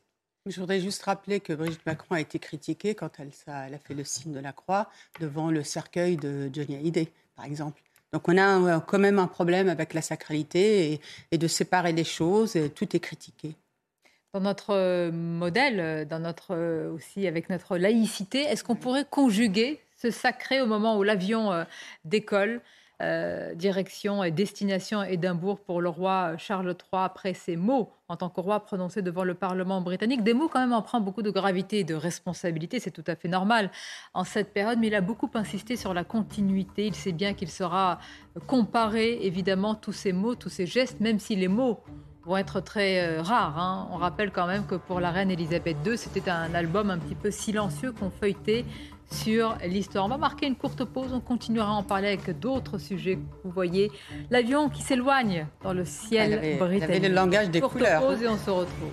Je 0.47 0.61
voudrais 0.61 0.81
juste 0.81 1.03
rappeler 1.03 1.41
que 1.41 1.53
Brigitte 1.53 1.85
Macron 1.87 2.15
a 2.15 2.21
été 2.21 2.39
critiquée 2.39 2.95
quand 2.95 3.11
elle, 3.19 3.33
a 3.47 3.79
fait 3.79 3.95
le 3.95 4.05
signe 4.05 4.33
de 4.33 4.39
la 4.39 4.53
croix 4.53 4.89
devant 5.21 5.51
le 5.51 5.65
cercueil 5.65 6.17
de 6.17 6.49
Johnny 6.53 6.77
Hallyday, 6.77 7.09
par 7.35 7.47
exemple. 7.47 7.83
Donc 8.13 8.29
on 8.29 8.39
a 8.39 8.81
quand 8.81 9.01
même 9.01 9.19
un 9.19 9.27
problème 9.27 9.69
avec 9.69 9.93
la 9.93 10.03
sacralité 10.03 11.01
et, 11.33 11.39
de 11.39 11.49
séparer 11.49 11.93
les 11.93 12.05
choses, 12.05 12.55
et 12.55 12.71
tout 12.71 12.95
est 12.95 13.01
critiqué. 13.01 13.57
Dans 14.37 14.43
notre 14.43 14.75
euh, 14.75 15.11
modèle, 15.11 15.81
euh, 15.81 16.05
dans 16.05 16.19
notre, 16.19 16.91
aussi 16.93 17.27
avec 17.27 17.49
notre 17.49 17.79
laïcité, 17.79 18.43
est-ce 18.43 18.63
qu'on 18.65 18.77
pourrait 18.77 19.07
conjuguer 19.09 19.81
ce 19.97 20.11
sacré 20.11 20.61
au 20.61 20.67
moment 20.67 20.99
où 20.99 21.03
l'avion 21.03 21.53
euh, 21.53 21.65
décolle. 22.05 22.61
Euh, 23.03 23.55
direction 23.55 24.25
et 24.25 24.31
destination 24.31 25.03
Édimbourg 25.03 25.61
pour 25.61 25.83
le 25.83 25.91
roi 25.91 26.33
euh, 26.33 26.39
Charles 26.39 26.69
III 26.69 27.03
après 27.05 27.35
ces 27.35 27.55
mots 27.55 27.93
en 28.09 28.17
tant 28.17 28.31
que 28.31 28.41
roi 28.41 28.61
prononcés 28.61 29.03
devant 29.03 29.23
le 29.23 29.35
Parlement 29.35 29.83
britannique? 29.83 30.23
Des 30.23 30.33
mots 30.33 30.49
quand 30.49 30.61
même 30.61 30.73
empruntent 30.73 31.05
beaucoup 31.05 31.21
de 31.21 31.31
gravité 31.31 31.81
et 31.81 31.85
de 31.85 31.95
responsabilité, 31.95 32.81
c'est 32.81 32.91
tout 32.91 33.05
à 33.07 33.15
fait 33.15 33.29
normal 33.29 33.71
en 34.15 34.25
cette 34.25 34.55
période, 34.55 34.79
mais 34.79 34.87
il 34.87 34.95
a 34.95 35.03
beaucoup 35.03 35.31
insisté 35.35 35.77
sur 35.77 35.93
la 35.93 36.05
continuité. 36.05 36.87
Il 36.87 36.95
sait 36.95 37.13
bien 37.13 37.35
qu'il 37.35 37.51
sera 37.51 37.99
comparé 38.47 39.19
évidemment 39.27 39.75
tous 39.75 39.93
ces 39.93 40.15
mots, 40.15 40.35
tous 40.35 40.49
ces 40.49 40.65
gestes, 40.65 40.99
même 41.01 41.19
si 41.19 41.37
les 41.37 41.49
mots 41.49 41.81
vont 42.27 42.37
être 42.37 42.61
très 42.61 43.19
rares. 43.21 43.59
Hein. 43.59 43.89
On 43.93 43.97
rappelle 43.97 44.31
quand 44.31 44.47
même 44.47 44.67
que 44.67 44.75
pour 44.75 45.01
la 45.01 45.11
reine 45.11 45.31
Elisabeth 45.31 45.77
II, 45.87 45.97
c'était 45.97 46.29
un 46.29 46.55
album 46.55 46.91
un 46.91 46.99
petit 46.99 47.15
peu 47.15 47.31
silencieux 47.31 47.93
qu'on 47.93 48.11
feuilletait 48.11 48.65
sur 49.11 49.57
l'histoire. 49.65 50.05
On 50.05 50.09
va 50.09 50.19
marquer 50.19 50.47
une 50.47 50.57
courte 50.57 50.85
pause, 50.85 51.13
on 51.13 51.21
continuera 51.21 51.69
à 51.69 51.75
en 51.75 51.83
parler 51.83 52.09
avec 52.09 52.39
d'autres 52.39 52.79
sujets. 52.79 53.19
Vous 53.45 53.51
voyez 53.51 53.91
l'avion 54.31 54.69
qui 54.69 54.83
s'éloigne 54.83 55.47
dans 55.63 55.73
le 55.73 55.85
ciel 55.85 56.35
avait, 56.35 56.57
britannique. 56.57 57.03
le 57.03 57.09
langage 57.15 57.51
des 57.51 57.61
courte 57.61 57.79
pause 57.79 58.23
et 58.23 58.29
on 58.29 58.37
se 58.37 58.51
retrouve. 58.51 58.91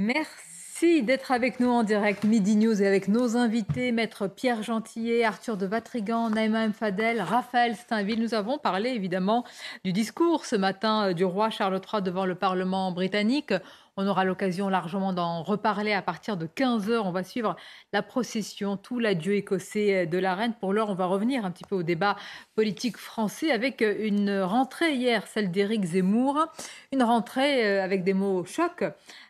Merci 0.00 0.28
d'être 0.82 1.30
avec 1.30 1.60
nous 1.60 1.70
en 1.70 1.84
direct 1.84 2.24
Midi 2.24 2.56
News 2.56 2.82
et 2.82 2.86
avec 2.86 3.06
nos 3.06 3.36
invités, 3.36 3.92
maître 3.92 4.26
Pierre 4.26 4.62
Gentillet, 4.62 5.24
Arthur 5.24 5.56
de 5.56 5.66
Vatrigan, 5.66 6.30
Naïma 6.30 6.64
M. 6.64 6.72
Raphaël 7.20 7.76
Steinville. 7.76 8.20
Nous 8.20 8.34
avons 8.34 8.58
parlé 8.58 8.90
évidemment 8.90 9.44
du 9.84 9.92
discours 9.92 10.44
ce 10.44 10.56
matin 10.56 11.12
du 11.12 11.24
roi 11.24 11.48
Charles 11.48 11.80
III 11.80 12.02
devant 12.02 12.26
le 12.26 12.34
Parlement 12.34 12.90
britannique. 12.90 13.54
On 13.96 14.08
aura 14.08 14.24
l'occasion 14.24 14.68
largement 14.68 15.12
d'en 15.12 15.44
reparler 15.44 15.92
à 15.92 16.02
partir 16.02 16.36
de 16.36 16.46
15h. 16.46 17.02
On 17.04 17.12
va 17.12 17.22
suivre 17.22 17.54
la 17.92 18.02
procession, 18.02 18.76
tout 18.76 18.98
l'adieu 18.98 19.34
écossais 19.34 20.06
de 20.06 20.18
la 20.18 20.34
reine. 20.34 20.52
Pour 20.58 20.72
l'heure, 20.72 20.90
on 20.90 20.94
va 20.94 21.06
revenir 21.06 21.44
un 21.44 21.52
petit 21.52 21.62
peu 21.62 21.76
au 21.76 21.84
débat 21.84 22.16
politique 22.56 22.96
français 22.96 23.52
avec 23.52 23.82
une 23.82 24.40
rentrée 24.40 24.94
hier, 24.94 25.28
celle 25.28 25.52
d'Éric 25.52 25.84
Zemmour. 25.84 26.46
Une 26.92 27.04
rentrée 27.04 27.64
euh, 27.64 27.84
avec 27.84 28.02
des 28.02 28.14
mots 28.14 28.44
chocs, 28.44 28.84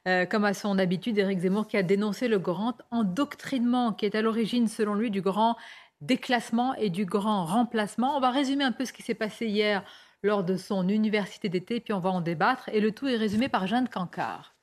euh, 0.08 0.24
comme 0.24 0.46
à 0.46 0.54
son 0.54 0.78
habitude, 0.78 1.18
Éric 1.18 1.40
Zemmour 1.40 1.68
qui 1.68 1.76
a 1.76 1.82
dénoncé 1.82 2.26
le 2.26 2.38
grand 2.38 2.78
endoctrinement 2.90 3.92
qui 3.92 4.06
est 4.06 4.14
à 4.14 4.22
l'origine, 4.22 4.68
selon 4.68 4.94
lui, 4.94 5.10
du 5.10 5.20
grand 5.20 5.56
déclassement 6.00 6.74
et 6.76 6.88
du 6.88 7.04
grand 7.04 7.44
remplacement. 7.44 8.16
On 8.16 8.20
va 8.20 8.30
résumer 8.30 8.64
un 8.64 8.72
peu 8.72 8.86
ce 8.86 8.94
qui 8.94 9.02
s'est 9.02 9.14
passé 9.14 9.46
hier 9.46 9.84
lors 10.22 10.42
de 10.42 10.56
son 10.56 10.88
université 10.88 11.50
d'été, 11.50 11.80
puis 11.80 11.92
on 11.92 12.00
va 12.00 12.08
en 12.08 12.22
débattre. 12.22 12.70
Et 12.70 12.80
le 12.80 12.92
tout 12.92 13.06
est 13.06 13.16
résumé 13.16 13.48
par 13.48 13.66
Jeanne 13.66 13.88
Cancard. 13.88 14.53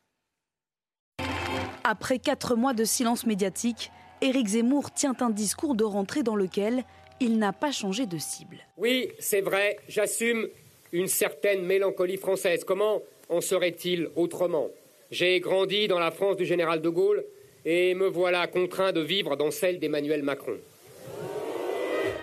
Après 1.84 2.20
quatre 2.20 2.56
mois 2.56 2.74
de 2.74 2.84
silence 2.84 3.26
médiatique, 3.26 3.92
Éric 4.22 4.48
Zemmour 4.50 4.92
tient 4.92 5.16
un 5.20 5.32
discours 5.32 5.74
de 5.74 5.84
rentrée 5.84 6.22
dans 6.22 6.36
lequel 6.36 6.84
il 7.20 7.40
n'a 7.40 7.54
pas 7.54 7.72
changé 7.72 8.06
de 8.06 8.20
cible. 8.20 8.58
Oui, 8.78 9.10
c'est 9.20 9.42
vrai, 9.42 9.78
j'assume 9.88 10.48
une 10.92 11.08
certaine 11.08 11.64
mélancolie 11.64 12.18
française. 12.18 12.64
Comment 12.64 13.02
en 13.30 13.42
serait-il 13.42 14.10
autrement? 14.16 14.68
J'ai 15.10 15.40
grandi 15.40 15.88
dans 15.88 16.00
la 16.00 16.12
France 16.12 16.38
du 16.38 16.46
général 16.46 16.82
de 16.82 16.90
Gaulle 16.90 17.26
et 17.66 17.96
me 17.96 18.08
voilà 18.08 18.46
contraint 18.48 18.92
de 18.92 19.02
vivre 19.02 19.36
dans 19.36 19.52
celle 19.52 19.80
d'Emmanuel 19.80 20.22
Macron. 20.22 20.58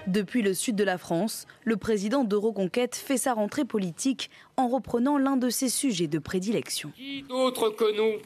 Depuis 0.06 0.42
le 0.42 0.54
sud 0.54 0.74
de 0.76 0.84
la 0.84 0.98
France, 0.98 1.46
le 1.64 1.76
président 1.76 2.24
d'Euroconquête 2.24 2.96
fait 2.96 3.18
sa 3.18 3.34
rentrée 3.34 3.64
politique 3.64 4.30
en 4.56 4.68
reprenant 4.68 5.18
l'un 5.18 5.36
de 5.36 5.50
ses 5.50 5.68
sujets 5.68 6.06
de 6.06 6.18
prédilection. 6.18 6.92
Qui 6.96 7.22
d'autre 7.22 7.70
que 7.70 7.94
nous 7.94 8.18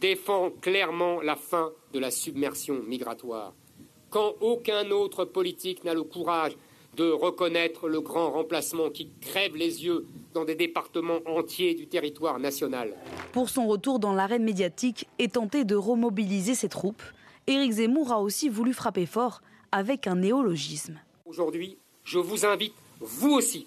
défend 0.00 0.50
clairement 0.50 1.20
la 1.20 1.36
fin 1.36 1.72
de 1.92 1.98
la 1.98 2.10
submersion 2.10 2.82
migratoire, 2.82 3.54
quand 4.10 4.34
aucun 4.40 4.90
autre 4.90 5.24
politique 5.24 5.84
n'a 5.84 5.94
le 5.94 6.02
courage 6.02 6.56
de 6.96 7.10
reconnaître 7.10 7.88
le 7.88 8.00
grand 8.00 8.30
remplacement 8.30 8.88
qui 8.90 9.10
crève 9.20 9.54
les 9.54 9.84
yeux 9.84 10.06
dans 10.32 10.44
des 10.44 10.54
départements 10.54 11.20
entiers 11.26 11.74
du 11.74 11.86
territoire 11.86 12.38
national. 12.38 12.94
Pour 13.32 13.50
son 13.50 13.66
retour 13.66 13.98
dans 13.98 14.14
l'arène 14.14 14.44
médiatique 14.44 15.06
et 15.18 15.28
tenter 15.28 15.64
de 15.64 15.74
remobiliser 15.74 16.54
ses 16.54 16.70
troupes, 16.70 17.02
Éric 17.46 17.72
Zemmour 17.72 18.12
a 18.12 18.20
aussi 18.20 18.48
voulu 18.48 18.72
frapper 18.72 19.06
fort 19.06 19.42
avec 19.72 20.06
un 20.06 20.16
néologisme. 20.16 20.98
Aujourd'hui, 21.26 21.76
je 22.04 22.18
vous 22.18 22.46
invite, 22.46 22.74
vous 23.00 23.32
aussi, 23.32 23.66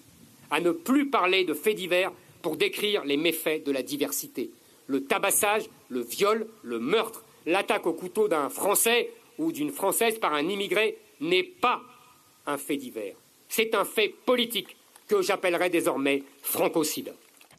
à 0.50 0.60
ne 0.60 0.72
plus 0.72 1.08
parler 1.08 1.44
de 1.44 1.54
faits 1.54 1.76
divers 1.76 2.12
pour 2.42 2.56
décrire 2.56 3.04
les 3.04 3.16
méfaits 3.16 3.64
de 3.64 3.70
la 3.70 3.82
diversité 3.82 4.50
le 4.90 5.04
tabassage, 5.04 5.70
le 5.88 6.00
viol, 6.00 6.48
le 6.64 6.80
meurtre, 6.80 7.24
l'attaque 7.46 7.86
au 7.86 7.92
couteau 7.92 8.26
d'un 8.26 8.48
Français 8.48 9.10
ou 9.38 9.52
d'une 9.52 9.70
Française 9.70 10.18
par 10.18 10.34
un 10.34 10.48
immigré 10.48 10.98
n'est 11.20 11.44
pas 11.44 11.80
un 12.44 12.58
fait 12.58 12.76
divers. 12.76 13.14
C'est 13.48 13.76
un 13.76 13.84
fait 13.84 14.12
politique 14.26 14.76
que 15.06 15.22
j'appellerai 15.22 15.70
désormais 15.70 16.24
francocide. 16.42 17.14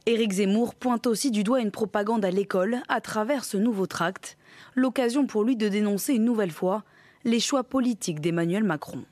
Éric 0.06 0.34
Zemmour 0.34 0.76
pointe 0.76 1.08
aussi 1.08 1.32
du 1.32 1.46
doigt 1.46 1.62
une 1.62 1.72
propagande 1.72 2.26
à 2.26 2.32
l'école 2.32 2.82
à 2.90 3.00
travers 3.00 3.46
ce 3.46 3.56
nouveau 3.56 3.88
tract. 3.88 4.38
L'occasion 4.76 5.26
pour 5.26 5.46
lui 5.46 5.56
de 5.56 5.70
dénoncer 5.70 6.16
une 6.16 6.26
nouvelle 6.26 6.52
fois 6.52 6.84
les 7.24 7.40
choix 7.40 7.64
politiques 7.64 8.20
d'Emmanuel 8.20 8.66
Macron. 8.66 9.06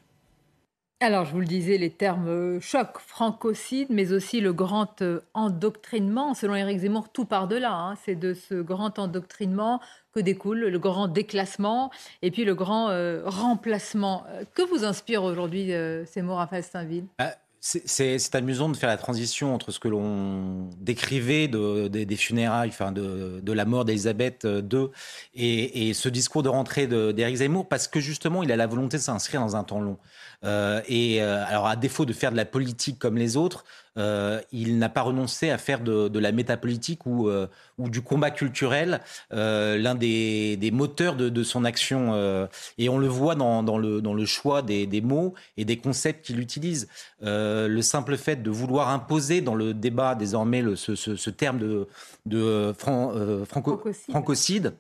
Alors, 1.02 1.24
je 1.24 1.32
vous 1.32 1.40
le 1.40 1.46
disais, 1.46 1.78
les 1.78 1.92
termes 1.92 2.28
euh, 2.28 2.60
choc, 2.60 2.98
francocide, 3.00 3.88
mais 3.90 4.12
aussi 4.12 4.42
le 4.42 4.52
grand 4.52 5.02
euh, 5.02 5.22
endoctrinement. 5.34 6.34
Selon 6.34 6.56
Éric 6.56 6.80
Zemmour, 6.80 7.08
tout 7.08 7.24
par 7.24 7.48
delà. 7.48 7.72
Hein. 7.72 7.96
C'est 8.04 8.16
de 8.16 8.34
ce 8.34 8.56
grand 8.56 9.00
endoctrinement 9.00 9.80
que 10.14 10.20
découle 10.20 10.60
le 10.60 10.80
grand 10.80 11.08
déclassement 11.08 11.90
et 12.22 12.32
puis 12.32 12.44
le 12.44 12.54
grand 12.54 12.90
euh, 12.90 13.22
remplacement. 13.24 14.26
Que 14.54 14.62
vous 14.62 14.84
inspire 14.84 15.24
aujourd'hui 15.24 15.72
ces 16.06 16.22
mots, 16.22 16.36
Raphaël 16.36 16.64
Steinville 16.64 17.06
bah, 17.18 17.34
c'est 17.62 18.36
amusant 18.36 18.70
de 18.70 18.78
faire 18.78 18.90
la 18.90 18.98
transition 18.98 19.54
entre 19.54 19.72
ce 19.72 19.80
que 19.80 19.90
l'on 19.90 20.70
décrivait 20.78 21.50
des 21.50 22.16
funérailles, 22.16 22.70
enfin 22.70 22.94
de, 22.94 23.52
la 23.52 23.66
mort 23.66 23.84
d'Elisabeth 23.84 24.46
II 24.46 24.88
et, 25.36 25.90
et, 25.90 25.94
ce 25.94 26.08
discours 26.08 26.42
de 26.42 26.48
rentrée 26.48 26.88
d'Éric 26.88 27.36
Zemmour, 27.36 27.68
parce 27.68 27.90
que 27.90 28.00
justement, 28.00 28.44
il 28.44 28.52
a 28.54 28.56
la 28.56 28.66
volonté 28.66 28.96
de 28.96 29.02
s'inscrire 29.02 29.42
dans 29.42 29.58
un 29.58 29.66
temps 29.66 29.82
long. 29.82 29.98
Euh, 30.46 30.82
et 30.88 31.22
euh, 31.22 31.44
alors, 31.46 31.68
à 31.68 31.76
défaut 31.76 32.06
de 32.06 32.14
faire 32.14 32.32
de 32.32 32.38
la 32.38 32.46
politique 32.46 32.98
comme 33.00 33.18
les 33.18 33.36
autres, 33.38 33.66
euh, 33.98 34.40
il 34.52 34.78
n'a 34.78 34.88
pas 34.88 35.02
renoncé 35.02 35.50
à 35.50 35.58
faire 35.58 35.82
de, 35.82 36.20
la 36.20 36.32
métapolitique 36.32 37.06
ou, 37.06 37.30
ou 37.78 37.90
du 37.90 38.02
combat 38.02 38.32
culturel 38.32 39.02
l'un 39.32 39.96
des, 39.96 40.70
moteurs 40.72 41.16
de, 41.16 41.44
son 41.44 41.66
action. 41.66 42.48
et 42.78 42.90
on 42.90 42.98
le 42.98 43.08
voit 43.08 43.36
dans, 43.36 43.78
le, 43.78 44.02
dans 44.02 44.14
le, 44.14 44.26
choix 44.26 44.62
des, 44.62 45.02
mots 45.02 45.34
et 45.58 45.66
des 45.66 45.78
concepts 45.78 46.26
qu'il 46.26 46.40
utilise. 46.40 46.88
le 47.22 47.82
simple 47.82 48.16
fait 48.18 48.42
de 48.42 48.50
vouloir 48.50 48.90
imposer 48.90 49.42
dans 49.42 49.56
le 49.56 49.74
débat 49.74 50.16
désormais 50.16 50.64
ce, 50.76 51.30
terme 51.30 51.60
de, 51.60 51.88
de 52.26 52.74
francocide 52.78 54.74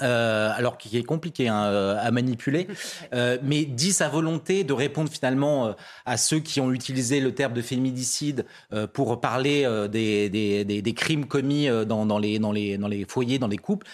euh, 0.00 0.50
alors 0.54 0.78
qui 0.78 0.96
est 0.96 1.02
compliqué 1.02 1.48
hein, 1.48 1.64
euh, 1.64 1.96
à 2.00 2.12
manipuler, 2.12 2.68
euh, 3.14 3.36
mais 3.42 3.64
dit 3.64 3.92
sa 3.92 4.08
volonté 4.08 4.62
de 4.62 4.72
répondre 4.72 5.10
finalement 5.10 5.74
à 6.06 6.16
ceux 6.16 6.38
qui 6.38 6.60
ont 6.60 6.72
utilisé 6.72 7.20
le 7.20 7.34
terme 7.34 7.52
de 7.52 7.62
féminicide 7.62 8.46
pour 8.92 9.20
parler 9.20 9.66
des, 9.90 10.28
des, 10.28 10.64
des, 10.64 10.94
crimes 10.94 11.26
commis 11.26 11.68
dans, 11.86 12.06
dans, 12.06 12.18
les, 12.18 12.38
dans, 12.38 12.52
les, 12.52 12.78
dans 12.78 12.88
les 12.88 13.04
foyers, 13.04 13.38
dans 13.38 13.48
les 13.48 13.58
couples 13.58 13.86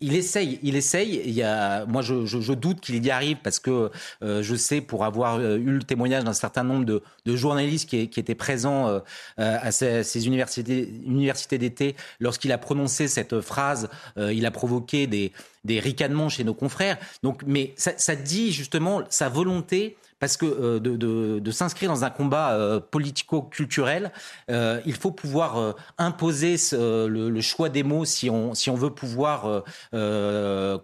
il 0.00 0.14
essaye, 0.14 0.60
il 0.62 0.76
essaye. 0.76 1.22
Il 1.24 1.32
y 1.32 1.42
a, 1.42 1.84
moi, 1.86 2.02
je, 2.02 2.52
doute 2.52 2.80
qu'il 2.80 3.04
y 3.04 3.10
arrive 3.10 3.38
parce 3.42 3.58
que 3.58 3.90
euh, 4.22 4.42
je 4.42 4.54
sais, 4.54 4.80
pour 4.80 5.04
avoir 5.04 5.36
euh, 5.36 5.56
eu 5.56 5.70
le 5.70 5.82
témoignage 5.82 6.24
d'un 6.24 6.32
certain 6.32 6.62
nombre 6.62 6.84
de, 6.84 7.02
journalistes 7.26 7.88
qui, 7.88 7.98
étaient 7.98 8.34
présents 8.34 8.88
euh, 8.88 9.00
à 9.36 9.72
ces, 9.72 10.26
universités, 10.26 11.58
d'été, 11.58 11.96
lorsqu'il 12.20 12.52
a 12.52 12.58
prononcé 12.58 13.08
cette 13.08 13.40
phrase, 13.40 13.88
il 14.16 14.46
a 14.46 14.50
provoqué 14.50 15.06
des, 15.06 15.32
ricanements 15.80 16.28
chez 16.28 16.44
nos 16.44 16.54
confrères. 16.54 16.96
Donc, 17.22 17.42
mais 17.46 17.74
ça 17.76 18.16
dit 18.16 18.52
justement 18.52 19.02
sa 19.10 19.28
volonté 19.28 19.96
parce 20.18 20.36
que 20.36 20.46
euh, 20.46 20.80
de, 20.80 21.50
s'inscrire 21.50 21.90
dans 21.90 22.04
un 22.04 22.10
combat 22.10 22.52
euh, 22.52 22.80
politico-culturel, 22.80 24.12
euh, 24.50 24.80
il 24.86 24.94
faut 24.94 25.10
pouvoir 25.10 25.74
imposer 25.96 26.56
le, 26.72 27.40
choix 27.40 27.68
des 27.68 27.82
mots 27.82 28.04
si 28.04 28.30
on, 28.30 28.54
si 28.54 28.70
on 28.70 28.74
veut 28.74 28.90
pouvoir 28.90 29.64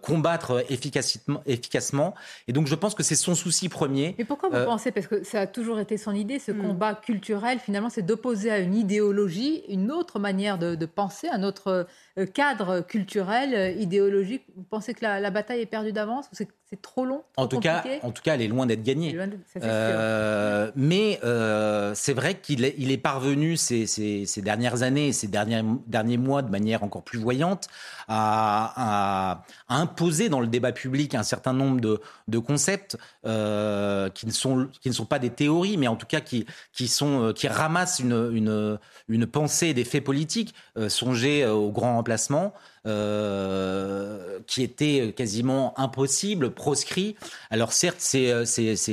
combattre 0.01 0.63
efficacement, 0.69 1.41
efficacement. 1.45 2.15
Et 2.47 2.53
donc 2.53 2.67
je 2.67 2.75
pense 2.75 2.95
que 2.95 3.03
c'est 3.03 3.15
son 3.15 3.35
souci 3.35 3.69
premier. 3.69 4.15
Mais 4.17 4.25
pourquoi 4.25 4.49
vous 4.49 4.65
pensez, 4.65 4.91
parce 4.91 5.07
que 5.07 5.23
ça 5.23 5.41
a 5.41 5.47
toujours 5.47 5.79
été 5.79 5.97
son 5.97 6.13
idée, 6.13 6.39
ce 6.39 6.51
hmm. 6.51 6.61
combat 6.61 6.95
culturel, 6.95 7.59
finalement, 7.59 7.89
c'est 7.89 8.01
d'opposer 8.01 8.51
à 8.51 8.59
une 8.59 8.75
idéologie 8.75 9.63
une 9.67 9.91
autre 9.91 10.19
manière 10.19 10.57
de, 10.57 10.75
de 10.75 10.85
penser, 10.85 11.27
un 11.27 11.43
autre 11.43 11.87
cadre 12.33 12.81
culturel, 12.81 13.79
idéologique. 13.79 14.43
Vous 14.55 14.63
pensez 14.63 14.93
que 14.93 15.03
la, 15.03 15.19
la 15.19 15.31
bataille 15.31 15.61
est 15.61 15.65
perdue 15.65 15.91
d'avance 15.91 16.25
ou 16.31 16.35
c'est 16.35 16.47
trop 16.81 17.05
long 17.05 17.23
en, 17.37 17.47
tout 17.47 17.59
cas, 17.59 17.83
en 18.03 18.11
tout 18.11 18.21
cas, 18.21 18.35
elle 18.35 18.41
est 18.41 18.47
loin 18.47 18.65
d'être 18.65 18.83
gagnée. 18.83 19.17
Euh, 19.61 20.71
mais 20.75 21.19
euh, 21.23 21.93
c'est 21.95 22.13
vrai 22.13 22.35
qu'il 22.35 22.63
est, 22.63 22.75
il 22.77 22.91
est 22.91 22.97
parvenu 22.97 23.57
ces, 23.57 23.85
ces, 23.85 24.25
ces, 24.25 24.41
dernières 24.41 24.83
années, 24.83 25.11
ces 25.11 25.27
derniers, 25.27 25.63
derniers 25.87 26.17
mois, 26.17 26.41
de 26.41 26.49
manière 26.49 26.83
encore 26.83 27.03
plus 27.03 27.19
voyante, 27.19 27.67
à, 28.07 29.41
à, 29.67 29.75
imposer 29.75 30.29
dans 30.29 30.39
le 30.39 30.47
débat 30.47 30.71
public 30.71 31.15
un 31.15 31.23
certain 31.23 31.53
nombre 31.53 31.81
de, 31.81 32.01
de 32.27 32.39
concepts 32.39 32.97
euh, 33.25 34.09
qui, 34.09 34.25
ne 34.25 34.31
sont, 34.31 34.67
qui 34.81 34.89
ne 34.89 34.93
sont 34.93 35.05
pas 35.05 35.19
des 35.19 35.29
théories, 35.29 35.77
mais 35.77 35.87
en 35.87 35.95
tout 35.95 36.07
cas 36.07 36.21
qui, 36.21 36.45
qui, 36.73 36.87
sont, 36.87 37.33
qui 37.35 37.47
ramassent 37.47 37.99
une, 37.99 38.31
une, 38.33 38.79
une 39.07 39.25
pensée 39.25 39.73
des 39.73 39.83
faits 39.83 40.03
politiques. 40.03 40.53
songez 40.87 41.45
au 41.45 41.71
grand 41.71 41.97
emplacement. 41.97 42.53
Euh, 42.87 44.39
qui 44.45 44.61
était 44.61 45.11
quasiment 45.15 45.73
impossible, 45.79 46.51
proscrit. 46.51 47.15
Alors 47.49 47.73
certes, 47.73 47.97
c'est 47.99 48.31
euh, 48.31 48.45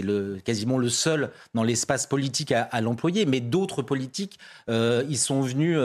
le, 0.03 0.38
quasiment 0.43 0.78
le 0.78 0.88
seul 0.88 1.30
dans 1.53 1.62
l'espace 1.62 2.07
politique 2.07 2.53
à, 2.53 2.80
l'employer, 2.80 3.26
mais 3.26 3.40
d'autres 3.40 3.82
politiques, 3.82 4.38
euh, 4.70 5.05
ils 5.11 5.18
sont 5.18 5.43
venus 5.43 5.76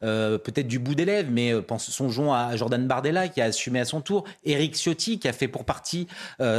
peut-être 0.00 0.68
du 0.68 0.78
bout 0.78 0.94
des 0.94 1.04
lèvres, 1.04 1.30
mais 1.32 1.52
songeons 1.78 2.32
à 2.32 2.54
Jordan 2.54 2.86
Bardella 2.86 3.26
qui 3.26 3.40
a 3.40 3.46
assumé 3.46 3.80
à 3.80 3.84
son 3.84 4.00
tour, 4.00 4.24
Éric 4.44 4.76
Ciotti 4.76 5.18
qui 5.18 5.26
a 5.26 5.32
fait 5.32 5.48
pour 5.48 5.64
partie 5.64 6.06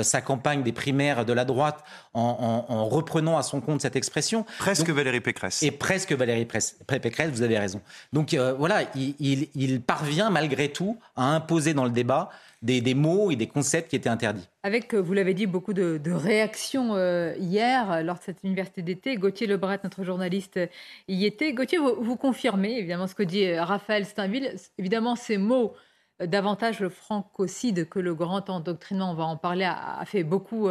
sa 0.02 0.22
campagne 0.22 0.62
des 0.64 0.74
primaires 0.74 1.24
de 1.24 1.32
la 1.32 1.46
droite 1.46 1.86
en, 2.14 2.86
reprenant 2.90 3.38
à 3.38 3.44
son 3.44 3.62
compte 3.62 3.82
cette 3.82 3.96
expression. 3.96 4.46
Presque 4.60 4.90
Valérie 4.90 5.22
Pécresse. 5.22 5.64
Et 5.64 5.72
presque 5.72 6.12
Valérie 6.12 6.46
Pécresse, 6.46 7.30
vous 7.32 7.44
avez 7.44 7.58
raison. 7.58 7.82
Donc 8.12 8.36
voilà, 8.58 8.82
il, 8.96 9.48
il 9.56 9.82
parvient 9.82 10.30
malgré 10.30 10.70
tout 10.70 10.97
à 11.16 11.34
imposer 11.34 11.74
dans 11.74 11.86
le 11.86 11.92
débat 11.92 12.30
des, 12.62 12.94
mots 12.94 13.32
et 13.32 13.36
des 13.36 13.48
concepts 13.48 13.90
qui 13.90 13.96
étaient 13.96 14.10
interdits. 14.10 14.48
Avec, 14.64 14.94
euh, 14.94 15.00
vous 15.00 15.14
l'avez 15.14 15.34
dit, 15.34 15.46
beaucoup 15.46 15.74
de, 15.74 16.12
réactions 16.12 16.96
euh, 16.96 17.34
hier 17.40 17.92
euh, 17.92 18.02
lors 18.02 18.18
de 18.18 18.24
cette 18.24 18.44
université 18.44 18.82
d'été. 18.82 19.16
Gauthier 19.16 19.48
Lebret, 19.48 19.80
notre 19.84 20.04
journaliste, 20.04 20.60
y 21.08 21.26
était. 21.26 21.54
Gauthier, 21.54 21.78
vous, 21.78 22.16
confirmez 22.16 22.78
évidemment 22.78 23.08
ce 23.08 23.16
que 23.16 23.24
dit 23.24 23.58
Raphaël 23.58 24.06
Steinville. 24.06 24.56
Évidemment, 24.78 25.16
ces 25.16 25.38
mots 25.38 25.74
davantage 26.20 26.80
le 26.80 26.90
francocide 26.90 27.88
que 27.88 28.00
le 28.00 28.16
grand 28.16 28.50
endoctrinement, 28.50 29.12
on 29.12 29.14
va 29.14 29.26
en 29.26 29.38
parler, 29.38 29.66
a, 29.66 30.04
fait 30.06 30.24
beaucoup 30.24 30.68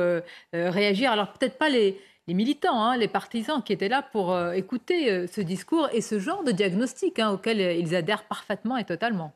réagir. 0.53 1.13
Alors 1.13 1.33
peut-être 1.33 1.57
pas 1.57 1.69
les, 1.69 2.01
militants, 2.27 2.83
hein, 2.83 2.97
les 2.97 3.07
partisans 3.07 3.63
qui 3.63 3.73
étaient 3.73 3.89
là 3.89 4.03
pour 4.03 4.37
écouter 4.55 5.29
ce 5.29 5.41
discours 5.41 5.89
et 5.93 6.01
ce 6.01 6.19
genre 6.19 6.43
de 6.43 6.51
diagnostic 6.51 7.21
hein, 7.21 7.31
auquel 7.31 7.61
ils 7.61 7.95
adhèrent 7.95 8.25
parfaitement 8.25 8.77
et 8.77 8.85
totalement. 8.85 9.33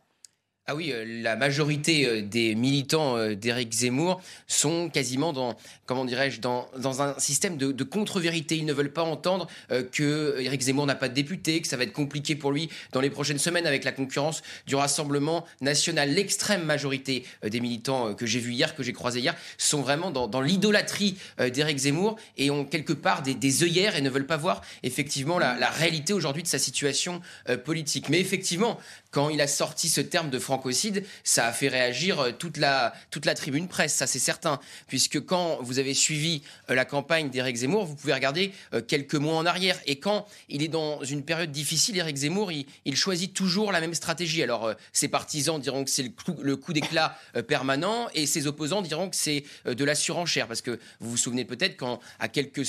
Ah 0.67 0.77
oui, 0.77 0.93
euh, 0.93 1.05
la 1.23 1.37
majorité 1.37 2.07
euh, 2.07 2.23
des 2.23 2.55
militants 2.55 3.17
euh, 3.17 3.35
d'Éric 3.35 3.73
Zemmour 3.73 4.21
sont 4.47 4.91
quasiment 4.91 5.33
dans, 5.33 5.57
comment 5.87 6.05
dirais-je, 6.05 6.41
dans, 6.41 6.69
dans 6.79 7.03
un 7.03 7.19
système 7.19 7.57
de, 7.57 7.83
contre-vérité. 7.83 8.57
Ils 8.57 8.67
ne 8.67 8.73
veulent 8.73 8.93
pas 8.93 9.03
entendre 9.03 9.49
que 9.93 10.37
Éric 10.39 10.61
Zemmour 10.61 10.87
n'a 10.87 10.95
pas 10.95 11.09
de 11.09 11.15
député, 11.15 11.61
que 11.61 11.67
ça 11.67 11.77
va 11.77 11.85
être 11.85 11.93
compliqué 11.93 12.37
pour 12.37 12.53
lui 12.53 12.69
dans 12.93 13.01
les 13.01 13.11
prochaines 13.11 13.39
semaines 13.39 13.67
avec 13.67 13.85
la 13.85 13.91
concurrence 13.91 14.43
du 14.67 14.77
Rassemblement 14.77 15.45
national. 15.61 16.11
L'extrême 16.11 16.63
majorité 16.63 17.25
des 17.43 17.61
militants 17.61 18.15
que 18.15 18.27
j'ai 18.27 18.39
vus 18.39 18.53
hier, 18.53 18.77
que 18.77 18.83
j'ai 18.83 18.93
croisés 18.93 19.21
hier, 19.21 19.35
sont 19.59 19.83
vraiment 19.83 20.11
dans, 20.11 20.41
l'idolâtrie 20.41 21.17
d'Éric 21.39 21.79
Zemmour 21.79 22.17
et 22.37 22.51
ont 22.51 22.65
quelque 22.65 22.93
part 22.93 23.23
des, 23.23 23.65
œillères 23.65 23.97
et 23.97 24.03
ne 24.03 24.11
veulent 24.11 24.27
pas 24.27 24.37
voir 24.37 24.63
effectivement 24.83 25.39
la, 25.39 25.59
la 25.59 25.71
réalité 25.71 26.13
aujourd'hui 26.13 26.43
de 26.43 26.49
sa 26.49 26.59
situation 26.59 27.21
politique. 27.65 28.09
Mais 28.09 28.21
effectivement, 28.21 28.79
quand 29.11 29.29
il 29.29 29.41
a 29.41 29.47
sorti 29.47 29.89
ce 29.89 30.01
terme 30.01 30.31
de 30.31 30.39
francocide, 30.39 31.05
ça 31.25 31.47
a 31.47 31.53
fait 31.53 31.69
réagir 31.69 32.21
euh, 32.21 32.33
toute 32.33 32.57
la, 32.57 32.95
toute 33.11 33.27
la 33.27 33.35
tribune 33.35 33.69
presse, 33.69 33.95
ça 33.95 34.07
c'est 34.07 34.19
certain. 34.19 34.61
Puisque 34.87 35.21
quand 35.25 35.59
vous 35.63 35.79
avez 35.79 35.95
suivi 35.95 36.43
euh, 36.71 36.75
la 36.75 36.85
campagne 36.85 37.31
d'Éric 37.31 37.57
Zemmour, 37.57 37.87
vous 37.87 37.97
pouvez 37.97 38.15
regarder 38.15 38.53
euh, 38.73 38.81
quelques 38.81 39.17
mois 39.17 39.37
en 39.37 39.47
arrière. 39.47 39.79
Et 39.87 39.99
quand 39.99 40.27
il 40.49 40.63
est 40.63 40.69
dans 40.69 41.03
une 41.03 41.25
période 41.25 41.51
difficile, 41.51 41.97
Éric 41.97 42.17
Zemmour, 42.17 42.53
il, 42.53 42.67
choisit 42.97 43.33
toujours 43.33 43.73
la 43.73 43.81
même 43.81 43.95
stratégie. 43.95 44.43
Alors 44.43 44.75
ses 44.93 45.09
partisans 45.09 45.59
diront 45.59 45.85
que 45.85 45.91
c'est 45.91 46.03
le 46.03 46.57
coup, 46.57 46.73
d'éclat 46.75 47.17
permanent 47.49 48.09
et 48.15 48.27
ses 48.27 48.47
opposants 48.47 48.83
diront 48.83 49.09
que 49.09 49.17
c'est 49.17 49.45
de 49.65 49.85
la 49.85 49.95
surenchère. 49.95 50.49
Parce 50.49 50.61
que 50.61 50.79
vous 51.01 51.13
vous 51.13 51.17
souvenez 51.17 51.47
peut-être 51.47 51.79
quand, 51.79 51.99
à 52.19 52.29
quelques, 52.29 52.63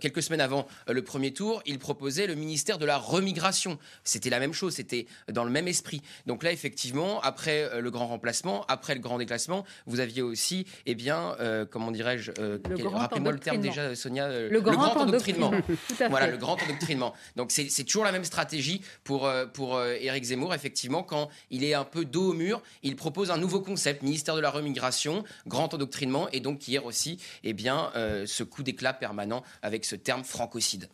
quelques 0.00 0.22
semaines 0.22 0.40
avant 0.40 0.68
le 0.86 1.02
premier 1.02 1.32
tour, 1.32 1.62
il 1.66 1.80
proposait 1.80 2.28
le 2.28 2.36
ministère 2.36 2.78
de 2.78 2.86
la 2.86 2.96
remigration. 2.96 3.78
C'était 4.04 4.30
la 4.30 4.38
même 4.38 4.52
chose, 4.52 4.74
c'était 4.74 5.06
dans 5.34 5.44
le 5.44 5.50
même 5.50 5.68
esprit. 5.68 6.00
Donc 6.26 6.42
là, 6.42 6.52
effectivement, 6.52 7.20
après 7.20 7.64
euh, 7.64 7.80
le 7.80 7.90
grand 7.90 8.06
remplacement, 8.06 8.64
après 8.68 8.94
le 8.94 9.00
grand 9.00 9.18
déclassement, 9.18 9.64
vous 9.86 10.00
aviez 10.00 10.22
aussi, 10.22 10.66
eh 10.86 10.94
bien, 10.94 11.36
euh, 11.40 11.66
comment 11.70 11.90
dirais-je, 11.90 12.32
euh, 12.38 12.58
rappelez-moi 12.84 13.32
le 13.32 13.38
terme 13.38 13.60
déjà, 13.60 13.94
Sonia, 13.94 14.28
le, 14.48 14.60
grand, 14.60 14.96
endoctrinement. 14.96 15.52
voilà, 16.08 16.28
le 16.28 16.38
grand 16.38 16.62
endoctrinement. 16.62 17.12
Donc 17.36 17.50
c'est 17.50 17.84
toujours 17.84 18.04
la 18.04 18.12
même 18.12 18.24
stratégie 18.24 18.80
pour, 19.02 19.30
pour 19.52 19.82
Éric 19.82 20.24
Zemmour, 20.24 20.54
effectivement, 20.54 21.02
quand 21.02 21.28
il 21.50 21.64
est 21.64 21.74
un 21.74 21.84
peu 21.84 22.04
dos 22.04 22.30
au 22.30 22.32
mur, 22.32 22.62
il 22.82 22.96
propose 22.96 23.30
un 23.30 23.36
nouveau 23.36 23.60
concept, 23.60 24.02
ministère 24.02 24.36
de 24.36 24.40
la 24.40 24.50
remigration, 24.50 25.24
grand 25.46 25.74
endoctrinement, 25.74 26.28
et 26.30 26.40
donc 26.40 26.66
hier 26.68 26.86
aussi, 26.86 27.18
eh 27.42 27.52
bien, 27.52 27.90
ce 28.24 28.42
coup 28.44 28.62
d'éclat 28.62 28.92
permanent 28.92 29.42
avec 29.62 29.84
ce 29.84 29.96
terme 29.96 30.22
francocide. 30.22 30.88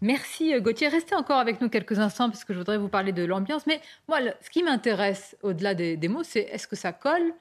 Merci 0.00 0.54
euh, 0.54 0.60
Gauthier. 0.60 0.88
Restez 0.88 1.14
encore 1.14 1.38
avec 1.38 1.60
nous 1.60 1.68
quelques 1.68 1.98
instants 1.98 2.28
parce 2.28 2.44
que 2.44 2.52
je 2.52 2.58
voudrais 2.58 2.78
vous 2.78 2.88
parler 2.88 3.12
de 3.12 3.24
l'ambiance. 3.24 3.66
Mais 3.66 3.80
moi, 4.08 4.18
ce 4.40 4.50
qui 4.50 4.62
m'intéresse 4.62 5.36
au-delà 5.42 5.74
des, 5.74 6.08
mots, 6.08 6.22
c'est 6.22 6.40
est-ce 6.40 6.66
que 6.66 6.76
ça 6.76 6.92
colle 6.92 7.32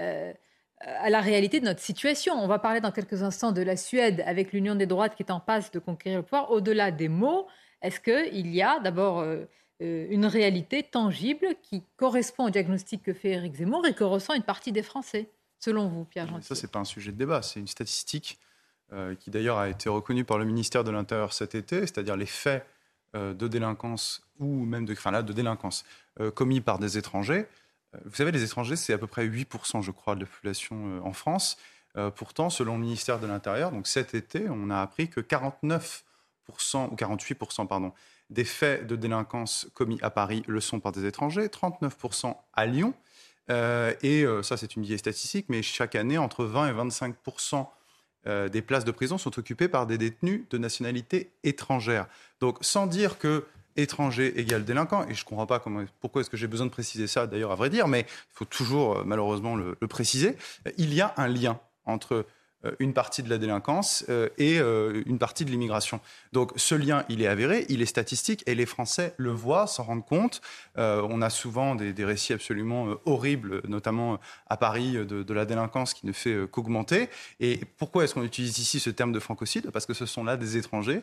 euh, 0.00 0.32
à 0.80 1.10
la 1.10 1.20
réalité 1.20 1.60
de 1.60 1.64
notre 1.64 1.80
situation? 1.80 2.34
On 2.34 2.48
va 2.48 2.58
parler 2.58 2.80
dans 2.80 2.92
quelques 2.92 3.22
instants 3.22 3.52
de 3.52 3.62
la 3.62 3.76
Suède 3.76 4.22
avec 4.26 4.52
l'Union 4.52 4.74
des 4.74 4.86
droites 4.86 5.14
qui 5.14 5.22
est 5.22 5.30
en 5.30 5.40
passe 5.40 5.70
de 5.70 5.78
conquérir 5.78 6.18
le 6.18 6.24
pouvoir. 6.24 6.50
Au-delà 6.50 6.90
des 6.90 7.08
mots, 7.08 7.46
est-ce 7.82 8.00
qu'il 8.00 8.54
y 8.54 8.62
a 8.62 8.80
d'abord 8.80 9.20
euh, 9.20 9.46
une 9.78 10.26
réalité 10.26 10.82
tangible 10.82 11.46
qui 11.62 11.84
correspond 11.96 12.46
au 12.46 12.50
diagnostic 12.50 13.02
que 13.02 13.12
fait 13.12 13.30
Éric 13.30 13.54
Zemmour 13.54 13.86
et 13.86 13.94
que 13.94 14.04
ressent 14.04 14.34
une 14.34 14.42
partie 14.42 14.72
des 14.72 14.82
Français, 14.82 15.30
selon 15.58 15.88
vous, 15.88 16.04
Pierre 16.04 16.26
Jean 16.26 16.40
Ça, 16.42 16.54
c'est 16.54 16.70
pas 16.70 16.80
un 16.80 16.84
sujet 16.84 17.12
de 17.12 17.16
débat, 17.16 17.40
c'est 17.42 17.60
une 17.60 17.66
statistique 17.66 18.38
euh, 18.92 19.14
qui 19.14 19.30
d'ailleurs 19.30 19.58
a 19.58 19.68
été 19.68 19.88
reconnu 19.88 20.24
par 20.24 20.36
le 20.36 20.44
ministère 20.44 20.82
de 20.82 20.90
l'Intérieur 20.90 21.32
cet 21.32 21.54
été, 21.54 21.82
c'est-à-dire 21.82 22.16
les 22.16 22.26
faits 22.26 22.66
euh, 23.14 23.34
de 23.34 23.46
délinquance 23.46 24.20
ou 24.40 24.64
même 24.64 24.84
de, 24.84 24.94
enfin 24.94 25.12
là, 25.12 25.22
de 25.22 25.32
délinquance 25.32 25.84
euh, 26.18 26.32
commis 26.32 26.60
par 26.60 26.80
des 26.80 26.98
étrangers. 26.98 27.46
Vous 28.04 28.16
savez, 28.16 28.32
les 28.32 28.42
étrangers, 28.42 28.74
c'est 28.74 28.92
à 28.92 28.98
peu 28.98 29.06
près 29.06 29.28
8%, 29.28 29.80
je 29.82 29.92
crois, 29.92 30.16
de 30.16 30.20
la 30.20 30.26
population 30.26 31.04
en 31.04 31.12
France. 31.12 31.56
pourtant, 32.14 32.48
selon 32.48 32.74
le 32.74 32.82
ministère 32.82 33.18
de 33.18 33.26
l'Intérieur, 33.26 33.72
donc 33.72 33.88
cet 33.88 34.14
été, 34.14 34.46
on 34.48 34.70
a 34.70 34.80
appris 34.80 35.08
que 35.08 35.20
49% 35.20 36.02
ou 36.92 36.94
48% 36.94 37.66
pardon, 37.66 37.92
des 38.28 38.44
faits 38.44 38.86
de 38.86 38.94
délinquance 38.94 39.68
commis 39.74 39.98
à 40.02 40.10
Paris 40.10 40.44
le 40.46 40.60
sont 40.60 40.78
par 40.78 40.92
des 40.92 41.04
étrangers, 41.04 41.48
39% 41.48 42.36
à 42.52 42.66
Lyon. 42.66 42.94
et 43.48 44.24
ça, 44.44 44.56
c'est 44.56 44.76
une 44.76 44.84
vieille 44.84 44.98
statistique, 44.98 45.46
mais 45.48 45.62
chaque 45.62 45.96
année, 45.96 46.16
entre 46.16 46.44
20 46.44 46.68
et 46.68 46.72
25% 46.72 47.66
euh, 48.26 48.48
des 48.48 48.62
places 48.62 48.84
de 48.84 48.90
prison 48.90 49.18
sont 49.18 49.38
occupées 49.38 49.68
par 49.68 49.86
des 49.86 49.98
détenus 49.98 50.42
de 50.50 50.58
nationalité 50.58 51.30
étrangère. 51.42 52.06
Donc, 52.40 52.58
sans 52.60 52.86
dire 52.86 53.18
que 53.18 53.44
étranger 53.76 54.38
égale 54.38 54.64
délinquant, 54.64 55.06
et 55.08 55.14
je 55.14 55.22
ne 55.22 55.28
comprends 55.28 55.46
pas 55.46 55.62
pourquoi 56.00 56.20
est-ce 56.20 56.30
que 56.30 56.36
j'ai 56.36 56.48
besoin 56.48 56.66
de 56.66 56.70
préciser 56.70 57.06
ça, 57.06 57.26
d'ailleurs, 57.26 57.52
à 57.52 57.54
vrai 57.54 57.70
dire, 57.70 57.88
mais 57.88 58.00
il 58.00 58.34
faut 58.34 58.44
toujours, 58.44 58.98
euh, 58.98 59.02
malheureusement, 59.06 59.56
le, 59.56 59.74
préciser, 59.88 60.36
il 60.76 60.92
y 60.92 61.00
a 61.00 61.14
un 61.16 61.28
lien 61.28 61.60
entre 61.86 62.14
euh, 62.14 62.26
une 62.78 62.92
partie 62.92 63.22
de 63.22 63.30
la 63.30 63.38
délinquance 63.38 64.04
euh, 64.08 64.28
et 64.36 64.58
euh, 64.58 65.02
une 65.06 65.18
partie 65.18 65.44
de 65.44 65.50
l'immigration. 65.50 66.00
Donc 66.32 66.52
ce 66.56 66.74
lien, 66.74 67.04
il 67.08 67.22
est 67.22 67.26
avéré, 67.26 67.64
il 67.68 67.80
est 67.80 67.86
statistique 67.86 68.42
et 68.46 68.54
les 68.54 68.66
Français 68.66 69.14
le 69.16 69.30
voient, 69.30 69.66
s'en 69.66 69.84
rendent 69.84 70.06
compte. 70.06 70.40
on 70.76 71.22
a 71.22 71.30
souvent 71.30 71.74
des, 71.74 72.04
récits 72.04 72.32
absolument 72.32 72.96
horribles, 73.04 73.62
notamment 73.68 74.18
à 74.48 74.56
Paris, 74.56 74.92
de, 74.92 75.34
la 75.34 75.44
délinquance 75.44 75.94
qui 75.94 76.06
ne 76.06 76.12
fait 76.12 76.36
qu'augmenter. 76.50 77.08
Et 77.40 77.60
pourquoi 77.78 78.04
est-ce 78.04 78.14
qu'on 78.14 78.24
utilise 78.24 78.58
ici 78.58 78.80
ce 78.80 78.90
terme 78.90 79.12
de 79.12 79.20
francocide? 79.20 79.70
Parce 79.70 79.86
que 79.86 79.94
ce 79.94 80.06
sont 80.06 80.24
là 80.24 80.36
des 80.36 80.56
étrangers 80.56 81.02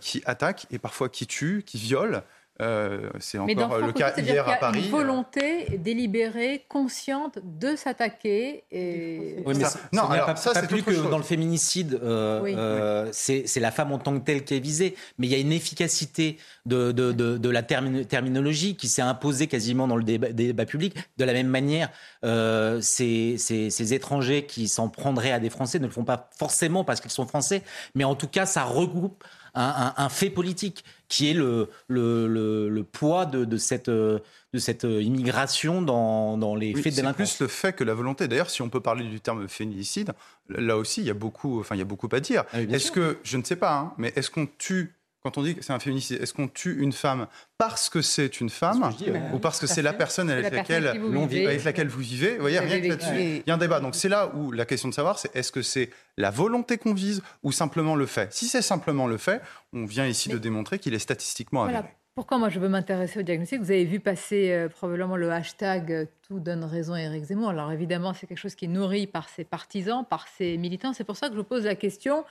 qui 0.00 0.22
attaquent 0.26 0.66
et 0.70 0.78
parfois 0.78 1.08
qui 1.08 1.26
tuent, 1.26 1.62
qui 1.64 1.78
violent. 1.78 2.22
Euh, 2.60 3.08
c'est 3.20 3.38
encore 3.38 3.78
le 3.78 3.92
cas 3.92 4.14
hier 4.16 4.48
à 4.48 4.56
Paris. 4.56 4.80
Une 4.80 4.86
euh. 4.86 4.90
volonté 4.90 5.78
délibérée, 5.78 6.64
consciente 6.68 7.38
de 7.42 7.76
s'attaquer. 7.76 8.64
Et... 8.72 9.36
Oui, 9.46 9.54
mais 9.56 9.64
ça, 9.64 9.78
non, 9.92 10.08
alors, 10.08 10.26
pas, 10.26 10.36
ça, 10.36 10.52
pas 10.52 10.62
plus 10.62 10.82
que 10.82 11.08
dans 11.08 11.18
le 11.18 11.22
féminicide, 11.22 12.00
euh, 12.02 13.08
c'est 13.12 13.60
la 13.60 13.70
femme 13.70 13.92
en 13.92 13.98
tant 13.98 14.18
que 14.18 14.24
telle 14.24 14.44
qui 14.44 14.54
est 14.54 14.60
visée, 14.60 14.96
mais 15.18 15.28
il 15.28 15.30
y 15.30 15.36
a 15.36 15.38
une 15.38 15.52
efficacité 15.52 16.38
de, 16.66 16.90
de, 16.90 17.12
de, 17.12 17.48
la 17.48 17.62
terminologie 17.62 18.76
qui 18.76 18.88
s'est 18.88 19.02
imposée 19.02 19.46
quasiment 19.46 19.86
dans 19.86 19.96
le 19.96 20.02
débat, 20.02 20.66
public. 20.66 20.96
De 21.16 21.24
la 21.24 21.32
même 21.32 21.48
manière, 21.48 21.90
ces, 22.24 23.36
ces, 23.38 23.70
ces, 23.70 23.94
étrangers 23.94 24.46
qui 24.46 24.66
s'en 24.66 24.88
prendraient 24.88 25.32
à 25.32 25.38
des 25.38 25.50
Français 25.50 25.78
ne 25.78 25.86
le 25.86 25.92
font 25.92 26.04
pas 26.04 26.28
forcément 26.36 26.82
parce 26.82 27.00
qu'ils 27.00 27.10
sont 27.10 27.26
français, 27.26 27.62
mais 27.94 28.04
en 28.04 28.16
tout 28.16 28.28
cas, 28.28 28.46
ça 28.46 28.64
regroupe 28.64 29.22
un, 29.58 30.08
fait 30.08 30.30
politique 30.30 30.84
qui 31.08 31.30
est 31.30 31.34
le, 31.34 31.68
le, 31.88 32.82
poids 32.82 33.26
de, 33.26 33.56
cette, 33.56 33.90
de 33.90 34.20
cette 34.56 34.84
immigration 34.84 35.82
dans, 35.82 36.54
les 36.54 36.74
faits 36.74 36.92
de 36.92 36.96
délinquance. 36.96 37.30
C'est 37.30 37.36
plus 37.38 37.44
le 37.44 37.48
fait 37.48 37.72
que 37.72 37.84
la 37.84 37.94
volonté. 37.94 38.28
D'ailleurs, 38.28 38.50
si 38.50 38.62
on 38.62 38.68
peut 38.68 38.80
parler 38.80 39.04
du 39.04 39.20
terme 39.20 39.48
féminicide, 39.48 40.12
là 40.48 40.76
aussi, 40.76 41.00
il 41.00 41.06
y 41.06 41.10
a 41.10 41.14
beaucoup, 41.14 41.60
enfin, 41.60 41.74
il 41.74 41.78
y 41.78 41.82
a 41.82 41.86
beaucoup 41.86 42.08
à 42.12 42.20
dire. 42.20 42.44
Ah 42.52 42.60
est-ce 42.60 42.92
que, 42.92 43.18
je 43.22 43.36
ne 43.36 43.42
sais 43.42 43.56
pas, 43.56 43.76
hein, 43.76 43.92
mais 43.98 44.12
est-ce 44.16 44.30
qu'on 44.30 44.46
tue 44.58 44.94
quand 45.22 45.36
on 45.36 45.42
dit 45.42 45.56
que 45.56 45.62
c'est 45.62 45.72
un 45.72 45.78
féminicide, 45.78 46.22
est-ce 46.22 46.32
qu'on 46.32 46.48
tue 46.48 46.80
une 46.80 46.92
femme 46.92 47.26
parce 47.56 47.88
que 47.90 48.02
c'est 48.02 48.40
une 48.40 48.50
femme 48.50 48.92
ou 49.32 49.38
parce 49.38 49.58
que 49.58 49.66
c'est 49.66 49.82
la 49.82 49.92
personne 49.92 50.30
avec, 50.30 50.52
laquelle, 50.52 50.86
avec 50.86 51.64
laquelle 51.64 51.88
vous 51.88 52.00
vivez 52.00 52.34
Vous 52.34 52.42
voyez, 52.42 52.58
rien 52.60 52.80
que 52.80 52.88
là-dessus, 52.88 53.20
il 53.20 53.42
y 53.46 53.50
a 53.50 53.54
un 53.54 53.58
débat. 53.58 53.80
Donc 53.80 53.94
c'est 53.94 54.08
là 54.08 54.32
où 54.34 54.52
la 54.52 54.64
question 54.64 54.88
de 54.88 54.94
savoir, 54.94 55.18
c'est 55.18 55.34
est-ce 55.34 55.50
que 55.50 55.62
c'est 55.62 55.90
la 56.16 56.30
volonté 56.30 56.78
qu'on 56.78 56.94
vise 56.94 57.22
ou 57.42 57.52
simplement 57.52 57.96
le 57.96 58.06
fait? 58.06 58.32
Si 58.32 58.46
c'est 58.46 58.62
simplement 58.62 59.06
le 59.06 59.16
fait, 59.16 59.42
on 59.72 59.84
vient 59.84 60.06
ici 60.06 60.28
de 60.28 60.38
démontrer 60.38 60.78
qu'il 60.78 60.94
est 60.94 61.00
statistiquement 61.00 61.64
avéré. 61.64 61.88
Pourquoi 62.18 62.38
moi 62.38 62.48
je 62.48 62.58
veux 62.58 62.68
m'intéresser 62.68 63.20
au 63.20 63.22
diagnostic? 63.22 63.60
Vous 63.60 63.70
avez 63.70 63.84
vu 63.84 64.00
passer 64.00 64.50
euh, 64.50 64.68
probablement 64.68 65.14
le 65.14 65.30
hashtag 65.30 65.92
euh, 65.92 66.04
Tout 66.26 66.40
donne 66.40 66.64
raison 66.64 66.94
à 66.94 67.00
Éric 67.00 67.22
Zemmour. 67.26 67.50
Alors 67.50 67.70
évidemment, 67.70 68.12
c'est 68.12 68.26
quelque 68.26 68.38
chose 68.38 68.56
qui 68.56 68.64
est 68.64 68.68
nourri 68.68 69.06
par 69.06 69.28
ses 69.28 69.44
partisans, 69.44 70.04
par 70.04 70.26
ses 70.26 70.56
militants. 70.56 70.92
C'est 70.92 71.04
pour 71.04 71.16
ça 71.16 71.28
que 71.28 71.36
je 71.36 71.40
pose 71.42 71.64
la 71.64 71.76
question 71.76 72.18
euh, 72.18 72.22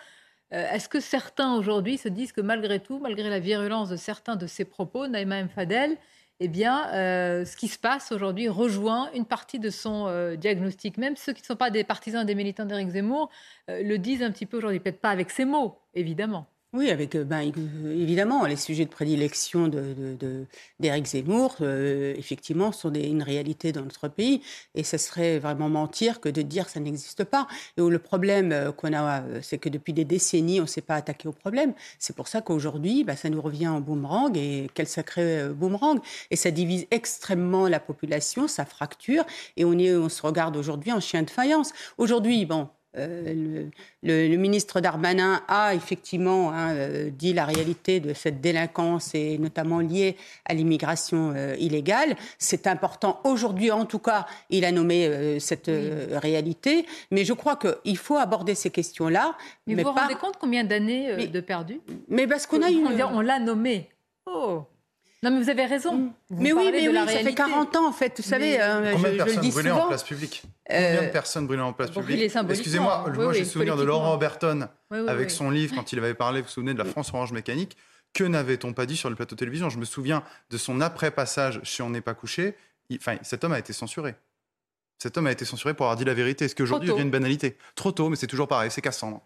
est-ce 0.51 0.87
que 0.87 0.99
certains 0.99 1.55
aujourd'hui 1.55 1.97
se 1.97 2.07
disent 2.07 2.31
que 2.31 2.41
malgré 2.41 2.79
tout, 2.79 2.99
malgré 2.99 3.29
la 3.29 3.39
virulence 3.39 3.89
de 3.89 3.95
certains 3.95 4.35
de 4.35 4.47
ses 4.47 4.65
propos, 4.65 5.07
Naïma 5.07 5.37
M. 5.39 5.49
Fadel, 5.49 5.97
eh 6.39 6.47
bien, 6.47 6.87
euh, 6.93 7.45
ce 7.45 7.57
qui 7.57 7.67
se 7.67 7.79
passe 7.79 8.11
aujourd'hui 8.11 8.47
rejoint 8.47 9.11
une 9.13 9.25
partie 9.25 9.59
de 9.59 9.69
son 9.69 10.07
euh, 10.07 10.35
diagnostic. 10.35 10.97
Même 10.97 11.15
ceux 11.15 11.33
qui 11.33 11.41
ne 11.41 11.47
sont 11.47 11.55
pas 11.55 11.71
des 11.71 11.83
partisans 11.83 12.25
des 12.25 12.35
militants 12.35 12.65
d'Éric 12.65 12.89
Zemmour 12.89 13.29
le 13.67 13.97
disent 13.97 14.23
un 14.23 14.31
petit 14.31 14.45
peu 14.45 14.57
aujourd'hui, 14.57 14.79
peut-être 14.79 15.01
pas 15.01 15.09
avec 15.09 15.31
ces 15.31 15.45
mots, 15.45 15.79
évidemment. 15.93 16.47
Oui, 16.77 16.91
avec 16.91 17.15
euh, 17.15 17.23
ben, 17.23 17.51
évidemment 17.89 18.45
les 18.45 18.55
sujets 18.55 18.85
de 18.85 18.91
prédilection 18.91 19.67
d'Éric 20.79 21.07
Zemmour, 21.07 21.55
euh, 21.61 22.13
effectivement, 22.15 22.71
sont 22.71 22.93
une 22.93 23.23
réalité 23.23 23.71
dans 23.71 23.81
notre 23.81 24.07
pays. 24.09 24.43
Et 24.75 24.83
ce 24.83 24.99
serait 24.99 25.39
vraiment 25.39 25.69
mentir 25.69 26.21
que 26.21 26.29
de 26.29 26.43
dire 26.43 26.65
que 26.67 26.71
ça 26.71 26.79
n'existe 26.79 27.23
pas. 27.23 27.47
Et 27.77 27.81
où 27.81 27.89
le 27.89 27.97
problème 27.97 28.51
euh, 28.51 28.71
qu'on 28.71 28.93
a, 28.93 29.23
c'est 29.41 29.57
que 29.57 29.69
depuis 29.69 29.91
des 29.91 30.05
décennies, 30.05 30.59
on 30.59 30.63
ne 30.63 30.67
s'est 30.67 30.81
pas 30.81 30.93
attaqué 30.93 31.27
au 31.27 31.31
problème. 31.31 31.73
C'est 31.97 32.15
pour 32.15 32.27
ça 32.27 32.41
qu'aujourd'hui, 32.41 33.03
ben, 33.03 33.15
ça 33.15 33.31
nous 33.31 33.41
revient 33.41 33.69
en 33.69 33.81
boomerang. 33.81 34.37
Et 34.37 34.69
quel 34.75 34.85
sacré 34.85 35.49
boomerang 35.49 35.99
Et 36.29 36.35
ça 36.35 36.51
divise 36.51 36.85
extrêmement 36.91 37.67
la 37.67 37.79
population, 37.79 38.47
ça 38.47 38.65
fracture. 38.65 39.25
Et 39.55 39.65
on, 39.65 39.71
on 39.71 40.09
se 40.09 40.21
regarde 40.21 40.55
aujourd'hui 40.55 40.91
en 40.91 40.99
chien 40.99 41.23
de 41.23 41.31
faïence. 41.31 41.73
Aujourd'hui, 41.97 42.45
bon, 42.45 42.69
euh, 42.97 43.69
le, 44.03 44.35
ministre 44.37 44.81
Darmanin 44.81 45.41
a 45.47 45.75
effectivement 45.75 46.51
hein, 46.51 46.73
euh, 46.75 47.09
dit 47.09 47.33
la 47.33 47.45
réalité 47.45 47.99
de 47.99 48.13
cette 48.13 48.41
délinquance 48.41 49.13
et 49.13 49.37
notamment 49.37 49.79
liée 49.79 50.17
à 50.45 50.53
l'immigration 50.53 51.33
euh, 51.35 51.55
illégale. 51.59 52.15
C'est 52.37 52.67
important 52.67 53.19
aujourd'hui, 53.23 53.71
en 53.71 53.85
tout 53.85 53.99
cas, 53.99 54.25
il 54.49 54.65
a 54.65 54.71
nommé 54.71 55.39
cette 55.39 55.69
réalité. 56.11 56.85
Mais 57.11 57.25
je 57.25 57.33
crois 57.33 57.57
qu'il 57.57 57.97
faut 57.97 58.17
aborder 58.17 58.55
ces 58.55 58.69
questions-là. 58.69 59.35
Mais, 59.65 59.75
vous 59.75 59.83
vous 59.83 59.95
rendez 59.95 60.15
compte 60.15 60.37
combien 60.39 60.63
d'années 60.63 61.27
de 61.27 61.39
perdu 61.39 61.81
Mais 62.07 62.27
parce 62.27 62.45
qu'on 62.45 62.61
a 62.61 62.71
eu... 62.71 62.83
On 63.09 63.21
l'a 63.21 63.39
nommé. 63.39 63.89
Oh 64.25 64.63
non, 65.23 65.31
mais 65.31 65.41
vous 65.41 65.49
avez 65.49 65.65
raison. 65.65 65.95
Mm. 65.95 66.13
mais 66.29 66.53
oui, 66.53 66.69
mais 66.71 66.87
oui, 66.87 66.95
ça 66.95 67.07
fait 67.07 67.33
40 67.33 67.75
ans, 67.75 67.87
en 67.87 67.91
fait. 67.91 68.13
Vous 68.17 68.23
savez, 68.23 68.61
euh, 68.61 68.93
Combien 68.93 69.11
de 69.11 69.17
personnes 69.17 69.49
brûlées 69.49 69.71
en 69.71 69.87
place 69.87 70.03
publique 70.03 70.43
Combien 70.67 71.01
de 71.03 71.07
personnes 71.07 71.47
brûlées 71.47 71.61
en 71.61 71.73
place 71.73 71.91
publique 71.91 72.21
Excusez-moi, 72.49 73.11
moi 73.13 73.33
j'ai 73.33 73.45
souvenir 73.45 73.75
de 73.75 73.83
Laurent 73.83 74.17
Berton 74.17 74.67
avec 74.91 75.31
son 75.31 75.49
livre 75.49 75.75
quand 75.75 75.91
il 75.91 75.99
avait 75.99 76.13
parlé, 76.13 76.41
vous 76.41 76.47
vous 76.47 76.51
souvenez, 76.51 76.73
de 76.73 76.79
la 76.79 76.85
France 76.85 77.09
orange 77.13 77.31
mécanique. 77.31 77.77
Que 78.13 78.23
n'avait-on 78.23 78.73
pas 78.73 78.85
dit 78.85 78.95
sur 78.95 79.09
le 79.09 79.15
plateau 79.15 79.35
de 79.35 79.39
télévision? 79.39 79.69
Je 79.69 79.77
me 79.79 79.85
souviens 79.85 80.23
de 80.49 80.57
son 80.57 80.81
après-passage 80.81 81.59
chez 81.63 81.83
On 81.83 81.89
n'est 81.89 82.01
pas 82.01 82.13
couché. 82.13 82.55
Enfin, 82.95 83.17
cet 83.21 83.43
homme 83.43 83.51
a 83.51 83.59
été 83.59 83.73
censuré. 83.73 84.15
Cet 84.97 85.17
homme 85.17 85.27
a 85.27 85.31
été 85.31 85.45
censuré 85.45 85.73
pour 85.73 85.85
avoir 85.85 85.97
dit 85.97 86.05
la 86.05 86.13
vérité. 86.13 86.45
Est-ce 86.45 86.55
qu'aujourd'hui, 86.55 86.89
il 86.89 86.91
devient 86.91 87.03
une 87.03 87.11
banalité 87.11 87.57
Trop 87.75 87.91
tôt, 87.91 88.09
mais 88.09 88.15
c'est 88.15 88.27
toujours 88.27 88.47
pareil, 88.47 88.71
c'est 88.71 88.81
cassant 88.81 89.23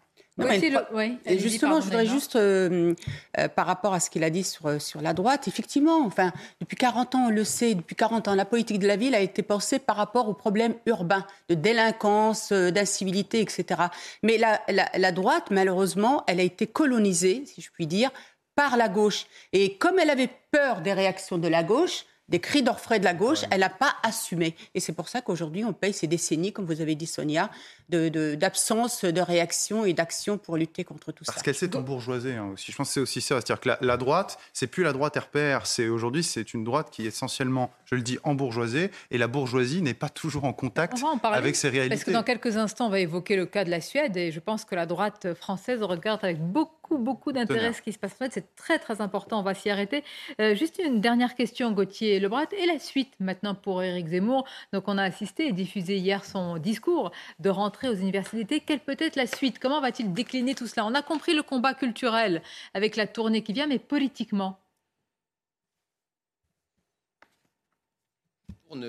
justement, 1.38 1.80
je 1.80 1.84
voudrais 1.84 2.06
juste, 2.06 2.36
euh, 2.36 2.94
euh, 3.38 3.48
par 3.48 3.66
rapport 3.66 3.92
à 3.92 4.00
ce 4.00 4.08
qu'il 4.08 4.24
a 4.24 4.30
dit 4.30 4.44
sur, 4.44 4.80
sur 4.80 5.02
la 5.02 5.12
droite, 5.12 5.46
effectivement, 5.46 6.04
enfin, 6.06 6.32
depuis 6.60 6.76
40 6.76 7.14
ans, 7.14 7.26
on 7.26 7.30
le 7.30 7.44
sait, 7.44 7.74
depuis 7.74 7.96
40 7.96 8.28
ans, 8.28 8.34
la 8.34 8.44
politique 8.44 8.78
de 8.78 8.86
la 8.86 8.96
ville 8.96 9.14
a 9.14 9.20
été 9.20 9.42
pensée 9.42 9.78
par 9.78 9.96
rapport 9.96 10.28
aux 10.28 10.34
problèmes 10.34 10.74
urbains, 10.86 11.26
de 11.48 11.54
délinquance, 11.54 12.50
euh, 12.52 12.70
d'incivilité, 12.70 13.40
etc. 13.40 13.82
Mais 14.22 14.38
la, 14.38 14.60
la, 14.68 14.88
la 14.96 15.12
droite, 15.12 15.48
malheureusement, 15.50 16.24
elle 16.26 16.40
a 16.40 16.44
été 16.44 16.66
colonisée, 16.66 17.44
si 17.46 17.60
je 17.60 17.70
puis 17.70 17.86
dire, 17.86 18.10
par 18.54 18.76
la 18.76 18.88
gauche. 18.88 19.26
Et 19.52 19.76
comme 19.76 19.98
elle 19.98 20.10
avait 20.10 20.30
peur 20.50 20.80
des 20.80 20.92
réactions 20.92 21.38
de 21.38 21.48
la 21.48 21.62
gauche, 21.62 22.04
des 22.28 22.40
cris 22.40 22.62
d'orfraie 22.62 22.98
de 22.98 23.04
la 23.04 23.14
gauche, 23.14 23.40
elle 23.50 23.60
n'a 23.60 23.68
pas 23.68 23.94
assumé. 24.02 24.56
Et 24.74 24.80
c'est 24.80 24.92
pour 24.92 25.08
ça 25.08 25.20
qu'aujourd'hui, 25.20 25.64
on 25.64 25.72
paye 25.72 25.92
ces 25.92 26.06
décennies, 26.06 26.52
comme 26.52 26.66
vous 26.66 26.80
avez 26.80 26.94
dit, 26.94 27.06
Sonia, 27.06 27.50
d'absence 27.88 29.04
de, 29.04 29.10
de, 29.10 29.20
réaction 29.20 29.84
et 29.84 29.92
d'action 29.92 30.38
pour 30.38 30.56
lutter 30.56 30.84
contre 30.84 31.12
tout 31.12 31.24
ça. 31.24 31.32
Parce 31.32 31.42
qu'elle 31.42 31.54
s'est 31.54 31.76
embourgeoisée 31.76 32.36
hein, 32.36 32.50
aussi. 32.54 32.72
Je 32.72 32.76
pense 32.76 32.88
que 32.88 32.94
c'est 32.94 33.00
aussi 33.00 33.20
ça. 33.20 33.36
C'est-à-dire 33.36 33.60
que 33.60 33.68
la, 33.68 33.78
la 33.80 33.96
droite, 33.96 34.38
c'est 34.52 34.66
plus 34.66 34.82
la 34.82 34.92
droite 34.92 35.16
RPR. 35.16 35.66
C'est 35.66 35.88
aujourd'hui, 35.88 36.22
c'est 36.22 36.54
une 36.54 36.64
droite 36.64 36.88
qui 36.90 37.04
est 37.04 37.08
essentiellement, 37.08 37.70
je 37.84 37.96
le 37.96 38.02
dis, 38.02 38.18
embourgeoisée. 38.24 38.90
Et 39.10 39.18
la 39.18 39.28
bourgeoisie 39.28 39.82
n'est 39.82 39.94
pas 39.94 40.08
toujours 40.08 40.44
en 40.44 40.52
contact 40.52 40.96
avec 41.22 41.54
ses 41.54 41.68
réalités. 41.68 41.96
Parce 41.96 42.04
que 42.04 42.12
dans 42.12 42.22
quelques 42.22 42.56
instants, 42.56 42.86
on 42.86 42.90
va 42.90 43.00
évoquer 43.00 43.36
le 43.36 43.46
cas 43.46 43.64
de 43.64 43.70
la 43.70 43.80
Suède. 43.80 44.16
Et 44.16 44.32
je 44.32 44.40
pense 44.40 44.64
que 44.64 44.74
la 44.74 44.86
droite 44.86 45.34
française 45.34 45.82
regarde 45.82 46.20
avec 46.22 46.40
beaucoup 46.40 46.81
beaucoup, 46.82 46.98
beaucoup 46.98 47.32
d'intérêt 47.32 47.72
ce 47.72 47.82
qui 47.82 47.92
se 47.92 47.98
passe. 47.98 48.12
En 48.12 48.24
fait, 48.24 48.32
c'est 48.32 48.54
très, 48.56 48.78
très 48.78 49.00
important. 49.00 49.40
On 49.40 49.42
va 49.42 49.54
s'y 49.54 49.70
arrêter. 49.70 50.04
Euh, 50.40 50.54
juste 50.54 50.80
une 50.84 51.00
dernière 51.00 51.34
question, 51.34 51.72
Gauthier 51.72 52.20
Lebrat. 52.20 52.46
Et 52.56 52.66
la 52.66 52.78
suite 52.78 53.12
maintenant 53.20 53.54
pour 53.54 53.82
Éric 53.82 54.08
Zemmour. 54.08 54.46
Donc, 54.72 54.84
on 54.86 54.98
a 54.98 55.02
assisté 55.02 55.48
et 55.48 55.52
diffusé 55.52 55.96
hier 55.96 56.24
son 56.24 56.58
discours 56.58 57.12
de 57.38 57.50
rentrée 57.50 57.88
aux 57.88 57.94
universités. 57.94 58.60
Quelle 58.60 58.80
peut 58.80 58.96
être 58.98 59.16
la 59.16 59.26
suite? 59.26 59.58
Comment 59.58 59.80
va-t-il 59.80 60.12
décliner 60.12 60.54
tout 60.54 60.66
cela? 60.66 60.86
On 60.86 60.94
a 60.94 61.02
compris 61.02 61.34
le 61.34 61.42
combat 61.42 61.74
culturel 61.74 62.42
avec 62.74 62.96
la 62.96 63.06
tournée 63.06 63.42
qui 63.42 63.52
vient, 63.52 63.66
mais 63.66 63.78
politiquement 63.78 64.58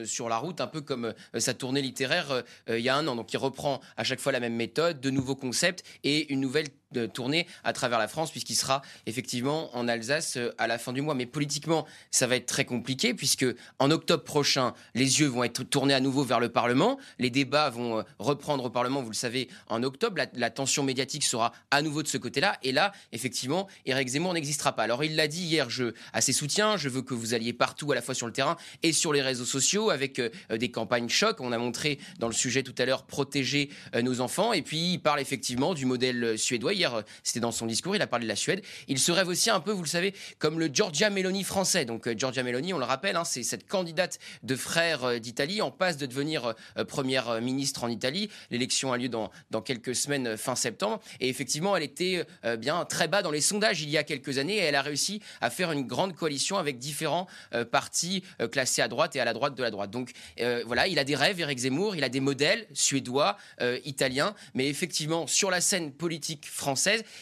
sur 0.05 0.29
la 0.29 0.37
route, 0.37 0.61
un 0.61 0.67
peu 0.67 0.81
comme 0.81 1.05
euh, 1.05 1.39
sa 1.39 1.53
tournée 1.53 1.81
littéraire 1.81 2.31
euh, 2.69 2.79
il 2.79 2.83
y 2.83 2.89
a 2.89 2.95
un 2.95 3.07
an. 3.07 3.15
Donc 3.15 3.33
il 3.33 3.37
reprend 3.37 3.81
à 3.97 4.03
chaque 4.03 4.19
fois 4.19 4.31
la 4.31 4.39
même 4.39 4.55
méthode, 4.55 5.01
de 5.01 5.09
nouveaux 5.09 5.35
concepts 5.35 5.83
et 6.03 6.31
une 6.31 6.39
nouvelle 6.39 6.67
de 6.93 7.05
tourner 7.05 7.47
à 7.63 7.73
travers 7.73 7.99
la 7.99 8.07
France, 8.07 8.31
puisqu'il 8.31 8.55
sera 8.55 8.81
effectivement 9.05 9.75
en 9.75 9.87
Alsace 9.87 10.37
euh, 10.37 10.53
à 10.57 10.67
la 10.67 10.77
fin 10.77 10.93
du 10.93 11.01
mois. 11.01 11.15
Mais 11.15 11.25
politiquement, 11.25 11.85
ça 12.11 12.27
va 12.27 12.35
être 12.35 12.45
très 12.45 12.65
compliqué, 12.65 13.13
puisque 13.13 13.45
en 13.79 13.91
octobre 13.91 14.23
prochain, 14.23 14.73
les 14.95 15.19
yeux 15.19 15.27
vont 15.27 15.43
être 15.43 15.63
tournés 15.63 15.93
à 15.93 15.99
nouveau 15.99 16.23
vers 16.23 16.39
le 16.39 16.49
Parlement. 16.49 16.97
Les 17.19 17.29
débats 17.29 17.69
vont 17.69 17.99
euh, 17.99 18.03
reprendre 18.19 18.65
au 18.65 18.69
Parlement, 18.69 19.01
vous 19.01 19.09
le 19.09 19.15
savez, 19.15 19.49
en 19.67 19.83
octobre. 19.83 20.21
La, 20.33 20.49
tension 20.49 20.83
médiatique 20.83 21.23
sera 21.23 21.51
à 21.71 21.81
nouveau 21.81 22.03
de 22.03 22.07
ce 22.07 22.17
côté-là. 22.17 22.57
Et 22.61 22.71
là, 22.71 22.91
effectivement, 23.11 23.67
Éric 23.87 24.09
Zemmour 24.09 24.33
n'existera 24.33 24.75
pas. 24.75 24.83
Alors, 24.83 25.03
il 25.03 25.15
l'a 25.15 25.27
dit 25.27 25.43
hier 25.43 25.69
je, 25.69 25.93
à 26.13 26.21
ses 26.21 26.33
soutiens, 26.33 26.77
je 26.77 26.89
veux 26.89 27.01
que 27.01 27.15
vous 27.15 27.33
alliez 27.33 27.53
partout, 27.53 27.91
à 27.91 27.95
la 27.95 28.03
fois 28.03 28.13
sur 28.13 28.27
le 28.27 28.33
terrain 28.33 28.55
et 28.83 28.93
sur 28.93 29.13
les 29.13 29.21
réseaux 29.21 29.45
sociaux, 29.45 29.89
avec 29.89 30.19
euh, 30.19 30.29
des 30.51 30.69
campagnes 30.69 31.09
choc. 31.09 31.41
On 31.41 31.51
a 31.51 31.57
montré 31.57 31.97
dans 32.19 32.27
le 32.27 32.33
sujet 32.33 32.61
tout 32.61 32.75
à 32.77 32.85
l'heure 32.85 33.03
protéger 33.03 33.69
nos 34.01 34.21
enfants. 34.21 34.53
Et 34.53 34.61
puis, 34.61 34.93
il 34.93 34.99
parle 34.99 35.19
effectivement 35.19 35.73
du 35.73 35.85
modèle 35.85 36.37
suédois. 36.37 36.73
Euh, 36.85 37.01
c'était 37.23 37.39
dans 37.39 37.51
son 37.51 37.65
discours, 37.65 37.95
il 37.95 38.01
a 38.01 38.07
parlé 38.07 38.25
de 38.25 38.29
la 38.29 38.35
Suède. 38.35 38.61
Il 38.87 38.99
se 38.99 39.11
rêve 39.11 39.27
aussi 39.27 39.49
un 39.49 39.59
peu, 39.59 39.71
vous 39.71 39.83
le 39.83 39.87
savez, 39.87 40.13
comme 40.39 40.59
le 40.59 40.67
Giorgia 40.67 41.09
Meloni 41.09 41.43
français. 41.43 41.85
Donc 41.85 42.07
euh, 42.07 42.15
Giorgia 42.17 42.43
Meloni, 42.43 42.73
on 42.73 42.77
le 42.77 42.85
rappelle, 42.85 43.15
hein, 43.15 43.23
c'est 43.23 43.43
cette 43.43 43.67
candidate 43.67 44.19
de 44.43 44.55
frère 44.55 45.03
euh, 45.05 45.19
d'Italie 45.19 45.61
en 45.61 45.71
passe 45.71 45.97
de 45.97 46.05
devenir 46.05 46.55
première 46.87 47.41
ministre 47.41 47.83
en 47.83 47.87
Italie. 47.87 48.29
L'élection 48.49 48.91
a 48.91 48.97
lieu 48.97 49.09
dans, 49.09 49.29
quelques 49.63 49.95
semaines 49.95 50.37
fin 50.37 50.55
septembre. 50.55 50.99
Et 51.19 51.29
effectivement, 51.29 51.75
elle 51.75 51.83
était 51.83 52.25
bien 52.57 52.85
très 52.85 53.07
bas 53.07 53.21
dans 53.21 53.31
les 53.31 53.41
sondages 53.41 53.81
il 53.81 53.89
y 53.89 53.97
a 53.97 54.03
quelques 54.03 54.37
années 54.37 54.55
et 54.55 54.61
elle 54.61 54.75
a 54.75 54.81
réussi 54.81 55.21
à 55.41 55.49
faire 55.49 55.71
une 55.71 55.85
grande 55.85 56.15
coalition 56.15 56.57
avec 56.57 56.79
différents 56.79 57.27
partis 57.71 58.23
classés 58.51 58.81
à 58.81 58.87
droite 58.87 59.15
et 59.15 59.19
à 59.19 59.25
la 59.25 59.33
droite 59.33 59.55
de 59.55 59.63
la 59.63 59.71
droite. 59.71 59.91
Donc 59.91 60.11
voilà, 60.65 60.87
il 60.87 60.99
a 60.99 61.03
des 61.03 61.15
rêves, 61.15 61.39
Eric 61.39 61.59
Zemmour, 61.59 61.95
il 61.95 62.03
a 62.03 62.09
des 62.09 62.19
modèles 62.19 62.67
suédois, 62.73 63.37
italiens, 63.85 64.35
mais 64.53 64.67
effectivement, 64.67 65.27
sur 65.27 65.49
la 65.49 65.61
scène 65.61 65.91
politique 65.91 66.45
française, 66.45 66.72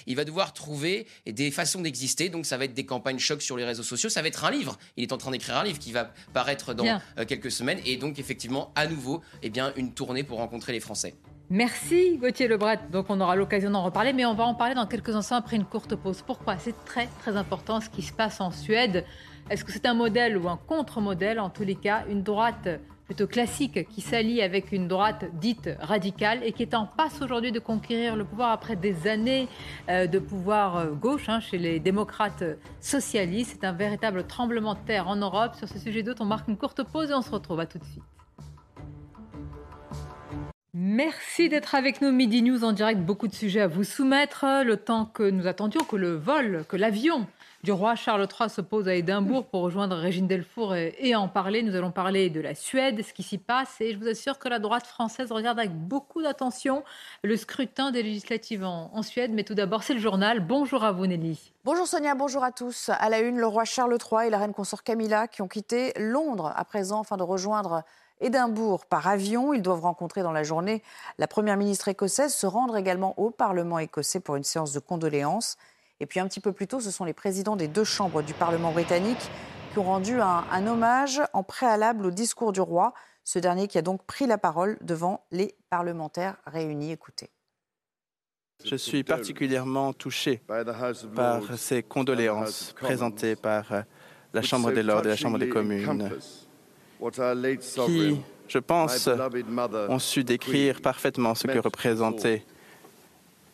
il 0.08 0.16
va 0.16 0.24
devoir 0.24 0.54
trouver 0.54 1.08
des 1.26 1.52
façons 1.52 1.82
d'exister. 1.82 2.30
Donc 2.30 2.46
ça 2.46 2.58
va 2.58 2.66
être 2.66 2.74
des 2.74 2.86
campagnes 2.86 3.20
choc 3.20 3.42
sur 3.42 3.58
les 3.58 3.66
réseaux 3.66 3.84
sociaux, 3.84 4.10
ça 4.10 4.22
va 4.22 4.28
être 4.28 4.46
un 4.46 4.52
livre. 4.52 4.78
Il 4.98 5.04
est 5.04 5.14
en 5.14 5.18
train 5.18 5.32
d'écrire 5.32 5.58
un 5.58 5.64
livre 5.64 5.80
qui 5.80 5.92
va 5.92 6.12
paraître 6.34 6.74
dans 6.74 6.86
euh, 6.86 7.26
quelques 7.26 7.52
semaines. 7.52 7.80
Et 7.86 7.98
donc 7.98 8.20
effectivement, 8.20 8.72
à 8.76 8.88
nouveau, 8.88 9.22
eh 9.44 9.50
bien, 9.50 9.74
une 9.76 9.94
tournée 9.94 10.24
pour 10.24 10.38
rencontrer 10.38 10.72
les 10.74 10.80
Français. 10.80 11.16
Merci 11.50 12.18
Gauthier 12.18 12.48
Lebret. 12.48 12.80
Donc 12.92 13.08
on 13.10 13.20
aura 13.20 13.36
l'occasion 13.36 13.72
d'en 13.72 13.84
reparler, 13.84 14.14
mais 14.14 14.26
on 14.26 14.34
va 14.34 14.46
en 14.46 14.56
parler 14.56 14.74
dans 14.74 14.88
quelques 14.88 15.14
instants 15.14 15.36
après 15.36 15.58
une 15.58 15.66
courte 15.66 15.96
pause. 15.96 16.24
Pourquoi? 16.26 16.58
C'est 16.58 16.86
très 16.86 17.08
très 17.20 17.36
important 17.36 17.82
ce 17.82 17.90
qui 17.90 18.04
se 18.04 18.14
passe 18.14 18.40
en 18.40 18.52
Suède. 18.52 19.04
Est-ce 19.50 19.66
que 19.66 19.74
c'est 19.74 19.86
un 19.86 19.94
modèle 19.94 20.38
ou 20.38 20.48
un 20.48 20.56
contre-modèle? 20.56 21.42
En 21.42 21.50
tous 21.50 21.64
les 21.64 21.76
cas, 21.76 22.06
une 22.10 22.24
droite 22.24 22.70
plutôt 23.12 23.28
classique 23.28 23.90
qui 23.90 24.00
s'allie 24.00 24.42
avec 24.42 24.72
une 24.72 24.88
droite 24.88 25.26
dite 25.34 25.70
radicale 25.82 26.40
et 26.46 26.54
qui 26.54 26.64
est 26.64 26.74
en 26.74 26.86
passe 26.86 27.22
aujourd'hui 27.22 27.52
de 27.52 27.60
conquérir 27.60 28.16
le 28.16 28.24
pouvoir 28.24 28.52
après 28.52 28.78
des 28.78 29.06
années 29.06 29.50
euh, 29.90 30.08
de 30.08 30.18
pouvoir 30.18 30.78
euh, 30.78 30.92
gauche 30.92 31.28
hein, 31.28 31.42
chez 31.42 31.58
les 31.58 31.82
démocrates 31.82 32.46
socialistes. 32.80 33.58
C'est 33.60 33.68
un 33.68 33.74
véritable 33.74 34.26
tremblement 34.28 34.76
de 34.76 34.80
terre 34.80 35.10
en 35.10 35.18
Europe. 35.18 35.56
Sur 35.56 35.68
ce 35.68 35.78
sujet 35.78 36.04
d'autres, 36.04 36.22
on 36.22 36.26
marque 36.26 36.48
une 36.48 36.56
courte 36.56 36.84
pause 36.84 37.12
et 37.12 37.14
on 37.14 37.22
se 37.22 37.32
retrouve 37.32 37.60
à 37.60 37.66
tout 37.66 37.80
de 37.80 37.84
suite. 37.84 38.04
Merci 40.74 41.50
d'être 41.50 41.76
avec 41.76 42.02
nous, 42.02 42.14
Midi 42.14 42.42
News 42.42 42.64
en 42.64 42.72
direct. 42.72 43.02
Beaucoup 43.02 43.28
de 43.28 43.36
sujets 43.36 43.60
à 43.60 43.68
vous 43.68 43.84
soumettre. 43.84 44.46
Le 44.64 44.78
temps 44.78 45.04
que 45.04 45.30
nous 45.30 45.48
attendions 45.48 45.84
que 45.84 45.98
le 45.98 46.16
vol, 46.16 46.64
que 46.70 46.78
l'avion 46.78 47.28
du 47.64 47.72
roi 47.72 47.96
Charles 47.96 48.28
III 48.28 48.50
se 48.50 48.62
pose 48.62 48.88
à 48.88 48.96
Édimbourg 48.96 49.46
pour 49.46 49.62
rejoindre 49.62 49.96
Régine 49.96 50.28
Delfour 50.28 50.76
et, 50.76 51.16
en 51.16 51.28
parler. 51.28 51.62
Nous 51.62 51.76
allons 51.76 51.92
parler 51.92 52.30
de 52.30 52.42
la 52.42 52.56
Suède, 52.56 53.04
ce 53.04 53.14
qui 53.14 53.22
s'y 53.22 53.38
passe. 53.38 53.80
Et 53.82 53.94
je 53.94 54.00
vous 54.00 54.08
assure 54.08 54.40
que 54.40 54.50
la 54.50 54.58
droite 54.58 54.88
française 54.88 55.32
regarde 55.32 55.60
avec 55.60 55.72
beaucoup 55.72 56.24
d'attention 56.24 56.84
le 57.24 57.38
scrutin 57.38 57.92
des 57.92 58.02
législatives 58.02 58.64
en, 58.64 59.02
Suède. 59.04 59.32
Mais 59.34 59.44
tout 59.44 59.54
d'abord, 59.54 59.84
c'est 59.84 59.94
le 59.94 60.00
journal. 60.00 60.40
Bonjour 60.40 60.84
à 60.84 60.92
vous, 60.92 61.06
Nelly. 61.06 61.54
Bonjour 61.64 61.88
Sonia, 61.88 62.16
bonjour 62.16 62.44
à 62.44 62.52
tous. 62.52 62.90
À 62.90 63.10
la 63.10 63.20
une, 63.20 63.38
le 63.38 63.46
roi 63.46 63.66
Charles 63.66 63.96
III 63.96 64.28
et 64.28 64.30
la 64.32 64.40
reine 64.40 64.54
consort 64.54 64.82
Camilla 64.82 65.28
qui 65.28 65.44
ont 65.44 65.48
quitté 65.48 65.94
Londres 65.98 66.52
à 66.56 66.66
présent 66.66 67.02
afin 67.02 67.18
de 67.18 67.24
rejoindre 67.24 67.84
Édimbourg 68.22 68.86
par 68.86 69.08
avion. 69.08 69.54
Ils 69.54 69.62
doivent 69.62 69.82
rencontrer 69.82 70.24
dans 70.24 70.32
la 70.32 70.44
journée 70.44 70.82
la 71.20 71.28
première 71.28 71.58
ministre 71.58 71.88
écossaise, 71.88 72.34
se 72.34 72.48
rendre 72.48 72.78
également 72.78 73.14
au 73.20 73.30
Parlement 73.30 73.78
écossais 73.78 74.20
pour 74.20 74.36
une 74.36 74.44
séance 74.44 74.74
de 74.74 74.80
condoléances. 74.80 75.58
Et 76.02 76.08
puis 76.08 76.20
un 76.20 76.28
petit 76.28 76.40
peu 76.40 76.52
plus 76.52 76.68
tôt, 76.68 76.80
ce 76.80 76.90
sont 76.90 77.06
les 77.06 77.14
présidents 77.14 77.56
des 77.56 77.68
deux 77.68 77.84
chambres 77.84 78.24
du 78.24 78.34
Parlement 78.34 78.72
britannique 78.72 79.30
qui 79.72 79.78
ont 79.78 79.84
rendu 79.84 80.20
un, 80.20 80.68
hommage 80.68 81.22
en 81.32 81.44
préalable 81.44 82.08
au 82.08 82.12
discours 82.12 82.52
du 82.52 82.60
roi. 82.60 82.94
Ce 83.24 83.38
dernier 83.38 83.68
qui 83.68 83.78
a 83.78 83.84
donc 83.84 84.04
pris 84.08 84.26
la 84.26 84.40
parole 84.40 84.80
devant 84.82 85.24
les 85.32 85.54
parlementaires 85.70 86.38
réunis. 86.48 86.92
Écoutez. 86.92 87.30
Je 88.66 88.76
suis 88.76 89.04
particulièrement 89.04 89.94
touché 89.94 90.42
par 91.16 91.44
ces 91.56 91.84
condoléances 91.84 92.74
présentées 92.74 93.36
par 93.36 93.72
euh, 93.72 93.82
la 94.34 94.42
Chambre 94.42 94.72
des 94.72 94.82
Lords 94.82 95.06
et 95.06 95.10
la 95.10 95.16
Chambre 95.16 95.38
des 95.38 95.50
communes, 95.50 96.10
qui, 97.86 98.22
je 98.48 98.58
pense, 98.58 99.10
ont 99.88 100.00
su 100.00 100.24
décrire 100.24 100.82
parfaitement 100.82 101.36
ce 101.36 101.46
que 101.46 101.60
représentait 101.60 102.44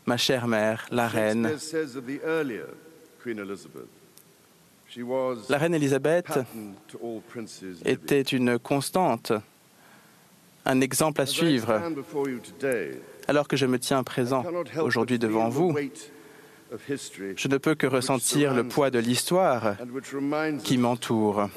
ma 0.08 0.18
chère 0.18 0.48
mère, 0.48 0.88
la 0.90 1.08
reine. 1.08 1.52
La 5.50 5.58
reine 5.58 5.76
Elisabeth 5.76 6.40
était 7.86 8.22
une 8.22 8.58
constante, 8.58 9.34
un 10.66 10.82
exemple 10.82 11.22
à 11.22 11.26
suivre. 11.26 11.82
Alors 13.28 13.48
que 13.48 13.58
je 13.58 13.66
me 13.66 13.78
tiens 13.78 14.04
présent 14.04 14.46
aujourd'hui 14.80 15.20
devant 15.20 15.50
vous, 15.50 15.76
je 17.36 17.48
ne 17.48 17.58
peux 17.58 17.76
que 17.76 17.88
ressentir 17.88 18.54
le 18.54 18.64
poids 18.64 18.90
de 18.90 19.00
l'histoire 19.00 19.76
qui 20.64 20.78
m'entoure. 20.78 21.50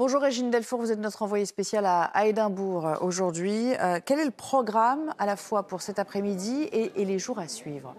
Bonjour 0.00 0.22
Régine 0.22 0.50
Delfour, 0.50 0.80
vous 0.80 0.92
êtes 0.92 0.98
notre 0.98 1.20
envoyée 1.20 1.44
spéciale 1.44 1.84
à, 1.84 2.26
Édimbourg 2.26 2.86
euh, 2.86 2.94
aujourd'hui. 3.02 3.74
Euh, 3.78 4.00
quel 4.02 4.18
est 4.18 4.24
le 4.24 4.30
programme 4.30 5.12
à 5.18 5.26
la 5.26 5.36
fois 5.36 5.64
pour 5.64 5.82
cet 5.82 5.98
après-midi 5.98 6.70
et 6.72 7.04
les 7.04 7.18
jours 7.18 7.38
à 7.38 7.48
suivre? 7.48 7.94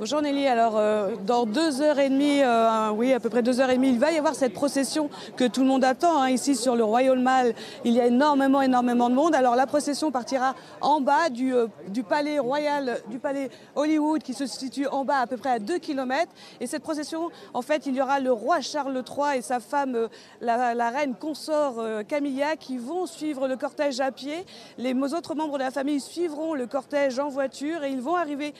Bonjour 0.00 0.22
Nelly, 0.22 0.46
alors 0.46 0.78
euh, 0.78 1.14
dans 1.26 1.44
deux 1.44 1.82
heures 1.82 1.98
et 1.98 2.08
demie, 2.08 2.40
euh, 2.42 2.88
oui 2.88 3.12
à 3.12 3.20
peu 3.20 3.28
près 3.28 3.42
deux 3.42 3.60
heures 3.60 3.68
et 3.68 3.74
demie, 3.74 3.90
il 3.90 3.98
va 3.98 4.10
y 4.10 4.16
avoir 4.16 4.34
cette 4.34 4.54
procession 4.54 5.10
que 5.36 5.44
tout 5.44 5.60
le 5.60 5.66
monde 5.66 5.84
attend 5.84 6.22
hein, 6.22 6.30
ici 6.30 6.56
sur 6.56 6.74
le 6.74 6.82
Royal 6.82 7.18
Mall. 7.18 7.52
Il 7.84 7.92
y 7.92 8.00
a 8.00 8.06
énormément, 8.06 8.62
énormément 8.62 9.10
de 9.10 9.14
monde. 9.14 9.34
Alors 9.34 9.56
la 9.56 9.66
procession 9.66 10.10
partira 10.10 10.54
en 10.80 11.02
bas 11.02 11.28
du, 11.28 11.54
euh, 11.54 11.66
du 11.88 12.02
palais 12.02 12.38
royal, 12.38 13.02
du 13.10 13.18
palais 13.18 13.50
Hollywood 13.76 14.22
qui 14.22 14.32
se 14.32 14.46
situe 14.46 14.86
en 14.86 15.04
bas 15.04 15.18
à 15.18 15.26
peu 15.26 15.36
près 15.36 15.50
à 15.50 15.58
2 15.58 15.76
km. 15.76 16.32
Et 16.60 16.66
cette 16.66 16.82
procession, 16.82 17.28
en 17.52 17.60
fait, 17.60 17.84
il 17.84 17.94
y 17.94 18.00
aura 18.00 18.20
le 18.20 18.32
roi 18.32 18.62
Charles 18.62 19.04
III 19.06 19.36
et 19.36 19.42
sa 19.42 19.60
femme, 19.60 20.08
la, 20.40 20.88
reine 20.88 21.14
consort 21.14 21.74
Camilla, 22.08 22.56
qui 22.56 22.78
vont 22.78 23.04
suivre 23.04 23.46
le 23.48 23.56
cortège 23.58 24.00
à 24.00 24.12
pied. 24.12 24.46
Les 24.78 24.94
autres 25.12 25.34
membres 25.34 25.58
de 25.58 25.64
la 25.64 25.70
famille 25.70 26.00
suivront 26.00 26.54
le 26.54 26.66
cortège 26.66 27.18
en 27.18 27.28
voiture 27.28 27.84
et 27.84 27.90
ils 27.90 28.00
vont 28.00 28.16
arriver 28.16 28.54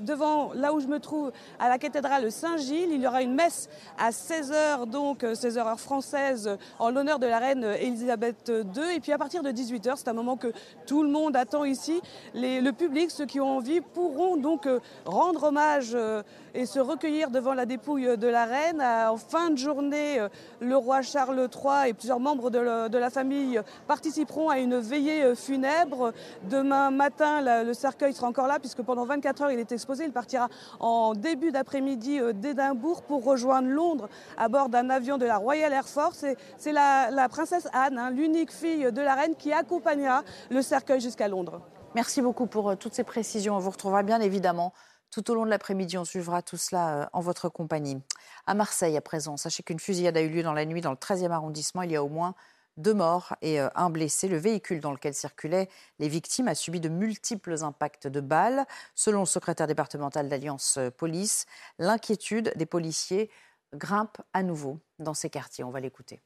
devant 0.00 0.52
là 0.52 0.74
où 0.74 0.81
je 0.82 0.88
me 0.88 0.98
trouve 0.98 1.32
à 1.58 1.68
la 1.68 1.78
cathédrale 1.78 2.30
Saint-Gilles. 2.30 2.90
Il 2.92 3.00
y 3.00 3.06
aura 3.06 3.22
une 3.22 3.34
messe 3.34 3.68
à 3.98 4.10
16h, 4.10 4.86
donc 4.86 5.22
16h 5.22 5.58
heure 5.58 5.80
française, 5.80 6.56
en 6.78 6.90
l'honneur 6.90 7.18
de 7.18 7.26
la 7.26 7.38
reine 7.38 7.64
Elisabeth 7.64 8.48
II. 8.48 8.96
Et 8.96 9.00
puis 9.00 9.12
à 9.12 9.18
partir 9.18 9.42
de 9.42 9.50
18h, 9.50 9.94
c'est 9.96 10.08
un 10.08 10.12
moment 10.12 10.36
que 10.36 10.52
tout 10.86 11.02
le 11.02 11.08
monde 11.08 11.36
attend 11.36 11.64
ici. 11.64 12.00
le 12.34 12.70
public, 12.70 13.10
ceux 13.10 13.26
qui 13.26 13.40
ont 13.40 13.56
envie, 13.56 13.80
pourront 13.80 14.36
donc 14.36 14.66
euh, 14.66 14.80
rendre 15.04 15.44
hommage 15.44 15.92
euh, 15.94 16.22
et 16.54 16.66
se 16.66 16.80
recueillir 16.80 17.30
devant 17.30 17.54
la 17.54 17.66
dépouille 17.66 18.16
de 18.16 18.26
la 18.26 18.44
reine. 18.44 18.82
En 18.82 19.16
fin 19.16 19.50
de 19.50 19.56
journée, 19.56 20.20
euh, 20.20 20.28
le 20.60 20.76
roi 20.76 21.02
Charles 21.02 21.48
III 21.52 21.90
et 21.90 21.94
plusieurs 21.94 22.20
membres 22.20 22.50
de 22.50 22.98
la 22.98 23.10
famille 23.10 23.60
participeront 23.86 24.48
à 24.48 24.58
une 24.58 24.78
veillée 24.78 25.34
funèbre. 25.34 26.12
Demain 26.48 26.90
matin, 26.90 27.62
le 27.64 27.72
cercueil 27.74 28.12
sera 28.12 28.26
encore 28.26 28.46
là 28.46 28.58
puisque 28.58 28.82
pendant 28.82 29.04
24 29.04 29.42
heures, 29.42 29.50
il 29.50 29.58
est 29.58 29.72
exposé. 29.72 30.04
Il 30.04 30.12
partira 30.12 30.48
en 30.80 31.14
début 31.14 31.52
d'après-midi 31.52 32.20
euh, 32.20 32.32
d'Édimbourg 32.32 33.02
pour 33.02 33.24
rejoindre 33.24 33.68
Londres 33.68 34.08
à 34.36 34.48
bord 34.48 34.68
d'un 34.68 34.90
avion 34.90 35.18
de 35.18 35.26
la 35.26 35.36
Royal 35.36 35.72
Air 35.72 35.88
Force. 35.88 36.24
C'est 36.58 36.72
la, 36.72 37.28
princesse 37.28 37.68
Anne, 37.72 37.98
hein, 37.98 38.10
l'unique 38.10 38.52
fille 38.52 38.90
de 38.90 39.00
la 39.00 39.14
reine, 39.14 39.36
qui 39.36 39.52
accompagnera 39.52 40.22
le 40.50 40.62
cercueil 40.62 41.00
jusqu'à 41.00 41.28
Londres. 41.28 41.60
Merci 41.94 42.22
beaucoup 42.22 42.46
pour 42.46 42.70
euh, 42.70 42.76
toutes 42.76 42.94
ces 42.94 43.04
précisions. 43.04 43.56
On 43.56 43.58
vous 43.58 43.70
retrouvera 43.70 44.02
bien 44.02 44.20
évidemment 44.20 44.72
tout 45.10 45.30
au 45.30 45.34
long 45.34 45.44
de 45.44 45.50
l'après-midi. 45.50 45.98
On 45.98 46.04
suivra 46.04 46.42
tout 46.42 46.56
cela 46.56 46.94
euh, 46.94 47.06
en 47.12 47.20
votre 47.20 47.48
compagnie. 47.48 48.00
À 48.46 48.54
Marseille, 48.54 48.96
à 48.96 49.02
présent, 49.02 49.36
sachez 49.36 49.62
qu'une 49.62 49.78
fusillade 49.78 50.16
a 50.16 50.22
eu 50.22 50.28
lieu 50.28 50.42
dans 50.42 50.54
la 50.54 50.64
nuit 50.64 50.80
dans 50.80 50.90
le 50.90 50.96
13e 50.96 51.30
arrondissement. 51.30 51.82
Il 51.82 51.92
y 51.92 51.96
a 51.96 52.02
au 52.02 52.08
moins 52.08 52.34
deux 52.76 52.94
morts 52.94 53.34
et 53.42 53.60
euh, 53.60 53.68
un 53.74 53.90
blessé. 53.90 54.28
Le 54.28 54.36
véhicule 54.38 54.80
dans 54.80 54.92
lequel 54.92 55.14
circulaient 55.14 55.68
les 55.98 56.08
victimes 56.08 56.48
a 56.48 56.54
subi 56.54 56.80
de 56.80 56.88
multiples 56.88 57.62
impacts 57.62 58.06
de 58.06 58.20
balles. 58.20 58.66
Selon 58.94 59.20
le 59.20 59.26
secrétaire 59.26 59.66
départemental 59.66 60.28
d'Alliance 60.28 60.78
Police, 60.96 61.46
l'inquiétude 61.78 62.52
des 62.56 62.66
policiers 62.66 63.30
grimpe 63.74 64.18
à 64.32 64.42
nouveau 64.42 64.78
dans 64.98 65.14
ces 65.14 65.30
quartiers. 65.30 65.64
On 65.64 65.70
va 65.70 65.80
l'écouter 65.80 66.22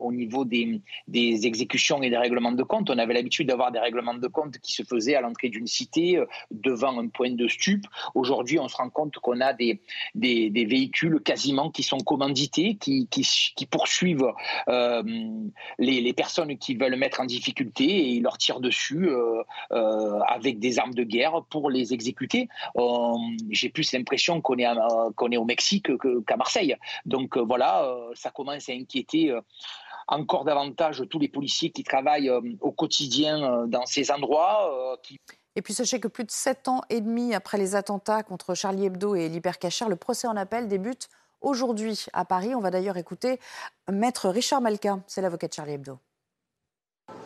au 0.00 0.12
niveau 0.12 0.44
des, 0.44 0.80
des, 1.08 1.46
exécutions 1.46 2.02
et 2.02 2.10
des 2.10 2.16
règlements 2.16 2.52
de 2.52 2.62
compte. 2.62 2.90
On 2.90 2.98
avait 2.98 3.14
l'habitude 3.14 3.48
d'avoir 3.48 3.72
des 3.72 3.78
règlements 3.78 4.14
de 4.14 4.26
compte 4.28 4.58
qui 4.58 4.72
se 4.72 4.82
faisaient 4.82 5.14
à 5.14 5.20
l'entrée 5.20 5.48
d'une 5.48 5.66
cité 5.66 6.16
euh, 6.16 6.26
devant 6.50 6.98
un 6.98 7.08
point 7.08 7.30
de 7.30 7.48
stup. 7.48 7.86
Aujourd'hui, 8.14 8.58
on 8.58 8.68
se 8.68 8.76
rend 8.76 8.90
compte 8.90 9.16
qu'on 9.16 9.40
a 9.40 9.52
des, 9.52 9.80
des, 10.14 10.50
des, 10.50 10.64
véhicules 10.64 11.20
quasiment 11.20 11.70
qui 11.70 11.82
sont 11.82 11.98
commandités, 11.98 12.76
qui, 12.76 13.08
qui, 13.08 13.66
poursuivent 13.66 14.32
euh, 14.68 15.02
les, 15.78 16.00
les, 16.00 16.12
personnes 16.12 16.56
qui 16.56 16.74
veulent 16.74 16.96
mettre 16.96 17.20
en 17.20 17.24
difficulté 17.24 17.84
et 17.84 18.08
ils 18.10 18.22
leur 18.22 18.38
tirent 18.38 18.60
dessus 18.60 19.08
euh, 19.08 20.20
avec 20.28 20.58
des 20.58 20.78
armes 20.78 20.94
de 20.94 21.04
guerre 21.04 21.42
pour 21.50 21.70
les 21.70 21.92
exécuter. 21.92 22.48
J'ai 23.50 23.68
plus 23.68 23.92
l'impression 23.92 24.40
qu'on 24.40 24.56
est, 24.56 24.66
qu'on 25.16 25.30
est 25.30 25.36
au 25.36 25.44
Mexique 25.44 25.88
qu'à 26.26 26.36
Marseille. 26.36 26.76
Donc 27.04 27.36
voilà, 27.36 27.96
ça 28.14 28.30
commence 28.30 28.68
à 28.68 28.72
inquiéter 28.72 29.34
encore 30.08 30.44
davantage 30.44 31.04
tous 31.10 31.18
les 31.18 31.28
policiers 31.28 31.70
qui 31.70 31.82
travaillent 31.82 32.28
euh, 32.28 32.40
au 32.60 32.70
quotidien 32.70 33.42
euh, 33.42 33.66
dans 33.66 33.86
ces 33.86 34.10
endroits. 34.10 34.70
Euh, 34.72 35.16
et 35.56 35.62
puis 35.62 35.74
sachez 35.74 36.00
que 36.00 36.08
plus 36.08 36.24
de 36.24 36.30
sept 36.30 36.68
ans 36.68 36.82
et 36.90 37.00
demi 37.00 37.34
après 37.34 37.58
les 37.58 37.74
attentats 37.74 38.22
contre 38.22 38.54
Charlie 38.54 38.86
Hebdo 38.86 39.14
et 39.14 39.28
l'hypercacher, 39.28 39.86
le 39.88 39.96
procès 39.96 40.28
en 40.28 40.36
appel 40.36 40.68
débute 40.68 41.08
aujourd'hui 41.40 42.06
à 42.12 42.24
Paris. 42.24 42.54
On 42.54 42.60
va 42.60 42.70
d'ailleurs 42.70 42.96
écouter 42.96 43.40
maître 43.90 44.28
Richard 44.28 44.60
Malka, 44.60 45.00
c'est 45.06 45.22
l'avocat 45.22 45.48
de 45.48 45.54
Charlie 45.54 45.72
Hebdo. 45.72 45.98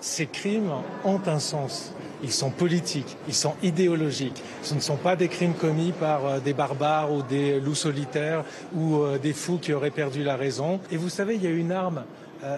Ces 0.00 0.26
crimes 0.26 0.72
ont 1.04 1.20
un 1.26 1.38
sens. 1.38 1.92
Ils 2.22 2.32
sont 2.32 2.50
politiques, 2.50 3.16
ils 3.26 3.34
sont 3.34 3.54
idéologiques. 3.62 4.42
Ce 4.62 4.74
ne 4.74 4.80
sont 4.80 4.96
pas 4.96 5.16
des 5.16 5.28
crimes 5.28 5.54
commis 5.54 5.92
par 5.92 6.40
des 6.42 6.52
barbares 6.52 7.12
ou 7.12 7.22
des 7.22 7.58
loups 7.60 7.74
solitaires 7.74 8.44
ou 8.74 9.06
des 9.22 9.32
fous 9.32 9.58
qui 9.58 9.72
auraient 9.72 9.90
perdu 9.90 10.22
la 10.22 10.36
raison. 10.36 10.80
Et 10.90 10.98
vous 10.98 11.08
savez, 11.08 11.36
il 11.36 11.42
y 11.42 11.46
a 11.46 11.50
une 11.50 11.72
arme 11.72 12.04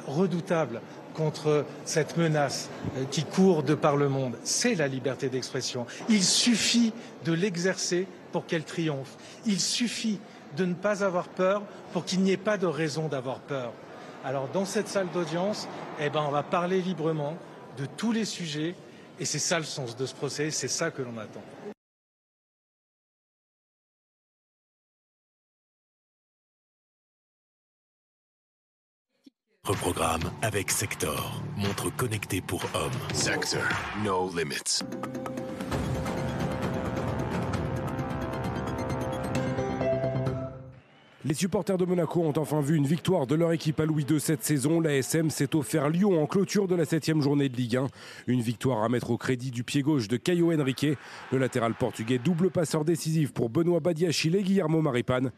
redoutable 0.06 0.80
contre 1.14 1.64
cette 1.84 2.16
menace 2.16 2.70
euh, 2.96 3.04
qui 3.10 3.24
court 3.24 3.62
de 3.62 3.74
par 3.74 3.96
le 3.96 4.08
monde, 4.08 4.36
c'est 4.44 4.74
la 4.74 4.88
liberté 4.88 5.28
d'expression. 5.28 5.86
Il 6.08 6.22
suffit 6.22 6.92
de 7.24 7.32
l'exercer 7.32 8.06
pour 8.32 8.46
qu'elle 8.46 8.64
triomphe. 8.64 9.16
Il 9.46 9.60
suffit 9.60 10.18
de 10.56 10.64
ne 10.64 10.74
pas 10.74 11.04
avoir 11.04 11.28
peur 11.28 11.62
pour 11.92 12.04
qu'il 12.04 12.20
n'y 12.20 12.32
ait 12.32 12.36
pas 12.36 12.58
de 12.58 12.66
raison 12.66 13.08
d'avoir 13.08 13.40
peur. 13.40 13.72
Alors 14.24 14.48
dans 14.48 14.64
cette 14.64 14.88
salle 14.88 15.08
d'audience, 15.12 15.68
eh 16.00 16.10
ben, 16.10 16.24
on 16.26 16.30
va 16.30 16.42
parler 16.42 16.80
librement 16.80 17.36
de 17.78 17.86
tous 17.86 18.12
les 18.12 18.24
sujets 18.24 18.74
et 19.18 19.24
c'est 19.24 19.38
ça 19.38 19.58
le 19.58 19.64
sens 19.64 19.96
de 19.96 20.06
ce 20.06 20.14
procès, 20.14 20.50
c'est 20.50 20.68
ça 20.68 20.90
que 20.90 21.02
l'on 21.02 21.18
attend. 21.18 21.42
Reprogramme 29.64 30.24
avec 30.42 30.72
Sector, 30.72 31.40
montre 31.56 31.88
connectée 31.96 32.40
pour 32.40 32.64
hommes. 32.74 32.90
Sector, 33.14 33.62
no 34.04 34.28
limits. 34.36 34.82
Les 41.24 41.34
supporters 41.34 41.78
de 41.78 41.84
Monaco 41.84 42.22
ont 42.22 42.32
enfin 42.36 42.60
vu 42.60 42.74
une 42.74 42.88
victoire 42.88 43.28
de 43.28 43.36
leur 43.36 43.52
équipe 43.52 43.78
à 43.78 43.86
Louis 43.86 44.04
II 44.10 44.18
cette 44.18 44.42
saison. 44.42 44.80
L'ASM 44.80 45.30
s'est 45.30 45.54
offert 45.54 45.90
Lyon 45.90 46.20
en 46.20 46.26
clôture 46.26 46.66
de 46.66 46.74
la 46.74 46.84
septième 46.84 47.22
journée 47.22 47.48
de 47.48 47.56
Ligue 47.56 47.76
1. 47.76 47.86
Une 48.26 48.40
victoire 48.40 48.82
à 48.82 48.88
mettre 48.88 49.12
au 49.12 49.16
crédit 49.16 49.52
du 49.52 49.62
pied 49.62 49.82
gauche 49.82 50.08
de 50.08 50.16
Caio 50.16 50.52
Henrique. 50.52 50.98
Le 51.30 51.38
latéral 51.38 51.74
portugais 51.74 52.18
double 52.18 52.50
passeur 52.50 52.84
décisif 52.84 53.32
pour 53.32 53.48
Benoît 53.48 53.78
Badiachil 53.78 54.34
et 54.34 54.42
Guillermo 54.42 54.82
Maripane. 54.82 55.30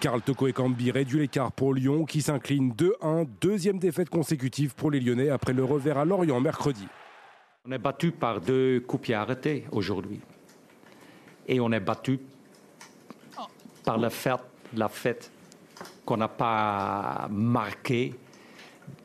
Karl 0.00 0.20
Toko 0.20 0.48
Ekambi 0.48 0.90
réduit 0.90 1.20
l'écart 1.20 1.52
pour 1.52 1.74
Lyon 1.74 2.04
qui 2.04 2.20
s'incline 2.20 2.72
2-1, 2.72 3.26
deuxième 3.40 3.78
défaite 3.78 4.10
consécutive 4.10 4.74
pour 4.74 4.90
les 4.90 5.00
Lyonnais 5.00 5.30
après 5.30 5.52
le 5.52 5.64
revers 5.64 5.98
à 5.98 6.04
Lorient 6.04 6.40
mercredi. 6.40 6.86
On 7.66 7.72
est 7.72 7.78
battu 7.78 8.10
par 8.10 8.40
deux 8.40 8.80
coups 8.80 9.04
pieds 9.04 9.14
arrêtés 9.14 9.64
aujourd'hui. 9.72 10.20
Et 11.46 11.60
on 11.60 11.72
est 11.72 11.80
battu 11.80 12.20
par 13.84 13.98
la 13.98 14.10
fête, 14.10 14.40
la 14.74 14.88
fête 14.88 15.30
qu'on 16.04 16.18
n'a 16.18 16.28
pas 16.28 17.28
marqué 17.30 18.14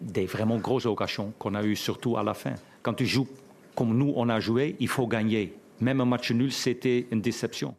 des 0.01 0.25
vraiment 0.25 0.57
grosses 0.57 0.85
occasions 0.85 1.33
qu'on 1.39 1.55
a 1.55 1.63
eues 1.63 1.75
surtout 1.75 2.17
à 2.17 2.23
la 2.23 2.33
fin. 2.33 2.55
Quand 2.81 2.93
tu 2.93 3.05
joues 3.05 3.27
comme 3.75 3.97
nous 3.97 4.13
on 4.15 4.27
a 4.29 4.39
joué, 4.39 4.75
il 4.79 4.87
faut 4.87 5.07
gagner. 5.07 5.53
Même 5.79 6.01
un 6.01 6.05
match 6.05 6.31
nul, 6.31 6.51
c'était 6.51 7.07
une 7.11 7.21
déception. 7.21 7.75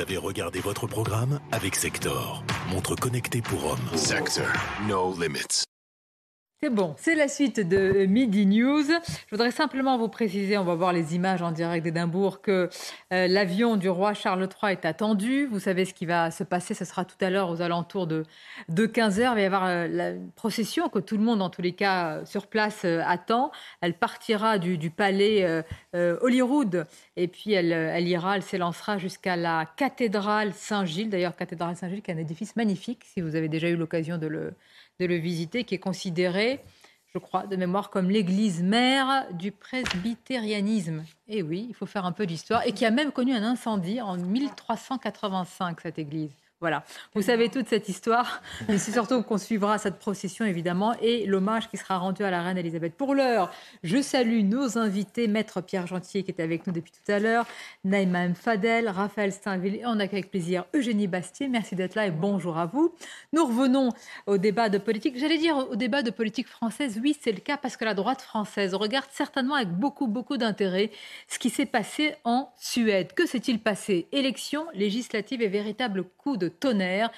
Avez 0.00 0.16
regardé 0.16 0.60
votre 0.60 0.86
programme 0.86 1.40
avec 1.52 1.76
Sector, 1.76 2.42
montre 2.70 2.96
connectée 2.96 3.42
pour 3.42 3.64
hommes. 3.66 3.96
Sector, 3.96 4.46
no 4.88 5.14
limits. 5.20 5.64
C'est 6.62 6.68
bon, 6.68 6.94
c'est 6.98 7.14
la 7.14 7.26
suite 7.26 7.66
de 7.66 8.04
Midi 8.04 8.44
News. 8.44 8.84
Je 8.84 9.30
voudrais 9.30 9.50
simplement 9.50 9.96
vous 9.96 10.10
préciser, 10.10 10.58
on 10.58 10.64
va 10.64 10.74
voir 10.74 10.92
les 10.92 11.14
images 11.14 11.40
en 11.40 11.52
direct 11.52 11.82
d'Édimbourg, 11.82 12.42
que 12.42 12.68
euh, 13.14 13.26
l'avion 13.28 13.76
du 13.76 13.88
roi 13.88 14.12
Charles 14.12 14.46
III 14.62 14.72
est 14.72 14.84
attendu. 14.84 15.46
Vous 15.46 15.58
savez 15.58 15.86
ce 15.86 15.94
qui 15.94 16.04
va 16.04 16.30
se 16.30 16.44
passer, 16.44 16.74
ce 16.74 16.84
sera 16.84 17.06
tout 17.06 17.16
à 17.22 17.30
l'heure 17.30 17.48
aux 17.48 17.62
alentours 17.62 18.06
de, 18.06 18.26
de 18.68 18.86
15h. 18.86 19.20
Il 19.20 19.34
va 19.36 19.40
y 19.40 19.44
avoir 19.46 19.64
euh, 19.64 19.88
la 19.88 20.12
procession 20.36 20.90
que 20.90 20.98
tout 20.98 21.16
le 21.16 21.22
monde, 21.22 21.40
en 21.40 21.48
tous 21.48 21.62
les 21.62 21.72
cas, 21.72 22.16
euh, 22.16 22.24
sur 22.26 22.46
place 22.46 22.84
attend. 22.84 23.52
Elle 23.80 23.94
partira 23.94 24.58
du, 24.58 24.90
palais 24.90 25.64
Holyrood 25.94 26.86
et 27.16 27.26
puis 27.26 27.54
elle, 27.54 27.72
elle 27.72 28.06
ira, 28.06 28.36
elle 28.36 28.42
s'élancera 28.42 28.98
jusqu'à 28.98 29.34
la 29.34 29.64
cathédrale 29.76 30.52
Saint-Gilles. 30.52 31.08
D'ailleurs, 31.08 31.34
cathédrale 31.36 31.74
Saint-Gilles 31.74 32.02
qui 32.02 32.10
est 32.10 32.14
un 32.14 32.18
édifice 32.18 32.54
magnifique, 32.54 33.04
si 33.06 33.22
vous 33.22 33.34
avez 33.34 33.48
déjà 33.48 33.70
eu 33.70 33.76
l'occasion 33.76 34.18
de 34.18 34.26
le 34.26 34.52
de 35.00 35.06
le 35.06 35.16
visiter, 35.16 35.64
qui 35.64 35.74
est 35.74 35.78
considéré, 35.78 36.60
je 37.12 37.18
crois, 37.18 37.46
de 37.46 37.56
mémoire 37.56 37.90
comme 37.90 38.10
l'église 38.10 38.62
mère 38.62 39.26
du 39.32 39.50
presbytérianisme. 39.50 41.04
Et 41.26 41.38
eh 41.38 41.42
oui, 41.42 41.66
il 41.68 41.74
faut 41.74 41.86
faire 41.86 42.04
un 42.04 42.12
peu 42.12 42.26
d'histoire, 42.26 42.66
et 42.66 42.72
qui 42.72 42.84
a 42.84 42.90
même 42.90 43.10
connu 43.10 43.32
un 43.32 43.42
incendie 43.42 44.00
en 44.00 44.16
1385, 44.16 45.80
cette 45.80 45.98
église. 45.98 46.36
Voilà, 46.60 46.84
vous 47.14 47.22
savez 47.22 47.48
toute 47.48 47.68
cette 47.68 47.88
histoire, 47.88 48.42
mais 48.68 48.76
c'est 48.76 48.92
surtout 48.92 49.22
qu'on 49.22 49.38
suivra 49.38 49.78
cette 49.78 49.98
procession 49.98 50.44
évidemment 50.44 50.94
et 51.00 51.24
l'hommage 51.24 51.70
qui 51.70 51.78
sera 51.78 51.96
rendu 51.96 52.22
à 52.22 52.30
la 52.30 52.42
reine 52.42 52.58
Elisabeth. 52.58 52.94
Pour 52.98 53.14
l'heure, 53.14 53.50
je 53.82 54.02
salue 54.02 54.42
nos 54.42 54.76
invités, 54.76 55.26
Maître 55.26 55.62
Pierre 55.62 55.86
Gentier 55.86 56.22
qui 56.22 56.30
est 56.30 56.38
avec 56.38 56.66
nous 56.66 56.74
depuis 56.74 56.92
tout 56.92 57.10
à 57.10 57.18
l'heure, 57.18 57.46
Naïma 57.84 58.24
M. 58.24 58.34
Fadel, 58.34 58.90
Raphaël 58.90 59.32
Steinville 59.32 59.76
et 59.76 59.86
on 59.86 59.98
accueille 59.98 60.18
avec 60.18 60.30
plaisir 60.30 60.66
Eugénie 60.74 61.06
Bastier. 61.06 61.48
Merci 61.48 61.76
d'être 61.76 61.94
là 61.94 62.04
et 62.04 62.10
bonjour 62.10 62.58
à 62.58 62.66
vous. 62.66 62.94
Nous 63.32 63.46
revenons 63.46 63.88
au 64.26 64.36
débat 64.36 64.68
de 64.68 64.76
politique. 64.76 65.18
J'allais 65.18 65.38
dire 65.38 65.56
au 65.56 65.76
débat 65.76 66.02
de 66.02 66.10
politique 66.10 66.46
française, 66.46 67.00
oui 67.02 67.16
c'est 67.18 67.32
le 67.32 67.40
cas 67.40 67.56
parce 67.56 67.78
que 67.78 67.86
la 67.86 67.94
droite 67.94 68.20
française 68.20 68.74
regarde 68.74 69.08
certainement 69.12 69.54
avec 69.54 69.70
beaucoup 69.70 70.08
beaucoup 70.08 70.36
d'intérêt 70.36 70.90
ce 71.26 71.38
qui 71.38 71.48
s'est 71.48 71.64
passé 71.64 72.16
en 72.24 72.52
Suède. 72.58 73.14
Que 73.14 73.24
s'est-il 73.24 73.60
passé? 73.60 74.08
Élections 74.12 74.66
législatives 74.74 75.40
et 75.40 75.48
véritable 75.48 76.04
coup 76.18 76.36
de 76.36 76.49
tonnerre 76.50 77.10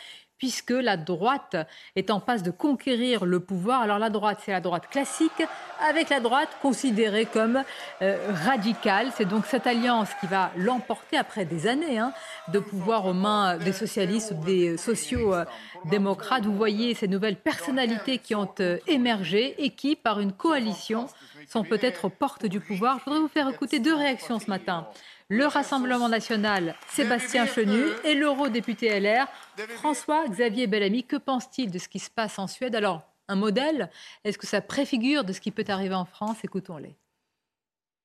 puisque 0.43 0.73
la 0.73 0.97
droite 0.97 1.55
est 1.95 2.11
en 2.11 2.19
passe 2.19 2.43
de 2.43 2.51
conquérir 2.51 3.25
le 3.25 3.39
pouvoir. 3.39 3.81
Alors 3.81 4.01
la 4.01 4.11
droite, 4.11 4.41
c'est 4.45 4.51
la 4.51 4.61
droite 4.61 4.89
classique, 4.91 5.41
avec 5.89 6.09
la 6.09 6.19
droite 6.19 6.49
considérée 6.61 7.27
comme 7.27 7.63
euh, 8.03 8.19
radicale. 8.45 9.13
C'est 9.17 9.25
donc 9.25 9.47
cette 9.47 9.69
alliance 9.69 10.09
qui 10.19 10.27
va 10.27 10.51
l'emporter 10.57 11.17
après 11.17 11.45
des 11.45 11.69
années 11.69 12.01
hein, 12.01 12.13
de 12.49 12.59
pouvoir 12.59 13.07
aux 13.07 13.13
mains 13.13 13.57
des 13.57 13.73
socialistes 13.73 14.35
des 14.45 14.77
sociaux-démocrates. 14.77 16.45
Vous 16.45 16.57
voyez 16.57 16.95
ces 16.95 17.07
nouvelles 17.07 17.37
personnalités 17.37 18.19
qui 18.19 18.35
ont 18.35 18.53
euh, 18.59 18.79
émergé 18.89 19.55
et 19.65 19.71
qui, 19.71 19.95
par 19.95 20.19
une 20.19 20.33
coalition, 20.33 21.07
sont 21.47 21.63
peut-être 21.63 22.07
aux 22.07 22.11
portes 22.11 22.47
du 22.47 22.59
pouvoir. 22.59 22.99
Je 22.99 23.05
voudrais 23.05 23.21
vous 23.21 23.29
faire 23.29 23.49
écouter 23.49 23.79
deux 23.79 23.95
réactions 23.95 24.41
ce 24.41 24.51
matin 24.51 24.89
le 25.33 25.47
Rassemblement 25.47 26.11
national, 26.11 26.75
Sébastien 26.89 27.47
Chenu, 27.47 27.83
et 28.05 28.13
l'eurodéputé 28.13 29.01
LR, 29.01 29.27
François-Xavier 29.77 30.67
Bellamy. 30.67 31.05
Que 31.05 31.17
pense-t-il 31.17 31.71
de 31.71 31.79
ce 31.79 31.89
qui 31.89 32.01
se 32.01 32.11
passe 32.11 32.39
en 32.39 32.47
Suède? 32.47 32.75
Alors, 32.75 33.01
un 33.29 33.37
modèle? 33.37 33.89
Est-ce 34.25 34.37
que 34.37 34.47
ça 34.47 34.61
préfigure 34.61 35.25
de 35.25 35.33
ce 35.33 35.41
qui 35.41 35.51
peut 35.51 35.65
arriver 35.69 35.95
en 35.95 36.05
France? 36.05 36.45
Écoutons-les. 36.45 36.95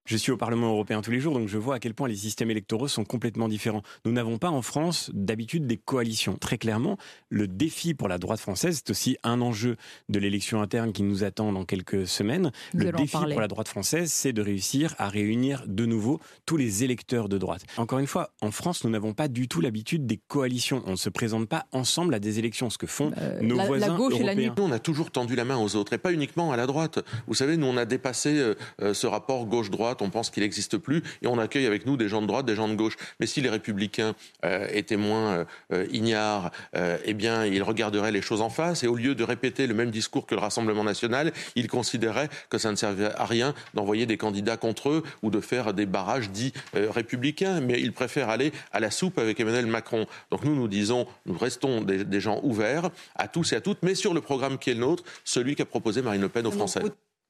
Je 0.07 0.15
suis 0.15 0.31
au 0.31 0.37
Parlement 0.37 0.69
européen 0.69 1.01
tous 1.01 1.11
les 1.11 1.19
jours, 1.19 1.33
donc 1.33 1.49
je 1.49 1.57
vois 1.57 1.75
à 1.75 1.79
quel 1.79 1.93
point 1.93 2.07
les 2.07 2.15
systèmes 2.15 2.49
électoraux 2.49 2.87
sont 2.87 3.03
complètement 3.03 3.49
différents. 3.49 3.81
Nous 4.05 4.13
n'avons 4.13 4.37
pas 4.37 4.49
en 4.49 4.61
France 4.61 5.11
d'habitude 5.13 5.67
des 5.67 5.75
coalitions. 5.75 6.37
Très 6.37 6.57
clairement, 6.57 6.97
le 7.29 7.45
défi 7.45 7.93
pour 7.93 8.07
la 8.07 8.17
droite 8.17 8.39
française, 8.39 8.77
c'est 8.77 8.89
aussi 8.89 9.17
un 9.23 9.41
enjeu 9.41 9.75
de 10.07 10.17
l'élection 10.17 10.61
interne 10.61 10.93
qui 10.93 11.03
nous 11.03 11.25
attend 11.25 11.51
dans 11.51 11.65
quelques 11.65 12.07
semaines. 12.07 12.51
le 12.73 12.93
défi 12.93 13.17
pour 13.17 13.41
la 13.41 13.49
droite 13.49 13.67
française, 13.67 14.09
c'est 14.09 14.31
de 14.31 14.41
réussir 14.41 14.95
à 14.97 15.09
réunir 15.09 15.65
de 15.67 15.85
nouveau 15.85 16.21
tous 16.45 16.55
les 16.55 16.85
électeurs 16.85 17.27
de 17.27 17.37
droite. 17.37 17.63
Encore 17.75 17.99
une 17.99 18.07
fois, 18.07 18.31
en 18.41 18.51
France, 18.51 18.85
nous 18.85 18.89
n'avons 18.89 19.13
pas 19.13 19.27
du 19.27 19.49
tout 19.49 19.59
l'habitude 19.59 20.05
des 20.05 20.17
coalitions. 20.29 20.83
On 20.85 20.91
ne 20.91 20.95
se 20.95 21.09
présente 21.09 21.49
pas 21.49 21.65
ensemble 21.73 22.13
à 22.13 22.19
des 22.19 22.39
élections, 22.39 22.69
ce 22.69 22.77
que 22.77 22.87
font 22.87 23.11
euh, 23.17 23.41
nos 23.41 23.57
voisins 23.57 23.97
européens. 23.97 24.53
Nous, 24.57 24.63
on 24.63 24.71
a 24.71 24.79
toujours 24.79 25.11
tendu 25.11 25.35
la 25.35 25.43
main 25.43 25.57
aux 25.57 25.75
autres, 25.75 25.91
et 25.91 25.97
pas 25.97 26.13
uniquement 26.13 26.53
à 26.53 26.57
la 26.57 26.65
droite. 26.65 26.99
Vous 27.27 27.33
savez, 27.33 27.57
nous, 27.57 27.67
on 27.67 27.75
a 27.75 27.83
dépassé 27.83 28.37
euh, 28.37 28.55
euh, 28.81 28.93
ce 28.93 29.05
rapport 29.05 29.45
gauche-droite 29.45 29.96
on 30.01 30.09
pense 30.09 30.29
qu'il 30.29 30.43
n'existe 30.43 30.77
plus, 30.77 31.03
et 31.21 31.27
on 31.27 31.37
accueille 31.39 31.65
avec 31.65 31.85
nous 31.85 31.97
des 31.97 32.07
gens 32.07 32.21
de 32.21 32.27
droite, 32.27 32.45
des 32.45 32.55
gens 32.55 32.67
de 32.67 32.75
gauche. 32.75 32.95
Mais 33.19 33.27
si 33.27 33.41
les 33.41 33.49
républicains 33.49 34.15
euh, 34.45 34.67
étaient 34.71 34.97
moins 34.97 35.45
euh, 35.73 35.85
ignares, 35.91 36.51
euh, 36.75 36.97
eh 37.05 37.13
bien, 37.13 37.45
ils 37.45 37.63
regarderaient 37.63 38.11
les 38.11 38.21
choses 38.21 38.41
en 38.41 38.49
face, 38.49 38.83
et 38.83 38.87
au 38.87 38.95
lieu 38.95 39.15
de 39.15 39.23
répéter 39.23 39.67
le 39.67 39.73
même 39.73 39.91
discours 39.91 40.25
que 40.25 40.35
le 40.35 40.41
Rassemblement 40.41 40.83
national, 40.83 41.31
ils 41.55 41.67
considéraient 41.67 42.29
que 42.49 42.57
ça 42.57 42.71
ne 42.71 42.75
servait 42.75 43.11
à 43.15 43.25
rien 43.25 43.53
d'envoyer 43.73 44.05
des 44.05 44.17
candidats 44.17 44.57
contre 44.57 44.89
eux 44.89 45.03
ou 45.23 45.29
de 45.29 45.39
faire 45.39 45.73
des 45.73 45.85
barrages 45.85 46.29
dits 46.29 46.53
républicains, 46.73 47.61
mais 47.61 47.79
ils 47.81 47.93
préfèrent 47.93 48.29
aller 48.29 48.51
à 48.71 48.79
la 48.79 48.91
soupe 48.91 49.17
avec 49.17 49.39
Emmanuel 49.39 49.67
Macron. 49.67 50.05
Donc 50.31 50.43
nous, 50.43 50.55
nous 50.55 50.67
disons, 50.67 51.07
nous 51.25 51.37
restons 51.37 51.81
des, 51.81 52.03
des 52.03 52.19
gens 52.19 52.39
ouverts 52.43 52.89
à 53.15 53.27
tous 53.27 53.53
et 53.53 53.55
à 53.55 53.61
toutes, 53.61 53.79
mais 53.83 53.95
sur 53.95 54.13
le 54.13 54.21
programme 54.21 54.57
qui 54.57 54.69
est 54.69 54.73
le 54.73 54.81
nôtre, 54.81 55.03
celui 55.23 55.55
qu'a 55.55 55.65
proposé 55.65 56.01
Marine 56.01 56.21
Le 56.21 56.29
Pen 56.29 56.45
aux 56.45 56.51
Français. 56.51 56.81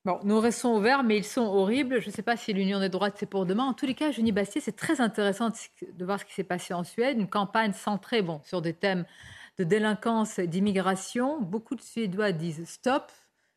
Bon, 0.07 0.21
nous 0.23 0.39
restons 0.39 0.77
ouverts, 0.77 1.03
mais 1.03 1.17
ils 1.17 1.25
sont 1.25 1.41
horribles. 1.41 1.99
Je 1.99 2.07
ne 2.07 2.13
sais 2.13 2.21
pas 2.21 2.37
si 2.37 2.53
l'union 2.53 2.79
des 2.79 2.87
droites, 2.87 3.15
c'est 3.19 3.25
pour 3.25 3.45
demain. 3.45 3.65
En 3.65 3.73
tous 3.73 3.85
les 3.85 3.93
cas, 3.93 4.09
Jenny 4.09 4.31
Bastier, 4.31 4.61
c'est 4.61 4.77
très 4.77 5.01
intéressant 5.01 5.49
de 5.49 6.05
voir 6.05 6.17
ce 6.17 6.23
qui 6.23 6.33
s'est 6.33 6.45
passé 6.45 6.73
en 6.73 6.85
Suède. 6.85 7.19
Une 7.19 7.27
campagne 7.27 7.73
centrée 7.73 8.21
bon, 8.21 8.39
sur 8.45 8.61
des 8.61 8.71
thèmes 8.71 9.03
de 9.57 9.65
délinquance 9.65 10.39
et 10.39 10.47
d'immigration. 10.47 11.41
Beaucoup 11.41 11.75
de 11.75 11.81
Suédois 11.81 12.31
disent 12.31 12.63
stop. 12.63 13.11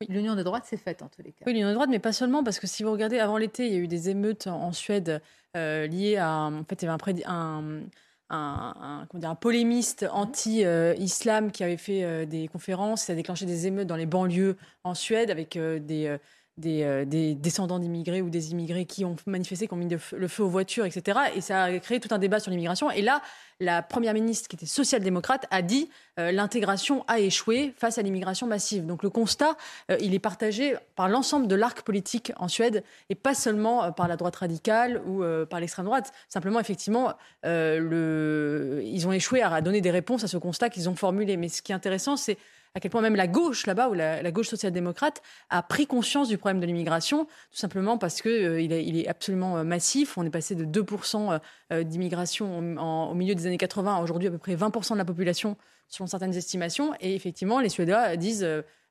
L'union 0.08 0.34
des 0.34 0.42
droites, 0.42 0.64
c'est 0.66 0.76
faite 0.76 1.02
en 1.02 1.08
tous 1.08 1.22
les 1.22 1.30
cas. 1.30 1.44
Oui, 1.46 1.52
l'union 1.52 1.68
des 1.68 1.74
droites, 1.74 1.88
mais 1.88 2.00
pas 2.00 2.12
seulement, 2.12 2.42
parce 2.42 2.58
que 2.58 2.66
si 2.66 2.82
vous 2.82 2.90
regardez, 2.90 3.20
avant 3.20 3.36
l'été, 3.36 3.68
il 3.68 3.72
y 3.72 3.76
a 3.76 3.78
eu 3.78 3.86
des 3.86 4.10
émeutes 4.10 4.48
en 4.48 4.72
Suède 4.72 5.22
euh, 5.56 5.86
liées 5.86 6.16
à. 6.16 6.46
En 6.46 6.64
fait, 6.64 6.82
il 6.82 6.86
y 6.86 6.88
avait 6.88 7.24
un, 7.26 7.82
un, 8.30 9.06
un, 9.22 9.34
polémiste 9.36 10.04
anti-islam 10.10 11.52
qui 11.52 11.62
avait 11.62 11.76
fait 11.76 12.02
euh, 12.02 12.24
des 12.24 12.48
conférences, 12.48 13.02
ça 13.02 13.12
a 13.12 13.16
déclenché 13.16 13.44
des 13.44 13.66
émeutes 13.66 13.86
dans 13.86 13.96
les 13.96 14.06
banlieues 14.06 14.56
en 14.84 14.94
Suède 14.94 15.30
avec 15.30 15.56
euh, 15.56 15.78
des, 15.78 16.16
euh, 16.64 17.04
des, 17.04 17.34
descendants 17.34 17.78
d'immigrés 17.78 18.22
ou 18.22 18.30
des 18.30 18.52
immigrés 18.52 18.84
qui 18.84 19.04
ont 19.04 19.16
manifesté, 19.26 19.66
qui 19.66 19.74
ont 19.74 19.76
mis 19.76 19.88
le 19.88 20.28
feu 20.28 20.42
aux 20.42 20.48
voitures, 20.48 20.84
etc. 20.84 21.18
Et 21.34 21.40
ça 21.40 21.64
a 21.64 21.78
créé 21.78 22.00
tout 22.00 22.12
un 22.12 22.18
débat 22.18 22.40
sur 22.40 22.50
l'immigration. 22.50 22.90
Et 22.90 23.02
là, 23.02 23.22
la 23.60 23.82
première 23.82 24.14
ministre, 24.14 24.48
qui 24.48 24.56
était 24.56 24.66
social-démocrate, 24.66 25.46
a 25.50 25.62
dit 25.62 25.90
euh, 26.18 26.32
l'intégration 26.32 27.04
a 27.08 27.20
échoué 27.20 27.74
face 27.76 27.98
à 27.98 28.02
l'immigration 28.02 28.46
massive. 28.46 28.86
Donc 28.86 29.02
le 29.02 29.10
constat, 29.10 29.56
euh, 29.90 29.96
il 30.00 30.14
est 30.14 30.18
partagé 30.18 30.74
par 30.96 31.08
l'ensemble 31.08 31.46
de 31.46 31.54
l'arc 31.54 31.82
politique 31.82 32.32
en 32.36 32.48
Suède 32.48 32.82
et 33.08 33.14
pas 33.14 33.34
seulement 33.34 33.92
par 33.92 34.08
la 34.08 34.16
droite 34.16 34.36
radicale 34.36 35.00
ou 35.06 35.22
par 35.48 35.60
l'extrême 35.60 35.86
droite. 35.86 36.12
Simplement, 36.28 36.60
effectivement, 36.60 37.14
ils 37.44 39.04
ont 39.06 39.12
échoué 39.12 39.42
à 39.42 39.60
donner 39.60 39.80
des 39.80 39.90
réponses 39.90 40.24
à 40.24 40.28
ce 40.28 40.36
constat 40.36 40.70
qu'ils 40.70 40.88
ont 40.88 40.96
formulé. 40.96 41.36
Mais 41.36 41.48
ce 41.48 41.62
qui 41.62 41.72
est 41.72 41.74
intéressant, 41.74 42.16
c'est 42.16 42.38
à 42.74 42.80
quel 42.80 42.90
point 42.90 43.00
même 43.00 43.16
la 43.16 43.26
gauche 43.26 43.66
là-bas, 43.66 43.88
ou 43.88 43.94
la, 43.94 44.30
gauche 44.30 44.48
social-démocrate, 44.48 45.22
a 45.48 45.62
pris 45.62 45.86
conscience 45.86 46.28
du 46.28 46.38
problème 46.38 46.60
de 46.60 46.66
l'immigration, 46.66 47.24
tout 47.24 47.58
simplement 47.58 47.98
parce 47.98 48.22
qu'il 48.22 48.30
euh, 48.30 48.60
il 48.60 48.96
est 48.96 49.08
absolument 49.08 49.58
euh, 49.58 49.64
massif. 49.64 50.16
On 50.16 50.24
est 50.24 50.30
passé 50.30 50.54
de 50.54 50.64
2% 50.64 51.40
euh, 51.72 51.82
d'immigration 51.82 52.58
au, 52.58 53.14
milieu 53.14 53.34
des 53.34 53.46
années 53.46 53.58
80 53.58 53.96
à 53.96 54.00
aujourd'hui 54.00 54.28
à 54.28 54.30
peu 54.30 54.38
près 54.38 54.54
20% 54.54 54.92
de 54.92 54.98
la 54.98 55.04
population, 55.04 55.56
selon 55.88 56.06
certaines 56.06 56.34
estimations. 56.34 56.94
Et 57.00 57.14
effectivement, 57.14 57.60
les 57.60 57.68
Suédois 57.68 58.16
disent 58.16 58.46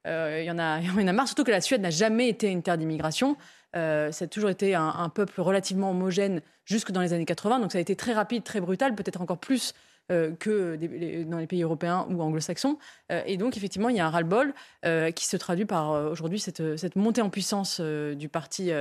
il 0.06 0.43
y, 0.43 0.51
en 0.51 0.60
a, 0.60 0.80
y 0.81 0.89
en 0.89 1.07
a 1.07 1.14
marre, 1.14 1.27
surtout 1.27 1.45
que 1.45 1.51
la 1.51 1.61
Suède 1.61 1.81
n'a 1.81 1.89
jamais 1.89 2.27
été 2.27 2.49
une 2.49 2.64
terre 2.64 2.77
d'immigration. 2.77 3.38
ça 3.73 4.10
a 4.10 4.27
toujours 4.27 4.49
été 4.49 4.76
un, 4.76 4.88
un, 4.88 5.10
peuple 5.10 5.39
relativement 5.39 5.91
homogène 5.91 6.41
jusque 6.65 6.91
dans 6.91 7.01
les 7.01 7.14
années 7.14 7.26
80, 7.26 7.60
donc 7.60 7.72
ça 7.72 7.77
a 7.77 7.81
été 7.81 7.95
très 7.95 8.14
rapide, 8.14 8.43
très 8.43 8.60
brutal, 8.60 8.93
peut-être 8.93 9.22
encore 9.22 9.39
plus 9.39 9.73
euh, 10.11 10.31
que 10.40 10.76
dans 11.26 11.38
les 11.38 11.45
pays 11.45 11.61
européens 11.61 12.07
ou 12.10 12.19
anglo-saxons. 12.19 12.80
Euh, 13.11 13.22
et 13.27 13.38
donc, 13.38 13.57
effectivement, 13.57 13.90
il 13.90 13.95
y 13.95 13.99
a 13.99 14.07
un 14.07 14.10
ras-le-bol 14.10 14.56
euh, 14.84 15.11
qui 15.11 15.27
se 15.27 15.38
traduit 15.38 15.65
par 15.65 15.91
aujourd'hui 16.10 16.40
cette, 16.40 16.95
montée 16.95 17.22
en 17.22 17.30
puissance 17.30 17.80
du 17.80 18.27
parti. 18.27 18.72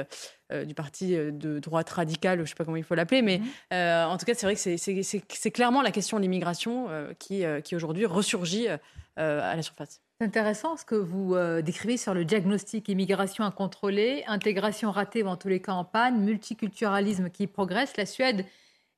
du 0.67 0.75
parti 0.75 1.15
de 1.15 1.59
droite 1.59 1.91
radicale, 1.91 2.39
je 2.39 2.43
ne 2.43 2.47
sais 2.47 2.55
pas 2.55 2.65
comment 2.65 2.79
il 2.79 2.85
faut 2.85 2.95
l'appeler, 2.95 3.21
mais 3.21 3.39
mhm. 3.71 4.11
en 4.11 4.17
tout 4.17 4.25
cas, 4.25 4.33
c'est 4.35 4.47
vrai 4.47 4.55
que 4.55 5.03
c'est 5.29 5.51
clairement 5.51 5.83
la 5.83 5.91
question 5.91 6.17
de 6.17 6.23
l'immigration 6.23 6.89
qui, 7.19 7.45
qui 7.63 7.77
aujourd'hui 7.77 8.07
ressurgit 8.07 8.69
à 8.69 8.79
la 9.17 9.63
surface. 9.63 10.01
C'est 10.19 10.27
intéressant 10.27 10.77
ce 10.79 10.87
que 10.87 10.95
vous 10.95 11.37
décrivez 11.63 11.99
sur 11.99 12.15
le 12.15 12.25
diagnostic 12.25 12.89
immigration 12.89 13.45
incontrôlée, 13.45 14.25
intégration 14.27 14.91
ratée 14.91 15.23
ou 15.23 15.27
en 15.27 15.37
tous 15.37 15.49
les 15.49 15.61
cas 15.61 15.73
en 15.73 15.85
panne, 15.85 16.23
multiculturalisme 16.23 17.29
qui 17.29 17.47
progresse. 17.47 17.99
La 17.99 18.07
Suède 18.07 18.47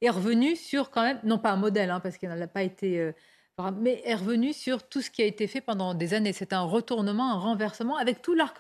est 0.01 0.11
revenu 0.11 0.57
sur 0.57 0.91
quand 0.91 1.03
même, 1.03 1.21
non 1.25 1.39
pas 1.39 1.53
un 1.53 1.57
modèle, 1.57 1.91
hein, 1.91 2.01
parce 2.01 2.17
qu'il 2.17 2.29
n'a 2.29 2.47
pas 2.47 2.63
été, 2.63 3.01
euh, 3.01 3.13
mais 3.81 4.03
est 4.05 4.15
revenu 4.15 4.53
sur 4.53 4.89
tout 4.89 5.03
ce 5.03 5.11
qui 5.11 5.23
a 5.23 5.27
été 5.27 5.47
fait 5.47 5.61
pendant 5.61 5.95
des 5.95 6.15
années. 6.15 6.33
C'est 6.33 6.53
un 6.53 6.63
retournement, 6.63 7.33
un 7.33 7.39
renversement, 7.39 7.97
avec 7.97 8.23
tout 8.23 8.35
l'arc 8.35 8.57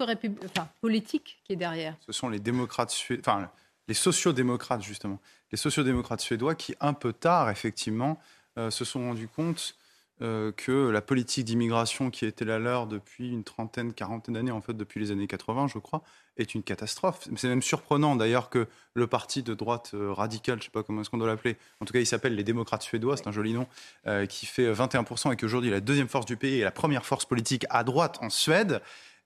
politique 0.80 1.40
qui 1.44 1.52
est 1.52 1.56
derrière. 1.56 1.96
Ce 2.06 2.12
sont 2.12 2.28
les 2.28 2.40
démocrates 2.40 2.90
suédois, 2.90 3.32
enfin 3.34 3.50
les 3.88 3.94
sociodémocrates 3.94 4.82
justement, 4.82 5.18
les 5.50 5.58
sociodémocrates 5.58 6.20
suédois 6.20 6.54
qui, 6.54 6.74
un 6.80 6.92
peu 6.92 7.12
tard, 7.12 7.50
effectivement, 7.50 8.20
euh, 8.58 8.70
se 8.70 8.84
sont 8.84 9.00
rendus 9.00 9.28
compte 9.28 9.74
euh, 10.22 10.52
que 10.52 10.90
la 10.90 11.00
politique 11.00 11.46
d'immigration 11.46 12.10
qui 12.10 12.26
était 12.26 12.44
la 12.44 12.58
leur 12.58 12.86
depuis 12.86 13.30
une 13.30 13.42
trentaine, 13.42 13.94
quarantaine 13.94 14.34
d'années, 14.34 14.50
en 14.50 14.60
fait 14.60 14.74
depuis 14.74 15.00
les 15.00 15.10
années 15.10 15.26
80, 15.26 15.68
je 15.68 15.78
crois, 15.78 16.02
est 16.36 16.54
une 16.54 16.62
catastrophe. 16.62 17.28
C'est 17.36 17.48
même 17.48 17.62
surprenant 17.62 18.16
d'ailleurs 18.16 18.50
que 18.50 18.66
le 18.94 19.06
parti 19.06 19.42
de 19.42 19.54
droite 19.54 19.90
euh, 19.94 20.12
radicale, 20.12 20.56
je 20.56 20.62
ne 20.62 20.64
sais 20.64 20.70
pas 20.70 20.82
comment 20.82 21.02
est-ce 21.02 21.10
qu'on 21.10 21.18
doit 21.18 21.28
l'appeler, 21.28 21.56
en 21.80 21.84
tout 21.84 21.92
cas 21.92 22.00
il 22.00 22.06
s'appelle 22.06 22.34
les 22.34 22.44
démocrates 22.44 22.82
suédois, 22.82 23.16
c'est 23.16 23.26
un 23.26 23.32
joli 23.32 23.52
nom, 23.52 23.66
euh, 24.06 24.26
qui 24.26 24.46
fait 24.46 24.72
21% 24.72 25.32
et 25.32 25.36
qui 25.36 25.44
aujourd'hui 25.44 25.70
est 25.70 25.72
la 25.72 25.80
deuxième 25.80 26.08
force 26.08 26.26
du 26.26 26.36
pays 26.36 26.60
et 26.60 26.64
la 26.64 26.70
première 26.70 27.04
force 27.04 27.24
politique 27.24 27.66
à 27.70 27.84
droite 27.84 28.18
en 28.20 28.30
Suède, 28.30 28.80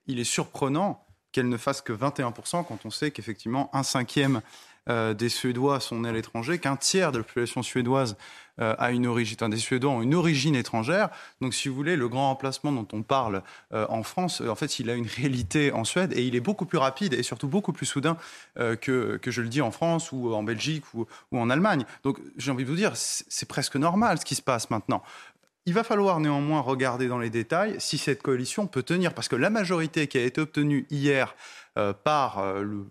il 0.07 0.19
est 0.19 0.25
surprenant 0.25 1.05
qu'elle 1.31 1.49
ne 1.49 1.57
fasse 1.57 1.81
que 1.81 1.93
21% 1.93 2.65
quand 2.65 2.85
on 2.85 2.89
sait 2.89 3.11
qu'effectivement 3.11 3.69
un 3.73 3.83
cinquième 3.83 4.41
des 4.87 5.29
Suédois 5.29 5.79
sont 5.79 6.01
nés 6.01 6.09
à 6.09 6.11
l'étranger, 6.11 6.59
qu'un 6.59 6.75
tiers 6.75 7.11
de 7.11 7.17
la 7.17 7.23
population 7.23 7.63
suédoise 7.63 8.17
euh, 8.61 8.75
a 8.77 8.91
une 8.91 9.05
origine, 9.05 9.49
des 9.49 9.57
Suédois 9.57 9.91
ont 9.91 10.01
une 10.01 10.15
origine 10.15 10.55
étrangère. 10.55 11.09
Donc, 11.41 11.53
si 11.53 11.67
vous 11.67 11.75
voulez, 11.75 11.95
le 11.95 12.07
grand 12.07 12.29
remplacement 12.29 12.71
dont 12.71 12.87
on 12.93 13.03
parle 13.03 13.43
euh, 13.73 13.85
en 13.89 14.03
France, 14.03 14.41
euh, 14.41 14.49
en 14.49 14.55
fait, 14.55 14.79
il 14.79 14.89
a 14.89 14.95
une 14.95 15.07
réalité 15.07 15.71
en 15.73 15.83
Suède 15.83 16.13
et 16.15 16.25
il 16.25 16.35
est 16.35 16.41
beaucoup 16.41 16.65
plus 16.65 16.77
rapide 16.77 17.13
et 17.13 17.23
surtout 17.23 17.47
beaucoup 17.47 17.73
plus 17.73 17.85
soudain 17.85 18.17
que, 18.55 19.17
que 19.17 19.31
je 19.31 19.41
le 19.41 19.49
dis 19.49 19.61
en 19.61 19.71
France 19.71 20.11
ou 20.11 20.33
en 20.33 20.43
Belgique 20.43 20.85
ou 20.93 21.05
en 21.31 21.49
Allemagne. 21.49 21.85
Donc, 22.03 22.19
j'ai 22.37 22.51
envie 22.51 22.63
de 22.63 22.69
vous 22.69 22.75
dire, 22.75 22.93
c'est 22.95 23.47
presque 23.47 23.75
normal 23.75 24.19
ce 24.19 24.25
qui 24.25 24.35
se 24.35 24.41
passe 24.41 24.69
maintenant. 24.69 25.03
Il 25.65 25.73
va 25.73 25.83
falloir 25.83 26.19
néanmoins 26.19 26.61
regarder 26.61 27.07
dans 27.07 27.17
les 27.17 27.29
détails 27.29 27.75
si 27.79 27.97
cette 27.97 28.21
coalition 28.21 28.67
peut 28.67 28.83
tenir, 28.83 29.13
parce 29.13 29.27
que 29.27 29.35
la 29.35 29.49
majorité 29.49 30.07
qui 30.07 30.17
a 30.17 30.23
été 30.23 30.41
obtenue 30.41 30.85
hier 30.89 31.35
par 32.03 32.43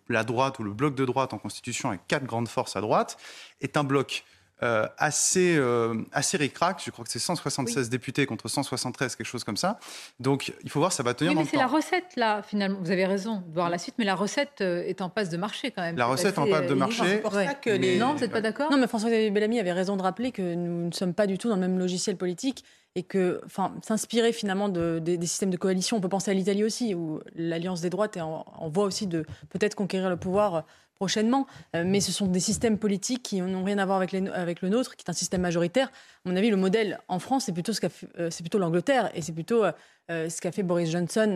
la 0.08 0.24
droite 0.24 0.58
ou 0.58 0.64
le 0.64 0.72
bloc 0.72 0.94
de 0.94 1.04
droite 1.04 1.32
en 1.32 1.38
constitution 1.38 1.90
avec 1.90 2.06
quatre 2.08 2.24
grandes 2.24 2.48
forces 2.48 2.76
à 2.76 2.80
droite 2.80 3.16
est 3.60 3.76
un 3.76 3.84
bloc 3.84 4.24
euh, 4.62 4.86
assez, 4.98 5.56
euh, 5.56 5.94
assez 6.12 6.36
ric-rac. 6.36 6.80
Je 6.84 6.92
crois 6.92 7.04
que 7.04 7.10
c'est 7.10 7.18
176 7.18 7.90
députés 7.90 8.24
contre 8.24 8.48
173, 8.48 9.16
quelque 9.16 9.26
chose 9.26 9.42
comme 9.42 9.56
ça. 9.56 9.80
Donc 10.20 10.52
il 10.62 10.70
faut 10.70 10.78
voir, 10.78 10.92
ça 10.92 11.02
va 11.02 11.12
tenir 11.12 11.32
oui, 11.32 11.38
mais 11.38 11.44
c'est 11.44 11.56
la 11.56 11.66
recette, 11.66 12.14
là, 12.16 12.40
finalement. 12.42 12.78
Vous 12.80 12.92
avez 12.92 13.04
raison 13.04 13.42
de 13.46 13.52
voir 13.52 13.68
la 13.68 13.78
suite, 13.78 13.96
mais 13.98 14.04
la 14.04 14.14
recette 14.14 14.60
euh, 14.60 14.84
est 14.84 15.02
en 15.02 15.10
passe 15.10 15.28
de 15.28 15.36
marcher 15.36 15.72
quand 15.72 15.82
même. 15.82 15.96
La 15.96 16.06
recette 16.06 16.38
en 16.38 16.46
passe 16.46 16.68
de 16.68 16.74
marcher. 16.74 17.18
Pour 17.18 17.32
ça 17.32 17.54
que 17.54 17.70
les... 17.70 17.98
Non, 17.98 18.14
vous 18.14 18.20
n'êtes 18.20 18.30
pas 18.30 18.40
d'accord? 18.40 18.70
Non, 18.70 18.78
mais 18.78 18.86
François-Xavier 18.86 19.30
Bellamy 19.30 19.58
avait 19.58 19.72
raison 19.72 19.96
de 19.96 20.02
rappeler 20.02 20.30
que 20.30 20.54
nous 20.54 20.86
ne 20.86 20.92
sommes 20.92 21.14
pas 21.14 21.26
du 21.26 21.36
tout 21.36 21.48
dans 21.48 21.56
le 21.56 21.60
même 21.60 21.78
logiciel 21.78 22.16
politique 22.16 22.64
et 22.94 23.02
que 23.02 23.40
enfin, 23.44 23.74
s'inspirer 23.82 24.32
finalement 24.32 24.68
de, 24.68 25.00
des 25.00 25.20
systèmes 25.26 25.50
de 25.50 25.56
coalition, 25.56 25.96
on 25.96 26.00
peut 26.00 26.08
penser 26.08 26.30
à 26.30 26.34
l'Italie 26.34 26.62
aussi, 26.62 26.94
où 26.94 27.20
l'alliance 27.34 27.80
des 27.80 27.90
droites 27.90 28.16
est 28.16 28.20
en, 28.20 28.44
en 28.46 28.68
voie 28.68 28.84
aussi 28.84 29.08
de 29.08 29.26
peut-être 29.50 29.74
conquérir 29.74 30.08
le 30.10 30.16
pouvoir 30.16 30.64
prochainement. 30.94 31.46
Euh, 31.74 31.84
mais 31.86 32.00
ce 32.00 32.12
sont 32.12 32.26
des 32.26 32.40
systèmes 32.40 32.78
politiques 32.78 33.22
qui 33.22 33.40
n'ont 33.40 33.64
rien 33.64 33.78
à 33.78 33.86
voir 33.86 33.98
avec, 33.98 34.12
les, 34.12 34.26
avec, 34.28 34.62
le 34.62 34.68
nôtre, 34.68 34.96
qui 34.96 35.04
est 35.06 35.10
un 35.10 35.14
système 35.14 35.42
majoritaire. 35.42 35.88
À 36.24 36.30
mon 36.30 36.36
avis, 36.36 36.50
le 36.50 36.56
modèle 36.56 37.00
en 37.08 37.18
France, 37.18 37.44
c'est 37.46 37.52
plutôt, 37.52 37.72
ce 37.72 37.80
euh, 38.18 38.30
c'est 38.30 38.42
plutôt 38.42 38.58
l'Angleterre 38.58 39.10
et 39.14 39.20
c'est 39.20 39.32
plutôt 39.32 39.64
euh, 39.64 39.72
ce 40.08 40.40
qu'a 40.40 40.52
fait 40.52 40.62
Boris 40.62 40.90
Johnson 40.90 41.34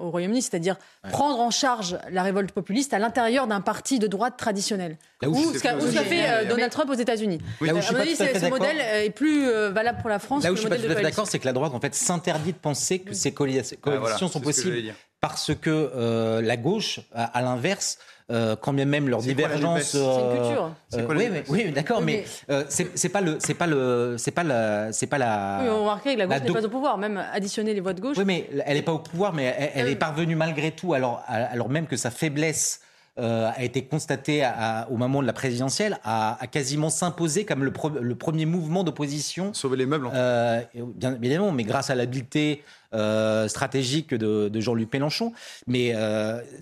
au 0.00 0.10
Royaume-Uni, 0.10 0.42
c'est-à-dire 0.42 0.76
prendre 1.10 1.40
en 1.40 1.50
charge 1.50 1.98
la 2.10 2.22
révolte 2.22 2.52
populiste 2.52 2.94
à 2.94 2.98
l'intérieur 2.98 3.46
d'un 3.46 3.60
parti 3.60 3.98
de 3.98 4.06
droite 4.06 4.36
traditionnel. 4.36 4.96
Ou 5.26 5.52
ce 5.52 5.60
qu'a 5.60 5.76
fait 5.78 6.46
Donald 6.46 6.70
Trump 6.70 6.90
aux 6.90 6.94
États-Unis. 6.94 7.40
à 7.60 7.72
mon 7.72 8.00
avis, 8.00 8.16
ce 8.16 8.48
modèle 8.48 8.80
est 8.80 9.10
plus 9.10 9.44
valable 9.72 9.98
pour 10.00 10.10
la 10.10 10.20
France. 10.20 10.44
Là 10.44 10.52
où 10.52 10.56
je 10.56 10.60
suis 10.60 10.68
pas 10.68 10.76
tout 10.76 10.90
à 10.90 10.94
fait 10.94 11.02
d'accord, 11.02 11.26
c'est 11.26 11.38
que 11.40 11.46
la 11.46 11.52
droite 11.52 11.74
en 11.74 11.80
fait 11.80 11.94
s'interdit 11.94 12.52
de 12.52 12.58
penser 12.58 13.00
que 13.00 13.12
ces 13.12 13.32
coalitions 13.32 14.28
sont 14.28 14.40
possibles 14.40 14.94
parce 15.20 15.52
que 15.54 16.40
la 16.40 16.56
gauche, 16.56 17.00
à, 17.12 17.42
l'inverse, 17.42 17.98
euh, 18.30 18.56
quand 18.56 18.72
bien 18.72 18.86
même 18.86 19.08
leurs 19.08 19.20
divergences. 19.20 19.82
c'est 19.82 19.98
une 19.98 20.30
culture. 20.30 20.72
oui, 21.08 21.42
oui, 21.48 21.72
d'accord, 21.72 22.00
mais, 22.00 22.24
c'est 22.68 23.08
pas 23.08 23.20
le, 23.20 23.36
c'est 23.38 23.54
pas 23.54 23.66
le, 23.66 24.16
c'est 24.18 24.30
pas 24.30 24.42
la, 24.42 24.92
c'est 24.92 25.06
pas 25.06 25.18
la. 25.18 25.60
Oui, 25.62 25.68
on 25.70 25.80
remarquait 25.80 26.14
que 26.14 26.20
la 26.20 26.26
gauche 26.26 26.40
n'est 26.40 26.52
pas 26.52 26.64
au 26.64 26.68
pouvoir, 26.68 26.98
même 26.98 27.22
additionner 27.32 27.74
les 27.74 27.80
voix 27.80 27.92
de 27.92 28.00
gauche. 28.00 28.16
Oui, 28.18 28.24
mais 28.26 28.48
elle 28.66 28.76
n'est 28.76 28.82
pas 28.82 28.92
au 28.92 28.98
pouvoir, 28.98 29.32
mais 29.32 29.72
elle, 29.74 29.88
est 29.88 29.96
parvenue 29.96 30.36
malgré 30.36 30.70
tout, 30.70 30.94
alors, 30.94 31.22
alors 31.28 31.68
même 31.68 31.86
que 31.86 31.96
sa 31.96 32.10
faiblesse 32.10 32.80
euh, 33.16 33.48
a 33.54 33.62
été 33.62 33.84
constaté 33.84 34.44
au 34.90 34.96
moment 34.96 35.22
de 35.22 35.26
la 35.26 35.32
présidentielle, 35.32 35.98
a, 36.02 36.36
quasiment 36.50 36.90
s'imposer 36.90 37.44
comme 37.44 37.62
le, 37.62 37.70
premier 38.16 38.44
mouvement 38.44 38.82
d'opposition. 38.82 39.54
Sauver 39.54 39.76
les 39.76 39.86
meubles. 39.86 40.10
Euh, 40.12 40.62
bien 40.74 41.14
évidemment, 41.14 41.52
mais 41.52 41.62
grâce 41.62 41.90
à 41.90 41.94
l'habileté 41.94 42.64
euh, 42.92 43.46
stratégique 43.46 44.14
de, 44.14 44.60
Jean-Luc 44.60 44.92
Mélenchon. 44.92 45.32
Mais 45.68 45.94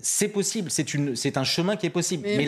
c'est 0.03 0.27
possible, 0.27 0.69
c'est 0.69 1.37
un 1.37 1.43
chemin 1.43 1.75
qui 1.75 1.87
est 1.87 1.89
possible. 1.89 2.21
Mais, 2.23 2.47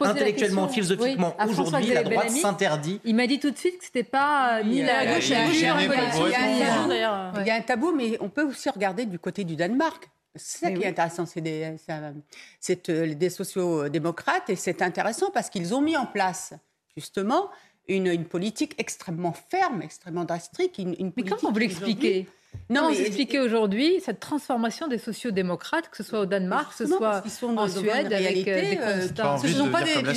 intellectuellement, 0.00 0.68
philosophiquement, 0.68 1.36
aujourd'hui, 1.46 1.92
la 1.92 2.02
droite 2.02 2.30
s'interdit. 2.30 2.98
Il 3.04 3.14
m'a 3.14 3.26
dit 3.26 3.40
tout 3.40 3.50
de 3.50 3.58
suite 3.58 3.76
que 3.76 3.84
c'était 3.84 4.04
pas 4.04 4.62
ni 4.62 4.82
la 4.82 5.04
gauche 5.04 5.28
ni 5.28 5.60
la 5.60 5.86
gauche. 5.86 6.32
Il 7.40 7.46
y 7.46 7.50
a 7.50 7.56
un 7.56 7.60
tabou, 7.60 7.92
mais 7.94 8.16
on 8.20 8.30
peut 8.30 8.44
aussi 8.44 8.70
regarder 8.70 9.04
du 9.04 9.18
côté 9.18 9.44
du 9.44 9.54
Danemark. 9.54 10.08
C'est 10.36 10.66
ça 10.66 10.72
qui 10.72 10.82
est 10.82 10.88
intéressant, 10.88 11.26
c'est 11.26 11.40
des, 11.40 11.76
euh, 12.88 13.14
des 13.14 13.30
sociaux-démocrates 13.30 14.50
et 14.50 14.56
c'est 14.56 14.82
intéressant 14.82 15.30
parce 15.30 15.48
qu'ils 15.48 15.74
ont 15.74 15.80
mis 15.80 15.96
en 15.96 16.06
place 16.06 16.54
justement 16.96 17.50
une, 17.88 18.24
politique 18.24 18.74
extrêmement 18.78 19.32
ferme, 19.32 19.82
extrêmement 19.82 20.24
drastique. 20.24 20.78
Une, 20.78 21.12
mais 21.16 21.22
comment 21.22 21.52
vous 21.52 21.58
l'expliquez 21.58 22.26
non, 22.70 22.88
vous 22.88 23.00
expliquez 23.00 23.40
aujourd'hui 23.40 24.00
cette 24.00 24.20
transformation 24.20 24.88
des 24.88 24.98
sociaux-démocrates, 24.98 25.90
que 25.90 25.96
ce 25.96 26.02
soit 26.02 26.20
au 26.20 26.26
Danemark, 26.26 26.70
que 26.70 26.76
ce 26.76 26.86
soit 26.86 27.22
en 27.42 27.68
Suède, 27.68 28.12
avec 28.12 28.48
euh, 28.48 28.60
des 28.60 28.78
euh, 28.80 29.00
constats. 29.00 29.38
Ce 29.38 29.46
ne 29.48 29.52
sont 29.52 29.70
pas 29.70 29.82
des, 29.82 30.14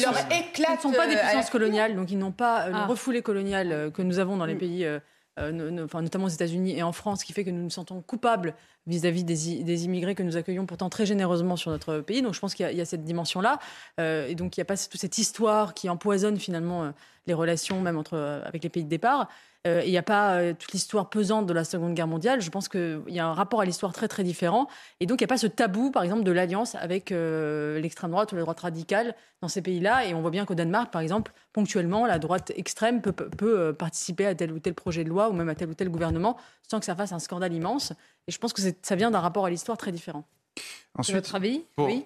sont 0.81 0.91
pas 0.91 1.07
des 1.07 1.15
puissances 1.15 1.49
coloniales, 1.49 1.95
donc 1.95 2.11
ils 2.11 2.17
n'ont 2.17 2.31
pas 2.31 2.69
le 2.69 2.75
ah. 2.75 2.85
refoulé 2.85 3.21
colonial 3.21 3.91
que 3.93 4.01
nous 4.01 4.19
avons 4.19 4.37
dans 4.37 4.45
les 4.45 4.55
mm. 4.55 4.59
pays 4.59 4.85
euh, 4.85 4.99
enfin, 5.37 6.01
notamment 6.01 6.25
aux 6.25 6.29
États-Unis 6.29 6.77
et 6.77 6.83
en 6.83 6.91
France, 6.91 7.23
qui 7.23 7.33
fait 7.33 7.43
que 7.43 7.49
nous 7.49 7.63
nous 7.63 7.69
sentons 7.69 8.01
coupables 8.01 8.55
vis-à-vis 8.87 9.23
des, 9.23 9.85
immigrés 9.85 10.15
que 10.15 10.23
nous 10.23 10.37
accueillons 10.37 10.65
pourtant 10.65 10.89
très 10.89 11.05
généreusement 11.05 11.57
sur 11.57 11.71
notre 11.71 11.99
pays. 11.99 12.21
Donc 12.21 12.33
je 12.33 12.39
pense 12.39 12.55
qu'il 12.55 12.69
y, 12.69 12.81
a 12.81 12.85
cette 12.85 13.03
dimension-là. 13.03 13.59
Euh, 13.99 14.27
et 14.27 14.35
donc 14.35 14.57
il 14.57 14.59
n'y 14.59 14.63
a 14.63 14.65
pas 14.65 14.77
toute 14.77 14.99
cette 14.99 15.17
histoire 15.17 15.73
qui 15.73 15.89
empoisonne 15.89 16.37
finalement 16.37 16.85
euh, 16.85 16.91
les 17.27 17.33
relations, 17.33 17.81
même 17.81 17.97
entre, 17.97 18.17
avec 18.45 18.63
les 18.63 18.69
pays 18.69 18.83
de 18.83 18.89
départ. 18.89 19.27
Euh, 19.67 19.81
il 19.85 19.91
n'y 19.91 19.97
a 19.97 20.03
pas 20.03 20.37
euh, 20.37 20.53
toute 20.57 20.71
l'histoire 20.71 21.09
pesante 21.09 21.45
de 21.45 21.53
la 21.53 21.63
Seconde 21.63 21.93
Guerre 21.93 22.07
mondiale. 22.07 22.41
Je 22.41 22.49
pense 22.49 22.69
qu'il 22.69 23.01
y 23.07 23.19
a 23.19 23.27
un 23.27 23.33
rapport 23.33 23.61
à 23.61 23.65
l'histoire 23.65 23.93
très 23.93 24.07
très 24.07 24.23
différent. 24.23 24.67
Et 24.99 25.05
donc 25.05 25.19
il 25.19 25.23
n'y 25.23 25.27
a 25.27 25.27
pas 25.27 25.37
ce 25.37 25.47
tabou, 25.47 25.91
par 25.91 26.03
exemple, 26.03 26.23
de 26.23 26.31
l'alliance 26.31 26.75
avec 26.75 27.11
euh, 27.11 27.79
l'extrême 27.79 28.11
droite 28.11 28.31
ou 28.31 28.35
la 28.35 28.41
droite 28.41 28.59
radicale 28.61 29.15
dans 29.41 29.47
ces 29.47 29.61
pays-là. 29.61 30.05
Et 30.05 30.13
on 30.13 30.21
voit 30.21 30.31
bien 30.31 30.45
qu'au 30.45 30.55
Danemark, 30.55 30.91
par 30.91 31.01
exemple, 31.01 31.33
ponctuellement, 31.53 32.05
la 32.05 32.19
droite 32.19 32.51
extrême 32.55 33.01
peut, 33.01 33.11
peut, 33.11 33.73
participer 33.73 34.25
à 34.25 34.35
tel 34.35 34.51
ou 34.51 34.59
tel 34.59 34.73
projet 34.73 35.03
de 35.03 35.09
loi 35.09 35.29
ou 35.29 35.33
même 35.33 35.49
à 35.49 35.55
tel 35.55 35.69
ou 35.69 35.73
tel 35.73 35.89
gouvernement 35.89 36.37
sans 36.69 36.79
que 36.79 36.85
ça 36.85 36.95
fasse 36.95 37.11
un 37.11 37.19
scandale 37.19 37.53
immense. 37.53 37.93
Et 38.27 38.31
je 38.31 38.37
pense 38.37 38.53
que 38.53 38.61
ça 38.81 38.95
vient 38.95 39.11
d'un 39.11 39.19
rapport 39.19 39.45
à 39.45 39.49
l'histoire 39.49 39.77
très 39.77 39.91
différent. 39.91 40.23
Ensuite, 40.97 41.15
votre 41.15 41.35
avis? 41.35 41.63
Oui. 41.77 42.05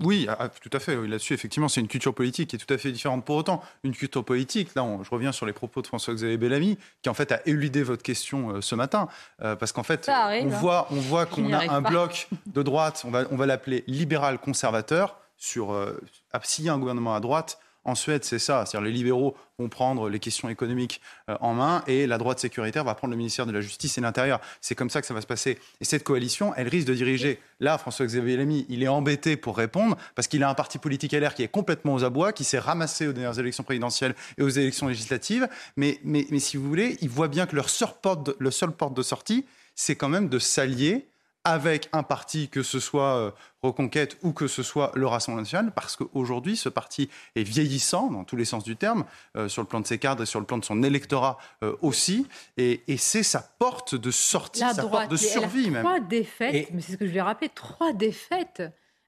Oui, 0.00 0.26
ah, 0.28 0.36
ah, 0.38 0.48
tout 0.48 0.70
à 0.72 0.78
fait. 0.78 0.94
Là-dessus, 0.94 1.32
effectivement, 1.32 1.68
c'est 1.68 1.80
une 1.80 1.88
culture 1.88 2.14
politique 2.14 2.50
qui 2.50 2.56
est 2.56 2.58
tout 2.58 2.72
à 2.72 2.76
fait 2.76 2.92
différente. 2.92 3.24
Pour 3.24 3.36
autant, 3.36 3.62
une 3.82 3.94
culture 3.94 4.24
politique, 4.24 4.74
là, 4.74 4.86
je 5.02 5.08
reviens 5.10 5.32
sur 5.32 5.46
les 5.46 5.54
propos 5.54 5.80
de 5.80 5.86
François-Xavier 5.86 6.36
Bellamy, 6.36 6.78
qui 7.02 7.08
en 7.08 7.14
fait 7.14 7.32
a 7.32 7.40
éludé 7.46 7.82
votre 7.82 8.02
question 8.02 8.50
euh, 8.50 8.60
ce 8.60 8.74
matin, 8.74 9.08
euh, 9.42 9.56
parce 9.56 9.72
qu'en 9.72 9.82
fait, 9.82 10.06
on, 10.08 10.12
hein. 10.12 10.46
voit, 10.48 10.86
on 10.90 10.96
voit 10.96 11.24
qu'on 11.24 11.52
a 11.52 11.72
un 11.72 11.80
bloc 11.80 12.28
de 12.46 12.62
droite, 12.62 13.04
on 13.06 13.10
va, 13.10 13.24
on 13.30 13.36
va 13.36 13.46
l'appeler 13.46 13.84
libéral-conservateur, 13.86 15.18
sur 15.38 15.72
euh, 15.72 15.98
s'il 16.42 16.64
y 16.64 16.68
a 16.68 16.74
un 16.74 16.78
gouvernement 16.78 17.14
à 17.14 17.20
droite, 17.20 17.58
en 17.86 17.94
Suède, 17.94 18.24
c'est 18.24 18.40
ça. 18.40 18.66
C'est-à-dire 18.66 18.84
les 18.84 18.92
libéraux 18.92 19.36
vont 19.58 19.68
prendre 19.68 20.08
les 20.08 20.18
questions 20.18 20.48
économiques 20.48 21.00
euh, 21.30 21.36
en 21.40 21.54
main 21.54 21.82
et 21.86 22.06
la 22.06 22.18
droite 22.18 22.40
sécuritaire 22.40 22.84
va 22.84 22.94
prendre 22.94 23.12
le 23.12 23.16
ministère 23.16 23.46
de 23.46 23.52
la 23.52 23.60
Justice 23.60 23.96
et 23.96 24.00
l'Intérieur. 24.00 24.40
C'est 24.60 24.74
comme 24.74 24.90
ça 24.90 25.00
que 25.00 25.06
ça 25.06 25.14
va 25.14 25.20
se 25.20 25.26
passer. 25.26 25.58
Et 25.80 25.84
cette 25.84 26.02
coalition, 26.02 26.52
elle 26.56 26.68
risque 26.68 26.88
de 26.88 26.94
diriger. 26.94 27.40
Là, 27.60 27.78
François-Xavier 27.78 28.36
Lamy, 28.36 28.66
il 28.68 28.82
est 28.82 28.88
embêté 28.88 29.36
pour 29.36 29.56
répondre 29.56 29.96
parce 30.16 30.26
qu'il 30.28 30.42
a 30.42 30.50
un 30.50 30.54
parti 30.54 30.78
politique 30.78 31.12
LR 31.12 31.32
qui 31.32 31.44
est 31.44 31.48
complètement 31.48 31.94
aux 31.94 32.04
abois, 32.04 32.32
qui 32.32 32.44
s'est 32.44 32.58
ramassé 32.58 33.06
aux 33.06 33.12
dernières 33.12 33.38
élections 33.38 33.62
présidentielles 33.62 34.16
et 34.36 34.42
aux 34.42 34.48
élections 34.48 34.88
législatives. 34.88 35.48
Mais, 35.76 36.00
mais, 36.02 36.26
mais 36.30 36.40
si 36.40 36.56
vous 36.56 36.68
voulez, 36.68 36.98
il 37.00 37.08
voit 37.08 37.28
bien 37.28 37.46
que 37.46 37.54
leur 37.54 37.70
seule 37.70 37.88
porte 38.02 38.30
le 38.38 38.50
seul 38.50 38.72
porte 38.72 38.94
de 38.94 39.02
sortie, 39.02 39.46
c'est 39.76 39.94
quand 39.94 40.08
même 40.08 40.28
de 40.28 40.38
s'allier 40.40 41.06
avec 41.46 41.88
un 41.92 42.02
parti, 42.02 42.48
que 42.48 42.64
ce 42.64 42.80
soit 42.80 43.16
euh, 43.16 43.30
Reconquête 43.62 44.18
ou 44.22 44.32
que 44.32 44.48
ce 44.48 44.62
soit 44.62 44.90
le 44.94 45.06
Rassemblement 45.06 45.42
national, 45.42 45.72
parce 45.72 45.96
qu'aujourd'hui, 45.96 46.56
ce 46.56 46.68
parti 46.68 47.08
est 47.36 47.44
vieillissant 47.44 48.10
dans 48.10 48.24
tous 48.24 48.36
les 48.36 48.44
sens 48.44 48.64
du 48.64 48.76
terme, 48.76 49.04
euh, 49.36 49.48
sur 49.48 49.62
le 49.62 49.68
plan 49.68 49.80
de 49.80 49.86
ses 49.86 49.98
cadres 49.98 50.24
et 50.24 50.26
sur 50.26 50.40
le 50.40 50.46
plan 50.46 50.58
de 50.58 50.64
son 50.64 50.82
électorat 50.82 51.38
euh, 51.62 51.76
aussi, 51.82 52.26
et, 52.56 52.80
c'est 52.98 53.22
sa 53.22 53.40
porte 53.40 53.94
de 53.94 54.10
sortie, 54.10 54.60
sa 54.60 54.82
porte 54.86 55.10
de 55.10 55.16
survie 55.16 55.70
même. 55.70 55.82
Trois 55.82 56.00
défaites, 56.00 56.68
mais 56.72 56.80
c'est 56.80 56.92
ce 56.92 56.96
que 56.96 57.06
je 57.06 57.12
lui 57.12 57.18
ai 57.18 57.22
rappelé, 57.22 57.48
trois 57.48 57.92
défaites 57.92 58.62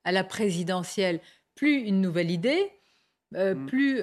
à 0.04 0.12
la 0.12 0.22
présidentielle. 0.22 1.20
Plus 1.56 1.80
une 1.80 2.00
nouvelle 2.00 2.30
idée, 2.30 2.70
mm. 3.32 3.66
plus, 3.66 4.00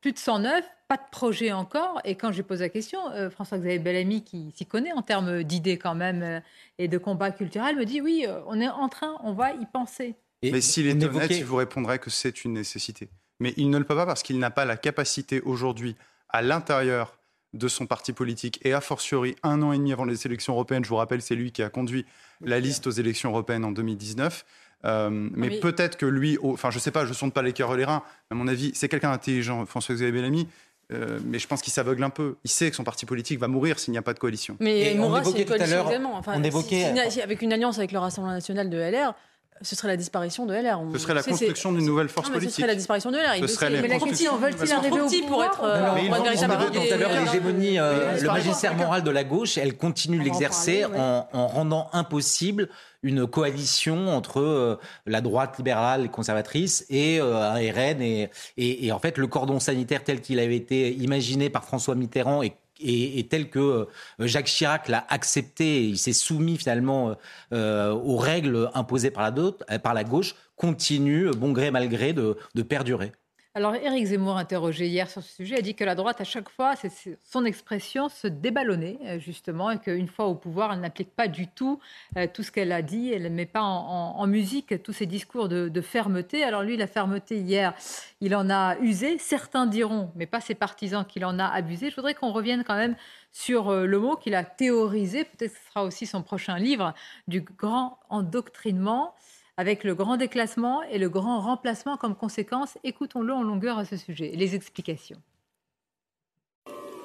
plus 0.00 0.12
de 0.12 0.18
109, 0.18 0.64
pas 0.92 0.98
de 0.98 1.10
projet 1.10 1.52
encore. 1.52 2.02
Et 2.04 2.16
quand 2.16 2.32
j'ai 2.32 2.42
posé 2.42 2.64
la 2.64 2.68
question, 2.68 3.10
euh, 3.12 3.30
François-Xavier 3.30 3.78
Bellamy, 3.78 4.22
qui 4.24 4.52
s'y 4.54 4.66
connaît 4.66 4.92
en 4.92 5.00
termes 5.00 5.42
d'idées 5.42 5.78
quand 5.78 5.94
même 5.94 6.22
euh, 6.22 6.40
et 6.76 6.86
de 6.86 6.98
combat 6.98 7.30
culturel, 7.30 7.76
me 7.76 7.86
dit 7.86 8.02
oui, 8.02 8.26
euh, 8.28 8.40
on 8.46 8.60
est 8.60 8.68
en 8.68 8.90
train, 8.90 9.16
on 9.22 9.32
va 9.32 9.52
y 9.52 9.64
penser. 9.64 10.16
Mais 10.42 10.60
s'il 10.60 10.86
est 10.86 11.02
honnête, 11.02 11.30
il 11.30 11.46
vous 11.46 11.56
répondrait 11.56 11.98
que 11.98 12.10
c'est 12.10 12.44
une 12.44 12.52
nécessité. 12.52 13.08
Mais 13.40 13.54
il 13.56 13.70
ne 13.70 13.78
le 13.78 13.84
peut 13.84 13.96
pas 13.96 14.04
parce 14.04 14.22
qu'il 14.22 14.38
n'a 14.38 14.50
pas 14.50 14.66
la 14.66 14.76
capacité 14.76 15.40
aujourd'hui, 15.40 15.96
à 16.28 16.42
l'intérieur 16.42 17.16
de 17.54 17.68
son 17.68 17.86
parti 17.86 18.12
politique, 18.12 18.60
et 18.62 18.74
a 18.74 18.82
fortiori 18.82 19.34
un 19.42 19.62
an 19.62 19.72
et 19.72 19.78
demi 19.78 19.94
avant 19.94 20.04
les 20.04 20.26
élections 20.26 20.52
européennes, 20.52 20.84
je 20.84 20.90
vous 20.90 20.96
rappelle, 20.96 21.22
c'est 21.22 21.34
lui 21.34 21.52
qui 21.52 21.62
a 21.62 21.70
conduit 21.70 22.04
la 22.42 22.60
liste 22.60 22.86
aux 22.86 22.90
élections 22.90 23.30
européennes 23.30 23.64
en 23.64 23.72
2019, 23.72 24.44
mais, 24.84 25.60
peut-être 25.60 25.96
que 25.96 26.06
lui, 26.06 26.38
enfin 26.42 26.70
je 26.70 26.76
ne 26.76 26.80
sais 26.80 26.90
pas, 26.90 27.04
je 27.04 27.12
sonde 27.12 27.32
pas 27.32 27.42
les 27.42 27.52
cœurs 27.52 27.74
et 27.74 27.76
les 27.76 27.84
reins, 27.84 28.02
à 28.30 28.34
mon 28.34 28.48
avis, 28.48 28.72
c'est 28.74 28.88
quelqu'un 28.88 29.10
d'intelligent, 29.10 29.64
François-Xavier 29.66 30.12
Bellamy, 30.12 30.48
euh, 30.92 31.18
mais 31.24 31.38
je 31.38 31.46
pense 31.46 31.62
qu'il 31.62 31.72
s'aveugle 31.72 32.02
un 32.04 32.10
peu. 32.10 32.36
Il 32.44 32.50
sait 32.50 32.70
que 32.70 32.76
son 32.76 32.84
parti 32.84 33.06
politique 33.06 33.38
va 33.38 33.48
mourir 33.48 33.78
s'il 33.78 33.92
n'y 33.92 33.98
a 33.98 34.02
pas 34.02 34.14
de 34.14 34.18
coalition. 34.18 34.56
Mais 34.60 34.94
Moura, 34.94 35.24
c'est 35.24 35.38
une 35.38 35.44
coalition 35.44 35.88
également. 35.88 36.20
on 36.26 36.42
évoquait... 36.42 36.92
avec 37.22 37.42
une 37.42 37.52
alliance 37.52 37.78
avec 37.78 37.92
le 37.92 37.98
Rassemblement 37.98 38.34
national 38.34 38.70
de 38.70 38.78
LR, 38.78 39.14
ce 39.62 39.76
serait 39.76 39.88
la 39.88 39.96
disparition 39.96 40.46
de 40.46 40.54
LR. 40.54 40.80
Ce 40.92 40.98
serait 40.98 41.14
la 41.14 41.22
construction 41.22 41.72
d'une 41.72 41.86
nouvelle 41.86 42.08
force 42.08 42.30
politique. 42.30 42.50
Ce 42.50 42.56
serait 42.56 42.66
la 42.68 42.74
disparition 42.74 43.10
de 43.10 43.16
LR. 43.16 43.36
Ce 43.40 43.46
serait 43.46 43.70
mais 43.70 43.88
la 43.88 43.98
question, 43.98 44.36
veulent-ils 44.36 44.72
arriver 44.72 45.00
au 45.00 45.06
pouvoir 45.06 45.26
pour 45.26 45.44
être 45.44 45.60
euh, 45.64 45.94
mais 45.94 46.08
tout 46.08 46.94
à 46.94 46.96
l'heure 46.96 47.10
l'hégémonie, 47.24 47.78
euh, 47.78 48.20
le 48.20 48.28
magistère 48.28 48.74
moral 48.76 49.02
de 49.02 49.10
la 49.10 49.24
gauche, 49.24 49.58
elle 49.58 49.76
continue 49.76 50.18
de 50.18 50.24
l'exercer 50.24 50.84
en, 50.84 51.26
en 51.32 51.46
rendant 51.46 51.88
impossible 51.92 52.68
une 53.02 53.26
coalition 53.26 54.08
entre 54.08 54.40
euh, 54.40 54.78
la 55.06 55.20
droite 55.20 55.58
libérale 55.58 56.04
et 56.04 56.08
conservatrice 56.08 56.86
et 56.88 57.20
euh, 57.20 57.34
un 57.36 57.56
RN. 57.56 58.00
Et, 58.00 58.30
et, 58.56 58.92
en 58.92 58.98
fait, 58.98 59.18
le 59.18 59.26
cordon 59.26 59.58
sanitaire 59.58 60.04
tel 60.04 60.20
qu'il 60.20 60.38
avait 60.38 60.56
été 60.56 60.92
imaginé 60.94 61.50
par 61.50 61.64
François 61.64 61.94
Mitterrand 61.94 62.42
et 62.42 62.54
et, 62.82 63.26
tel 63.28 63.50
que 63.50 63.58
euh, 63.58 63.86
Jacques 64.20 64.46
Chirac 64.46 64.88
l'a 64.88 65.04
accepté, 65.08 65.86
il 65.86 65.98
s'est 65.98 66.12
soumis 66.12 66.56
finalement 66.56 67.16
aux 67.52 68.16
règles 68.16 68.70
imposées 68.74 69.10
par 69.10 69.30
la, 69.30 69.78
par 69.78 69.94
la 69.94 70.04
gauche, 70.04 70.34
continue, 70.56 71.30
bon 71.30 71.52
gré 71.52 71.70
mal 71.70 71.88
gré, 71.88 72.12
de 72.12 72.62
perdurer. 72.62 73.12
Alors, 73.54 73.74
Éric 73.74 74.06
Zemmour, 74.06 74.38
interrogé 74.38 74.86
hier 74.86 75.10
sur 75.10 75.22
ce 75.22 75.30
sujet, 75.30 75.58
a 75.58 75.60
dit 75.60 75.74
que 75.74 75.84
la 75.84 75.94
droite, 75.94 76.22
à 76.22 76.24
chaque 76.24 76.48
fois, 76.48 76.74
c'est 76.74 77.18
son 77.22 77.44
expression, 77.44 78.08
se 78.08 78.26
déballonner, 78.26 78.98
euh, 79.04 79.18
justement, 79.18 79.70
et 79.70 79.78
qu'une 79.78 80.08
fois 80.08 80.24
au 80.24 80.34
pouvoir, 80.34 80.72
elle 80.72 80.80
n'applique 80.80 81.14
pas 81.14 81.28
du 81.28 81.48
tout 81.48 81.78
euh, 82.16 82.26
tout 82.32 82.42
ce 82.42 82.50
qu'elle 82.50 82.72
a 82.72 82.80
dit, 82.80 83.12
elle 83.12 83.24
ne 83.24 83.28
met 83.28 83.44
pas 83.44 83.60
en, 83.60 84.26
musique 84.26 84.82
tous 84.82 84.94
ses 84.94 85.04
discours 85.04 85.50
de, 85.50 85.80
fermeté. 85.82 86.42
Alors, 86.42 86.62
lui, 86.62 86.78
la 86.78 86.86
fermeté, 86.86 87.40
hier, 87.40 87.74
il 88.22 88.34
en 88.34 88.48
a 88.48 88.78
usé. 88.78 89.18
Certains 89.18 89.66
diront, 89.66 90.10
mais 90.16 90.24
pas 90.24 90.40
ses 90.40 90.54
partisans, 90.54 91.04
qu'il 91.04 91.26
en 91.26 91.38
a 91.38 91.44
abusé. 91.44 91.90
Je 91.90 91.96
voudrais 91.96 92.14
qu'on 92.14 92.32
revienne 92.32 92.64
quand 92.64 92.76
même 92.76 92.96
sur 93.32 93.68
euh, 93.68 93.84
le 93.84 93.98
mot 93.98 94.16
qu'il 94.16 94.34
a 94.34 94.44
théorisé, 94.44 95.24
peut-être 95.24 95.52
que 95.52 95.58
ce 95.58 95.68
sera 95.68 95.84
aussi 95.84 96.06
son 96.06 96.22
prochain 96.22 96.56
livre, 96.56 96.94
du 97.28 97.42
grand 97.42 97.98
endoctrinement 98.08 99.14
avec 99.56 99.84
le 99.84 99.94
grand 99.94 100.16
déclassement 100.16 100.82
et 100.84 100.98
le 100.98 101.08
grand 101.08 101.40
remplacement 101.40 101.96
comme 101.96 102.14
conséquence. 102.14 102.78
Écoutons-le 102.84 103.32
en 103.32 103.42
longueur 103.42 103.78
à 103.78 103.84
ce 103.84 103.96
sujet. 103.96 104.32
Les 104.34 104.54
explications. 104.54 105.20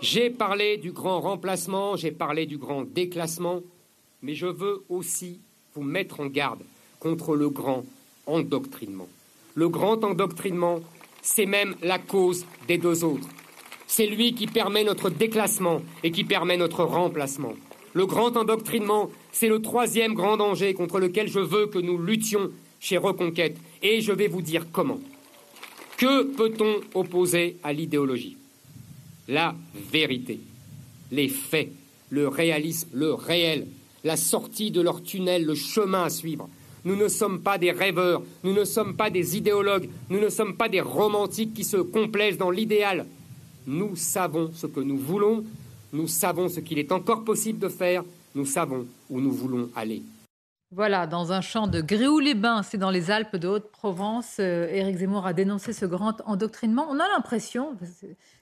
J'ai 0.01 0.29
parlé 0.29 0.77
du 0.77 0.91
grand 0.91 1.19
remplacement, 1.19 1.95
j'ai 1.95 2.11
parlé 2.11 2.45
du 2.45 2.57
grand 2.57 2.83
déclassement, 2.83 3.61
mais 4.21 4.35
je 4.35 4.45
veux 4.45 4.85
aussi 4.89 5.41
vous 5.73 5.81
mettre 5.81 6.19
en 6.19 6.27
garde 6.27 6.61
contre 6.99 7.35
le 7.35 7.49
grand 7.49 7.83
endoctrinement. 8.27 9.07
Le 9.55 9.69
grand 9.69 10.03
endoctrinement, 10.03 10.79
c'est 11.23 11.47
même 11.47 11.75
la 11.81 11.97
cause 11.97 12.45
des 12.67 12.77
deux 12.77 13.03
autres. 13.03 13.27
C'est 13.87 14.05
lui 14.05 14.35
qui 14.35 14.45
permet 14.45 14.83
notre 14.83 15.09
déclassement 15.09 15.81
et 16.03 16.11
qui 16.11 16.23
permet 16.23 16.57
notre 16.57 16.83
remplacement. 16.83 17.53
Le 17.97 18.05
grand 18.05 18.37
endoctrinement, 18.37 19.09
c'est 19.31 19.47
le 19.47 19.59
troisième 19.59 20.13
grand 20.13 20.37
danger 20.37 20.75
contre 20.75 20.99
lequel 20.99 21.27
je 21.27 21.39
veux 21.39 21.65
que 21.65 21.79
nous 21.79 21.97
luttions 21.97 22.51
chez 22.79 22.97
Reconquête, 22.97 23.57
et 23.81 24.01
je 24.01 24.11
vais 24.11 24.27
vous 24.27 24.43
dire 24.43 24.67
comment. 24.71 24.99
Que 25.97 26.21
peut-on 26.21 26.75
opposer 26.93 27.57
à 27.63 27.73
l'idéologie? 27.73 28.37
La 29.27 29.55
vérité, 29.91 30.39
les 31.11 31.27
faits, 31.27 31.71
le 32.11 32.27
réalisme, 32.27 32.89
le 32.93 33.15
réel, 33.15 33.65
la 34.03 34.15
sortie 34.15 34.69
de 34.69 34.81
leur 34.81 35.01
tunnel, 35.01 35.43
le 35.43 35.55
chemin 35.55 36.03
à 36.03 36.11
suivre. 36.11 36.47
Nous 36.85 36.95
ne 36.95 37.07
sommes 37.07 37.39
pas 37.39 37.57
des 37.57 37.71
rêveurs, 37.71 38.21
nous 38.43 38.53
ne 38.53 38.63
sommes 38.63 38.95
pas 38.95 39.09
des 39.09 39.37
idéologues, 39.37 39.89
nous 40.11 40.19
ne 40.19 40.29
sommes 40.29 40.55
pas 40.55 40.69
des 40.69 40.81
romantiques 40.81 41.55
qui 41.55 41.63
se 41.63 41.77
complaisent 41.77 42.37
dans 42.37 42.51
l'idéal. 42.51 43.07
Nous 43.65 43.95
savons 43.95 44.51
ce 44.53 44.67
que 44.67 44.81
nous 44.81 44.99
voulons, 44.99 45.43
nous 45.93 46.07
savons 46.07 46.49
ce 46.49 46.59
qu'il 46.59 46.79
est 46.79 46.91
encore 46.91 47.23
possible 47.23 47.59
de 47.59 47.69
faire, 47.69 48.03
nous 48.35 48.45
savons 48.45 48.87
où 49.09 49.19
nous 49.19 49.31
voulons 49.31 49.69
aller. 49.75 50.01
Voilà, 50.71 51.07
dans 51.07 51.31
un 51.31 51.39
champ 51.39 51.67
de 51.67 51.79
Gréoux-les-Bains, 51.79 52.61
c'est 52.61 52.77
dans 52.77 52.89
les 52.89 53.09
Alpes 53.09 53.37
de 53.37 53.47
Haute-Provence, 53.47 54.37
euh, 54.39 54.67
Éric 54.67 54.97
Zemmour 54.97 55.25
a 55.25 55.31
dénoncé 55.31 55.71
ce 55.71 55.85
grand 55.85 56.21
endoctrinement. 56.25 56.87
On 56.89 56.99
a 56.99 57.07
l'impression, 57.07 57.77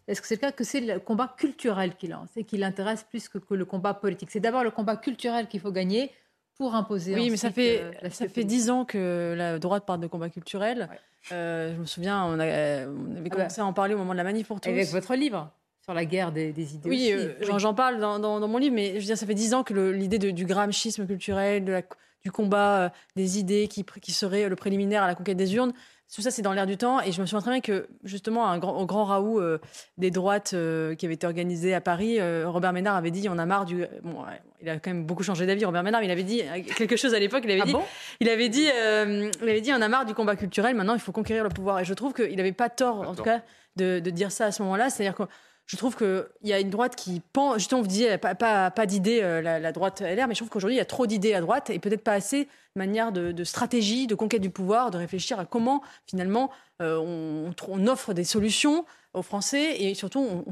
est-ce 0.08 0.22
que 0.22 0.28
c'est 0.28 0.36
le 0.36 0.42
cas, 0.42 0.52
que 0.52 0.64
c'est 0.64 0.82
le 0.82 1.00
combat 1.00 1.36
culturel 1.38 1.96
qu'il 1.96 2.10
lance 2.10 2.30
et 2.36 2.44
qui 2.44 2.58
l'intéresse 2.58 3.06
plus 3.08 3.30
que, 3.30 3.38
le 3.54 3.66
combat 3.66 3.94
politique? 3.94 4.30
C'est 4.32 4.40
d'abord 4.40 4.64
le 4.64 4.72
combat 4.72 4.98
culturel 4.98 5.48
qu'il 5.48 5.60
faut 5.60 5.72
gagner 5.72 6.12
pour 6.58 6.74
imposer. 6.74 7.14
Oui, 7.14 7.30
mais 7.30 7.38
ça 7.38 7.52
fait, 7.52 7.84
euh, 8.04 8.10
ça 8.10 8.28
fait 8.28 8.44
dix 8.44 8.72
ans 8.72 8.86
que 8.86 9.36
la 9.38 9.60
droite 9.60 9.86
parle 9.86 10.00
de 10.00 10.08
combat 10.08 10.30
culturel. 10.30 10.90
Euh, 11.32 11.76
je 11.76 11.80
me 11.80 11.86
souviens, 11.86 12.26
on, 12.26 12.40
avait 12.40 12.88
ah 12.88 13.22
bah. 13.22 13.30
commencé 13.30 13.62
à 13.62 13.66
en 13.66 13.74
parler 13.74 13.94
au 13.94 14.00
moment 14.00 14.14
de 14.14 14.18
la 14.18 14.24
manif 14.24 14.48
pour 14.48 14.60
tous. 14.60 14.70
Avec 14.70 14.90
votre 14.90 15.14
livre 15.14 15.52
sur 15.86 15.94
la 15.94 16.06
guerre 16.06 16.32
des, 16.32 16.49
idées. 16.49 16.90
Oui, 16.90 17.14
j'en 17.57 17.76
parle 17.76 17.99
dans, 17.99 18.48
mon 18.48 18.57
livre, 18.57 18.74
mais 18.74 18.95
je 18.95 18.99
veux 18.99 19.06
dire, 19.06 19.18
ça 19.18 19.28
fait 19.28 19.36
dix 19.36 19.53
ans 19.53 19.64
que 19.64 19.74
l'idée 19.74 20.18
du 20.18 20.45
gramschisme 20.45 21.06
culturel, 21.06 21.64
de 21.64 21.72
la 21.72 21.82
du 22.26 22.32
combat 22.32 22.78
euh, 22.78 22.90
des 23.16 23.38
idées 23.38 23.68
qui, 23.68 23.86
qui 24.02 24.12
serait 24.12 24.49
le 24.49 24.56
préliminaire 24.56 25.03
à 25.03 25.07
la 25.07 25.14
conquête 25.14 25.38
des 25.38 25.53
urnes. 25.53 25.74
Tout 26.14 26.22
ça, 26.22 26.32
c'est 26.32 26.41
dans 26.41 26.53
l'air 26.53 26.66
du 26.66 26.76
temps. 26.76 26.99
Et 27.02 27.12
je 27.12 27.22
me 27.22 27.28
souviens 27.28 27.41
très 27.41 27.52
bien 27.52 27.62
que, 27.62 27.88
justement, 28.03 28.48
un 28.48 28.57
grand, 28.57 28.78
au 28.78 28.86
grand 28.88 29.06
Raoult 29.06 29.40
euh, 29.40 29.60
des 29.99 30.10
droites 30.10 30.53
euh, 30.53 30.95
qui 30.95 31.06
avait 31.06 31.16
été 31.16 31.28
organisé 31.28 31.76
à 31.76 31.82
Paris, 31.82 32.20
Robert 32.45 32.74
Ménard 32.74 32.95
avait 32.95 33.12
dit 33.12 33.30
on 33.30 33.38
a 33.38 33.45
marre 33.45 33.66
du. 33.66 33.86
Bon, 34.03 34.24
il 34.60 34.70
a 34.70 34.80
quand 34.80 34.90
même 34.90 35.06
beaucoup 35.06 35.22
changé 35.22 35.45
d'avis, 35.45 35.66
Robert 35.66 35.84
Ménard, 35.84 36.02
mais 36.02 36.07
il 36.07 36.12
avait 36.12 36.24
dit 36.24 36.41
quelque 36.78 36.95
chose 36.95 37.14
à 37.14 37.20
l'époque. 37.20 37.44
Il 37.45 37.52
avait 37.52 37.62
ah 37.62 37.66
dit, 37.66 37.76
il 38.22 38.30
avait 38.30 38.49
dit, 38.49 38.66
il 38.66 39.49
avait 39.49 39.62
dit 39.62 39.72
on 39.72 39.82
a 39.82 39.88
marre 39.88 40.06
du 40.06 40.16
combat 40.16 40.36
culturel. 40.36 40.76
Maintenant, 40.76 40.95
il 40.95 41.02
faut 41.02 41.12
conquérir 41.12 41.44
le 41.44 41.49
pouvoir. 41.49 41.80
Et 41.80 41.86
je 41.86 41.94
trouve 41.94 42.14
qu'il 42.14 42.36
n'avait 42.36 42.53
pas 42.53 42.70
tort, 42.70 43.07
en 43.07 43.14
tout 43.14 43.24
cas, 43.24 43.41
de, 43.76 43.99
de, 43.99 44.10
dire 44.10 44.32
ça 44.32 44.45
à 44.45 44.52
ce 44.52 44.64
moment-là. 44.64 44.90
C'est-à-dire 44.90 45.16
que 45.16 45.24
je 45.66 45.78
trouve 45.78 45.96
qu'il 45.96 46.26
y 46.44 46.54
a 46.54 46.60
une 46.60 46.70
droite 46.70 46.96
qui 46.96 47.22
pense, 47.34 47.58
justement, 47.58 47.82
vous 47.82 47.88
disiez, 47.88 48.18
pas, 48.18 48.36
pas, 48.36 48.70
pas 48.70 48.86
d'idées, 48.86 49.22
euh, 49.24 49.42
la, 49.42 49.72
droite 49.72 50.02
LR, 50.02 50.28
mais 50.28 50.36
je 50.36 50.40
trouve 50.40 50.50
qu'aujourd'hui, 50.50 50.76
il 50.76 50.80
y 50.80 50.82
a 50.82 50.86
trop 50.86 51.08
d'idées 51.08 51.34
à 51.34 51.42
droite 51.42 51.72
et 51.72 51.80
peut-être 51.80 52.04
pas 52.04 52.14
assez 52.14 52.44
de 52.44 52.80
manière 52.80 53.12
de, 53.12 53.44
stratégie, 53.44 54.06
de 54.06 54.16
conquête 54.16 54.42
du 54.42 54.52
pouvoir, 54.52 54.92
de 54.92 54.98
réfléchir 54.98 55.40
à 55.40 55.46
comment, 55.46 55.82
finalement, 56.08 56.52
euh, 56.82 56.98
on, 56.98 57.88
offre 57.88 58.14
des 58.14 58.26
solutions 58.26 58.86
aux 59.14 59.22
Français 59.22 59.82
et 59.82 59.96
surtout, 59.96 60.20
on, 60.20 60.44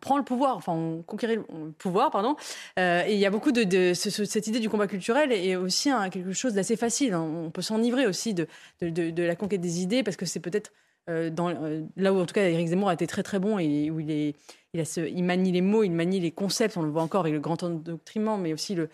prend 0.00 0.16
le 0.16 0.24
pouvoir, 0.24 0.56
enfin, 0.56 0.72
on 0.72 1.02
conquiert 1.02 1.30
le 1.30 1.72
pouvoir, 1.72 2.10
pardon. 2.10 2.36
Euh, 2.78 3.02
et 3.06 3.14
il 3.14 3.18
y 3.18 3.26
a 3.26 3.30
beaucoup 3.30 3.52
de, 3.52 3.92
cette 3.94 4.46
idée 4.46 4.60
du 4.60 4.70
combat 4.70 4.86
culturel 4.86 5.32
et 5.32 5.56
aussi 5.56 5.90
quelque 6.12 6.32
chose 6.32 6.54
d'assez 6.54 6.76
facile. 6.76 7.14
On 7.14 7.50
peut 7.50 7.62
s'enivrer 7.62 8.06
aussi 8.06 8.32
de, 8.32 8.46
la 8.80 9.36
conquête 9.36 9.60
des 9.60 9.82
idées 9.82 10.02
parce 10.02 10.16
que 10.16 10.24
c'est 10.24 10.40
peut-être 10.40 10.72
euh, 11.10 11.30
euh, 11.38 11.82
là 11.96 12.12
où 12.12 12.18
en 12.18 12.26
tout 12.26 12.32
cas 12.32 12.48
Éric 12.48 12.68
Zemmour 12.68 12.88
a 12.88 12.94
été 12.94 13.06
très 13.06 13.22
très 13.22 13.38
bon 13.38 13.58
et 13.58 13.90
où 13.90 14.00
il, 14.00 14.10
est, 14.10 14.34
a 14.74 15.22
manie 15.22 15.52
les 15.52 15.60
mots, 15.60 15.82
il 15.82 15.92
manie 15.92 16.18
les 16.18 16.30
concepts, 16.30 16.76
on 16.76 16.82
le 16.82 16.90
voit 16.90 17.02
encore 17.02 17.20
avec 17.20 17.34
le 17.34 17.40
grand 17.40 17.62
endoctrinement, 17.62 18.38
mais 18.38 18.52
aussi 18.52 18.74
le, 18.74 18.88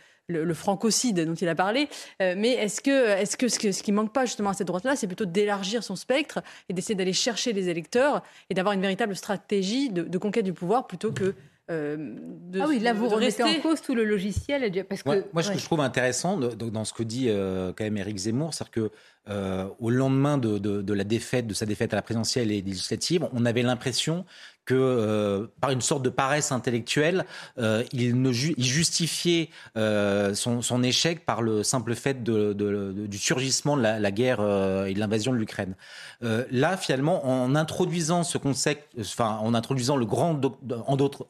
francocide 0.54 1.24
dont 1.24 1.34
il 1.34 1.48
a 1.48 1.54
parlé. 1.54 1.88
Euh, 2.20 2.34
mais 2.36 2.50
est-ce 2.50 2.80
que, 2.80 3.36
que 3.36 3.48
ce, 3.48 3.72
ce 3.72 3.82
qui 3.82 3.92
manque 3.92 4.12
pas 4.12 4.26
justement 4.26 4.50
à 4.50 4.54
cette 4.54 4.66
droite-là, 4.66 4.96
c'est 4.96 5.06
plutôt 5.06 5.24
d'élargir 5.24 5.84
son 5.84 5.96
spectre 5.96 6.42
et 6.68 6.72
d'essayer 6.72 6.94
d'aller 6.96 7.12
chercher 7.12 7.52
les 7.52 7.68
électeurs 7.68 8.22
et 8.48 8.54
d'avoir 8.54 8.74
une 8.74 8.80
véritable 8.80 9.14
stratégie 9.14 9.90
de, 9.90 10.18
conquête 10.18 10.44
du 10.44 10.52
pouvoir 10.52 10.86
plutôt 10.86 11.12
que 11.12 11.34
ah 11.70 12.66
oui, 12.68 12.80
là 12.80 12.92
vous 12.92 13.08
remettez 13.08 13.42
en 13.42 13.54
cause 13.62 13.80
tout 13.80 13.94
le 13.94 14.04
logiciel. 14.04 14.84
Parce 14.88 15.02
que, 15.02 15.24
moi, 15.32 15.42
ce 15.42 15.52
que 15.52 15.58
je 15.58 15.64
trouve 15.64 15.80
intéressant 15.80 16.36
dans 16.36 16.84
ce 16.84 16.92
que 16.92 17.02
dit 17.02 17.28
quand 17.28 17.84
même 17.84 17.96
Éric 17.96 18.16
Zemmour, 18.18 18.54
c'est 18.54 18.68
que 18.70 18.90
euh, 19.28 19.68
au 19.78 19.90
lendemain 19.90 20.38
de, 20.38 20.92
la 20.92 21.04
défaite, 21.04 21.46
de 21.46 21.54
sa 21.54 21.66
défaite 21.66 21.92
à 21.92 21.96
la 21.96 22.02
présidentielle 22.02 22.50
et 22.50 22.62
législative, 22.62 23.28
on 23.32 23.44
avait 23.44 23.62
l'impression 23.62 24.24
que, 24.64 24.74
euh, 24.74 25.46
par 25.60 25.70
une 25.70 25.80
sorte 25.80 26.02
de 26.02 26.10
paresse 26.10 26.52
intellectuelle, 26.52 27.24
euh, 27.58 27.82
il, 27.92 28.20
ne 28.20 28.32
justifiait 28.32 29.50
son, 29.74 30.82
échec 30.82 31.24
par 31.26 31.42
le 31.42 31.62
simple 31.62 31.94
fait 31.94 32.22
du 32.22 33.18
surgissement 33.18 33.76
de 33.76 33.82
la, 33.82 34.10
guerre 34.10 34.40
et 34.86 34.94
de 34.94 34.98
l'invasion 34.98 35.32
de 35.32 35.36
l'Ukraine. 35.36 35.74
là, 36.20 36.76
finalement, 36.76 37.26
en 37.26 37.54
introduisant 37.54 38.22
ce 38.22 38.38
concept, 38.38 38.94
en 39.18 39.54
introduisant 39.54 39.96
le 39.96 40.06
grand 40.06 40.40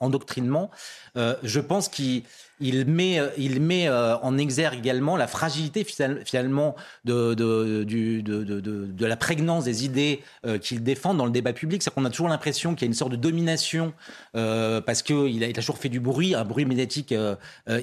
endoctrinement, 0.01 0.71
je 1.17 1.61
pense 1.61 1.89
qu'il 1.89 2.23
il 2.61 2.87
met, 2.87 3.19
euh, 3.19 3.29
il 3.39 3.61
met 3.61 3.89
euh, 3.89 4.17
en 4.19 4.39
exergue 4.39 4.79
également 4.79 5.17
la 5.17 5.27
fragilité 5.27 5.85
finalement 5.85 6.77
de, 7.05 7.35
de, 7.35 9.07
la 9.07 9.17
prégnance 9.17 9.65
des 9.65 9.85
idées 9.85 10.21
euh, 10.47 10.59
qu'il 10.59 10.83
défend 10.83 11.15
dans 11.15 11.25
le 11.25 11.33
débat 11.33 11.53
public. 11.53 11.83
C'est 11.83 11.93
qu'on 11.93 12.05
a 12.05 12.11
toujours 12.11 12.29
l'impression 12.29 12.75
qu'il 12.75 12.83
y 12.83 12.89
a 12.89 12.91
une 12.91 12.95
sorte 12.95 13.13
de 13.13 13.17
domination 13.17 13.93
parce 14.33 15.03
qu'il 15.03 15.43
a, 15.43 15.53
toujours 15.53 15.79
fait 15.79 15.89
du 15.89 16.01
bruit, 16.01 16.35
un 16.35 16.45
bruit 16.45 16.65
médiatique 16.65 17.15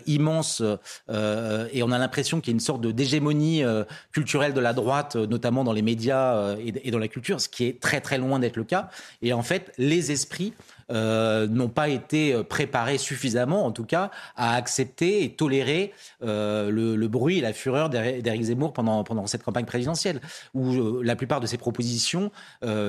immense, 0.06 0.62
et 1.10 1.84
on 1.84 1.92
a 1.92 1.98
l'impression 1.98 2.40
qu'il 2.40 2.52
y 2.52 2.54
a 2.54 2.56
une 2.56 2.60
sorte 2.60 2.86
d'hégémonie 2.86 3.64
culturelle 4.12 4.54
de 4.54 4.60
la 4.60 4.74
droite, 4.74 5.16
notamment 5.16 5.64
dans 5.64 5.74
les 5.74 5.82
médias 5.82 6.56
et, 6.58 6.74
et 6.88 6.92
dans 6.92 7.00
la 7.00 7.08
culture, 7.08 7.42
ce 7.42 7.50
qui 7.50 7.66
est 7.66 7.80
très 7.82 8.02
très 8.02 8.18
loin 8.18 8.40
d'être 8.40 8.56
le 8.56 8.64
cas. 8.64 8.90
Et 9.22 9.34
en 9.34 9.44
fait, 9.44 9.74
les 9.78 10.12
esprits 10.12 10.54
euh, 10.92 11.48
n'ont 11.48 11.70
pas 11.70 11.90
été 11.90 12.34
euh, 12.34 12.44
préparés 12.44 12.98
suffisamment, 12.98 13.66
en 13.66 13.72
tout 13.72 13.84
cas, 13.84 14.12
à 14.36 14.56
accepter 14.56 15.24
et 15.24 15.32
tolérer 15.32 15.94
euh, 16.24 16.70
le, 16.72 17.08
bruit 17.08 17.40
et 17.40 17.42
la 17.42 17.54
fureur 17.54 17.90
d'Éric 17.90 18.44
Zemmour 18.44 18.74
pendant, 18.74 19.04
pendant 19.04 19.28
cette 19.28 19.44
campagne 19.44 19.66
présidentielle, 19.66 20.22
où 20.54 21.02
la 21.02 21.16
plupart 21.16 21.40
de 21.40 21.48
ses 21.48 21.58
propositions 21.58 22.32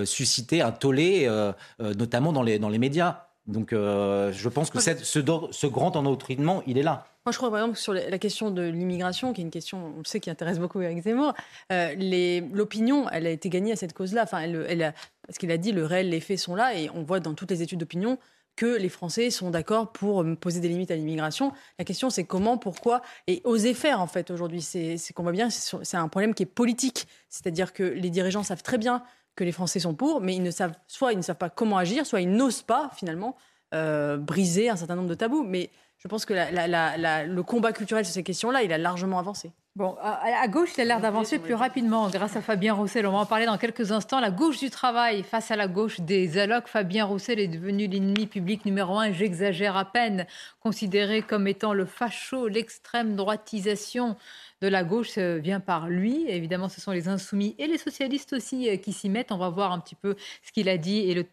suscitaient 0.05 0.61
un 0.61 0.73
tollé, 0.73 1.31
notamment 1.79 2.33
dans 2.33 2.43
les, 2.43 2.59
dans 2.59 2.69
les 2.69 2.79
médias. 2.79 3.25
Donc 3.47 3.71
je 3.73 4.49
pense 4.49 4.71
que 4.71 4.81
cette, 4.81 5.05
ce, 5.05 5.21
ce 5.53 5.67
grand 5.67 5.95
endoctrinement, 5.95 6.63
il 6.67 6.79
est 6.79 6.83
là. 6.83 7.07
Moi, 7.29 7.33
je 7.35 7.37
crois, 7.37 7.51
par 7.51 7.59
exemple, 7.59 7.77
sur 7.77 7.93
la 7.93 8.19
question 8.19 8.51
de 8.51 8.63
l'immigration, 8.63 9.35
qui 9.35 9.43
est 9.43 9.45
une 9.45 9.51
question, 9.51 9.93
on 9.97 9.99
le 9.99 10.05
sait, 10.07 10.19
qui 10.19 10.31
intéresse 10.31 10.59
beaucoup 10.59 10.81
Eric 10.81 11.03
Zemmour, 11.03 11.35
euh, 11.71 12.41
l'opinion, 12.55 13.07
elle 13.11 13.27
a 13.27 13.31
été 13.31 13.51
gagnée 13.51 13.73
à 13.73 13.77
cette 13.77 13.93
cause-là. 13.93 14.23
Enfin, 14.23 14.39
elle, 14.39 14.65
elle 14.67 14.95
parce 15.29 15.37
qu'il 15.37 15.51
a 15.53 15.59
dit, 15.59 15.73
le 15.73 15.85
réel, 15.85 16.09
les 16.09 16.21
faits 16.21 16.39
sont 16.39 16.55
là, 16.55 16.75
et 16.75 16.89
on 16.91 17.03
voit 17.03 17.21
dans 17.21 17.35
toutes 17.35 17.51
les 17.51 17.61
études 17.61 17.79
d'opinion 17.79 18.19
que 18.57 18.79
les 18.79 18.89
Français 18.89 19.29
sont 19.31 19.51
d'accord 19.51 19.93
pour 19.93 20.23
euh, 20.23 20.35
poser 20.35 20.59
des 20.61 20.69
limites 20.69 20.91
à 20.91 20.97
l'immigration. 20.97 21.53
La 21.79 21.85
question, 21.85 22.09
c'est 22.09 22.25
comment, 22.25 22.57
pourquoi, 22.57 23.03
et 23.27 23.43
oser 23.45 23.75
faire, 23.75 24.01
en 24.01 24.07
fait, 24.07 24.31
aujourd'hui. 24.31 24.63
C'est 24.63 24.99
qu'on 25.15 25.23
voit 25.23 25.33
bien, 25.33 25.51
c'est 25.51 25.97
un 25.99 26.09
problème 26.09 26.35
qui 26.35 26.45
est 26.45 26.47
politique. 26.47 27.07
C'est-à-dire 27.29 27.75
que 27.75 27.83
les 27.83 28.09
dirigeants 28.09 28.43
savent 28.43 28.63
très 28.63 28.79
bien 28.79 29.03
que 29.37 29.45
les 29.45 29.53
Français 29.53 29.81
sont 29.81 29.95
pour, 29.95 30.23
mais 30.23 30.35
ils 30.35 30.43
ne 30.43 30.51
savent, 30.51 30.75
soit 30.87 31.13
ils 31.13 31.19
ne 31.19 31.23
savent 31.23 31.37
pas 31.37 31.51
comment 31.51 31.77
agir, 31.77 32.07
soit 32.07 32.23
ils 32.23 32.31
n'osent 32.31 32.63
pas, 32.63 32.91
finalement, 32.97 33.37
euh, 33.75 34.17
briser 34.17 34.71
un 34.71 34.77
certain 34.77 34.97
nombre 34.97 35.11
de 35.11 35.15
tabous. 35.15 35.45
Mais 35.45 35.71
je 35.99 36.09
pense 36.09 36.25
que 36.25 36.33
le 36.33 37.43
combat 37.43 37.73
culturel 37.73 38.07
sur 38.07 38.15
ces 38.15 38.23
questions-là, 38.23 38.63
il 38.63 38.73
a 38.73 38.79
largement 38.79 39.19
avancé. 39.19 39.53
Bon, 39.79 39.97
à, 40.03 40.49
gauche, 40.49 40.71
il 40.77 40.81
a 40.81 40.85
l'air 40.85 41.01
d'avancer 41.01 41.39
plus 41.39 41.55
rapidement 41.55 42.11
grâce 42.11 42.35
à 42.35 42.41
Fabien 42.41 42.75
Roussel. 42.75 43.07
On 43.07 43.13
va 43.13 43.19
en 43.19 43.27
parler 43.27 43.47
dans 43.47 43.59
quelques 43.59 43.93
instants. 43.93 44.19
La 44.19 44.33
gauche 44.33 44.59
du 44.59 44.71
travail 44.71 45.23
face 45.23 45.53
à 45.53 45.57
la 45.57 45.69
gauche 45.69 46.01
des 46.01 46.37
allocs. 46.37 46.67
Fabien 46.67 47.05
Roussel 47.05 47.39
est 47.39 47.47
devenu 47.47 47.87
l'ennemi 47.87 48.27
public 48.27 48.65
numéro 48.65 48.99
un, 48.99 49.13
j'exagère 49.13 49.77
à 49.77 49.85
peine, 49.85 50.27
considéré 50.59 51.23
comme 51.23 51.47
étant 51.47 51.75
le 51.75 51.85
facho, 51.85 52.49
l'extrême 52.49 53.15
droitisation 53.15 54.17
de 54.63 54.67
la 54.67 54.83
gauche 54.83 55.17
vient 55.17 55.61
par 55.61 55.89
lui. 55.89 56.29
Évidemment, 56.29 56.69
ce 56.69 56.81
sont 56.81 56.91
les 56.91 57.07
insoumis 57.07 57.55
et 57.61 57.69
les 57.69 57.79
socialistes 57.79 58.33
aussi 58.33 58.69
euh, 58.69 58.79
qui 58.79 58.93
s'y 58.93 59.09
mettent. 59.09 59.31
On 59.31 59.39
va 59.39 59.49
voir 59.49 59.71
un 59.71 59.79
petit 59.79 59.95
peu 59.95 60.17
ce 60.43 60.51
qu'il 60.51 60.69
a 60.69 60.77
dit 60.77 61.09
et 61.09 61.15
le 61.15 61.25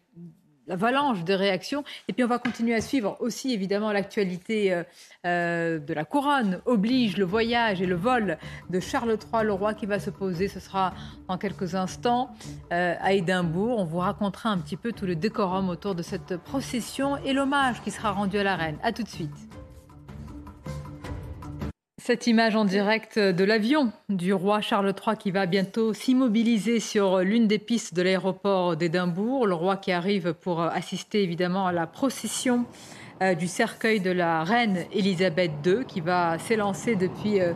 l'avalanche 0.66 1.24
de 1.24 1.34
réactions. 1.34 1.84
Et 2.08 2.12
puis 2.12 2.24
on 2.24 2.28
va 2.28 2.38
continuer 2.38 2.74
à 2.74 2.80
suivre 2.80 3.16
aussi 3.20 3.52
évidemment 3.52 3.92
l'actualité 3.92 4.72
euh, 4.72 4.82
euh, 5.24 5.78
de 5.78 5.94
la 5.94 6.04
couronne 6.04 6.60
oblige 6.66 7.16
le 7.16 7.24
voyage 7.24 7.80
et 7.80 7.86
le 7.86 7.94
vol 7.94 8.38
de 8.70 8.80
Charles 8.80 9.18
III, 9.32 9.44
le 9.44 9.52
roi 9.52 9.74
qui 9.74 9.86
va 9.86 9.98
se 9.98 10.10
poser. 10.10 10.48
Ce 10.48 10.60
sera 10.60 10.92
dans 11.28 11.38
quelques 11.38 11.74
instants 11.74 12.30
euh, 12.72 12.94
à 13.00 13.12
Édimbourg. 13.12 13.78
On 13.78 13.84
vous 13.84 13.98
racontera 13.98 14.50
un 14.50 14.58
petit 14.58 14.76
peu 14.76 14.92
tout 14.92 15.06
le 15.06 15.16
décorum 15.16 15.68
autour 15.68 15.94
de 15.94 16.02
cette 16.02 16.36
procession 16.36 17.16
et 17.18 17.32
l'hommage 17.32 17.82
qui 17.82 17.90
sera 17.90 18.12
rendu 18.12 18.38
à 18.38 18.44
la 18.44 18.56
reine. 18.56 18.78
A 18.82 18.92
tout 18.92 19.02
de 19.02 19.08
suite. 19.08 19.65
Cette 22.06 22.28
image 22.28 22.54
en 22.54 22.64
direct 22.64 23.18
de 23.18 23.42
l'avion 23.42 23.90
du 24.08 24.32
roi 24.32 24.60
Charles 24.60 24.94
III 24.94 25.16
qui 25.16 25.32
va 25.32 25.46
bientôt 25.46 25.92
s'immobiliser 25.92 26.78
sur 26.78 27.18
l'une 27.18 27.48
des 27.48 27.58
pistes 27.58 27.94
de 27.94 28.02
l'aéroport 28.02 28.76
d'Édimbourg. 28.76 29.44
Le 29.44 29.54
roi 29.54 29.76
qui 29.76 29.90
arrive 29.90 30.32
pour 30.32 30.62
assister 30.62 31.24
évidemment 31.24 31.66
à 31.66 31.72
la 31.72 31.88
procession 31.88 32.64
euh, 33.22 33.34
du 33.34 33.48
cercueil 33.48 33.98
de 33.98 34.12
la 34.12 34.44
reine 34.44 34.84
Elisabeth 34.92 35.50
II 35.66 35.84
qui 35.84 36.00
va 36.00 36.38
s'élancer 36.38 36.94
depuis 36.94 37.40
euh, 37.40 37.54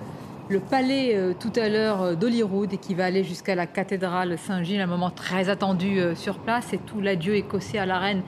le 0.51 0.59
palais 0.59 1.15
euh, 1.15 1.33
tout 1.33 1.53
à 1.55 1.69
l'heure 1.69 2.03
euh, 2.03 2.15
d'Holyrood 2.17 2.73
et 2.73 2.77
qui 2.77 2.95
va 2.95 3.05
aller 3.05 3.23
jusqu'à 3.23 3.55
la 3.55 3.69
cathédrale 3.69 4.37
Saint-Gilles, 4.37 4.81
un 4.81 4.89
moment 4.89 5.11
très 5.11 5.49
attendu 5.49 6.01
sur 6.17 6.41
place 6.41 6.73
et 6.73 6.79
tout 6.79 7.01
l'adieu 7.01 7.37
écossais 7.37 7.79
à 7.79 7.87
la 7.87 8.01
reine 8.01 8.23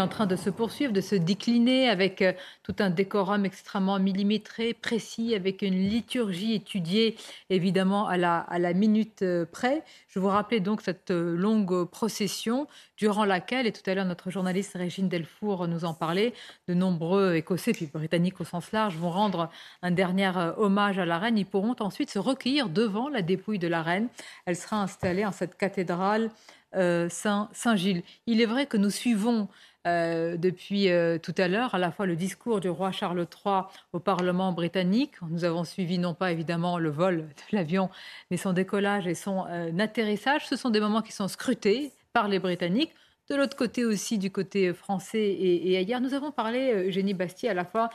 en 0.00 0.08
train 0.08 0.26
de 0.26 0.36
se 0.36 0.50
poursuivre, 0.50 0.92
de 0.92 1.00
se 1.00 1.14
décliner 1.14 1.88
avec 1.88 2.24
tout 2.62 2.74
un 2.78 2.90
décorum 2.90 3.44
extrêmement 3.44 3.98
millimétré, 3.98 4.74
précis, 4.74 5.34
avec 5.34 5.62
une 5.62 5.74
liturgie 5.74 6.54
étudiée 6.54 7.16
évidemment 7.50 8.06
à 8.08 8.16
la, 8.16 8.72
minute 8.74 9.24
près. 9.52 9.82
Je 10.08 10.18
vous 10.18 10.28
rappelais 10.28 10.60
donc 10.60 10.82
cette 10.82 11.10
longue 11.10 11.84
procession 11.84 12.66
durant 12.96 13.24
laquelle, 13.24 13.66
et 13.66 13.72
tout 13.72 13.88
à 13.88 13.94
l'heure 13.94 14.04
notre 14.04 14.30
journaliste 14.30 14.72
Régine 14.74 15.08
Delfour 15.08 15.68
nous 15.68 15.84
en 15.84 15.94
parlait, 15.94 16.32
de 16.68 16.74
nombreux 16.74 17.34
Écossais, 17.34 17.72
puis 17.72 17.86
Britanniques 17.86 18.40
au 18.40 18.44
sens 18.44 18.72
large, 18.72 18.96
vont 18.96 19.10
rendre 19.10 19.50
un 19.82 19.90
dernier 19.90 20.32
hommage 20.56 20.98
à 20.98 21.04
la 21.04 21.18
reine. 21.18 21.38
Ils 21.38 21.46
pourront 21.46 21.76
ensuite 21.80 22.10
se 22.10 22.18
recueillir 22.18 22.68
devant 22.68 23.08
la 23.08 23.22
dépouille 23.22 23.58
de 23.58 23.68
la 23.68 23.82
reine. 23.82 24.08
Elle 24.44 24.56
sera 24.56 24.82
installée 24.82 25.24
en 25.24 25.32
cette 25.32 25.56
cathédrale 25.56 26.30
euh, 26.74 27.08
Saint-Gilles. 27.08 28.02
Il 28.26 28.40
est 28.40 28.46
vrai 28.46 28.66
que 28.66 28.76
nous 28.76 28.90
suivons 28.90 29.48
euh, 29.86 30.36
depuis 30.36 30.90
euh, 30.90 31.18
tout 31.18 31.34
à 31.38 31.48
l'heure 31.48 31.74
à 31.74 31.78
la 31.78 31.90
fois 31.90 32.06
le 32.06 32.16
discours 32.16 32.60
du 32.60 32.68
roi 32.68 32.92
Charles 32.92 33.20
III 33.20 33.62
au 33.92 34.00
Parlement 34.00 34.52
britannique. 34.52 35.14
Nous 35.30 35.44
avons 35.44 35.64
suivi 35.64 35.98
non 35.98 36.14
pas 36.14 36.32
évidemment 36.32 36.78
le 36.78 36.90
vol 36.90 37.18
de 37.18 37.26
l'avion, 37.56 37.88
mais 38.30 38.36
son 38.36 38.52
décollage 38.52 39.06
et 39.06 39.14
son 39.14 39.44
atterrissage. 39.78 40.46
Ce 40.46 40.56
sont 40.56 40.70
des 40.70 40.80
moments 40.80 41.02
qui 41.02 41.12
sont 41.12 41.28
scrutés 41.28 41.92
par 42.12 42.28
les 42.28 42.38
Britanniques. 42.38 42.94
De 43.28 43.34
l'autre 43.34 43.56
côté 43.56 43.84
aussi, 43.84 44.18
du 44.18 44.30
côté 44.30 44.72
français 44.72 45.18
et, 45.18 45.72
et 45.72 45.76
ailleurs, 45.76 46.00
nous 46.00 46.14
avons 46.14 46.30
parlé, 46.30 46.72
Eugénie 46.86 47.14
Bastier, 47.14 47.48
à 47.48 47.54
la 47.54 47.64
fois 47.64 47.90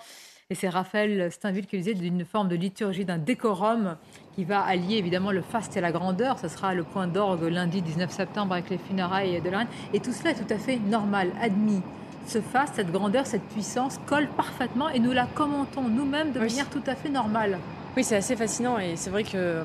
et 0.51 0.55
c'est 0.55 0.67
Raphaël 0.67 1.31
Steinville 1.31 1.65
qui 1.65 1.77
disait 1.77 1.93
d'une 1.93 2.25
forme 2.25 2.49
de 2.49 2.57
liturgie, 2.57 3.05
d'un 3.05 3.17
décorum 3.17 3.95
qui 4.35 4.43
va 4.43 4.59
allier 4.59 4.97
évidemment 4.97 5.31
le 5.31 5.41
faste 5.41 5.77
et 5.77 5.81
la 5.81 5.93
grandeur. 5.93 6.37
Ce 6.39 6.49
sera 6.49 6.73
le 6.73 6.83
point 6.83 7.07
d'orgue 7.07 7.43
lundi 7.43 7.81
19 7.81 8.11
septembre 8.11 8.51
avec 8.51 8.69
les 8.69 8.77
funérailles 8.77 9.39
de 9.39 9.49
la 9.49 9.59
reine. 9.59 9.67
Et 9.93 10.01
tout 10.01 10.11
cela 10.11 10.31
est 10.31 10.35
tout 10.35 10.53
à 10.53 10.57
fait 10.57 10.75
normal, 10.75 11.31
admis. 11.41 11.81
Ce 12.27 12.41
faste, 12.41 12.75
cette 12.75 12.91
grandeur, 12.91 13.25
cette 13.27 13.43
puissance 13.43 13.97
colle 14.07 14.27
parfaitement 14.35 14.89
et 14.89 14.99
nous 14.99 15.13
la 15.13 15.25
commentons 15.25 15.83
nous-mêmes 15.83 16.33
de 16.33 16.39
manière 16.39 16.69
tout 16.69 16.83
à 16.85 16.95
fait 16.95 17.09
normale. 17.09 17.57
Oui, 17.95 18.03
c'est 18.03 18.17
assez 18.17 18.35
fascinant 18.35 18.77
et 18.77 18.97
c'est 18.97 19.09
vrai 19.09 19.23
que 19.23 19.63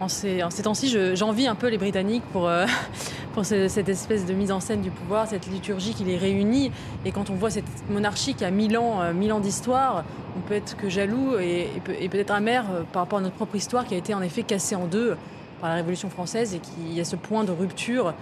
en 0.00 0.08
ces, 0.08 0.62
temps-ci, 0.62 0.96
j'envie 1.14 1.46
un 1.46 1.54
peu 1.54 1.68
les 1.68 1.76
Britanniques 1.76 2.22
pour, 2.32 2.48
euh, 2.48 2.64
cette 3.42 3.88
espèce 3.88 4.24
de 4.24 4.32
mise 4.32 4.50
en 4.50 4.58
scène 4.58 4.80
du 4.80 4.90
pouvoir, 4.90 5.26
cette 5.26 5.46
liturgie 5.46 5.94
qui 5.94 6.04
les 6.04 6.16
réunit. 6.16 6.72
Et 7.04 7.12
quand 7.12 7.28
on 7.28 7.34
voit 7.34 7.50
cette 7.50 7.64
monarchie 7.90 8.34
qui 8.34 8.44
a 8.44 8.50
mille 8.50 8.78
ans, 8.78 9.02
euh, 9.02 9.30
ans 9.30 9.40
d'histoire, 9.40 10.04
on 10.36 10.40
peut 10.40 10.54
être 10.54 10.76
que 10.76 10.88
jaloux 10.88 11.38
et, 11.38 11.68
peut-être 11.84 12.30
amer 12.30 12.64
euh, 12.72 12.82
par 12.90 13.02
rapport 13.02 13.18
à 13.18 13.22
notre 13.22 13.36
propre 13.36 13.56
histoire 13.56 13.84
qui 13.84 13.94
a 13.94 13.98
été 13.98 14.14
en 14.14 14.22
effet 14.22 14.42
cassée 14.42 14.74
en 14.74 14.86
deux 14.86 15.16
par 15.60 15.68
la 15.68 15.76
Révolution 15.76 16.08
française 16.08 16.54
et 16.54 16.60
qui 16.60 16.98
a 16.98 17.04
ce 17.04 17.16
point 17.16 17.44
de 17.44 17.52
rupture 17.52 18.14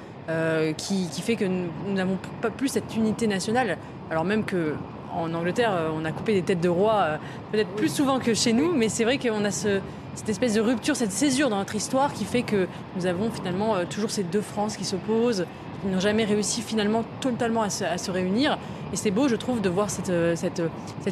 qui, 0.76 1.08
fait 1.22 1.36
que 1.36 1.46
nous 1.46 1.94
n'avons 1.94 2.18
pas 2.42 2.50
plus 2.50 2.68
cette 2.68 2.94
unité 2.96 3.26
nationale. 3.26 3.78
Alors 4.10 4.24
même 4.24 4.44
que 4.44 4.74
en 5.18 5.34
Angleterre, 5.34 5.72
on 5.94 6.04
a 6.04 6.12
coupé 6.12 6.34
des 6.34 6.42
têtes 6.42 6.60
de 6.60 6.68
rois 6.68 7.18
peut-être 7.52 7.70
plus 7.70 7.92
souvent 7.92 8.18
que 8.18 8.34
chez 8.34 8.52
nous, 8.52 8.72
mais 8.72 8.88
c'est 8.88 9.04
vrai 9.04 9.18
qu'on 9.18 9.44
a 9.44 9.50
ce, 9.50 9.80
cette 10.18 10.28
espèce 10.28 10.54
de 10.54 10.60
rupture, 10.60 10.96
cette 10.96 11.12
césure 11.12 11.48
dans 11.48 11.58
notre 11.58 11.76
histoire 11.76 12.12
qui 12.12 12.24
fait 12.24 12.42
que 12.42 12.66
nous 12.96 13.06
avons 13.06 13.30
finalement 13.30 13.76
euh, 13.76 13.84
toujours 13.84 14.10
ces 14.10 14.24
deux 14.24 14.40
France 14.40 14.76
qui 14.76 14.84
s'opposent, 14.84 15.46
qui 15.80 15.88
n'ont 15.88 16.00
jamais 16.00 16.24
réussi 16.24 16.60
finalement 16.60 17.04
totalement 17.20 17.62
à 17.62 17.70
se, 17.70 18.10
réunir. 18.10 18.58
Et 18.92 18.96
c'est 18.96 19.12
beau, 19.12 19.28
je 19.28 19.36
trouve, 19.36 19.60
de 19.60 19.68
voir 19.68 19.90
cette, 19.90 20.10
euh, 20.10 20.34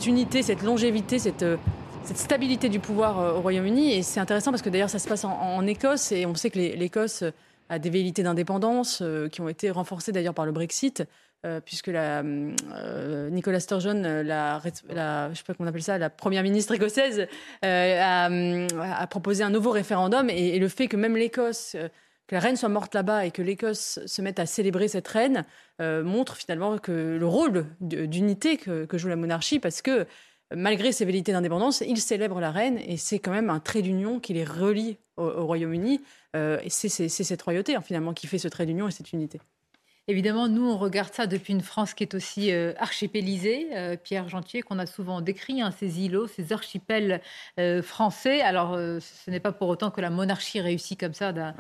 unité, 0.07 0.43
cette 0.43 0.63
longévité, 0.63 1.21
cette, 1.21 1.45
euh, 1.45 1.57
stabilité 2.15 2.69
du 2.69 2.81
pouvoir 2.81 3.37
au 3.37 3.41
Royaume-Uni. 3.41 3.93
Et 3.93 4.03
c'est 4.03 4.19
intéressant 4.19 4.51
parce 4.51 4.63
que 4.63 4.71
d'ailleurs 4.71 4.91
ça 4.91 4.99
se 4.99 5.09
passe 5.09 5.25
en, 5.25 5.67
Écosse 5.67 6.13
et 6.13 6.27
on 6.27 6.35
sait 6.35 6.51
que 6.51 6.59
l'Écosse 6.59 7.25
a 7.69 7.81
des 7.81 7.91
velléités 7.91 8.23
d'indépendance 8.23 9.03
qui 9.33 9.41
ont 9.41 9.49
été 9.49 9.73
renforcées 9.73 10.13
d'ailleurs 10.13 10.35
par 10.35 10.47
le 10.47 10.53
Brexit. 10.53 11.03
Euh, 11.47 11.61
puisque 11.61 11.87
la, 11.87 12.23
euh, 12.25 13.59
Sturgeon, 13.61 14.03
euh, 14.05 14.23
la, 14.25 14.61
la, 14.89 15.31
je 15.33 15.39
sais 15.39 15.45
pas 15.45 15.55
comment 15.55 15.69
on 15.69 15.71
appelle 15.71 15.83
ça, 15.83 15.97
la 15.97 16.11
première 16.11 16.43
ministre 16.43 16.75
écossaise, 16.75 17.29
a, 17.63 19.07
proposé 19.09 19.45
un 19.45 19.51
nouveau 19.51 19.71
référendum 19.71 20.29
et, 20.29 20.59
le 20.59 20.69
fait 20.69 20.89
que 20.89 20.97
même 20.97 21.17
l'Écosse, 21.17 21.77
que 22.27 22.35
la 22.35 22.41
reine 22.41 22.57
soit 22.57 22.69
morte 22.69 22.95
là-bas 22.95 23.27
et 23.27 23.31
que 23.31 23.43
l'Écosse 23.43 24.01
se 24.07 24.23
mette 24.23 24.41
à 24.41 24.47
célébrer 24.47 24.89
cette 24.89 25.07
reine 25.07 25.45
montre 25.79 26.37
finalement 26.37 26.79
que 26.79 27.17
le 27.21 27.27
rôle 27.27 27.67
d'unité 27.81 28.57
que, 28.57 28.99
joue 28.99 29.09
la 29.09 29.17
monarchie, 29.17 29.61
parce 29.61 29.83
que 29.83 30.07
malgré 30.53 30.91
ses 30.91 31.05
velléités 31.05 31.33
d'indépendance, 31.33 31.83
il 31.87 31.99
célèbre 32.01 32.41
la 32.41 32.51
reine 32.51 32.79
et 32.79 32.97
c'est 32.97 33.21
quand 33.21 33.33
même 33.33 33.51
un 33.51 33.61
trait 33.61 33.83
d'union 33.83 34.19
qui 34.19 34.33
les 34.33 34.45
relie 34.45 34.99
au, 35.17 35.47
Royaume-Uni. 35.47 36.01
et 36.35 36.71
c'est 36.71 37.09
cette 37.09 37.43
royauté 37.43 37.77
hein, 37.77 37.83
finalement 37.83 38.15
qui 38.15 38.27
fait 38.27 38.39
ce 38.39 38.49
trait 38.49 38.67
d'union 38.67 38.89
et 38.89 38.91
cette 38.91 39.13
unité. 39.13 39.41
Évidemment, 40.09 40.47
nous, 40.47 40.65
on 40.65 40.79
regarde 40.79 41.13
ça 41.13 41.27
depuis 41.27 41.53
une 41.53 41.63
France 41.63 41.93
qui 41.93 42.05
est 42.05 42.15
aussi 42.15 42.53
euh, 42.53 42.73
archipélisée. 42.79 43.69
Euh, 43.75 43.97
Pierre 43.97 44.29
Gentier, 44.29 44.63
qu'on 44.63 44.79
a 44.79 44.87
souvent 44.87 45.21
décrit, 45.21 45.61
hein, 45.61 45.73
ces 45.77 46.01
îlots, 46.01 46.29
ces 46.29 46.53
archipels 46.53 47.21
euh, 47.59 47.83
français. 47.83 48.41
Alors, 48.41 48.77
ce 48.77 49.31
n'est 49.31 49.41
pas 49.41 49.51
pour 49.51 49.69
autant 49.69 49.91
que 49.91 50.01
la 50.01 50.11
monarchie 50.11 50.61
réussit 50.61 50.99
comme 50.99 51.15
ça 51.15 51.33
d'un 51.33 51.55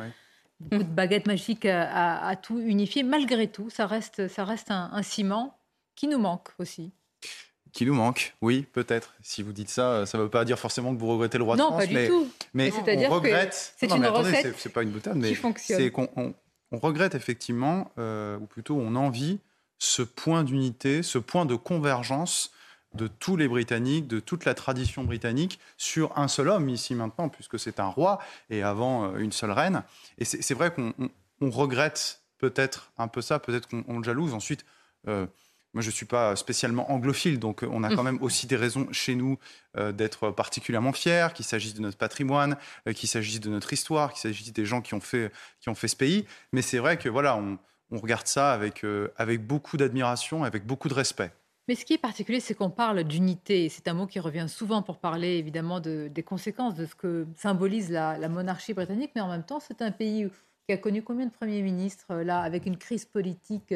coup 0.70 0.78
de 0.78 0.85
baguette 0.85 1.27
magique 1.27 1.66
à, 1.66 2.36
tout 2.40 2.60
unifier. 2.60 3.02
Malgré 3.02 3.48
tout, 3.48 3.68
ça 3.68 3.86
reste, 3.86 4.28
ça 4.28 4.44
reste 4.44 4.70
un, 4.70 5.02
ciment 5.02 5.59
qui 5.97 6.06
nous 6.06 6.18
manque 6.18 6.48
aussi 6.59 6.93
qui 7.73 7.85
nous 7.85 7.93
manque, 7.93 8.35
oui, 8.40 8.64
peut-être. 8.73 9.12
Si 9.20 9.43
vous 9.43 9.52
dites 9.52 9.68
ça, 9.68 10.06
ça 10.06 10.16
ne 10.16 10.23
veut 10.23 10.31
pas 10.31 10.47
dire 10.47 10.59
forcément 10.59 10.94
que 10.94 10.98
vous 10.98 11.09
regrettez 11.09 11.36
le 11.36 11.44
roi 11.44 11.56
de 11.56 11.60
France. 11.60 11.73
Non, 11.73 11.77
pas 11.77 11.86
du 11.86 12.09
tout. 12.09 12.27
Mais 12.55 12.73
on 12.73 13.10
regrette. 13.10 13.74
C'est 13.77 13.90
une 13.90 14.06
recette. 14.06 14.55
C'est 14.56 14.73
pas 14.73 14.82
une 14.82 14.89
boutade, 14.89 15.16
mais 15.16 15.35
c'est 15.56 15.90
qu'on 15.90 16.09
on 16.16 16.32
regrette 16.72 17.14
effectivement, 17.14 17.90
euh, 17.98 18.38
ou 18.38 18.47
plutôt 18.47 18.76
on 18.76 18.94
envie, 18.97 19.38
ce 19.78 20.02
point 20.02 20.44
d'unité, 20.44 21.02
ce 21.02 21.18
point 21.18 21.47
de 21.47 21.55
convergence 21.55 22.51
de 22.94 23.09
tous 23.09 23.36
les 23.36 23.47
Britanniques, 23.47 24.09
de 24.09 24.20
toute 24.20 24.44
la 24.44 24.55
tradition 24.55 25.05
britannique, 25.05 25.60
sur 25.76 26.16
un 26.18 26.28
seul 26.28 26.48
homme 26.48 26.68
ici 26.68 26.94
maintenant, 26.94 27.28
puisque 27.28 27.59
c'est 27.59 27.78
un 27.78 27.88
roi 27.88 28.18
et 28.51 28.62
avant 28.62 29.05
euh, 29.12 29.18
une 29.18 29.32
seule 29.32 29.51
reine. 29.51 29.82
Et 30.18 30.24
c'est 30.24 30.55
vrai 30.55 30.72
qu'on 30.72 31.51
regrette 31.51 32.22
peut-être 32.38 32.93
un 32.98 33.09
peu 33.09 33.20
ça, 33.20 33.38
peut-être 33.38 33.68
qu'on 33.68 33.98
le 33.98 34.05
jalouse. 34.05 34.34
Ensuite, 34.34 34.64
euh, 35.09 35.26
moi, 35.77 35.82
je 35.82 35.89
ne 35.89 35.93
suis 35.93 36.07
pas 36.07 36.35
spécialement 36.36 36.90
anglophile, 36.90 37.39
donc 37.39 37.62
euh, 37.62 37.69
on 37.70 37.85
a 37.85 37.94
quand 37.94 38.03
même 38.03 38.16
aussi 38.23 38.47
des 38.47 38.57
raisons 38.57 38.89
chez 38.93 39.15
nous 39.15 39.39
euh, 39.77 39.93
d'être 39.93 40.31
particulièrement 40.31 40.94
fiers, 40.94 41.28
qu'il 41.35 41.44
s'agisse 41.44 41.74
de 41.74 41.82
notre 41.82 41.98
patrimoine, 41.98 42.57
euh, 42.89 42.94
qu'il 42.94 43.11
s'agisse 43.11 43.40
de 43.40 43.51
notre 43.51 43.74
histoire, 43.74 44.15
qu'il 44.15 44.20
s'agisse 44.23 44.55
des 44.55 44.65
gens 44.65 44.81
qui 44.81 44.94
ont 44.94 45.03
fait, 45.03 45.31
qui 45.61 45.69
ont 45.69 45.74
fait 45.74 45.89
ce 45.89 45.97
pays. 45.97 46.24
Mais 46.51 46.62
c'est 46.62 46.78
vrai 46.78 46.97
que 46.97 47.11
voilà, 47.11 47.36
on, 47.36 47.59
regarde 47.90 48.27
ça 48.27 48.55
avec, 48.55 48.86
avec 49.19 49.47
beaucoup 49.47 49.77
d'admiration, 49.77 50.44
avec 50.44 50.66
beaucoup 50.66 50.89
de 50.89 50.94
respect. 50.94 51.31
Mais 51.69 51.74
ce 51.74 51.85
qui 51.85 51.93
est 51.93 51.98
particulier, 51.98 52.40
c'est 52.40 52.55
qu'on 52.55 52.70
parle 52.70 53.05
d'unité. 53.05 53.69
C'est 53.69 53.86
un 53.86 53.93
mot 53.93 54.07
qui 54.07 54.19
revient 54.19 54.47
souvent 54.48 54.81
pour 54.81 54.97
parler 54.97 55.36
évidemment 55.36 55.81
de, 55.81 56.09
des 56.09 56.23
conséquences 56.23 56.74
de 56.74 56.86
ce 56.86 56.94
que 56.94 57.27
symbolise 57.36 57.90
la, 57.90 58.16
la 58.16 58.31
monarchie 58.31 58.73
britannique. 58.73 59.11
Mais 59.15 59.20
en 59.20 59.28
même 59.28 59.44
temps, 59.44 59.61
c'est 59.61 59.82
un 59.82 59.90
pays 59.90 60.27
qui 60.66 60.73
a 60.73 60.78
connu 60.78 61.03
combien 61.03 61.27
de 61.27 61.32
premiers 61.32 61.61
ministres, 61.61 62.15
là, 62.15 62.40
avec 62.40 62.65
une 62.65 62.78
crise 62.78 63.05
politique 63.05 63.74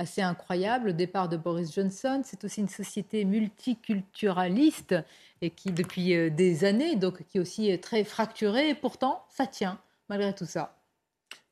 assez 0.00 0.22
incroyable. 0.22 0.86
Le 0.86 0.92
départ 0.94 1.28
de 1.28 1.36
Boris 1.36 1.72
Johnson, 1.74 2.22
c'est 2.24 2.42
aussi 2.44 2.60
une 2.60 2.68
société 2.68 3.24
multiculturaliste 3.24 4.96
et 5.42 5.50
qui, 5.50 5.72
depuis 5.72 6.14
euh, 6.14 6.30
des 6.30 6.64
années, 6.64 6.96
donc 6.96 7.22
qui 7.26 7.38
est 7.38 7.40
aussi 7.40 7.78
très 7.78 8.02
fracturée. 8.04 8.70
Et 8.70 8.74
pourtant, 8.74 9.22
ça 9.28 9.46
tient 9.46 9.78
malgré 10.08 10.34
tout 10.34 10.46
ça. 10.46 10.76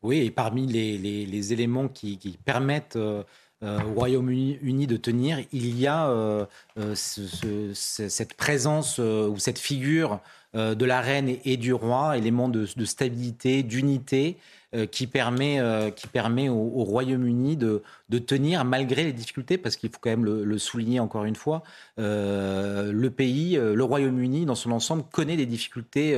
Oui, 0.02 0.18
et 0.20 0.30
parmi 0.30 0.66
les, 0.66 1.52
éléments 1.52 1.88
qui, 1.88 2.38
permettent 2.44 2.96
euh, 2.96 3.22
euh, 3.62 3.80
au 3.82 3.94
Royaume-Uni 3.94 4.86
de 4.86 4.96
tenir, 4.96 5.40
il 5.52 5.78
y 5.78 5.86
a 5.86 6.46
cette 6.94 8.34
présence 8.34 8.98
ou 8.98 9.36
cette 9.38 9.58
figure 9.58 10.20
de 10.54 10.84
la 10.84 11.00
reine 11.00 11.36
et, 11.44 11.56
du 11.56 11.72
roi, 11.72 12.16
élément 12.16 12.48
de 12.48 12.84
stabilité, 12.84 13.62
d'unité. 13.62 14.38
Euh, 14.74 14.84
qui 14.84 15.06
permet, 15.06 15.60
euh, 15.60 15.88
qui 15.90 16.06
permet 16.06 16.50
au, 16.50 16.84
Royaume-Uni 16.84 17.56
de, 17.56 17.82
de, 18.10 18.18
tenir 18.18 18.66
malgré 18.66 19.02
les 19.02 19.14
difficultés, 19.14 19.56
parce 19.56 19.76
qu'il 19.76 19.88
faut 19.88 19.96
quand 19.98 20.10
même 20.10 20.26
le, 20.26 20.58
souligner 20.58 21.00
encore 21.00 21.24
une 21.24 21.36
fois, 21.36 21.62
euh, 21.98 22.92
le 22.92 23.08
pays, 23.08 23.56
le 23.56 23.82
Royaume-Uni 23.82 24.44
dans 24.44 24.54
son 24.54 24.70
ensemble 24.72 25.04
connaît 25.10 25.38
des 25.38 25.46
difficultés 25.46 26.14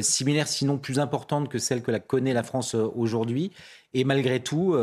similaires, 0.00 0.48
sinon 0.48 0.78
plus 0.78 0.98
importantes 0.98 1.48
que 1.48 1.58
celles 1.58 1.82
que 1.82 1.92
la 1.92 2.00
connaît 2.00 2.34
la 2.34 2.42
France 2.42 2.74
aujourd'hui. 2.74 3.52
Et 3.98 4.04
malgré 4.04 4.40
tout, 4.40 4.76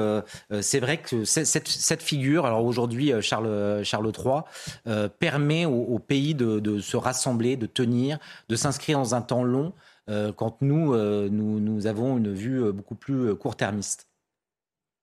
c'est 0.61 0.79
vrai 0.79 0.97
que 0.97 1.23
cette, 1.23 2.01
figure, 2.01 2.47
alors 2.47 2.65
aujourd'hui 2.65 3.11
Charles, 3.21 3.83
Charles 3.83 4.11
III, 4.17 5.09
permet 5.19 5.65
au, 5.65 5.99
pays 5.99 6.33
de, 6.33 6.79
se 6.79 6.97
rassembler, 6.97 7.55
de 7.55 7.67
tenir, 7.67 8.17
de 8.49 8.55
s'inscrire 8.55 8.97
dans 8.97 9.13
un 9.13 9.21
temps 9.21 9.43
long. 9.43 9.73
Euh, 10.09 10.33
quand 10.33 10.61
nous, 10.61 10.93
euh, 10.93 11.29
nous, 11.29 11.87
avons 11.87 12.17
une 12.17 12.33
vue 12.33 12.61
euh, 12.63 12.71
beaucoup 12.71 12.95
plus 12.95 13.35
court-termiste. 13.35 14.07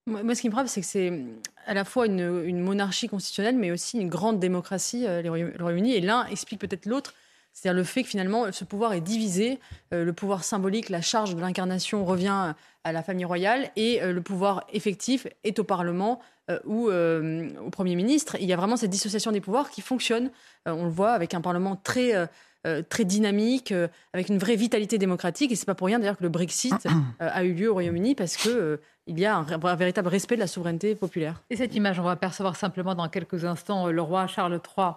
Moi, 0.07 0.35
ce 0.35 0.41
qui 0.41 0.49
me 0.49 0.53
frappe, 0.53 0.67
c'est 0.67 0.81
que 0.81 0.87
c'est 0.87 1.23
à 1.65 1.73
la 1.73 1.85
fois 1.85 2.07
une, 2.07 2.59
monarchie 2.59 3.07
constitutionnelle, 3.07 3.55
mais 3.55 3.71
aussi 3.71 3.99
une 3.99 4.09
grande 4.09 4.39
démocratie, 4.39 5.05
le 5.07 5.29
Royaume-Uni. 5.29 5.93
Et 5.93 6.01
l'un 6.01 6.25
explique 6.25 6.59
peut-être 6.59 6.87
l'autre. 6.87 7.13
C'est-à-dire 7.53 7.77
le 7.77 7.83
fait 7.83 8.03
que 8.03 8.09
finalement 8.09 8.51
ce 8.51 8.63
pouvoir 8.63 8.93
est 8.93 9.01
divisé, 9.01 9.59
le 9.91 10.11
pouvoir 10.13 10.43
symbolique, 10.43 10.89
la 10.89 11.01
charge 11.01 11.35
de 11.35 11.41
l'incarnation 11.41 12.05
revient 12.05 12.53
à 12.83 12.91
la 12.91 13.03
famille 13.03 13.25
royale 13.25 13.69
et 13.75 13.99
le 13.99 14.21
pouvoir 14.21 14.65
effectif 14.71 15.27
est 15.43 15.59
au 15.59 15.63
Parlement 15.63 16.21
ou 16.65 16.89
au 16.89 17.69
Premier 17.71 17.95
ministre. 17.95 18.37
Il 18.39 18.47
y 18.47 18.53
a 18.53 18.55
vraiment 18.55 18.77
cette 18.77 18.89
dissociation 18.89 19.31
des 19.31 19.41
pouvoirs 19.41 19.69
qui 19.69 19.81
fonctionne, 19.81 20.31
on 20.65 20.85
le 20.85 20.91
voit, 20.91 21.11
avec 21.11 21.33
un 21.33 21.41
Parlement 21.41 21.75
très 21.75 22.27
euh, 22.67 22.83
très 22.87 23.05
dynamique, 23.05 23.71
euh, 23.71 23.87
avec 24.13 24.29
une 24.29 24.37
vraie 24.37 24.55
vitalité 24.55 24.99
démocratique. 24.99 25.51
Et 25.51 25.55
c'est 25.55 25.65
pas 25.65 25.73
pour 25.73 25.87
rien 25.87 25.97
d'ailleurs 25.97 26.17
que 26.17 26.21
le 26.21 26.29
Brexit 26.29 26.75
euh, 26.85 27.29
a 27.33 27.43
eu 27.43 27.53
lieu 27.53 27.71
au 27.71 27.73
Royaume-Uni 27.73 28.13
parce 28.13 28.37
que 28.37 28.79
il 29.07 29.19
y 29.19 29.25
a 29.25 29.35
un, 29.35 29.47
un, 29.49 29.75
véritable 29.75 30.09
respect 30.09 30.35
de 30.35 30.41
la 30.41 30.47
souveraineté 30.47 30.93
populaire. 30.93 31.41
Et 31.49 31.55
cette 31.55 31.73
image, 31.73 31.99
on 31.99 32.03
va 32.03 32.11
apercevoir 32.11 32.55
simplement 32.55 32.93
dans 32.93 33.09
quelques 33.09 33.45
instants 33.45 33.87
le 33.87 34.01
roi 34.03 34.27
Charles 34.27 34.61
III 34.77 34.89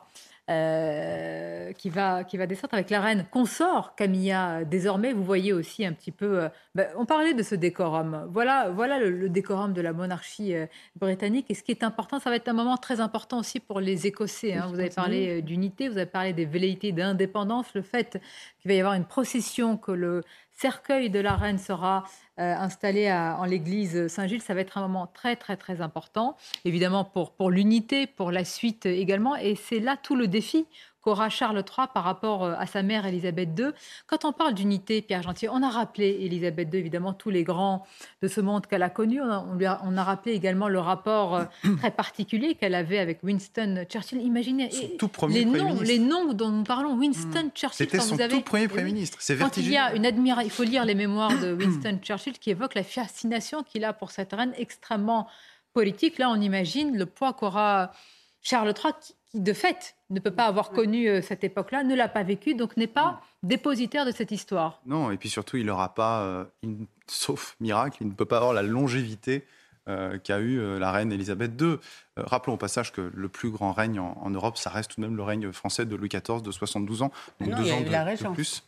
euh, 0.51 1.73
qui, 1.73 1.89
va, 1.89 2.23
qui 2.23 2.37
va 2.37 2.47
descendre 2.47 2.75
avec 2.75 2.91
la 2.91 3.01
reine 3.01 3.25
consort 3.31 3.95
Camilla. 3.95 4.65
Désormais, 4.65 5.15
vous 5.15 5.25
voyez 5.25 5.55
aussi 5.55 5.87
un 5.87 5.95
petit 5.95 6.11
peu. 6.11 6.43
Euh, 6.43 6.49
ben, 6.75 6.87
on 6.99 7.07
parlait 7.07 7.33
de 7.33 7.43
ce 7.43 7.55
décorum. 7.55 8.27
Voilà, 8.31 8.69
voilà 8.69 8.99
le, 8.99 9.31
décorum 9.31 9.73
de 9.73 9.81
la 9.81 9.95
monarchie 9.95 10.55
euh, 10.55 10.66
britannique. 10.97 11.47
Et 11.49 11.55
ce 11.55 11.62
qui 11.62 11.71
est 11.71 11.83
important, 11.83 12.21
ça 12.21 12.29
va 12.29 12.37
être 12.37 12.49
un 12.49 12.53
moment 12.53 12.77
très 12.77 13.01
important 13.01 13.39
aussi 13.39 13.59
pour 13.59 13.81
les 13.81 14.07
Écossais. 14.07 14.53
Hein. 14.53 14.66
Vous 14.69 14.79
avez 14.79 14.91
parlé 14.91 15.41
d'unité, 15.41 15.89
vous 15.89 15.97
avez 15.97 16.11
parlé 16.11 16.35
des 16.35 16.45
velléités 16.45 16.93
d'indépendance, 16.93 17.73
le 17.75 17.81
fait 17.81 18.21
qu'il 18.61 18.71
va 18.71 18.75
y 18.75 18.81
avoir 18.81 18.95
une 18.95 19.07
procession, 19.07 19.79
que 19.79 19.93
le 19.93 20.21
cercueil 20.55 21.10
de 21.10 21.20
la 21.20 21.36
reine 21.36 21.59
sera 21.59 22.05
euh, 22.39 22.55
installé 22.55 23.12
en 23.12 23.44
l'église 23.44 24.09
Saint-Gilles, 24.09 24.43
ça 24.43 24.55
va 24.55 24.60
être 24.60 24.78
un 24.78 24.82
moment 24.82 25.06
très 25.06 25.36
très 25.36 25.56
très 25.56 25.81
important, 25.81 26.36
évidemment 26.64 27.05
pour, 27.05 27.32
pour 27.32 27.51
l'unité, 27.51 28.06
pour 28.06 28.31
la 28.31 28.44
suite 28.44 28.86
également, 28.86 29.36
et 29.36 29.55
c'est 29.56 29.81
là 29.81 29.97
tout 29.97 30.16
le 30.16 30.28
défi 30.28 30.66
qu'aura 31.05 31.28
Charles 31.28 31.59
III 31.59 31.86
par 31.93 32.02
rapport 32.02 32.44
euh, 32.44 32.55
à 32.59 32.66
sa 32.66 32.82
mère 32.82 33.05
Élisabeth 33.05 33.51
II. 33.59 33.66
Quand 34.06 34.24
on 34.24 34.32
parle 34.32 34.55
d'unité, 34.55 35.02
Pierre 35.02 35.22
Gentil, 35.22 35.48
on 35.48 35.62
a 35.62 35.68
rappelé 35.68 36.18
Élisabeth 36.22 36.72
II, 36.72 36.81
évidemment, 36.81 37.12
tous 37.12 37.31
les 37.31 37.44
grands 37.44 37.86
de 38.22 38.28
ce 38.28 38.40
monde 38.40 38.66
qu'elle 38.66 38.82
a 38.82 38.89
connus. 38.89 39.20
On 39.20 39.31
a, 39.31 39.47
lui 39.56 39.66
a, 39.66 39.81
on 39.85 39.97
a 39.97 40.02
rappelé 40.02 40.35
également 40.35 40.68
le 40.68 40.81
rapport 40.81 41.36
euh, 41.36 41.44
très 41.78 41.90
particulier 41.90 42.55
qu'elle 42.55 42.74
avait 42.74 42.98
avec 42.98 43.22
Winston 43.22 43.85
Churchill. 43.89 44.22
Imaginez 44.22 44.70
tout 44.98 45.09
premier 45.09 45.40
les, 45.40 45.44
noms, 45.44 45.64
ministre. 45.64 45.85
les 45.85 45.98
noms 45.98 46.32
dont 46.32 46.51
nous 46.51 46.64
parlons. 46.64 46.94
Winston 46.97 47.44
mmh. 47.44 47.51
Churchill. 47.55 47.86
C'était 47.86 48.01
son 48.01 48.16
tout 48.16 48.40
premier 48.40 48.68
Premier 48.68 48.85
ministre. 48.85 49.18
C'est 49.20 49.35
vertigineux. 49.35 49.72
Il, 49.72 49.74
y 49.74 49.78
a 49.78 49.94
une 49.94 50.06
admira... 50.06 50.43
il 50.43 50.51
faut 50.51 50.64
lire 50.64 50.85
les 50.85 50.94
mémoires 50.94 51.39
de 51.39 51.52
Winston 51.60 51.98
Churchill 52.02 52.39
qui 52.39 52.51
évoquent 52.51 52.74
la 52.74 52.82
fascination 52.82 53.62
qu'il 53.62 53.85
a 53.85 53.93
pour 53.93 54.10
cette 54.10 54.32
reine 54.32 54.55
extrêmement 54.56 55.28
politique. 55.74 56.18
Là, 56.18 56.31
on 56.31 56.40
imagine 56.40 56.97
le 56.97 57.05
poids 57.05 57.35
qu'aura 57.35 57.93
Charles 58.40 58.72
III, 58.82 58.93
qui, 59.01 59.14
de 59.35 59.52
fait, 59.52 59.97
ne 60.11 60.20
peut 60.20 60.31
pas 60.31 60.47
avoir 60.47 60.70
connu 60.70 61.09
euh, 61.09 61.20
cette 61.20 61.44
époque-là, 61.44 61.82
ne 61.82 61.94
l'a 61.94 62.09
pas 62.09 62.23
vécu, 62.23 62.55
donc 62.55 62.77
n'est 62.77 62.86
pas 62.86 63.20
dépositaire 63.43 64.06
de 64.06 64.12
cette 64.12 64.31
histoire. 64.31 64.81
Non, 64.86 65.11
et 65.11 65.16
puis 65.16 65.28
surtout, 65.28 65.56
il 65.56 65.66
n'aura 65.66 65.94
pas, 65.94 66.23
euh, 66.23 66.44
sauf 67.06 67.56
miracle, 67.61 67.98
il 68.01 68.09
ne 68.09 68.12
peut 68.12 68.24
pas 68.24 68.36
avoir 68.36 68.52
la 68.52 68.62
longévité 68.62 69.44
euh, 69.89 70.19
qu'a 70.19 70.39
eu 70.39 70.78
la 70.78 70.93
reine 70.93 71.12
Elisabeth 71.12 71.61
II. 71.61 71.77
rappelons 72.16 72.55
au 72.55 72.56
passage 72.56 72.90
que 72.93 73.11
le 73.12 73.28
plus 73.28 73.51
grand 73.51 73.73
règne 73.73 73.98
en, 73.98 74.31
Europe, 74.31 74.56
ça 74.56 74.70
reste 74.70 74.93
tout 74.93 75.01
de 75.01 75.06
même 75.06 75.16
le 75.16 75.23
règne 75.23 75.52
français 75.52 75.85
de 75.85 75.94
Louis 75.94 76.09
XIV 76.09 76.40
de 76.40 76.51
72 76.51 77.02
ans, 77.02 77.12
donc 77.40 77.51
ah 77.52 77.56
deux 77.56 77.73
ans 77.73 77.81
de, 77.81 78.35
plus. 78.35 78.65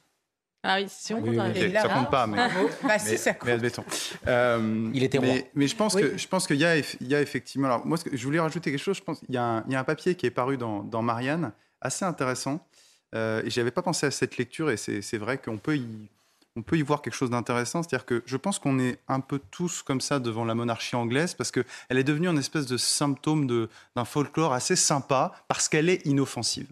Ah 0.69 0.79
oui, 0.81 0.87
si 0.89 1.15
on 1.15 1.23
compte, 1.23 1.37
ça 1.37 1.89
compte 1.89 2.11
pas, 2.11 2.27
mais, 2.27 2.37
bah, 2.83 2.99
si, 2.99 3.17
ça 3.17 3.35
compte. 3.35 3.49
admettons. 3.49 3.85
Euh, 4.27 4.91
il 4.93 5.05
était 5.05 5.19
roi. 5.19 5.35
Mais, 5.55 5.69
je 5.69 5.77
pense 5.77 5.95
que 5.95 6.17
je 6.17 6.29
pense 6.29 6.47
qu'il 6.47 6.57
y 6.57 6.65
a, 6.65 6.77
il 6.77 7.07
y 7.07 7.15
a 7.15 7.23
effectivement. 7.23 7.69
Alors 7.69 7.87
moi, 7.87 7.99
je 8.13 8.25
voulais 8.25 8.41
rajouter 8.41 8.71
quelque 8.71 8.83
chose. 8.83 8.97
Je 8.97 9.03
pense 9.03 9.21
qu'il 9.21 9.35
y, 9.35 9.39
a 9.39 9.45
un, 9.45 9.65
il 9.69 9.73
y 9.73 9.77
a 9.77 9.81
un 9.81 9.85
papier 9.85 10.17
qui 10.17 10.27
est 10.27 10.31
paru 10.31 10.57
dans, 10.57 10.83
dans 10.83 11.03
Marianne, 11.03 11.53
assez 11.81 12.05
intéressant. 12.05 12.67
Euh, 13.15 13.43
et 13.45 13.51
j'avais 13.51 13.71
pas 13.71 13.83
pensé 13.83 14.07
à 14.07 14.11
cette 14.11 14.37
lecture, 14.37 14.71
et 14.71 14.77
c'est 14.77 15.19
vrai 15.19 15.39
qu'on 15.39 15.59
peut 15.59 15.77
y 15.77 16.09
on 16.57 16.63
peut 16.63 16.79
y 16.79 16.83
voir 16.83 17.03
quelque 17.03 17.15
chose 17.15 17.31
d'intéressant. 17.31 17.83
C'est-à-dire 17.83 18.07
que 18.07 18.23
je 18.27 18.37
pense 18.37 18.59
qu'on 18.59 18.79
est 18.79 18.99
un 19.09 19.21
peu 19.21 19.41
tous 19.51 19.83
comme 19.83 20.01
ça 20.01 20.19
devant 20.19 20.45
la 20.45 20.55
monarchie 20.55 20.97
anglaise 20.97 21.35
parce 21.35 21.51
qu'elle 21.51 21.65
est 21.91 22.05
devenue 22.05 22.29
un 22.29 22.37
espèce 22.37 22.67
de 22.67 22.79
symptôme 22.79 23.69
d'un 23.95 24.05
folklore 24.05 24.55
assez 24.55 24.75
sympa 24.75 25.33
parce 25.49 25.69
qu'elle 25.69 25.91
est 25.91 26.05
inoffensive. 26.07 26.69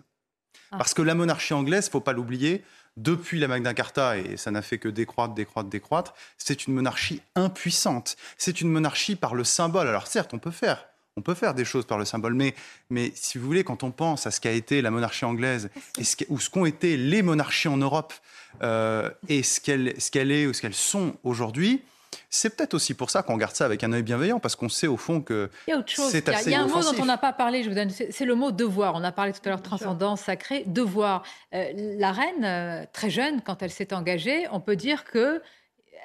Ah. 0.73 0.79
Parce 0.79 0.95
que 0.95 1.03
la 1.03 1.15
monarchie 1.15 1.53
anglaise, 1.53 1.89
faut 1.91 2.01
pas 2.01 2.15
l'oublier, 2.15 2.65
depuis 2.97 3.41
la 3.41 3.49
Magna 3.49 3.75
Carta, 3.75 4.19
et 4.19 4.37
ça 4.37 4.51
n'a 4.51 4.63
fait 4.63 4.79
que 4.79 4.89
décroître, 4.89 5.35
décroître, 5.35 5.69
décroître, 5.69 6.15
c'est 6.39 6.67
une 6.67 6.75
monarchie 6.75 7.21
impuissante. 7.35 8.17
C'est 8.39 8.61
une 8.61 8.71
monarchie 8.71 9.17
par 9.17 9.35
le 9.35 9.45
symbole. 9.45 9.89
Alors 9.89 10.07
certes, 10.07 10.33
on 10.35 10.39
peut 10.39 10.51
faire. 10.51 10.87
On 11.17 11.23
peut 11.23 11.35
faire 11.35 11.55
des 11.55 11.65
choses 11.65 11.87
par 11.87 11.97
le 11.97 12.05
symbole, 12.05 12.35
mais, 12.35 12.55
mais 12.91 13.13
si 13.15 13.39
vous 13.39 13.47
voulez, 13.47 13.63
quand 13.63 13.85
on 13.85 13.93
pense 13.93 14.27
à 14.27 14.33
ce 14.33 14.41
qu'a 14.41 14.51
été 14.51 14.83
la 14.83 14.91
monarchie 14.91 15.25
anglaise 15.25 15.71
et 15.97 16.03
ce 16.03 16.17
ou 16.29 16.41
ce 16.41 16.51
qu'ont 16.51 16.67
été 16.67 16.97
les 16.97 17.23
monarchies 17.23 17.69
en 17.69 17.77
Europe 17.77 18.13
euh, 18.63 19.09
et 19.29 19.45
ce 19.45 19.61
qu'elles 19.61 20.33
est 20.33 20.47
ou 20.47 20.53
ce 20.53 20.61
qu'elles 20.61 20.75
sont 20.75 21.17
aujourd'hui, 21.23 21.83
c'est 22.35 22.51
peut-être 22.57 22.75
aussi 22.75 22.95
pour 22.95 23.11
ça 23.11 23.23
qu'on 23.23 23.37
garde 23.37 23.55
ça 23.55 23.65
avec 23.65 23.85
un 23.85 23.93
œil 23.93 24.03
bienveillant, 24.03 24.41
parce 24.41 24.57
qu'on 24.57 24.69
sait 24.69 24.89
au 24.89 24.97
fond 24.97 25.21
que 25.21 25.51
c'est 25.87 26.29
assez 26.29 26.51
Il 26.51 26.53
y 26.53 26.57
a 26.57 26.63
un 26.63 26.67
mot 26.67 26.83
dont 26.83 27.01
on 27.01 27.05
n'a 27.05 27.17
pas 27.17 27.33
parlé, 27.33 27.63
je 27.63 27.69
vous 27.69 27.77
donne, 27.77 27.91
c'est 27.91 28.25
le 28.25 28.35
mot 28.35 28.51
devoir. 28.51 28.95
On 28.97 29.05
a 29.05 29.13
parlé 29.13 29.33
tout 29.33 29.41
à 29.45 29.51
l'heure 29.51 29.59
de 29.59 29.65
transcendance 29.65 30.23
sacrée, 30.23 30.65
devoir. 30.67 31.23
Euh, 31.55 31.71
la 31.75 32.11
reine, 32.11 32.45
euh, 32.45 32.85
très 32.93 33.09
jeune, 33.09 33.41
quand 33.41 33.63
elle 33.63 33.71
s'est 33.71 33.95
engagée, 33.95 34.47
on 34.51 34.61
peut 34.61 34.75
dire 34.75 35.05
que 35.05 35.41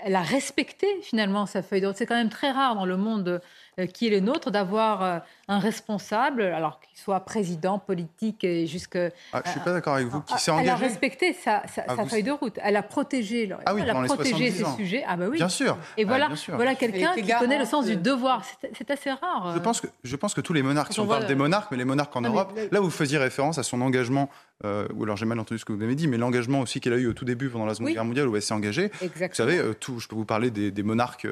elle 0.03 0.15
a 0.15 0.21
respecté 0.21 0.87
finalement 1.01 1.45
sa 1.45 1.61
feuille 1.61 1.81
de 1.81 1.87
route. 1.87 1.97
C'est 1.97 2.05
quand 2.05 2.15
même 2.15 2.29
très 2.29 2.51
rare 2.51 2.75
dans 2.75 2.85
le 2.85 2.95
monde 2.95 3.41
euh, 3.79 3.85
qui 3.87 4.07
est 4.07 4.11
le 4.11 4.19
nôtre, 4.19 4.51
d'avoir 4.51 5.23
un 5.49 5.57
responsable, 5.57 6.43
alors 6.43 6.79
qu'il 6.79 6.95
soit 6.97 7.19
président, 7.21 7.79
politique 7.79 8.43
et 8.43 8.67
jusque. 8.67 8.97
Ah, 9.33 9.41
je 9.43 9.49
ne 9.49 9.51
suis 9.53 9.59
pas 9.61 9.73
d'accord 9.73 9.95
avec 9.95 10.07
vous. 10.07 10.21
Qui 10.21 10.37
s'est 10.37 10.51
engagé 10.51 10.67
Elle 10.67 10.73
a 10.73 10.75
respecté 10.75 11.33
sa, 11.33 11.63
ah, 11.87 12.05
feuille 12.05 12.21
de 12.21 12.31
route. 12.31 12.59
Elle 12.63 12.75
a 12.75 12.83
protégé, 12.83 13.49
ah 13.65 13.73
oui, 13.73 13.81
elle 13.81 13.89
a 13.89 13.95
protégé 14.03 14.51
ses 14.51 14.65
sujets. 14.77 15.03
Ah 15.07 15.17
bah 15.17 15.25
oui. 15.27 15.37
Bien 15.37 15.49
sûr. 15.49 15.75
Et 15.97 16.05
voilà, 16.05 16.29
voilà 16.49 16.75
quelqu'un 16.75 17.15
qui 17.15 17.33
connaît 17.39 17.57
le 17.57 17.65
sens 17.65 17.87
du 17.87 17.97
devoir. 17.97 18.43
C'est 18.77 18.91
assez 18.91 19.09
rare. 19.09 19.53
Je 19.55 19.59
pense 19.59 19.81
que 19.81 19.87
je 20.03 20.15
pense 20.15 20.35
que 20.35 20.41
tous 20.41 20.53
les 20.53 20.61
monarques, 20.61 20.93
si 20.93 20.99
on, 20.99 21.07
parle 21.07 21.25
des 21.25 21.35
monarques, 21.35 21.71
mais 21.71 21.77
les 21.77 21.85
monarques 21.85 22.15
en 22.15 22.21
Europe, 22.21 22.57
là 22.71 22.79
vous 22.79 22.91
faisiez 22.91 23.17
référence 23.17 23.57
à 23.57 23.63
son 23.63 23.81
engagement. 23.81 24.29
Euh, 24.65 24.89
ou 24.93 25.03
alors 25.03 25.15
j'ai 25.15 25.25
mal 25.25 25.39
entendu 25.39 25.57
ce 25.57 25.63
que 25.63 25.71
vous 25.71 25.81
avez 25.81 25.95
dit, 25.95 26.07
mais 26.09 26.17
l'engagement 26.17 26.59
aussi 26.59 26.81
qu'elle 26.81 26.91
a 26.91 26.97
eu 26.97 27.07
au 27.07 27.13
tout 27.13 27.23
début 27.23 27.47
pendant 27.47 27.65
la 27.65 27.75
Seconde 27.75 27.93
Guerre 27.93 28.03
mondiale 28.03 28.27
où 28.27 28.35
elle 28.35 28.41
s'est 28.41 28.53
engagée. 28.53 28.91
Vous 29.01 29.09
savez, 29.31 29.61
tout, 29.79 29.99
je 29.99 30.07
peux 30.07 30.15
vous 30.15 30.25
parler 30.25 30.51
des, 30.51 30.83
monarques, 30.83 31.27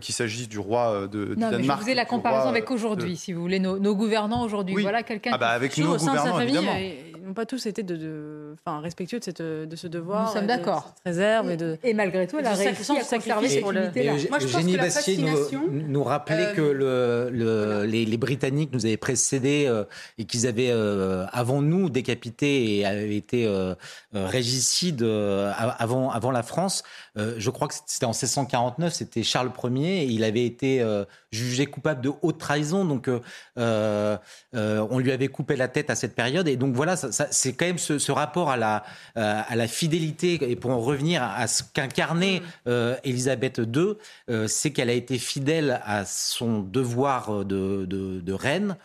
qu'il 0.00 0.14
s'agisse 0.14 0.48
du 0.48 0.58
roi 0.58 1.06
de, 1.06 1.34
Danemark, 1.34 1.80
faisais 1.80 1.94
la 1.94 2.06
comparaison 2.06 2.48
avec 2.48 2.70
aujourd'hui, 2.70 3.16
si 3.16 3.32
vous 3.32 3.42
voulez, 3.42 3.51
nos, 3.58 3.94
gouvernants 3.94 4.44
aujourd'hui. 4.44 4.80
Voilà 4.82 5.02
quelqu'un 5.02 5.30
ah 5.34 5.38
bah 5.38 5.48
avec 5.50 5.76
nos 5.78 5.96
gouvernants, 5.96 6.40
évidemment. 6.40 6.72
Ils 7.22 7.28
n'ont 7.28 7.34
pas 7.34 7.46
tous 7.46 7.66
été 7.66 7.84
de, 7.84 8.56
enfin, 8.66 8.80
respectueux 8.80 9.20
de, 9.20 9.24
cette, 9.24 9.42
de 9.42 9.76
ce 9.76 9.86
devoir. 9.86 10.26
Nous 10.26 10.32
sommes 10.32 10.48
d'accord. 10.48 10.92
réserve 11.06 11.52
et, 11.52 11.56
de, 11.56 11.78
et 11.84 11.94
malgré 11.94 12.26
tout, 12.26 12.36
elle 12.40 12.46
a 12.46 12.54
réussi 12.54 12.98
à 12.98 13.04
conserver 13.04 13.48
cette 13.48 13.64
unité-là. 13.64 14.14
Moi, 14.28 14.40
je 14.40 14.48
pense 14.48 14.64
que 14.64 14.76
la 14.76 14.90
fascination, 14.90 15.62
nous, 15.70 15.86
nous 15.86 16.02
rappelait 16.02 16.48
euh, 16.48 16.54
que 16.54 16.60
le, 16.60 17.30
le, 17.30 17.84
les, 17.84 18.16
Britanniques 18.16 18.72
nous 18.72 18.86
avaient 18.86 18.96
précédés 18.96 19.66
euh, 19.68 19.84
et 20.18 20.24
qu'ils 20.24 20.48
avaient, 20.48 20.72
euh, 20.72 21.24
avant 21.30 21.62
nous, 21.62 21.90
décapité 21.90 22.78
et 22.78 22.84
avaient 22.84 23.16
été 23.16 23.48
régicides 24.12 25.04
avant, 25.04 26.10
avant 26.10 26.32
la 26.32 26.42
France. 26.42 26.82
je 27.14 27.50
crois 27.50 27.68
que 27.68 27.74
c'était 27.86 28.04
en 28.04 28.10
1649, 28.10 28.92
c'était 28.92 29.22
Charles 29.22 29.52
Ier 29.62 30.02
et 30.02 30.06
il 30.06 30.24
avait 30.24 30.44
été 30.44 30.82
jugé 31.32 31.66
coupable 31.66 32.02
de 32.02 32.12
haute 32.22 32.38
trahison. 32.38 32.84
Donc, 32.84 33.08
euh, 33.08 33.18
euh, 33.58 34.16
euh, 34.54 34.86
on 34.90 34.98
lui 34.98 35.10
avait 35.10 35.28
coupé 35.28 35.56
la 35.56 35.66
tête 35.68 35.90
à 35.90 35.94
cette 35.94 36.14
période. 36.14 36.46
Et 36.46 36.56
donc, 36.56 36.74
voilà, 36.74 36.94
ça, 36.96 37.10
c'est 37.12 37.52
quand 37.52 37.66
même 37.66 37.78
ce, 37.78 38.12
rapport 38.12 38.50
à 38.50 38.56
la, 38.56 38.84
à 39.14 39.56
la 39.56 39.68
fidélité. 39.68 40.38
Et 40.50 40.56
pour 40.56 40.70
en 40.70 40.80
revenir 40.80 41.22
à 41.22 41.46
ce 41.46 41.62
qu'incarnait 41.62 42.42
Élisabeth 43.04 43.58
II, 43.58 43.94
c'est 44.48 44.70
qu'elle 44.70 44.90
a 44.90 44.94
été 44.94 45.18
fidèle 45.18 45.80
à 45.84 46.04
son 46.04 46.60
devoir 46.60 47.44
de, 47.44 47.86
de, 47.86 48.32
reine. 48.32 48.76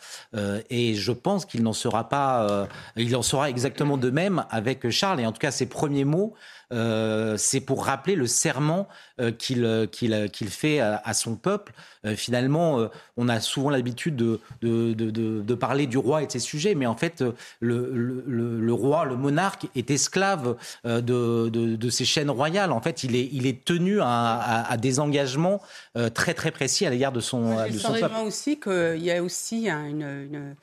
et 0.69 0.95
je 0.95 1.11
pense 1.11 1.45
qu'il 1.45 1.63
n'en 1.63 1.73
sera 1.73 2.09
pas, 2.09 2.67
il 2.95 3.15
en 3.15 3.21
sera 3.21 3.49
exactement 3.49 3.97
de 3.97 4.09
même 4.09 4.45
avec 4.49 4.89
Charles. 4.89 5.21
Et 5.21 5.25
en 5.25 5.31
tout 5.31 5.39
cas, 5.39 5.51
ses 5.51 5.67
premiers 5.67 6.05
mots, 6.05 6.17
euh, 6.27 6.56
c'est 6.71 7.61
pour 7.61 7.85
rappeler 7.85 8.15
le 8.15 8.27
serment 8.27 8.87
euh, 9.19 9.31
qu'il 9.31 9.65
euh, 9.65 9.87
qu'il 9.87 10.49
fait 10.49 10.79
à, 10.79 11.13
son 11.13 11.35
peuple. 11.35 11.73
finalement, 12.15 12.87
on 13.17 13.29
a 13.29 13.39
souvent 13.39 13.69
l'habitude 13.69 14.15
de 14.15 14.39
de, 14.61 14.93
de, 14.93 15.41
de, 15.41 15.55
parler 15.55 15.87
du 15.87 15.97
roi 15.97 16.23
et 16.23 16.27
de 16.27 16.31
ses 16.31 16.39
sujets, 16.39 16.75
mais 16.75 16.85
en 16.85 16.95
fait, 16.95 17.23
le, 17.59 17.91
le, 17.91 18.59
le 18.59 18.73
roi, 18.73 19.05
le 19.05 19.15
monarque, 19.15 19.67
est 19.75 19.89
esclave 19.89 20.55
de, 20.85 21.89
ses 21.89 22.05
chaînes 22.05 22.29
royales. 22.29 22.71
En 22.71 22.81
fait, 22.81 23.03
il 23.03 23.15
est, 23.15 23.29
il 23.31 23.45
est 23.47 23.65
tenu 23.65 23.99
à, 24.01 24.65
à, 24.69 24.77
des 24.77 24.99
engagements 24.99 25.61
très 26.13 26.33
très 26.33 26.51
précis 26.51 26.85
à 26.85 26.89
l'égard 26.89 27.11
de 27.11 27.21
son, 27.21 27.65
de 27.67 27.77
son 27.77 27.93
peuple. 27.93 28.15
aussi 28.25 28.59
qu'il 28.59 29.03
y 29.03 29.11
a 29.11 29.23
aussi 29.23 29.69
une 29.69 30.55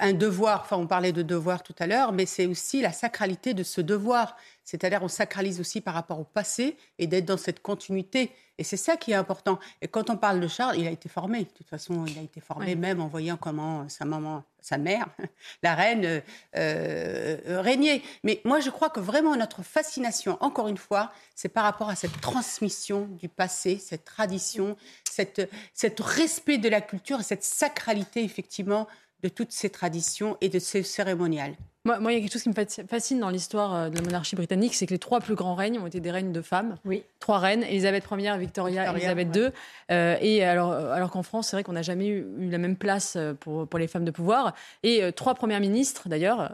un 0.00 0.12
devoir, 0.12 0.62
enfin 0.62 0.76
on 0.76 0.86
parlait 0.86 1.12
de 1.12 1.22
devoir 1.22 1.62
tout 1.62 1.74
à 1.78 1.86
l'heure, 1.86 2.12
mais 2.12 2.26
c'est 2.26 2.46
aussi 2.46 2.80
la 2.80 2.92
sacralité 2.92 3.54
de 3.54 3.62
ce 3.62 3.80
devoir. 3.80 4.36
C'est-à-dire 4.64 5.02
on 5.02 5.08
sacralise 5.08 5.60
aussi 5.60 5.80
par 5.80 5.94
rapport 5.94 6.20
au 6.20 6.24
passé 6.24 6.76
et 6.98 7.06
d'être 7.06 7.24
dans 7.24 7.38
cette 7.38 7.62
continuité. 7.62 8.30
Et 8.58 8.64
c'est 8.64 8.76
ça 8.76 8.96
qui 8.96 9.12
est 9.12 9.14
important. 9.14 9.58
Et 9.80 9.88
quand 9.88 10.10
on 10.10 10.16
parle 10.16 10.40
de 10.40 10.48
Charles, 10.48 10.76
il 10.76 10.86
a 10.86 10.90
été 10.90 11.08
formé. 11.08 11.44
De 11.44 11.50
toute 11.50 11.68
façon, 11.68 12.04
il 12.06 12.18
a 12.18 12.22
été 12.22 12.40
formé 12.40 12.74
même 12.74 13.00
en 13.00 13.06
voyant 13.06 13.36
comment 13.36 13.88
sa 13.88 14.04
maman, 14.04 14.42
sa 14.60 14.76
mère, 14.76 15.06
la 15.62 15.74
reine, 15.76 16.04
euh, 16.04 16.20
euh, 16.56 17.60
régnait. 17.62 18.02
Mais 18.24 18.40
moi, 18.44 18.58
je 18.58 18.68
crois 18.70 18.90
que 18.90 18.98
vraiment 18.98 19.36
notre 19.36 19.62
fascination, 19.62 20.36
encore 20.40 20.68
une 20.68 20.76
fois, 20.76 21.12
c'est 21.36 21.48
par 21.48 21.64
rapport 21.64 21.88
à 21.88 21.94
cette 21.94 22.20
transmission 22.20 23.06
du 23.12 23.28
passé, 23.28 23.78
cette 23.78 24.04
tradition, 24.04 24.76
cette, 25.08 25.48
cette 25.72 26.00
respect 26.00 26.58
de 26.58 26.68
la 26.68 26.80
culture 26.80 27.20
et 27.20 27.24
cette 27.24 27.44
sacralité, 27.44 28.24
effectivement, 28.24 28.88
de 29.22 29.28
toutes 29.28 29.52
ces 29.52 29.70
traditions 29.70 30.36
et 30.40 30.48
de 30.48 30.58
ces 30.58 30.82
cérémoniales. 30.82 31.56
Moi, 31.96 32.12
il 32.12 32.16
y 32.16 32.18
a 32.18 32.20
quelque 32.20 32.32
chose 32.32 32.42
qui 32.42 32.50
me 32.50 32.86
fascine 32.86 33.18
dans 33.18 33.30
l'histoire 33.30 33.74
euh, 33.74 33.88
de 33.88 33.96
la 33.96 34.02
monarchie 34.02 34.36
britannique, 34.36 34.74
c'est 34.74 34.86
que 34.86 34.92
les 34.92 34.98
trois 34.98 35.20
plus 35.20 35.34
grands 35.34 35.54
règnes 35.54 35.78
ont 35.78 35.86
été 35.86 36.00
des 36.00 36.10
règnes 36.10 36.32
de 36.32 36.42
femmes. 36.42 36.76
Oui. 36.84 37.02
Trois 37.18 37.38
reines, 37.38 37.62
Elisabeth 37.62 38.04
Ier, 38.10 38.36
Victoria, 38.38 38.92
Elisabeth 38.92 39.34
II. 39.34 39.48
Euh, 39.90 40.16
et 40.20 40.44
alors, 40.44 40.72
euh, 40.72 40.92
alors 40.92 41.10
qu'en 41.10 41.22
France, 41.22 41.48
c'est 41.48 41.56
vrai 41.56 41.62
qu'on 41.62 41.72
n'a 41.72 41.82
jamais 41.82 42.08
eu, 42.08 42.26
la 42.38 42.58
même 42.58 42.76
place 42.76 43.16
pour, 43.40 43.66
pour 43.66 43.78
les 43.78 43.88
femmes 43.88 44.04
de 44.04 44.10
pouvoir. 44.10 44.54
Et 44.82 45.02
trois 45.12 45.34
premières 45.34 45.60
ministres, 45.60 46.08
d'ailleurs, 46.08 46.50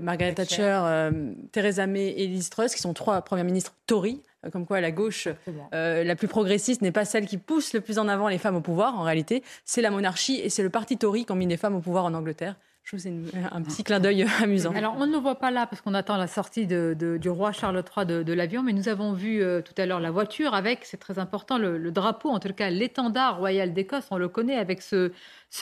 Margaret 0.00 0.34
Thatcher, 0.34 1.10
Theresa 1.52 1.86
May 1.86 2.10
et 2.16 2.26
Liz 2.26 2.50
Truss, 2.50 2.74
qui 2.74 2.80
sont 2.80 2.92
trois 2.92 3.22
premières 3.22 3.44
ministres 3.44 3.74
Tory, 3.86 4.20
comme 4.52 4.66
quoi 4.66 4.80
la 4.80 4.90
gauche 4.90 5.28
la 5.72 6.16
plus 6.16 6.28
progressiste 6.28 6.82
n'est 6.82 6.92
pas 6.92 7.04
celle 7.04 7.26
qui 7.26 7.38
pousse 7.38 7.72
le 7.72 7.80
plus 7.80 7.98
en 7.98 8.08
avant 8.08 8.28
les 8.28 8.38
femmes 8.38 8.56
au 8.56 8.60
pouvoir, 8.60 8.98
en 8.98 9.02
réalité, 9.02 9.42
c'est 9.64 9.82
la 9.82 9.90
monarchie 9.90 10.40
et 10.40 10.48
c'est 10.48 10.62
le 10.62 10.70
parti 10.70 10.96
Tory 10.96 11.24
qui 11.24 11.32
ont 11.32 11.36
mis 11.36 11.46
les 11.46 11.56
femmes 11.56 11.74
au 11.74 11.80
pouvoir 11.80 12.04
en 12.04 12.14
Angleterre. 12.14 12.56
Je 12.90 12.96
vous 12.96 13.06
ai 13.06 13.12
un 13.52 13.62
petit 13.62 13.84
clin 13.84 14.00
d'œil 14.00 14.26
amusant. 14.42 14.74
Alors, 14.74 14.96
on 14.98 15.06
ne 15.06 15.12
le 15.12 15.18
voit 15.18 15.36
pas 15.36 15.52
là 15.52 15.64
parce 15.64 15.80
qu'on 15.80 15.94
attend 15.94 16.16
la 16.16 16.26
sortie 16.26 16.66
du 16.66 17.28
roi 17.28 17.52
Charles 17.52 17.84
III 17.96 18.24
de, 18.24 18.32
l'avion, 18.32 18.64
mais 18.64 18.72
nous 18.72 18.88
avons 18.88 19.12
vu 19.12 19.40
euh, 19.40 19.62
tout 19.62 19.74
à 19.78 19.86
l'heure 19.86 20.00
la 20.00 20.10
voiture 20.10 20.54
avec, 20.54 20.84
c'est 20.84 20.96
très 20.96 21.20
important, 21.20 21.56
le, 21.56 21.78
drapeau, 21.92 22.30
en 22.30 22.40
tout 22.40 22.52
cas 22.52 22.68
l'étendard 22.68 23.38
royal 23.38 23.72
d'Écosse. 23.72 24.08
On 24.10 24.16
le 24.16 24.28
connaît 24.28 24.56
avec 24.56 24.82
ce, 24.82 25.12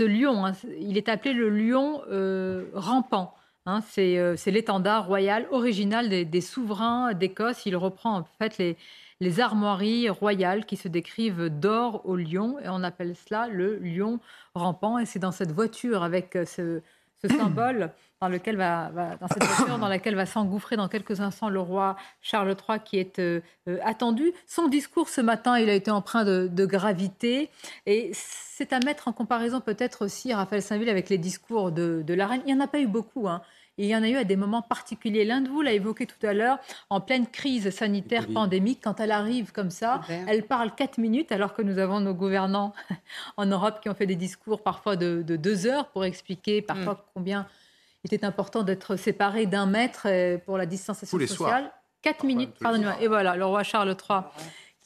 lion. 0.00 0.46
Hein. 0.46 0.52
Il 0.80 0.96
est 0.96 1.10
appelé 1.10 1.34
le 1.34 1.50
lion 1.50 2.00
euh, 2.10 2.64
rampant. 2.72 3.34
Hein. 3.66 3.80
Euh, 3.98 4.34
c'est 4.38 4.50
l'étendard 4.50 5.06
royal 5.06 5.46
original 5.50 6.08
des, 6.08 6.40
souverains 6.40 7.12
d'Écosse. 7.12 7.66
Il 7.66 7.76
reprend 7.76 8.20
en 8.20 8.24
fait 8.38 8.56
les 9.20 9.40
armoiries 9.40 10.08
royales 10.08 10.64
qui 10.64 10.76
se 10.76 10.88
décrivent 10.88 11.50
d'or 11.50 12.00
au 12.06 12.16
lion, 12.16 12.58
et 12.64 12.70
on 12.70 12.82
appelle 12.82 13.14
cela 13.16 13.48
le 13.48 13.76
lion 13.76 14.18
rampant. 14.54 14.98
Et 14.98 15.04
c'est 15.04 15.18
dans 15.18 15.32
cette 15.32 15.52
voiture 15.52 16.02
avec 16.02 16.38
ce 16.46 16.80
ce 17.22 17.28
symbole 17.28 17.92
dans, 18.20 18.28
lequel 18.28 18.56
va, 18.56 18.90
s'engouffrer 20.26 20.76
dans 20.76 20.88
quelques 20.88 21.20
instants 21.20 21.48
le 21.48 21.60
roi 21.60 21.96
Charles 22.20 22.56
III 22.68 22.80
qui 22.84 22.98
est 22.98 23.18
euh, 23.18 23.40
euh, 23.68 23.78
attendu. 23.84 24.32
Son 24.46 24.68
discours 24.68 25.08
ce 25.08 25.20
matin, 25.20 25.58
il 25.58 25.68
a 25.68 25.74
été 25.74 25.90
empreint 25.90 26.24
de, 26.24 26.66
gravité 26.66 27.50
et 27.86 28.10
c'est 28.12 28.72
à 28.72 28.80
mettre 28.80 29.08
en 29.08 29.12
comparaison 29.12 29.60
peut-être 29.60 30.04
aussi, 30.04 30.32
Raphaël 30.34 30.62
Saint-Ville, 30.62 30.88
avec 30.88 31.08
les 31.08 31.18
discours 31.18 31.72
de, 31.72 32.04
la 32.08 32.26
reine. 32.26 32.42
Il 32.46 32.54
n'y 32.54 32.60
en 32.60 32.64
a 32.64 32.68
pas 32.68 32.80
eu 32.80 32.86
beaucoup. 32.86 33.28
Hein. 33.28 33.42
Il 33.78 33.86
y 33.86 33.96
en 33.96 34.02
a 34.02 34.08
eu 34.08 34.16
à 34.16 34.24
des 34.24 34.36
moments 34.36 34.62
particuliers. 34.62 35.24
L'un 35.24 35.40
de 35.40 35.48
vous 35.48 35.62
l'a 35.62 35.72
évoqué 35.72 36.06
tout 36.06 36.26
à 36.26 36.34
l'heure, 36.34 36.58
en 36.90 37.00
pleine 37.00 37.26
crise 37.26 37.70
sanitaire 37.70 38.26
pandémique, 38.28 38.80
quand 38.82 39.00
elle 39.00 39.12
arrive 39.12 39.52
comme 39.52 39.70
ça, 39.70 40.00
elle 40.08 40.44
parle 40.44 40.74
quatre 40.74 40.98
minutes, 40.98 41.32
alors 41.32 41.54
que 41.54 41.62
nous 41.62 41.78
avons 41.78 42.00
nos 42.00 42.14
gouvernants 42.14 42.72
en 43.36 43.46
Europe 43.46 43.80
qui 43.80 43.88
ont 43.88 43.94
fait 43.94 44.06
des 44.06 44.16
discours 44.16 44.62
parfois 44.62 44.96
de, 44.96 45.22
deux 45.22 45.66
heures 45.66 45.88
pour 45.88 46.04
expliquer 46.04 46.62
parfois 46.62 46.94
mm. 46.94 47.02
combien 47.14 47.46
il 48.04 48.14
était 48.14 48.24
important 48.24 48.62
d'être 48.62 48.96
séparé 48.96 49.46
d'un 49.46 49.66
mètre 49.66 50.06
euh, 50.06 50.38
pour 50.38 50.56
la 50.56 50.66
distanciation 50.66 51.18
sociale. 51.18 51.72
Quatre 52.00 52.24
minutes, 52.24 52.54
pardonnez-moi. 52.60 53.00
Et 53.00 53.08
voilà, 53.08 53.36
le 53.36 53.44
roi 53.44 53.64
Charles 53.64 53.96
III 54.08 54.20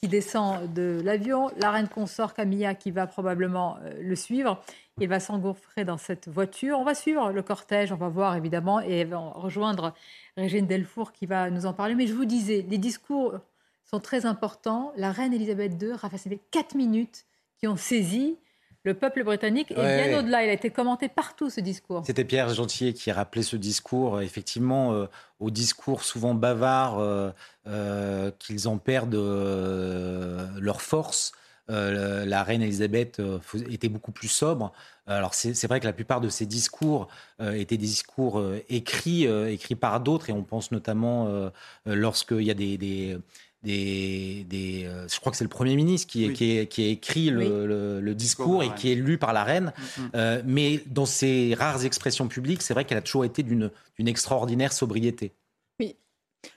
qui 0.03 0.09
descend 0.09 0.73
de 0.73 0.99
l'avion, 1.01 1.49
la 1.55 1.71
reine 1.71 1.87
consort 1.87 2.33
Camilla 2.33 2.75
qui 2.75 2.91
va 2.91 3.07
probablement 3.07 3.77
euh, 3.85 3.93
le 4.01 4.15
suivre. 4.17 4.61
Il 5.01 5.07
va 5.07 5.19
s'engouffrer 5.19 5.85
dans 5.85 5.97
cette 5.97 6.27
voiture. 6.27 6.77
On 6.77 6.83
va 6.83 6.93
suivre 6.93 7.31
le 7.31 7.41
cortège, 7.41 7.91
on 7.91 7.97
va 7.97 8.09
voir 8.09 8.35
évidemment, 8.35 8.79
et 8.79 9.03
va 9.05 9.17
rejoindre 9.17 9.93
Régine 10.37 10.67
Delfour 10.67 11.11
qui 11.11 11.25
va 11.25 11.49
nous 11.49 11.65
en 11.65 11.73
parler. 11.73 11.95
Mais 11.95 12.05
je 12.05 12.13
vous 12.13 12.25
disais, 12.25 12.65
les 12.69 12.77
discours 12.77 13.39
sont 13.85 13.99
très 13.99 14.25
importants. 14.25 14.93
La 14.95 15.11
reine 15.11 15.33
Elisabeth 15.33 15.81
II, 15.81 15.93
Raphaël, 15.93 16.37
quatre 16.51 16.75
minutes 16.75 17.25
qui 17.57 17.67
ont 17.67 17.75
saisi 17.75 18.37
le 18.83 18.93
peuple 18.93 19.23
britannique 19.23 19.71
et 19.71 19.75
bien 19.75 20.19
au-delà. 20.19 20.43
Il 20.43 20.49
a 20.49 20.53
été 20.53 20.69
commenté 20.69 21.07
partout 21.07 21.49
ce 21.49 21.61
discours. 21.61 22.03
C'était 22.05 22.25
Pierre 22.25 22.53
Gentillet 22.53 22.93
qui 22.93 23.11
rappelait 23.11 23.43
ce 23.43 23.55
discours, 23.55 24.21
effectivement, 24.21 24.93
euh, 24.93 25.05
au 25.39 25.49
discours 25.49 26.03
souvent 26.03 26.33
bavard, 26.33 26.99
euh, 26.99 27.31
euh, 27.67 28.31
qu'ils 28.39 28.67
en 28.67 28.77
perdent 28.77 29.15
leur 29.15 30.81
force. 30.81 31.31
La 31.67 32.43
reine 32.43 32.61
Elisabeth 32.61 33.21
était 33.69 33.89
beaucoup 33.89 34.11
plus 34.11 34.27
sobre. 34.27 34.71
Alors 35.07 35.33
c'est 35.33 35.67
vrai 35.67 35.79
que 35.79 35.85
la 35.85 35.93
plupart 35.93 36.21
de 36.21 36.29
ces 36.29 36.45
discours 36.45 37.07
étaient 37.39 37.77
des 37.77 37.85
discours 37.85 38.43
écrits, 38.69 39.25
écrits 39.25 39.75
par 39.75 39.99
d'autres, 39.99 40.29
et 40.29 40.33
on 40.33 40.43
pense 40.43 40.71
notamment 40.71 41.49
lorsqu'il 41.85 42.43
y 42.43 42.51
a 42.51 42.53
des 42.53 43.17
des, 43.63 44.83
euh, 44.85 45.07
je 45.07 45.19
crois 45.19 45.31
que 45.31 45.37
c'est 45.37 45.43
le 45.43 45.49
Premier 45.49 45.75
ministre 45.75 46.11
qui, 46.11 46.31
qui, 46.33 46.59
a 46.59 46.87
écrit 46.87 47.29
le, 47.29 48.13
discours 48.13 48.63
et 48.63 48.73
qui 48.75 48.91
est 48.91 48.95
lu 48.95 49.17
par 49.17 49.33
la 49.33 49.43
reine. 49.43 49.73
Mm, 49.75 50.01
mm. 50.01 50.09
Euh, 50.15 50.41
mais 50.45 50.83
dans 50.87 51.05
ses 51.05 51.55
rares 51.57 51.85
expressions 51.85 52.27
publiques, 52.27 52.61
c'est 52.61 52.73
vrai 52.73 52.85
qu'elle 52.85 52.97
a 52.97 53.01
toujours 53.01 53.25
été 53.25 53.43
d'une 53.43 53.71
extraordinaire 53.99 54.73
sobriété. 54.73 55.33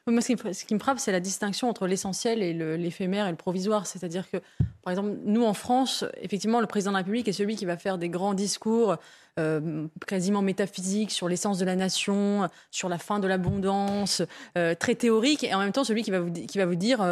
Moi, 0.06 0.20
ce 0.20 0.64
qui, 0.64 0.74
me 0.74 0.78
frappe, 0.78 0.98
c'est 0.98 1.12
la 1.12 1.20
distinction 1.20 1.68
entre 1.68 1.86
l'essentiel 1.86 2.42
et 2.42 2.52
l'éphémère 2.76 3.26
et 3.26 3.30
le 3.30 3.36
provisoire. 3.36 3.86
C'est-à-dire 3.86 4.30
que, 4.30 4.38
par 4.82 4.92
exemple, 4.92 5.10
nous, 5.24 5.44
en 5.44 5.54
France, 5.54 6.04
effectivement, 6.20 6.60
le 6.60 6.66
président 6.66 6.92
de 6.92 6.94
la 6.94 6.98
République 6.98 7.28
est 7.28 7.32
celui 7.32 7.56
qui 7.56 7.64
va 7.64 7.76
faire 7.76 7.98
des 7.98 8.08
grands 8.08 8.34
discours 8.34 8.96
euh, 9.38 9.86
quasiment 10.06 10.40
métaphysique 10.40 11.10
sur 11.10 11.28
l'essence 11.28 11.58
de 11.58 11.66
la 11.66 11.76
nation, 11.76 12.48
sur 12.70 12.88
la 12.88 12.96
fin 12.96 13.18
de 13.18 13.26
l'abondance, 13.26 14.22
euh, 14.56 14.74
très 14.74 14.94
théorique, 14.94 15.44
et 15.44 15.52
en 15.52 15.58
même 15.58 15.72
temps 15.72 15.84
celui 15.84 16.02
qui 16.02 16.10
va 16.10 16.20
vous, 16.20 16.32
qui 16.32 16.56
va 16.56 16.64
vous 16.64 16.74
dire 16.74 17.02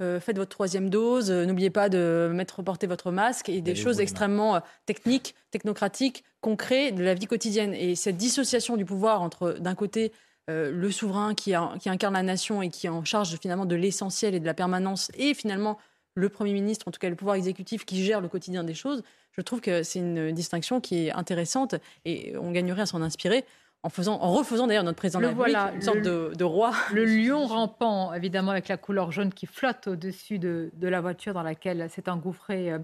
euh, 0.00 0.18
faites 0.18 0.38
votre 0.38 0.48
troisième 0.48 0.88
dose, 0.88 1.30
n'oubliez 1.30 1.68
pas 1.68 1.90
de 1.90 2.30
mettre 2.32 2.62
porter 2.62 2.86
votre 2.86 3.10
masque, 3.10 3.50
et 3.50 3.60
des 3.60 3.74
choses 3.74 4.00
extrêmement 4.00 4.62
techniques, 4.86 5.34
technocratiques, 5.50 6.24
concrètes 6.40 6.94
de 6.94 7.04
la 7.04 7.12
vie 7.12 7.26
quotidienne. 7.26 7.74
Et 7.74 7.96
cette 7.96 8.16
dissociation 8.16 8.78
du 8.78 8.86
pouvoir 8.86 9.20
entre, 9.20 9.58
d'un 9.60 9.74
côté, 9.74 10.10
le 10.48 10.90
souverain 10.90 11.34
qui, 11.34 11.54
qui, 11.80 11.88
incarne 11.88 12.14
la 12.14 12.22
nation 12.22 12.60
et 12.60 12.68
qui 12.68 12.86
est 12.86 12.90
en 12.90 13.04
charge 13.04 13.36
finalement 13.40 13.66
de 13.66 13.74
l'essentiel 13.74 14.34
et 14.34 14.40
de 14.40 14.46
la 14.46 14.54
permanence, 14.54 15.10
et 15.14 15.34
finalement 15.34 15.78
le 16.14 16.28
Premier 16.28 16.52
ministre, 16.52 16.86
en 16.88 16.90
tout 16.90 16.98
cas 16.98 17.08
le 17.08 17.16
pouvoir 17.16 17.36
exécutif 17.36 17.84
qui 17.84 18.04
gère 18.04 18.20
le 18.20 18.28
quotidien 18.28 18.64
des 18.64 18.74
choses, 18.74 19.02
je 19.32 19.40
trouve 19.40 19.60
que 19.60 19.82
c'est 19.82 19.98
une 19.98 20.32
distinction 20.32 20.80
qui 20.80 21.06
est 21.06 21.12
intéressante 21.12 21.74
et 22.04 22.36
on 22.36 22.52
gagnerait 22.52 22.82
à 22.82 22.86
s'en 22.86 23.02
inspirer. 23.02 23.44
En, 23.82 23.90
faisant, 23.90 24.18
en 24.22 24.32
refaisant 24.32 24.66
d'ailleurs 24.66 24.84
notre 24.84 24.96
président 24.96 25.18
de 25.18 25.24
la 25.24 25.30
République, 25.30 25.58
une 25.74 25.82
sorte 25.82 26.00
de, 26.00 26.44
roi. 26.44 26.72
Le 26.90 27.04
lion 27.26 27.44
rampant, 27.44 28.14
évidemment, 28.14 28.52
avec 28.52 28.68
la 28.68 28.78
couleur 28.78 29.12
jaune 29.12 29.30
qui 29.30 29.44
flotte 29.44 29.88
au-dessus 29.88 30.38
de, 30.38 30.70
la 30.80 31.02
voiture 31.02 31.34
dans 31.34 31.42
laquelle 31.42 31.90
s'est 31.90 32.08
engouffré 32.08 32.72
euh, 32.72 32.78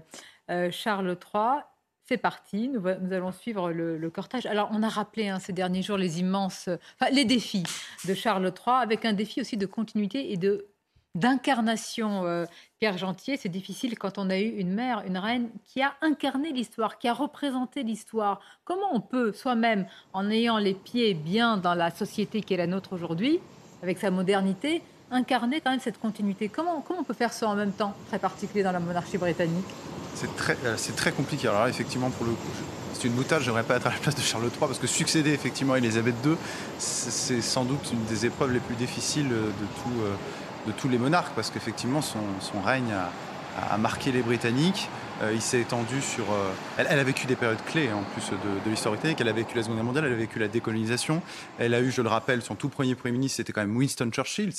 euh, 0.51 0.69
Charles 0.69 1.17
III. 1.33 1.63
C'est 2.11 2.17
parti, 2.17 2.67
nous, 2.67 2.85
allons 2.85 3.31
suivre 3.31 3.71
le, 3.71 4.09
cortège. 4.09 4.45
Alors, 4.45 4.69
on 4.73 4.83
a 4.83 4.89
rappelé 4.89 5.29
hein, 5.29 5.39
ces 5.39 5.53
derniers 5.53 5.81
jours 5.81 5.95
les 5.95 6.19
immenses, 6.19 6.67
enfin, 6.99 7.09
les 7.09 7.23
défis 7.23 7.63
de 8.05 8.13
Charles 8.13 8.43
III, 8.43 8.75
avec 8.81 9.05
un 9.05 9.13
défi 9.13 9.39
aussi 9.39 9.55
de 9.55 9.65
continuité 9.65 10.33
et 10.33 10.35
de 10.35 10.67
d'incarnation. 11.15 12.25
Euh, 12.25 12.43
Pierre 12.81 12.97
Gentier, 12.97 13.37
c'est 13.37 13.47
difficile 13.47 13.97
quand 13.97 14.17
on 14.17 14.29
a 14.29 14.37
eu 14.37 14.49
une 14.57 14.73
mère, 14.73 15.03
une 15.07 15.17
reine 15.17 15.51
qui 15.63 15.81
a 15.81 15.93
incarné 16.01 16.51
l'histoire, 16.51 16.97
qui 16.97 17.07
a 17.07 17.13
représenté 17.13 17.81
l'histoire. 17.81 18.41
Comment 18.65 18.93
on 18.93 18.99
peut 18.99 19.31
soi-même, 19.31 19.87
en 20.11 20.29
ayant 20.29 20.57
les 20.57 20.73
pieds 20.73 21.13
bien 21.13 21.55
dans 21.55 21.75
la 21.75 21.91
société 21.91 22.41
qui 22.41 22.55
est 22.55 22.57
la 22.57 22.67
nôtre 22.67 22.91
aujourd'hui, 22.91 23.39
avec 23.83 23.99
sa 23.99 24.11
modernité, 24.11 24.81
incarner 25.11 25.61
quand 25.61 25.71
même 25.71 25.79
cette 25.79 25.99
continuité 25.99 26.49
comment, 26.49 26.83
comment 26.85 27.01
on 27.01 27.03
peut 27.03 27.13
faire 27.13 27.33
ça 27.33 27.47
en 27.47 27.55
même 27.55 27.71
temps, 27.71 27.93
très 28.07 28.19
particulier 28.19 28.63
dans 28.63 28.71
la 28.71 28.79
monarchie 28.79 29.17
britannique? 29.17 29.65
C'est 30.15 30.35
très, 30.35 30.57
euh, 30.65 30.75
c'est 30.77 30.95
très 30.95 31.11
compliqué. 31.11 31.47
Alors 31.47 31.63
là, 31.63 31.69
effectivement, 31.69 32.09
pour 32.09 32.25
le 32.25 32.33
coup, 32.33 32.47
c'est 32.93 33.07
une 33.07 33.13
boutade, 33.13 33.41
j'aimerais 33.41 33.63
pas 33.63 33.75
être 33.75 33.87
à 33.87 33.91
la 33.91 33.97
place 33.97 34.15
de 34.15 34.21
Charles 34.21 34.43
III, 34.43 34.51
parce 34.59 34.79
que 34.79 34.87
succéder 34.87 35.31
effectivement 35.31 35.73
à 35.73 35.77
Elisabeth 35.77 36.15
II, 36.25 36.35
c'est 36.77 37.41
sans 37.41 37.63
doute 37.63 37.91
une 37.91 38.03
des 38.05 38.25
épreuves 38.25 38.51
les 38.51 38.59
plus 38.59 38.75
difficiles 38.75 39.29
de 39.29 39.65
tout 39.83 40.01
de 40.67 40.71
tous 40.71 40.89
les 40.89 40.97
monarques, 40.97 41.33
parce 41.35 41.49
qu'effectivement, 41.49 42.01
son, 42.01 42.19
règne 42.63 42.93
a, 42.93 43.77
marqué 43.77 44.11
les 44.11 44.21
Britanniques. 44.21 44.89
Euh, 45.21 45.33
il 45.33 45.41
s'est 45.41 45.61
étendu 45.61 46.01
sur. 46.01 46.31
Euh, 46.31 46.51
elle, 46.77 46.87
a 46.99 47.03
vécu 47.03 47.27
des 47.27 47.35
périodes 47.35 47.63
clés 47.65 47.91
en 47.91 48.03
plus 48.03 48.31
de, 48.31 48.69
l'histoire 48.69 48.93
britannique. 48.93 49.21
Elle 49.21 49.27
a 49.27 49.33
vécu 49.33 49.55
la 49.55 49.61
Seconde 49.61 49.77
Guerre 49.77 49.85
mondiale, 49.85 50.05
elle 50.05 50.13
a 50.13 50.17
vécu 50.17 50.39
la 50.39 50.47
décolonisation. 50.47 51.21
Elle 51.59 51.75
a 51.75 51.81
eu, 51.81 51.91
je 51.91 52.01
le 52.01 52.09
rappelle, 52.09 52.41
son 52.41 52.55
tout 52.55 52.69
premier 52.69 52.95
Premier 52.95 53.11
ministre, 53.11 53.37
c'était 53.37 53.53
quand 53.53 53.61
même 53.61 53.75
Winston 53.75 54.09
Churchill. 54.11 54.51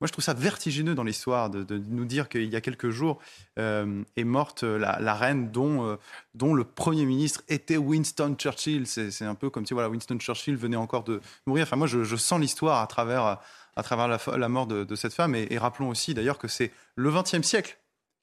Moi, 0.00 0.06
je 0.06 0.12
trouve 0.12 0.24
ça 0.24 0.34
vertigineux 0.34 0.94
dans 0.94 1.02
l'histoire 1.02 1.50
de, 1.50 1.82
nous 1.88 2.04
dire 2.04 2.28
qu'il 2.28 2.48
y 2.48 2.56
a 2.56 2.60
quelques 2.60 2.90
jours 2.90 3.18
euh, 3.58 4.02
est 4.16 4.24
morte 4.24 4.62
la, 4.62 5.14
reine 5.14 5.50
dont, 5.50 5.96
dont 6.34 6.54
le 6.54 6.64
Premier 6.64 7.04
ministre 7.04 7.42
était 7.48 7.76
Winston 7.76 8.34
Churchill. 8.36 8.86
C'est 8.86 9.24
un 9.24 9.34
peu 9.34 9.50
comme 9.50 9.66
si 9.66 9.74
voilà, 9.74 9.88
Winston 9.88 10.18
Churchill 10.18 10.56
venait 10.56 10.76
encore 10.76 11.04
de 11.04 11.20
mourir. 11.46 11.64
Enfin, 11.64 11.76
moi, 11.76 11.86
je, 11.86 12.16
sens 12.16 12.40
l'histoire 12.40 12.80
à 12.80 12.86
travers, 12.86 13.38
à 13.76 13.82
travers 13.82 14.08
la, 14.08 14.48
mort 14.48 14.66
de, 14.66 14.94
cette 14.96 15.14
femme. 15.14 15.34
Et, 15.34 15.58
rappelons 15.58 15.88
aussi 15.88 16.14
d'ailleurs 16.14 16.38
que 16.38 16.48
c'est 16.48 16.72
le 16.96 17.10
XXe 17.10 17.42
siècle 17.42 17.78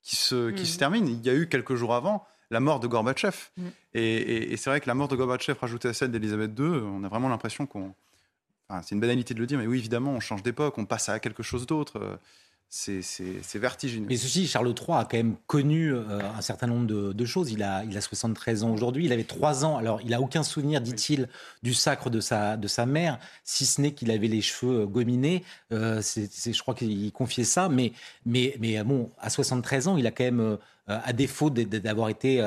qui 0.05 0.15
se, 0.15 0.51
qui 0.51 0.65
se 0.65 0.75
mm. 0.75 0.77
termine. 0.77 1.07
Il 1.07 1.25
y 1.25 1.29
a 1.29 1.33
eu 1.33 1.49
quelques 1.49 1.75
jours 1.75 1.93
avant 1.93 2.25
la 2.51 2.59
mort 2.59 2.79
de 2.79 2.87
Gorbatchev. 2.87 3.35
Mm. 3.57 3.63
Et, 3.95 4.55
c'est 4.55 4.69
vrai 4.69 4.79
que 4.79 4.87
la 4.87 4.93
mort 4.93 5.07
de 5.07 5.15
Gorbatchev 5.15 5.57
rajoutée 5.59 5.89
à 5.89 5.93
celle 5.93 6.11
d'Elisabeth 6.11 6.51
II, 6.57 6.65
on 6.65 7.03
a 7.03 7.09
vraiment 7.09 7.27
l'impression 7.27 7.65
qu'on 7.65 7.93
c'est 8.81 8.95
une 8.95 9.01
banalité 9.01 9.35
de 9.35 9.39
le 9.39 9.45
dire, 9.45 9.59
mais 9.59 9.67
oui, 9.67 9.77
évidemment, 9.77 10.11
on 10.11 10.19
change 10.19 10.41
d'époque, 10.41 10.79
on 10.79 10.85
passe 10.85 11.07
à 11.07 11.19
quelque 11.19 11.43
chose 11.43 11.67
d'autre. 11.67 12.19
Euh, 12.89 13.01
c'est 13.01 13.59
vertigineux. 13.59 14.07
Mais 14.09 14.17
ceci, 14.17 14.47
Charles 14.47 14.67
III 14.67 14.97
a 14.97 15.07
quand 15.09 15.17
même 15.17 15.35
connu 15.47 15.93
euh, 15.93 16.03
un 16.37 16.41
certain 16.41 16.67
nombre 16.67 16.85
de, 16.85 17.25
choses. 17.25 17.51
Il 17.51 17.63
a, 17.63 17.83
il 17.85 17.97
a 17.97 18.01
73 18.01 18.63
ans 18.63 18.71
aujourd'hui. 18.71 19.05
Il 19.05 19.13
avait 19.13 19.23
3 19.23 19.65
ans. 19.65 19.77
Alors, 19.77 20.01
il 20.01 20.09
n'a 20.09 20.21
aucun 20.21 20.43
souvenir, 20.43 20.81
dit-il, 20.81 21.29
du 21.63 21.73
sacre 21.73 22.09
de 22.09 22.19
sa, 22.19 22.57
de 22.57 22.67
sa 22.67 22.85
mère, 22.85 23.19
si 23.43 23.65
ce 23.65 23.81
n'est 23.81 23.93
qu'il 23.93 24.11
avait 24.11 24.27
les 24.27 24.41
cheveux 24.41 24.81
euh, 24.81 24.85
gominés. 24.85 25.43
je 25.71 26.61
crois 26.61 26.75
qu'il 26.75 27.11
confiait 27.11 27.43
ça. 27.43 27.69
Mais, 27.69 27.93
mais, 28.25 28.55
mais 28.59 28.83
bon, 28.83 29.09
à 29.19 29.29
73 29.29 29.87
ans, 29.87 29.97
il 29.97 30.05
a 30.07 30.11
quand 30.11 30.25
même, 30.25 30.57
à 30.87 31.13
défaut 31.13 31.49
d'avoir 31.49 32.09
été 32.09 32.41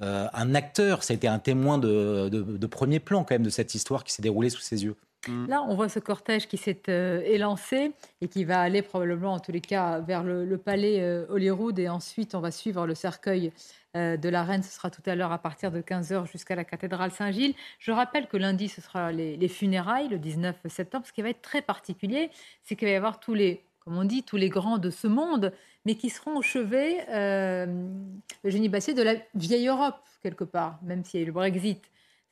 un 0.00 0.54
acteur, 0.54 1.02
ça 1.02 1.12
a 1.12 1.16
été 1.16 1.26
un 1.26 1.38
témoin 1.38 1.78
de, 1.78 2.28
de 2.28 2.66
premier 2.66 3.00
plan 3.00 3.24
quand 3.24 3.34
même 3.34 3.42
de 3.42 3.50
cette 3.50 3.74
histoire 3.74 4.04
qui 4.04 4.12
s'est 4.12 4.22
déroulée 4.22 4.50
sous 4.50 4.60
ses 4.60 4.84
yeux. 4.84 4.96
Mm. 5.28 5.46
Là, 5.46 5.62
on 5.62 5.74
voit 5.74 5.88
ce 5.88 5.98
cortège 5.98 6.48
qui 6.48 6.56
s'est 6.56 6.82
euh, 6.88 7.20
élancé 7.24 7.92
et 8.20 8.28
qui 8.28 8.44
va 8.44 8.60
aller 8.60 8.82
probablement, 8.82 9.34
en 9.34 9.38
tous 9.38 9.52
les 9.52 9.60
cas, 9.60 10.00
vers 10.00 10.22
le, 10.22 10.56
palais 10.56 11.00
euh, 11.00 11.26
Holyrood 11.28 11.78
et 11.78 11.88
ensuite 11.88 12.34
on 12.34 12.40
va 12.40 12.50
suivre 12.50 12.86
le 12.86 12.94
cercueil 12.94 13.52
euh, 13.96 14.16
de 14.16 14.28
la 14.28 14.42
reine. 14.42 14.62
Ce 14.62 14.72
sera 14.72 14.90
tout 14.90 15.02
à 15.06 15.14
l'heure 15.14 15.32
à 15.32 15.38
partir 15.38 15.70
de 15.70 15.80
15h 15.80 16.30
jusqu'à 16.30 16.54
la 16.54 16.64
cathédrale 16.64 17.10
Saint-Gilles. 17.10 17.54
Je 17.78 17.92
rappelle 17.92 18.28
que 18.28 18.36
lundi, 18.36 18.68
ce 18.68 18.80
sera 18.80 19.12
les, 19.12 19.48
funérailles, 19.48 20.08
le 20.08 20.18
19 20.18 20.56
septembre. 20.68 21.06
Ce 21.06 21.12
qui 21.12 21.22
va 21.22 21.30
être 21.30 21.42
très 21.42 21.62
particulier, 21.62 22.30
c'est 22.62 22.76
qu'il 22.76 22.88
va 22.88 22.92
y 22.92 22.96
avoir 22.96 23.20
tous 23.20 23.34
les, 23.34 23.62
comme 23.80 23.98
on 23.98 24.04
dit, 24.04 24.22
tous 24.22 24.36
les 24.36 24.48
grands 24.48 24.78
de 24.78 24.90
ce 24.90 25.06
monde, 25.06 25.52
mais 25.84 25.96
qui 25.96 26.10
seront 26.10 26.36
au 26.36 26.42
chevet, 26.42 27.06
le 27.08 28.50
génie 28.50 28.68
Bassier, 28.68 28.92
de 28.92 29.02
la 29.02 29.14
vieille 29.34 29.66
Europe, 29.66 29.96
quelque 30.22 30.44
part, 30.44 30.78
même 30.82 31.04
s'il 31.04 31.20
y 31.20 31.22
a 31.22 31.24
eu 31.24 31.26
le 31.26 31.32
Brexit. 31.32 31.82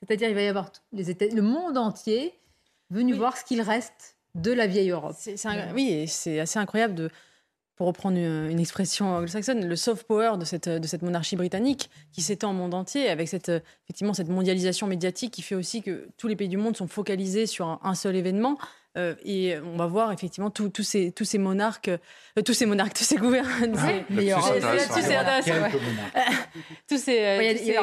C'est-à-dire, 0.00 0.28
il 0.28 0.34
va 0.34 0.42
y 0.42 0.46
avoir 0.46 0.70
les 0.92 1.08
États, 1.08 1.26
le 1.34 1.40
monde 1.42 1.78
entier 1.78 2.34
venu 2.90 3.14
voir 3.14 3.36
ce 3.36 3.44
qu'il 3.44 3.60
reste 3.60 4.16
de 4.34 4.52
la 4.52 4.66
vieille 4.66 4.90
Europe. 4.90 5.16
oui, 5.74 5.90
et 5.90 6.06
c'est 6.06 6.40
assez 6.40 6.58
incroyable 6.58 6.94
de, 6.94 7.10
pour 7.78 7.86
reprendre 7.86 8.16
une, 8.16 8.58
expression 8.58 9.14
anglo-saxonne, 9.14 9.64
le 9.64 9.76
soft 9.76 10.04
power 10.06 10.32
de 10.36 10.44
cette, 10.44 10.68
de 10.68 10.86
cette 10.86 11.02
monarchie 11.02 11.36
britannique 11.36 11.90
qui 12.12 12.22
s'étend 12.22 12.50
au 12.50 12.54
monde 12.54 12.74
entier, 12.74 13.08
avec 13.08 13.28
cette, 13.28 13.50
effectivement 13.84 14.14
cette 14.14 14.28
mondialisation 14.28 14.88
médiatique 14.88 15.32
qui 15.32 15.42
fait 15.42 15.54
aussi 15.54 15.82
que 15.82 16.08
tous 16.16 16.26
les 16.26 16.34
pays 16.34 16.48
du 16.48 16.56
monde 16.56 16.76
sont 16.76 16.88
focalisés 16.88 17.46
sur 17.46 17.78
un, 17.82 17.94
seul 17.94 18.16
événement. 18.16 18.58
Euh, 18.96 19.14
et 19.24 19.56
on 19.60 19.76
va 19.76 19.86
voir 19.86 20.10
effectivement 20.10 20.50
tous 20.50 20.72
ces, 20.82 21.12
tous 21.12 21.24
ces 21.24 21.38
monarques, 21.38 21.88
euh, 21.88 22.42
tous 22.44 22.54
ces 22.54 22.66
monarques, 22.66 22.94
tous 22.94 23.04
ces 23.04 23.14
gouverneurs, 23.16 23.46
tous 23.68 23.78
ces 23.78 25.14
tous 26.88 26.98
ces 26.98 27.36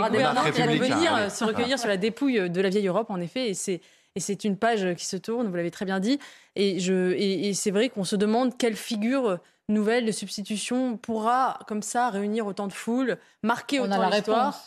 gouvernants 0.10 0.52
qui 0.52 0.62
vont 0.62 0.78
venir 0.78 1.32
se 1.32 1.46
recueillir 1.46 1.80
sur 1.80 1.88
la 1.88 1.96
dépouille 1.96 2.50
de 2.50 2.60
la 2.62 2.68
vieille 2.68 2.88
Europe, 2.88 3.10
en 3.10 3.22
effet, 3.22 3.50
et 3.50 3.54
c'est 3.54 3.80
et 4.16 4.20
c'est 4.20 4.46
une 4.46 4.58
page 4.58 4.96
qui 4.96 5.06
se 5.06 5.18
tourne, 5.18 5.48
vous 5.48 5.56
l'avez 5.56 5.72
très 5.72 5.86
bien 5.86 6.00
dit. 6.00 6.20
Et, 6.56 6.80
je, 6.80 7.12
et, 7.14 7.54
c'est 7.54 7.72
vrai 7.72 7.90
qu'on 7.90 8.06
se 8.06 8.16
demande 8.16 8.58
quelle 8.58 8.76
figure 8.76 9.40
nouvelle 9.68 10.06
de 10.06 10.12
substitution 10.12 10.98
pourra, 10.98 11.60
comme 11.68 11.82
ça, 11.82 12.10
réunir 12.10 12.48
autant 12.48 12.68
de 12.68 12.74
foules, 12.74 13.18
marquer 13.44 13.80
autant 13.80 14.10
l'histoire. 14.10 14.64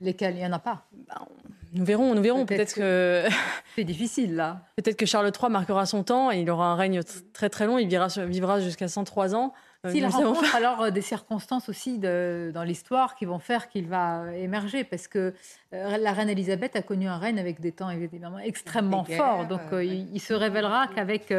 Lesquelles? 0.00 0.34
Il 0.34 0.40
n'y 0.40 0.46
en 0.46 0.52
a 0.52 0.58
pas. 0.58 0.86
Bah, 1.08 1.26
nous 1.72 1.84
verrons, 1.84 2.14
nous 2.14 2.22
verrons. 2.22 2.46
Peut-être 2.46 2.74
que. 2.74 3.24
c'est 3.76 3.84
difficile, 3.84 4.34
là. 4.34 4.62
Peut-être 4.76 4.96
que 4.96 5.06
Charles 5.06 5.30
III 5.30 5.50
marquera 5.50 5.84
son 5.84 6.02
temps 6.02 6.30
et 6.30 6.40
il 6.40 6.50
aura 6.50 6.68
un 6.68 6.76
règne 6.76 7.02
très 7.32 7.50
très 7.50 7.66
long. 7.66 7.78
Il 7.78 7.88
vivra, 7.88 8.08
vivra 8.26 8.60
jusqu'à 8.60 8.88
103 8.88 9.34
ans. 9.34 9.52
Euh, 9.86 9.90
S'il 9.90 10.06
rencontre. 10.06 10.54
alors 10.54 10.82
euh, 10.82 10.90
des 10.90 11.00
circonstances 11.00 11.68
aussi 11.68 11.98
de, 11.98 12.50
dans 12.52 12.62
l'histoire 12.62 13.14
qui 13.14 13.24
vont 13.24 13.38
faire 13.38 13.68
qu'il 13.68 13.86
va 13.86 14.22
euh, 14.22 14.32
émerger, 14.32 14.84
parce 14.84 15.08
que 15.08 15.34
la 15.72 16.12
reine 16.12 16.30
Elisabeth 16.30 16.74
a 16.76 16.82
connu 16.82 17.06
un 17.06 17.18
règne 17.18 17.38
avec 17.38 17.60
des 17.60 17.72
temps 17.72 17.90
évidemment 17.90 18.38
extrêmement 18.38 19.04
forts, 19.04 19.46
donc 19.46 19.60
il, 19.72 20.20
se 20.20 20.32
révélera 20.32 20.86
qu'avec 20.86 21.34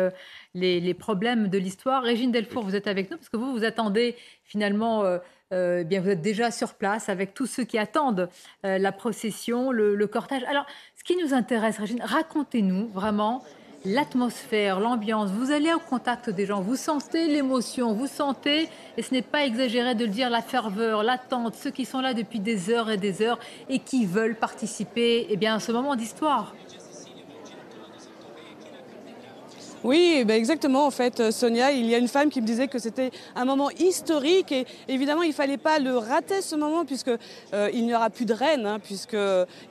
les, 0.53 0.93
problèmes 0.93 1.47
de 1.47 1.57
l'histoire, 1.57 2.03
Régine 2.03 2.31
Delfour, 2.31 2.63
vous 2.63 2.75
êtes 2.75 2.85
avec 2.85 3.09
nous, 3.09 3.17
parce 3.17 3.29
que 3.29 3.37
vous 3.37 3.51
vous 3.51 3.63
attendez 3.63 4.15
finalement, 4.43 5.03
bien 5.49 6.01
vous 6.01 6.09
êtes 6.09 6.21
déjà 6.21 6.51
sur 6.51 6.75
place 6.75 7.09
avec 7.09 7.33
tous 7.33 7.47
ceux 7.47 7.63
qui 7.63 7.79
attendent 7.79 8.29
la 8.63 8.91
procession, 8.91 9.71
le, 9.71 9.95
le 9.95 10.07
cortège. 10.07 10.43
Alors, 10.43 10.67
ce 10.95 11.03
qui 11.03 11.15
nous 11.15 11.33
intéresse, 11.33 11.79
Régine, 11.79 12.03
racontez-nous 12.03 12.89
vraiment 12.89 13.43
l'atmosphère, 13.85 14.79
l'ambiance. 14.79 15.31
Vous 15.31 15.51
allez 15.51 15.73
au 15.73 15.79
contact 15.79 16.29
des 16.29 16.45
gens, 16.45 16.61
vous 16.61 16.75
sentez 16.75 17.27
l'émotion, 17.27 17.93
vous 17.93 18.07
sentez, 18.07 18.69
et 18.97 19.01
ce 19.01 19.13
n'est 19.13 19.21
pas 19.21 19.45
exagéré 19.45 19.95
de 19.95 20.05
le 20.05 20.11
dire, 20.11 20.29
la 20.29 20.41
ferveur, 20.41 21.03
l'attente, 21.03 21.55
ceux 21.55 21.71
qui 21.71 21.85
sont 21.85 22.01
là 22.01 22.13
depuis 22.13 22.39
des 22.39 22.69
heures 22.69 22.89
et 22.89 22.97
des 22.97 23.21
heures 23.21 23.39
et 23.69 23.79
qui 23.79 24.05
veulent 24.05 24.35
participer 24.35 25.27
eh 25.29 25.37
bien, 25.37 25.55
à 25.55 25.59
ce 25.59 25.71
moment 25.71 25.95
d'histoire. 25.95 26.53
Oui, 29.83 30.23
ben 30.25 30.35
exactement. 30.35 30.87
En 30.87 30.91
fait, 30.91 31.19
euh, 31.19 31.31
Sonia, 31.31 31.71
il 31.71 31.85
y 31.85 31.93
a 31.93 31.99
une 31.99 32.07
femme 32.07 32.29
qui 32.29 32.41
me 32.41 32.47
disait 32.47 32.67
que 32.67 32.79
c'était 32.79 33.11
un 33.35 33.45
moment 33.45 33.69
historique 33.69 34.51
et 34.51 34.65
évidemment, 34.87 35.21
il 35.21 35.33
fallait 35.33 35.57
pas 35.57 35.77
le 35.77 35.95
rater 35.95 36.41
ce 36.41 36.55
moment 36.55 36.83
puisque 36.83 37.11
euh, 37.53 37.69
il 37.73 37.85
n'y 37.85 37.93
aura 37.93 38.09
plus 38.09 38.25
de 38.25 38.33
reine, 38.33 38.65
hein, 38.65 38.79
puisque 38.83 39.17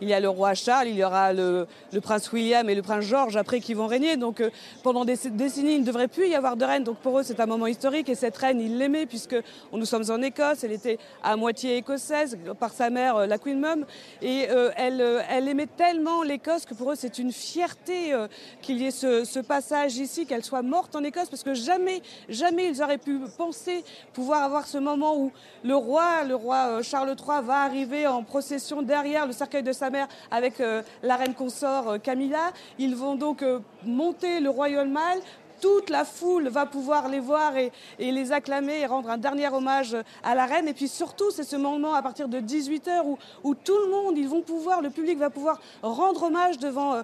il 0.00 0.08
y 0.08 0.14
a 0.14 0.20
le 0.20 0.28
roi 0.28 0.54
Charles, 0.54 0.88
il 0.88 0.96
y 0.96 1.02
aura 1.02 1.32
le, 1.32 1.66
prince 2.02 2.30
William 2.32 2.68
et 2.70 2.76
le 2.76 2.82
prince 2.82 3.04
George 3.04 3.36
après 3.36 3.58
qui 3.58 3.74
vont 3.74 3.88
régner. 3.88 4.16
Donc 4.16 4.40
euh, 4.40 4.50
pendant 4.84 5.04
des 5.04 5.16
décennies, 5.32 5.74
il 5.74 5.80
ne 5.80 5.86
devrait 5.86 6.08
plus 6.08 6.28
y 6.28 6.36
avoir 6.36 6.56
de 6.56 6.64
reine. 6.64 6.84
Donc 6.84 6.98
pour 6.98 7.18
eux, 7.18 7.24
c'est 7.24 7.40
un 7.40 7.46
moment 7.46 7.66
historique 7.66 8.08
et 8.08 8.14
cette 8.14 8.36
reine, 8.36 8.60
ils 8.60 8.78
l'aimaient 8.78 9.06
puisque 9.06 9.36
nous 9.72 9.86
sommes 9.86 10.08
en 10.10 10.22
Écosse. 10.22 10.62
Elle 10.62 10.72
était 10.72 10.98
à 11.24 11.34
moitié 11.34 11.78
écossaise 11.78 12.38
par 12.60 12.72
sa 12.72 12.90
mère, 12.90 13.26
la 13.26 13.38
Queen 13.38 13.58
Mum, 13.58 13.84
et 14.22 14.46
elle, 14.76 15.04
elle 15.28 15.48
aimait 15.48 15.66
tellement 15.66 16.22
l'Écosse 16.22 16.64
que 16.64 16.74
pour 16.74 16.92
eux, 16.92 16.96
c'est 16.96 17.18
une 17.18 17.32
fierté 17.32 18.12
qu'il 18.62 18.80
y 18.80 18.86
ait 18.86 18.90
ce, 18.90 19.24
ce 19.24 19.40
passage 19.40 19.95
ici, 19.98 20.26
qu'elle 20.26 20.44
soit 20.44 20.62
morte 20.62 20.94
en 20.96 21.04
Écosse, 21.04 21.28
parce 21.28 21.42
que 21.42 21.54
jamais, 21.54 22.02
jamais 22.28 22.68
ils 22.68 22.82
auraient 22.82 22.98
pu 22.98 23.20
penser 23.36 23.84
pouvoir 24.12 24.42
avoir 24.42 24.66
ce 24.66 24.78
moment 24.78 25.16
où 25.16 25.32
le 25.64 25.74
roi, 25.74 26.24
le 26.24 26.34
roi 26.34 26.66
euh, 26.68 26.82
Charles 26.82 27.14
III, 27.18 27.42
va 27.42 27.62
arriver 27.62 28.06
en 28.06 28.22
procession 28.22 28.82
derrière 28.82 29.26
le 29.26 29.32
cercueil 29.32 29.62
de 29.62 29.72
sa 29.72 29.90
mère 29.90 30.08
avec 30.30 30.60
euh, 30.60 30.82
la 31.02 31.16
reine 31.16 31.34
consort 31.34 31.88
euh, 31.88 31.98
Camilla. 31.98 32.52
Ils 32.78 32.96
vont 32.96 33.14
donc 33.14 33.44
monter 33.84 34.40
le 34.40 34.50
Royal 34.50 34.86
Mile 34.88 35.22
toute 35.60 35.90
la 35.90 36.04
foule 36.04 36.48
va 36.48 36.66
pouvoir 36.66 37.08
les 37.08 37.20
voir 37.20 37.56
et, 37.56 37.72
les 37.98 38.32
acclamer 38.32 38.80
et 38.80 38.86
rendre 38.86 39.10
un 39.10 39.18
dernier 39.18 39.48
hommage 39.48 39.96
à 40.22 40.34
la 40.34 40.46
reine. 40.46 40.68
Et 40.68 40.74
puis 40.74 40.88
surtout, 40.88 41.30
c'est 41.30 41.44
ce 41.44 41.56
moment 41.56 41.94
à 41.94 42.02
partir 42.02 42.28
de 42.28 42.38
18h 42.38 43.04
où, 43.04 43.18
où, 43.44 43.54
tout 43.54 43.78
le 43.78 43.90
monde, 43.90 44.18
ils 44.18 44.28
vont 44.28 44.42
pouvoir, 44.42 44.82
le 44.82 44.90
public 44.90 45.18
va 45.18 45.30
pouvoir 45.30 45.60
rendre 45.82 46.24
hommage 46.24 46.58
devant, 46.58 46.94
euh, 46.94 47.02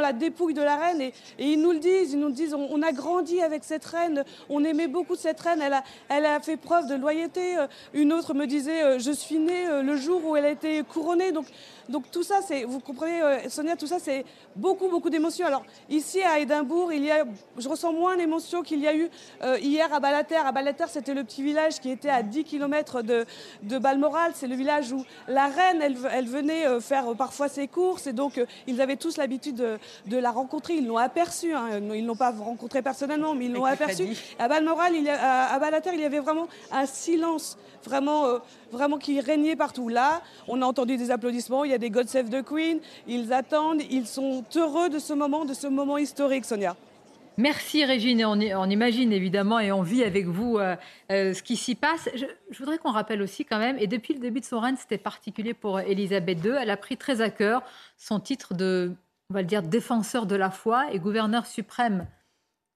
la 0.00 0.12
dépouille 0.12 0.54
de 0.54 0.62
la 0.62 0.76
reine. 0.76 1.00
Et, 1.00 1.12
ils 1.38 1.60
nous 1.60 1.72
le 1.72 1.78
disent, 1.78 2.12
ils 2.12 2.18
nous 2.18 2.30
disent, 2.30 2.54
on, 2.54 2.82
a 2.82 2.92
grandi 2.92 3.40
avec 3.40 3.64
cette 3.64 3.84
reine, 3.84 4.24
on 4.48 4.64
aimait 4.64 4.88
beaucoup 4.88 5.14
cette 5.14 5.40
reine, 5.40 5.60
elle 5.62 5.74
a, 5.74 5.84
elle 6.08 6.26
a 6.26 6.40
fait 6.40 6.56
preuve 6.56 6.86
de 6.88 6.94
loyauté. 6.94 7.58
Euh, 7.58 7.66
une 7.94 8.12
autre 8.12 8.34
me 8.34 8.46
disait, 8.46 8.82
euh, 8.82 8.98
je 8.98 9.12
suis 9.12 9.38
née 9.38 9.82
le 9.82 9.96
jour 9.96 10.24
où 10.24 10.36
elle 10.36 10.44
a 10.44 10.50
été 10.50 10.82
couronnée. 10.82 11.32
Donc 11.32 11.46
donc 11.88 12.10
tout 12.10 12.22
ça, 12.22 12.40
c'est, 12.46 12.64
vous 12.64 12.80
comprenez, 12.80 13.22
euh, 13.22 13.48
Sonia, 13.48 13.76
tout 13.76 13.86
ça, 13.86 13.98
c'est 13.98 14.24
beaucoup, 14.54 14.88
beaucoup 14.88 15.10
d'émotions. 15.10 15.46
Alors 15.46 15.64
ici 15.88 16.22
à 16.22 16.38
Édimbourg, 16.38 16.92
il 16.92 17.04
y 17.04 17.10
a, 17.10 17.24
je 17.58 17.68
ressens 17.68 17.92
moins 17.92 18.16
d'émotions 18.16 18.62
qu'il 18.62 18.80
y 18.80 18.86
a 18.86 18.94
eu 18.94 19.08
euh, 19.42 19.58
hier 19.58 19.92
à 19.92 20.00
Balater. 20.00 20.36
À 20.36 20.52
Balater, 20.52 20.86
c'était 20.88 21.14
le 21.14 21.24
petit 21.24 21.42
village 21.42 21.80
qui 21.80 21.90
était 21.90 22.08
à 22.08 22.22
10 22.22 22.44
km 22.44 23.02
de, 23.02 23.26
de 23.62 23.78
Balmoral. 23.78 24.32
C'est 24.34 24.46
le 24.46 24.54
village 24.54 24.92
où 24.92 25.04
la 25.28 25.48
reine, 25.48 25.82
elle, 25.82 25.96
elle 26.12 26.28
venait 26.28 26.66
euh, 26.66 26.80
faire 26.80 27.14
parfois 27.16 27.48
ses 27.48 27.68
courses 27.68 28.06
et 28.06 28.12
donc 28.12 28.40
ils 28.66 28.80
avaient 28.80 28.96
tous 28.96 29.16
l'habitude 29.16 29.56
de, 29.56 30.16
la 30.16 30.30
rencontrer. 30.30 30.74
Ils 30.74 30.86
l'ont 30.86 30.98
aperçue. 30.98 31.54
Hein. 31.54 31.80
Ils 31.94 32.06
l'ont 32.06 32.16
pas 32.16 32.30
rencontrée 32.30 32.82
personnellement, 32.82 33.34
mais 33.34 33.46
ils 33.46 33.52
l'ont 33.52 33.64
aperçue. 33.64 34.08
À 34.38 34.48
Balmoral, 34.48 34.94
il 34.94 35.08
à, 35.08 35.58
Balater, 35.58 35.90
il 35.94 36.00
y 36.00 36.04
avait 36.04 36.20
vraiment 36.20 36.46
un 36.70 36.86
silence, 36.86 37.58
vraiment, 37.84 38.38
vraiment 38.70 38.98
qui 38.98 39.20
régnait 39.20 39.56
partout. 39.56 39.88
Là, 39.88 40.22
on 40.48 40.62
a 40.62 40.66
entendu 40.66 40.96
des 40.96 41.10
applaudissements 41.10 41.64
il 41.64 41.70
y 41.70 41.74
a 41.74 41.78
des 41.82 41.90
God 41.90 42.08
Save 42.08 42.30
the 42.30 42.44
Queen, 42.44 42.78
ils 43.08 43.32
attendent, 43.32 43.82
ils 43.90 44.06
sont 44.06 44.44
heureux 44.54 44.88
de 44.88 45.00
ce 45.00 45.12
moment, 45.12 45.44
de 45.44 45.52
ce 45.52 45.66
moment 45.66 45.98
historique, 45.98 46.44
Sonia. 46.44 46.76
Merci 47.36 47.84
Régine, 47.84 48.20
et 48.20 48.54
on, 48.54 48.66
imagine 48.66 49.12
évidemment 49.12 49.58
et 49.58 49.72
on 49.72 49.82
vit 49.82 50.04
avec 50.04 50.26
vous 50.26 50.58
euh, 50.58 50.76
euh, 51.10 51.34
ce 51.34 51.42
qui 51.42 51.56
s'y 51.56 51.74
passe. 51.74 52.08
Je, 52.14 52.26
voudrais 52.58 52.78
qu'on 52.78 52.92
rappelle 52.92 53.20
aussi 53.20 53.44
quand 53.44 53.58
même, 53.58 53.78
et 53.80 53.88
depuis 53.88 54.14
le 54.14 54.20
début 54.20 54.38
de 54.38 54.44
son 54.44 54.60
règne, 54.60 54.76
c'était 54.76 54.96
particulier 54.96 55.54
pour 55.54 55.80
Elisabeth 55.80 56.44
II, 56.44 56.52
elle 56.60 56.70
a 56.70 56.76
pris 56.76 56.96
très 56.96 57.20
à 57.20 57.30
cœur 57.30 57.62
son 57.96 58.20
titre 58.20 58.54
de, 58.54 58.92
on 59.28 59.34
va 59.34 59.40
le 59.40 59.48
dire, 59.48 59.62
défenseur 59.62 60.26
de 60.26 60.36
la 60.36 60.50
foi 60.50 60.84
et 60.92 61.00
gouverneur 61.00 61.46
suprême 61.46 62.06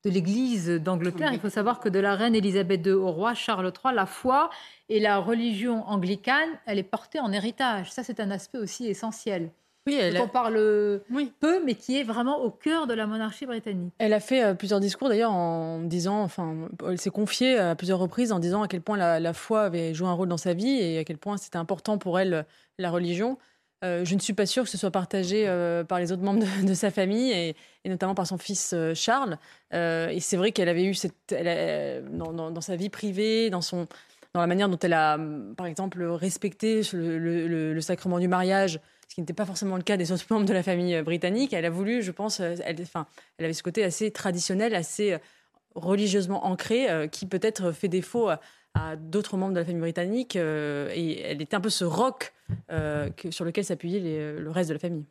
de 0.07 0.11
l'Église 0.11 0.71
d'Angleterre. 0.71 1.33
Il 1.33 1.41
faut 1.41 1.51
savoir 1.51 1.81
que 1.81 1.89
de 1.89 1.99
la 1.99 2.15
reine 2.15 2.35
Élisabeth 2.35 2.87
II 2.87 2.93
au 2.93 3.11
roi 3.11 3.35
Charles 3.35 3.73
III, 3.85 3.93
la 3.93 4.07
foi 4.07 4.51
et 4.89 5.01
la 5.01 5.19
religion 5.19 5.85
anglicane, 5.89 6.49
elle 6.65 6.79
est 6.79 6.85
portée 6.85 7.19
en 7.19 7.33
héritage. 7.33 7.91
Ça, 7.91 8.05
c'est 8.05 8.21
un 8.21 8.31
aspect 8.31 8.59
aussi 8.59 8.87
essentiel. 8.87 9.51
Oui, 9.87 9.95
elle 9.95 10.19
on 10.21 10.29
parle 10.29 11.01
peu, 11.41 11.65
mais 11.65 11.75
qui 11.75 11.99
est 11.99 12.03
vraiment 12.03 12.41
au 12.41 12.51
cœur 12.51 12.87
de 12.87 12.95
la 12.95 13.07
monarchie 13.07 13.47
britannique. 13.47 13.93
Elle 13.99 14.13
a 14.13 14.21
fait 14.21 14.43
euh, 14.43 14.55
plusieurs 14.55 14.81
discours 14.81 15.09
d'ailleurs 15.09 15.33
en 15.33 15.79
disant, 15.81 16.23
enfin, 16.23 16.69
elle 16.89 16.99
s'est 16.99 17.11
confiée 17.11 17.57
à 17.57 17.77
plusieurs 17.77 18.01
reprises 18.01 18.33
en 18.33 18.41
disant 18.41 18.63
à 18.63 18.69
quel 18.69 18.81
point 18.81 18.97
la, 18.97 19.33
foi 19.33 19.63
avait 19.63 19.95
joué 19.95 20.09
un 20.09 20.13
rôle 20.13 20.29
dans 20.29 20.37
sa 20.37 20.55
vie 20.55 20.77
et 20.81 20.99
à 20.99 21.05
quel 21.05 21.19
point 21.19 21.37
c'était 21.37 21.57
important 21.57 21.99
pour 21.99 22.19
elle 22.19 22.47
la 22.79 22.91
religion. 22.91 23.39
Euh, 23.85 24.05
je 24.05 24.15
ne 24.15 24.21
suis 24.21 24.33
pas 24.33 24.47
sûre 24.47 24.65
que 24.65 24.71
ce 24.71 24.79
soit 24.79 24.91
partagé 24.91 25.47
euh, 25.47 25.85
par 25.85 25.99
les 25.99 26.11
autres 26.13 26.23
membres 26.23 26.45
de, 26.65 26.75
sa 26.75 26.91
famille 26.91 27.31
et, 27.33 27.55
notamment 27.85 28.15
par 28.15 28.27
son 28.27 28.39
fils 28.39 28.75
Charles. 28.95 29.39
et 29.73 30.19
c'est 30.21 30.37
vrai 30.37 30.53
qu'elle 30.53 30.69
avait 30.69 30.85
eu 30.85 30.95
cette, 30.95 31.15
dans, 31.31 32.61
sa 32.61 32.77
vie 32.77 32.89
privée, 32.89 33.51
dans 33.51 33.61
son, 33.61 33.87
dans 34.35 34.41
la 34.41 34.47
manière 34.47 34.69
dont 34.69 34.79
elle 34.79 34.95
a, 34.95 35.19
par 35.57 35.67
exemple, 35.67 36.03
respecté 36.03 36.83
le 36.93 37.81
sacrement 37.81 38.19
du 38.19 38.29
mariage 38.29 38.81
ce 39.09 39.15
qui 39.15 39.21
n'était 39.21 39.33
pas 39.33 39.47
forcément 39.47 39.77
le 39.77 39.83
cas 39.83 39.97
des 39.97 40.13
autres 40.13 40.25
membres 40.31 40.47
de 40.47 40.53
la 40.53 40.63
famille 40.63 40.95
euh, 40.95 41.03
britannique. 41.03 41.53
Elle 41.53 41.65
a 41.65 41.71
voulu, 41.71 42.03
je 42.03 42.11
pense, 42.11 42.41
euh, 42.41 42.55
elle, 42.65 42.81
enfin, 42.83 43.07
elle 43.39 43.47
avait 43.47 43.55
ce 43.55 43.63
côté 43.63 43.85
assez 43.85 44.11
traditionnel, 44.11 44.75
assez 44.75 45.13
euh, 45.13 45.19
religieusement 45.75 46.47
ancré, 46.47 46.89
qui 47.13 47.27
peut-être 47.27 47.71
fait 47.71 47.89
défaut 47.89 48.31
d'autres 48.99 49.37
membres 49.37 49.55
de 49.55 49.61
la 49.61 49.65
famille 49.65 49.81
britannique. 49.81 50.37
et 50.37 51.21
elle 51.23 51.43
était 51.43 51.57
un 51.57 51.61
peu 51.61 51.71
ce 51.71 51.85
roc 51.85 52.33
sur 53.31 53.45
lequel 53.45 53.65
s'appuyait 53.65 54.35
le 54.39 54.51
reste 54.51 54.69
de 54.69 54.75
la 54.75 54.81
famille. 54.81 55.07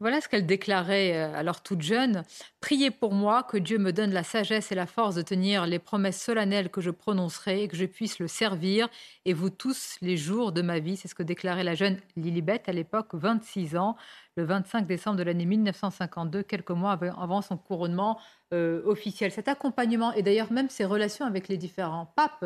Voilà 0.00 0.20
ce 0.20 0.28
qu'elle 0.28 0.46
déclarait 0.46 1.16
euh, 1.16 1.34
alors 1.34 1.62
toute 1.62 1.82
jeune. 1.82 2.22
Priez 2.60 2.90
pour 2.90 3.12
moi 3.12 3.42
que 3.42 3.56
Dieu 3.56 3.78
me 3.78 3.92
donne 3.92 4.12
la 4.12 4.22
sagesse 4.22 4.72
et 4.72 4.74
la 4.74 4.86
force 4.86 5.14
de 5.14 5.22
tenir 5.22 5.66
les 5.66 5.78
promesses 5.78 6.20
solennelles 6.20 6.70
que 6.70 6.80
je 6.80 6.90
prononcerai 6.90 7.64
et 7.64 7.68
que 7.68 7.76
je 7.76 7.84
puisse 7.84 8.18
le 8.18 8.28
servir 8.28 8.88
et 9.24 9.32
vous 9.32 9.50
tous 9.50 9.96
les 10.02 10.16
jours 10.16 10.52
de 10.52 10.62
ma 10.62 10.78
vie. 10.78 10.96
C'est 10.96 11.08
ce 11.08 11.14
que 11.14 11.22
déclarait 11.22 11.64
la 11.64 11.74
jeune 11.74 11.98
Lilibet 12.16 12.62
à 12.66 12.72
l'époque, 12.72 13.08
26 13.14 13.76
ans, 13.76 13.96
le 14.36 14.44
25 14.44 14.86
décembre 14.86 15.16
de 15.16 15.22
l'année 15.22 15.46
1952, 15.46 16.42
quelques 16.42 16.70
mois 16.70 16.92
avant 17.18 17.42
son 17.42 17.56
couronnement 17.56 18.18
euh, 18.52 18.82
officiel. 18.84 19.32
Cet 19.32 19.48
accompagnement 19.48 20.12
et 20.12 20.22
d'ailleurs 20.22 20.52
même 20.52 20.68
ses 20.68 20.84
relations 20.84 21.24
avec 21.24 21.48
les 21.48 21.56
différents 21.56 22.06
papes 22.06 22.44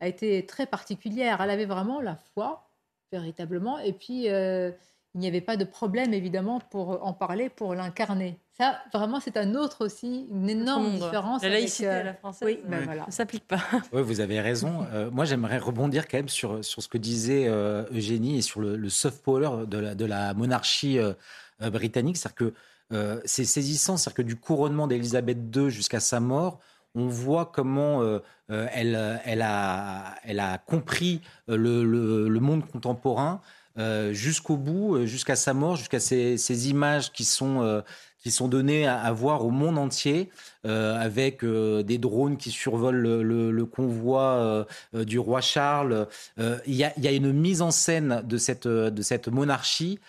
a 0.00 0.08
été 0.08 0.44
très 0.46 0.66
particulière. 0.66 1.40
Elle 1.40 1.50
avait 1.50 1.66
vraiment 1.66 2.00
la 2.00 2.16
foi, 2.16 2.68
véritablement, 3.12 3.78
et 3.78 3.92
puis... 3.92 4.28
Euh, 4.28 4.70
il 5.18 5.22
n'y 5.22 5.26
avait 5.26 5.40
pas 5.40 5.56
de 5.56 5.64
problème, 5.64 6.14
évidemment, 6.14 6.60
pour 6.70 7.04
en 7.04 7.12
parler, 7.12 7.48
pour 7.48 7.74
l'incarner. 7.74 8.38
Ça, 8.56 8.78
vraiment, 8.94 9.18
c'est 9.18 9.36
un 9.36 9.56
autre 9.56 9.84
aussi, 9.84 10.28
une 10.30 10.48
énorme 10.48 10.92
différence. 10.92 11.42
La 11.42 11.48
laïcité 11.48 11.88
à 11.88 12.04
la 12.04 12.14
française, 12.14 12.46
oui, 12.46 12.60
ben 12.68 12.84
voilà. 12.84 13.04
ça 13.06 13.10
s'applique 13.10 13.46
pas. 13.46 13.58
Oui, 13.92 14.02
vous 14.02 14.20
avez 14.20 14.40
raison. 14.40 14.86
Euh, 14.92 15.10
moi, 15.10 15.24
j'aimerais 15.24 15.58
rebondir 15.58 16.06
quand 16.06 16.18
même 16.18 16.28
sur, 16.28 16.64
sur 16.64 16.84
ce 16.84 16.88
que 16.88 16.98
disait 16.98 17.48
euh, 17.48 17.82
Eugénie 17.92 18.38
et 18.38 18.42
sur 18.42 18.60
le, 18.60 18.88
soft 18.88 19.24
power 19.24 19.66
de 19.66 19.78
la, 19.78 19.96
de 19.96 20.04
la 20.04 20.34
monarchie 20.34 21.00
euh, 21.00 21.14
britannique. 21.60 22.16
C'est-à-dire 22.16 22.52
que 22.90 23.22
c'est 23.24 23.44
saisissant, 23.44 23.96
c'est-à-dire 23.96 24.18
que 24.18 24.22
du 24.22 24.36
couronnement 24.36 24.86
d'Élisabeth 24.86 25.38
II 25.54 25.68
jusqu'à 25.68 26.00
sa 26.00 26.20
mort, 26.20 26.60
on 26.94 27.08
voit 27.08 27.44
comment 27.44 28.02
elle, 28.48 29.20
elle, 29.24 29.42
a, 29.42 30.14
elle 30.22 30.40
a 30.40 30.56
compris 30.58 31.20
le, 31.48 31.82
le 31.84 32.40
monde 32.40 32.64
contemporain 32.66 33.42
euh, 33.78 34.12
jusqu'au 34.12 34.56
bout, 34.56 34.96
euh, 34.96 35.06
jusqu'à 35.06 35.36
sa 35.36 35.54
mort, 35.54 35.76
jusqu'à 35.76 36.00
ces, 36.00 36.68
images 36.68 37.12
qui 37.12 37.24
sont, 37.24 37.62
euh, 37.62 37.80
qui 38.18 38.32
sont 38.32 38.48
données 38.48 38.88
à, 38.88 39.12
voir 39.12 39.44
au 39.44 39.50
monde 39.50 39.78
entier, 39.78 40.30
avec 40.64 41.44
des 41.44 41.98
drones 41.98 42.36
qui 42.36 42.50
survolent 42.50 43.22
le, 43.22 43.64
convoi 43.64 44.66
du 44.92 45.18
roi 45.18 45.40
Charles. 45.40 46.08
Il 46.36 46.74
y, 46.74 46.84
a, 46.84 47.12
une 47.12 47.32
mise 47.32 47.62
en 47.62 47.70
scène 47.70 48.22
de 48.26 48.36
cette, 48.36 48.66
de 48.66 49.02
cette 49.02 49.28
monarchie 49.28 50.00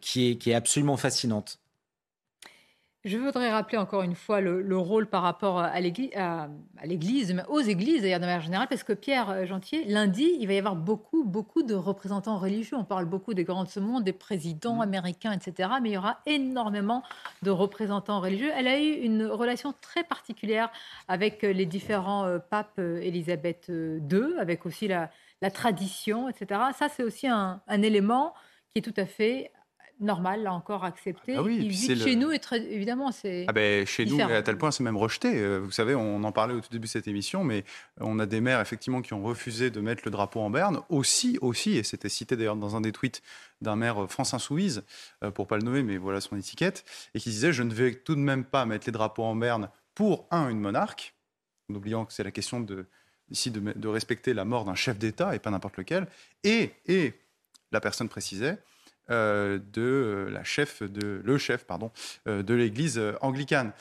qui, 0.00 0.30
est, 0.30 0.36
qui 0.36 0.50
est 0.50 0.54
absolument 0.54 0.96
fascinante. 0.96 1.58
Je 3.04 3.16
voudrais 3.16 3.52
rappeler 3.52 3.78
encore 3.78 4.02
une 4.02 4.16
fois 4.16 4.40
le, 4.40 4.76
rôle 4.76 5.06
par 5.06 5.22
rapport 5.22 5.60
à 5.60 5.80
l'Église, 5.80 7.32
mais 7.32 7.44
aux 7.48 7.60
églises 7.60 8.02
d'ailleurs 8.02 8.18
de 8.18 8.24
manière 8.24 8.40
générale, 8.40 8.66
parce 8.68 8.82
que 8.82 8.92
Pierre 8.92 9.30
euh, 9.30 9.46
Gentier, 9.46 9.84
lundi, 9.84 10.36
il 10.40 10.48
va 10.48 10.54
y 10.54 10.58
avoir 10.58 10.74
beaucoup, 10.74 11.24
beaucoup 11.24 11.62
de 11.62 11.76
représentants 11.76 12.38
religieux. 12.38 12.76
On 12.76 12.84
parle 12.84 13.04
beaucoup 13.04 13.34
des 13.34 13.44
grands 13.44 13.62
de 13.62 13.68
ce 13.68 13.78
monde, 13.78 14.02
des 14.02 14.12
présidents 14.12 14.76
mmh. 14.76 14.80
américains, 14.80 15.32
etc. 15.32 15.70
Mais 15.80 15.90
il 15.90 15.92
y 15.92 15.96
aura 15.96 16.18
énormément 16.26 17.04
de 17.42 17.50
représentants 17.52 18.20
religieux. 18.20 18.50
Elle 18.56 18.66
a 18.66 18.80
eu 18.80 18.90
une 18.90 19.26
relation 19.26 19.72
très 19.80 20.02
particulière 20.02 20.68
avec 21.06 21.44
euh, 21.44 21.52
les 21.52 21.66
différents 21.66 22.24
euh, 22.24 22.40
papes 22.40 22.80
Élisabeth 22.80 23.68
II, 23.68 24.38
avec 24.40 24.66
aussi 24.66 24.88
la, 24.88 25.10
tradition, 25.52 26.28
etc. 26.28 26.60
Ça, 26.76 26.88
c'est 26.88 27.04
aussi 27.04 27.28
un, 27.28 27.62
un 27.68 27.82
élément 27.82 28.34
qui 28.72 28.80
est 28.80 28.82
tout 28.82 29.00
à 29.00 29.06
fait 29.06 29.52
normal, 30.00 30.42
là 30.42 30.52
encore, 30.52 30.84
accepté. 30.84 31.34
Ah 31.36 31.42
oui, 31.42 31.72
chez 31.74 32.16
nous, 32.16 32.30
et 32.30 32.38
très, 32.38 32.62
évidemment, 32.62 33.10
c'est. 33.12 33.44
Ah 33.48 33.52
ben, 33.52 33.86
chez 33.86 34.04
nous, 34.06 34.20
à 34.20 34.42
tel 34.42 34.56
point, 34.58 34.70
c'est 34.70 34.82
même 34.82 34.96
rejeté. 34.96 35.38
Euh, 35.38 35.58
vous 35.58 35.70
savez, 35.70 35.94
on 35.94 36.22
en 36.24 36.32
parlait 36.32 36.54
au 36.54 36.60
tout 36.60 36.70
début 36.70 36.86
de 36.86 36.90
cette 36.90 37.08
émission, 37.08 37.44
mais 37.44 37.64
on 38.00 38.18
a 38.18 38.26
des 38.26 38.40
maires, 38.40 38.60
effectivement, 38.60 39.02
qui 39.02 39.14
ont 39.14 39.22
refusé 39.22 39.70
de 39.70 39.80
mettre 39.80 40.02
le 40.04 40.10
drapeau 40.10 40.40
en 40.40 40.50
berne. 40.50 40.80
Aussi, 40.88 41.38
aussi, 41.40 41.76
et 41.76 41.82
c'était 41.82 42.08
cité 42.08 42.36
d'ailleurs 42.36 42.56
dans 42.56 42.76
un 42.76 42.80
des 42.80 42.92
tweets 42.92 43.22
d'un 43.60 43.76
maire 43.76 44.06
France 44.08 44.34
Insoumise, 44.34 44.84
euh, 45.24 45.30
pour 45.30 45.46
pas 45.46 45.56
le 45.56 45.62
nommer, 45.62 45.82
mais 45.82 45.96
voilà 45.96 46.20
son 46.20 46.36
étiquette, 46.36 46.84
et 47.14 47.20
qui 47.20 47.30
disait 47.30 47.52
Je 47.52 47.62
ne 47.62 47.72
vais 47.72 47.94
tout 47.94 48.14
de 48.14 48.20
même 48.20 48.44
pas 48.44 48.66
mettre 48.66 48.86
les 48.86 48.92
drapeaux 48.92 49.24
en 49.24 49.36
berne 49.36 49.70
pour, 49.94 50.26
un, 50.30 50.48
une 50.48 50.60
monarque, 50.60 51.14
en 51.70 51.74
oubliant 51.74 52.04
que 52.04 52.12
c'est 52.12 52.24
la 52.24 52.30
question 52.30 52.60
de, 52.60 52.86
ici 53.30 53.50
de, 53.50 53.60
de 53.60 53.88
respecter 53.88 54.32
la 54.32 54.44
mort 54.44 54.64
d'un 54.64 54.74
chef 54.74 54.98
d'État 54.98 55.34
et 55.34 55.38
pas 55.38 55.50
n'importe 55.50 55.76
lequel, 55.76 56.06
et, 56.44 56.70
et 56.86 57.14
la 57.72 57.80
personne 57.80 58.08
précisait 58.08 58.52
euh, 58.52 58.56
de 59.08 59.80
euh, 59.80 60.30
la 60.30 60.44
chef 60.44 60.82
de 60.82 61.20
le 61.24 61.38
chef 61.38 61.64
pardon 61.64 61.90
euh, 62.26 62.42
de 62.42 62.54
l'Église 62.54 63.00
anglicane. 63.20 63.72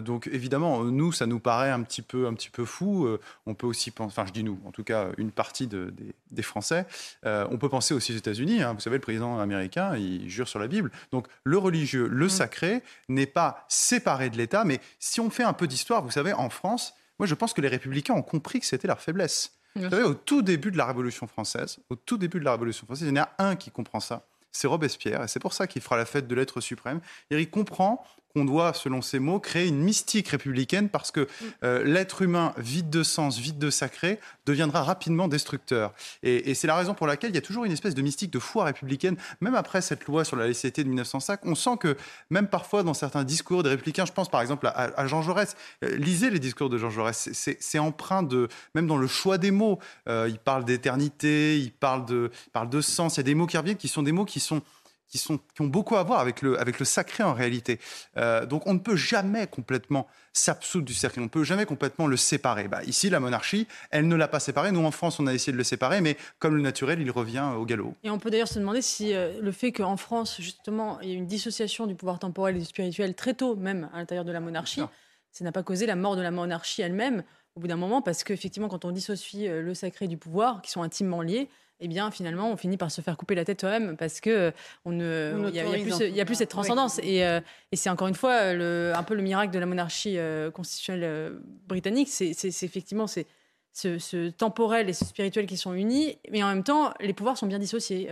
donc 0.00 0.28
évidemment, 0.32 0.84
nous, 0.84 1.12
ça 1.12 1.26
nous 1.26 1.40
paraît 1.40 1.70
un 1.70 1.82
petit 1.82 2.02
peu 2.02 2.26
un 2.26 2.34
petit 2.34 2.50
peu 2.50 2.64
fou. 2.64 3.08
on 3.46 3.54
peut 3.54 3.66
aussi 3.66 3.90
penser, 3.90 4.12
enfin 4.12 4.26
je 4.26 4.32
dis 4.32 4.44
nous, 4.44 4.58
en 4.64 4.72
tout 4.72 4.84
cas 4.84 5.08
une 5.16 5.30
partie 5.30 5.66
des, 5.66 6.42
Français. 6.42 6.86
on 7.24 7.58
peut 7.58 7.68
penser 7.68 7.94
aussi 7.94 8.12
aux 8.12 8.16
États-Unis. 8.16 8.62
Hein. 8.62 8.72
vous 8.72 8.80
savez, 8.80 8.96
le 8.96 9.02
président 9.02 9.38
américain, 9.38 9.96
il 9.96 10.28
jure 10.28 10.48
sur 10.48 10.58
la 10.58 10.68
Bible. 10.68 10.90
Donc 11.12 11.26
le 11.44 11.58
religieux, 11.58 12.08
le 12.08 12.26
mmh. 12.26 12.30
sacré 12.30 12.82
n'est 13.08 13.26
pas 13.26 13.64
séparé 13.68 14.30
de 14.30 14.36
l'État. 14.36 14.64
Mais 14.64 14.80
si 14.98 15.20
on 15.20 15.30
fait 15.30 15.42
un 15.42 15.52
peu 15.52 15.66
d'histoire, 15.66 16.02
vous 16.02 16.10
savez, 16.10 16.32
en 16.32 16.50
France, 16.50 16.94
moi 17.18 17.26
je 17.26 17.34
pense 17.34 17.52
que 17.52 17.60
les 17.60 17.68
républicains 17.68 18.14
ont 18.14 18.22
compris 18.22 18.60
que 18.60 18.66
c'était 18.66 18.88
leur 18.88 19.00
faiblesse. 19.00 19.52
Vous 19.76 19.88
savez, 19.88 20.02
au 20.02 20.14
tout 20.14 20.42
début 20.42 20.72
de 20.72 20.76
la 20.76 20.86
Révolution 20.86 21.26
française, 21.26 21.78
au 21.90 21.96
tout 21.96 22.18
début 22.18 22.40
de 22.40 22.44
la 22.44 22.52
Révolution 22.52 22.86
française, 22.86 23.08
il 23.08 23.16
y 23.16 23.20
en 23.20 23.22
a 23.22 23.30
un 23.38 23.56
qui 23.56 23.70
comprend 23.70 24.00
ça 24.00 24.26
c'est 24.52 24.66
Robespierre, 24.66 25.22
et 25.22 25.28
c'est 25.28 25.40
pour 25.40 25.52
ça 25.52 25.66
qu'il 25.66 25.82
fera 25.82 25.96
la 25.96 26.04
fête 26.04 26.26
de 26.26 26.34
l'être 26.34 26.60
suprême. 26.60 27.00
Et 27.30 27.38
il 27.38 27.50
comprend 27.50 28.04
qu'on 28.34 28.44
doit, 28.44 28.72
selon 28.74 29.02
ses 29.02 29.18
mots, 29.18 29.40
créer 29.40 29.68
une 29.68 29.80
mystique 29.80 30.28
républicaine 30.28 30.88
parce 30.88 31.10
que 31.10 31.20
mm. 31.20 31.26
euh, 31.64 31.84
l'être 31.84 32.22
humain 32.22 32.52
vide 32.58 32.90
de 32.90 33.02
sens, 33.02 33.38
vide 33.38 33.58
de 33.58 33.70
sacré, 33.70 34.18
deviendra 34.46 34.82
rapidement 34.82 35.28
destructeur. 35.28 35.92
Et, 36.22 36.54
c'est 36.54 36.66
la 36.66 36.76
raison 36.76 36.94
pour 36.94 37.06
laquelle 37.06 37.30
il 37.30 37.34
y 37.34 37.38
a 37.38 37.42
toujours 37.42 37.64
une 37.64 37.72
espèce 37.72 37.94
de 37.94 38.02
mystique 38.02 38.30
de 38.30 38.38
foi 38.38 38.64
républicaine, 38.64 39.16
même 39.40 39.54
après 39.54 39.80
cette 39.80 40.04
loi 40.06 40.24
sur 40.24 40.36
la 40.36 40.44
laïcité 40.44 40.82
de 40.84 40.88
1905. 40.88 41.40
On 41.44 41.54
sent 41.54 41.76
que 41.78 41.96
même 42.28 42.48
parfois 42.48 42.82
dans 42.82 42.94
certains 42.94 43.24
discours 43.24 43.62
des 43.62 43.70
républicains, 43.70 44.04
je 44.04 44.12
pense 44.12 44.28
par 44.28 44.40
exemple 44.40 44.66
à, 44.66 45.06
Jean 45.06 45.22
Jaurès, 45.22 45.56
euh, 45.84 45.96
lisez 45.96 46.30
les 46.30 46.38
discours 46.38 46.68
de 46.68 46.78
Jean 46.78 46.90
Jaurès, 46.90 47.30
c'est 47.32 47.78
empreint 47.78 48.22
de, 48.22 48.48
même 48.74 48.86
dans 48.86 48.96
le 48.96 49.06
choix 49.06 49.38
des 49.38 49.50
mots, 49.50 49.78
euh, 50.08 50.26
il 50.28 50.38
parle 50.38 50.64
d'éternité, 50.64 51.58
il 51.58 51.72
parle 51.72 52.04
de, 52.04 52.30
il 52.46 52.50
parle 52.50 52.68
de 52.68 52.80
sens, 52.80 53.16
il 53.16 53.18
y 53.18 53.20
a 53.20 53.24
des 53.24 53.34
mots 53.34 53.46
qui 53.46 53.56
reviennent 53.56 53.76
qui 53.76 53.88
sont 53.88 54.02
des 54.02 54.12
mots 54.12 54.24
qui 54.24 54.40
sont 54.40 54.62
qui, 55.10 55.18
sont, 55.18 55.38
qui 55.54 55.60
ont 55.60 55.66
beaucoup 55.66 55.96
à 55.96 56.02
voir 56.02 56.20
avec 56.20 56.40
le, 56.40 56.58
avec 56.58 56.78
le 56.78 56.84
sacré 56.84 57.22
en 57.22 57.34
réalité. 57.34 57.78
Euh, 58.16 58.46
donc 58.46 58.66
on 58.66 58.74
ne 58.74 58.78
peut 58.78 58.96
jamais 58.96 59.46
complètement 59.46 60.06
s'absoudre 60.32 60.86
du 60.86 60.94
sacré, 60.94 61.20
on 61.20 61.24
ne 61.24 61.28
peut 61.28 61.44
jamais 61.44 61.66
complètement 61.66 62.06
le 62.06 62.16
séparer. 62.16 62.68
Bah, 62.68 62.82
ici, 62.84 63.10
la 63.10 63.18
monarchie, 63.18 63.66
elle 63.90 64.06
ne 64.06 64.14
l'a 64.14 64.28
pas 64.28 64.40
séparé. 64.40 64.70
Nous, 64.70 64.84
en 64.84 64.92
France, 64.92 65.18
on 65.18 65.26
a 65.26 65.34
essayé 65.34 65.52
de 65.52 65.58
le 65.58 65.64
séparer, 65.64 66.00
mais 66.00 66.16
comme 66.38 66.54
le 66.54 66.62
naturel, 66.62 67.00
il 67.00 67.10
revient 67.10 67.50
au 67.56 67.64
galop. 67.64 67.96
Et 68.04 68.10
on 68.10 68.18
peut 68.18 68.30
d'ailleurs 68.30 68.48
se 68.48 68.58
demander 68.60 68.82
si 68.82 69.12
euh, 69.12 69.40
le 69.40 69.52
fait 69.52 69.72
qu'en 69.72 69.96
France, 69.96 70.36
justement, 70.40 71.00
il 71.00 71.08
y 71.08 71.12
ait 71.12 71.16
une 71.16 71.26
dissociation 71.26 71.86
du 71.86 71.96
pouvoir 71.96 72.20
temporel 72.20 72.56
et 72.56 72.60
du 72.60 72.64
spirituel 72.64 73.14
très 73.14 73.34
tôt, 73.34 73.56
même 73.56 73.90
à 73.92 73.98
l'intérieur 73.98 74.24
de 74.24 74.32
la 74.32 74.40
monarchie, 74.40 74.82
ça 75.32 75.44
n'a 75.44 75.52
pas 75.52 75.62
causé 75.62 75.86
la 75.86 75.96
mort 75.96 76.16
de 76.16 76.22
la 76.22 76.30
monarchie 76.30 76.82
elle-même 76.82 77.24
au 77.56 77.60
bout 77.60 77.66
d'un 77.66 77.76
moment, 77.76 78.00
parce 78.00 78.22
qu'effectivement, 78.22 78.68
quand 78.68 78.84
on 78.84 78.92
dissocie 78.92 79.48
euh, 79.48 79.60
le 79.60 79.74
sacré 79.74 80.06
du 80.06 80.16
pouvoir, 80.16 80.62
qui 80.62 80.70
sont 80.70 80.82
intimement 80.82 81.22
liés, 81.22 81.48
eh 81.80 81.88
bien 81.88 82.10
finalement 82.10 82.50
on 82.50 82.56
finit 82.56 82.76
par 82.76 82.90
se 82.90 83.00
faire 83.00 83.16
couper 83.16 83.34
la 83.34 83.44
tête 83.44 83.60
soi-même 83.60 83.96
parce 83.96 84.20
que 84.20 84.52
on 84.84 84.92
ne 84.92 85.48
il 85.48 85.54
y, 85.54 86.20
a, 86.20 86.24
plus, 86.24 86.34
cette 86.34 86.50
transcendance. 86.50 87.00
Euh, 87.04 87.40
et, 87.72 87.76
c'est 87.76 87.90
encore 87.90 88.08
une 88.08 88.14
fois 88.14 88.52
le, 88.52 88.92
un 88.94 89.02
peu 89.02 89.14
le 89.14 89.22
miracle 89.22 89.52
de 89.52 89.58
la 89.58 89.66
monarchie 89.66 90.18
euh, 90.18 90.50
constitutionnelle 90.50 91.04
euh, 91.04 91.38
britannique. 91.66 92.08
C'est 92.08 92.44
effectivement 92.62 93.06
c'est 93.06 93.26
ce, 93.72 94.30
temporel 94.30 94.88
et 94.88 94.92
ce 94.92 95.04
spirituel 95.04 95.46
qui 95.46 95.56
sont 95.56 95.72
unis 95.72 96.18
mais 96.30 96.42
en 96.42 96.48
même 96.48 96.64
temps 96.64 96.92
les 97.00 97.12
pouvoirs 97.12 97.38
sont 97.38 97.46
bien 97.46 97.58
dissociés 97.58 98.10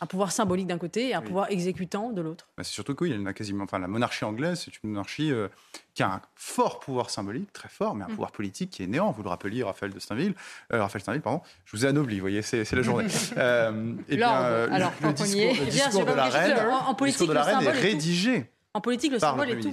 un 0.00 0.06
pouvoir 0.06 0.32
symbolique 0.32 0.66
d'un 0.66 0.78
côté 0.78 1.10
et 1.10 1.14
un 1.14 1.22
pouvoir 1.22 1.50
exécutant 1.50 2.10
de 2.10 2.20
l'autre. 2.20 2.48
Bah, 2.56 2.64
c'est 2.64 2.72
surtout 2.72 2.94
qu'il 2.94 3.20
y 3.20 3.26
a 3.26 3.32
quasiment, 3.32 3.64
enfin, 3.64 3.78
la 3.78 3.86
monarchie 3.86 4.24
anglaise, 4.24 4.62
c'est 4.64 4.82
une 4.82 4.90
monarchie 4.90 5.30
euh, 5.32 5.48
qui 5.94 6.02
a 6.02 6.14
un 6.14 6.22
fort 6.34 6.80
pouvoir 6.80 7.10
symbolique, 7.10 7.52
très 7.52 7.68
fort, 7.68 7.94
mais 7.94 8.04
un 8.04 8.08
mm. 8.08 8.10
pouvoir 8.10 8.32
politique 8.32 8.70
qui 8.70 8.82
est 8.82 8.86
néant. 8.88 9.12
Vous 9.12 9.22
le 9.22 9.28
rappeliez, 9.28 9.62
Raphaël 9.62 9.92
de 9.92 9.98
Steinville, 10.00 10.34
euh, 10.72 10.82
Raphaël 10.82 11.02
Steinville, 11.02 11.22
pardon. 11.22 11.40
Je 11.64 11.76
vous 11.76 11.86
ai 11.86 11.88
anobli, 11.88 12.16
vous 12.16 12.22
voyez, 12.22 12.42
c'est, 12.42 12.70
la 12.70 12.82
journée. 12.82 13.06
euh, 13.36 13.92
et 13.92 14.02
eh 14.10 14.16
bien, 14.16 14.34
euh, 14.34 14.68
Alors, 14.72 14.92
le, 15.00 15.12
discours, 15.12 15.40
le 15.40 15.70
discours 15.70 16.04
de 16.04 16.12
la 16.12 16.24
reine, 16.24 16.58
en, 16.68 16.94
politique, 16.94 17.28
de 17.28 17.32
la 17.32 17.44
reine 17.44 17.62
est 17.62 17.70
rédigé. 17.70 18.50
En 18.74 18.80
politique, 18.80 19.12
le 19.12 19.20
symbole 19.20 19.50
est 19.50 19.60
tout. 19.60 19.70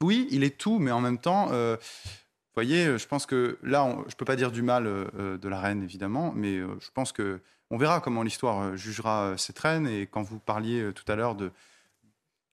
Oui, 0.00 0.26
il 0.30 0.42
est 0.42 0.56
tout, 0.56 0.78
mais 0.78 0.90
en 0.90 1.00
même 1.00 1.18
temps. 1.18 1.48
Vous 1.48 2.60
voyez, 2.60 2.98
je 2.98 3.06
pense 3.06 3.24
que 3.24 3.58
là, 3.62 3.88
je 3.90 4.12
ne 4.12 4.16
peux 4.16 4.26
pas 4.26 4.36
dire 4.36 4.52
du 4.52 4.62
mal 4.62 4.84
de 4.84 5.48
la 5.48 5.60
reine, 5.60 5.82
évidemment, 5.82 6.32
mais 6.34 6.58
je 6.58 6.90
pense 6.94 7.12
que 7.12 7.40
on 7.72 7.78
verra 7.78 8.00
comment 8.00 8.22
l'histoire 8.22 8.60
euh, 8.60 8.76
jugera 8.76 9.24
euh, 9.24 9.36
cette 9.36 9.58
reine. 9.58 9.88
Et 9.88 10.06
quand 10.06 10.22
vous 10.22 10.38
parliez 10.38 10.80
euh, 10.80 10.92
tout 10.92 11.10
à 11.10 11.16
l'heure 11.16 11.34
de 11.34 11.50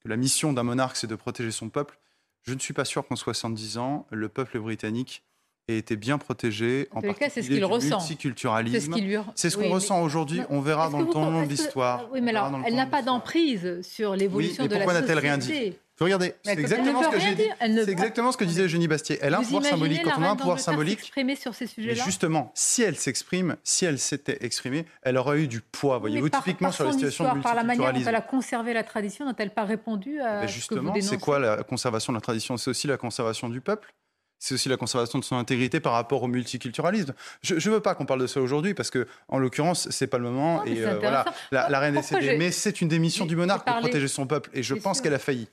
que 0.01 0.07
la 0.07 0.15
mission 0.15 0.53
d'un 0.53 0.63
monarque, 0.63 0.95
c'est 0.95 1.07
de 1.07 1.15
protéger 1.15 1.51
son 1.51 1.67
peuple, 1.67 1.99
je 2.43 2.53
ne 2.53 2.59
suis 2.59 2.73
pas 2.73 2.85
sûr 2.85 3.05
qu'en 3.05 3.17
70 3.17 3.77
ans, 3.77 4.07
le 4.11 4.29
peuple 4.29 4.57
britannique 4.59 5.23
ait 5.67 5.77
été 5.77 5.97
bien 5.97 6.17
protégé, 6.17 6.87
en, 6.91 7.01
particulier 7.01 7.29
c'est 7.29 7.41
ce 7.41 7.47
qu'il 7.49 7.65
ressent. 7.65 7.99
multiculturalisme. 7.99 8.95
C'est 9.35 9.49
ce 9.49 9.57
qu'on 9.57 9.69
ressent 9.69 10.01
aujourd'hui. 10.01 10.39
On 10.49 10.61
verra 10.61 10.89
dans 10.89 11.01
le 11.01 11.09
temps 11.09 11.43
de 11.43 11.49
l'histoire. 11.49 12.07
Oui, 12.13 12.21
mais 12.21 12.33
alors, 12.33 12.61
elle 12.65 12.75
n'a 12.75 12.85
pas 12.85 13.01
d'emprise 13.01 13.81
sur 13.81 14.15
l'évolution 14.15 14.65
de 14.65 14.69
la 14.69 14.85
société. 14.85 14.85
Pourquoi 14.85 15.01
n'a-t-elle 15.01 15.19
rien 15.19 15.37
dit 15.37 15.77
Regardez, 15.99 16.33
c'est 16.43 16.53
exactement, 16.53 17.03
ce 17.03 17.09
que 17.09 17.19
j'ai 17.19 17.35
dit. 17.35 17.49
C'est 17.59 17.89
exactement 17.89 18.31
ce 18.31 18.37
que 18.37 18.45
disait 18.45 18.63
Eugénie 18.63 18.87
Bastier. 18.87 19.17
Elle 19.21 19.33
a 19.33 19.39
un 19.39 19.43
pouvoir 19.43 19.65
symbolique. 19.65 20.03
Quand 20.03 20.19
on 20.19 20.23
a 20.23 20.29
un 20.29 20.35
pouvoir 20.35 20.59
symbolique, 20.59 21.11
sur 21.35 21.53
ces 21.53 21.67
sujets-là. 21.67 21.95
Mais 21.97 22.03
justement, 22.03 22.51
si 22.55 22.81
elle 22.81 22.95
s'exprime, 22.95 23.55
si 23.63 23.85
elle 23.85 23.99
s'était 23.99 24.39
exprimée, 24.41 24.85
elle 25.01 25.17
aurait 25.17 25.39
eu 25.39 25.47
du 25.47 25.61
poids. 25.61 25.99
Voyez-vous, 25.99 26.29
typiquement 26.29 26.71
sur 26.71 26.85
la 26.85 26.93
situation 26.93 27.33
du 27.33 27.41
Par 27.41 27.55
la 27.55 27.63
manière 27.63 27.93
dont 27.93 27.99
elle 28.05 28.15
a 28.15 28.21
conservé 28.21 28.73
la 28.73 28.83
tradition, 28.83 29.25
n'a-t-elle 29.25 29.51
pas 29.51 29.63
répondu 29.63 30.19
à 30.19 30.47
Justement, 30.47 30.93
c'est 31.01 31.19
quoi 31.19 31.39
la 31.39 31.63
conservation 31.63 32.13
de 32.13 32.17
la 32.17 32.21
tradition? 32.21 32.57
C'est 32.57 32.69
aussi 32.69 32.87
la 32.87 32.97
conservation 32.97 33.49
du 33.49 33.61
peuple? 33.61 33.93
C'est 34.39 34.53
aussi 34.53 34.69
la 34.69 34.77
conservation 34.77 35.19
de 35.19 35.23
son 35.23 35.35
intégrité 35.35 35.81
par 35.81 35.91
rapport 35.93 36.23
au 36.23 36.27
multiculturalisme? 36.27 37.13
Je 37.41 37.55
ne 37.55 37.73
veux 37.73 37.81
pas 37.81 37.93
qu'on 37.93 38.05
parle 38.05 38.21
de 38.21 38.27
ça 38.27 38.39
aujourd'hui 38.39 38.73
parce 38.73 38.89
que, 38.89 39.05
en 39.27 39.37
l'occurrence, 39.37 39.89
c'est 39.89 40.07
pas 40.07 40.17
le 40.17 40.23
moment. 40.23 40.63
et 40.63 40.81
euh, 40.85 40.97
voilà, 40.99 41.25
la, 41.51 41.79
reine 41.79 41.97
est 41.97 41.99
décédée. 41.99 42.37
Mais 42.37 42.51
c'est 42.51 42.79
une 42.79 42.87
des 42.87 42.99
missions 42.99 43.25
du 43.25 43.35
monarque 43.35 43.67
de 43.67 43.79
protéger 43.79 44.07
son 44.07 44.25
peuple. 44.25 44.49
Et 44.53 44.63
je 44.63 44.75
pense 44.75 45.01
qu'elle 45.01 45.13
a 45.13 45.19
failli. 45.19 45.49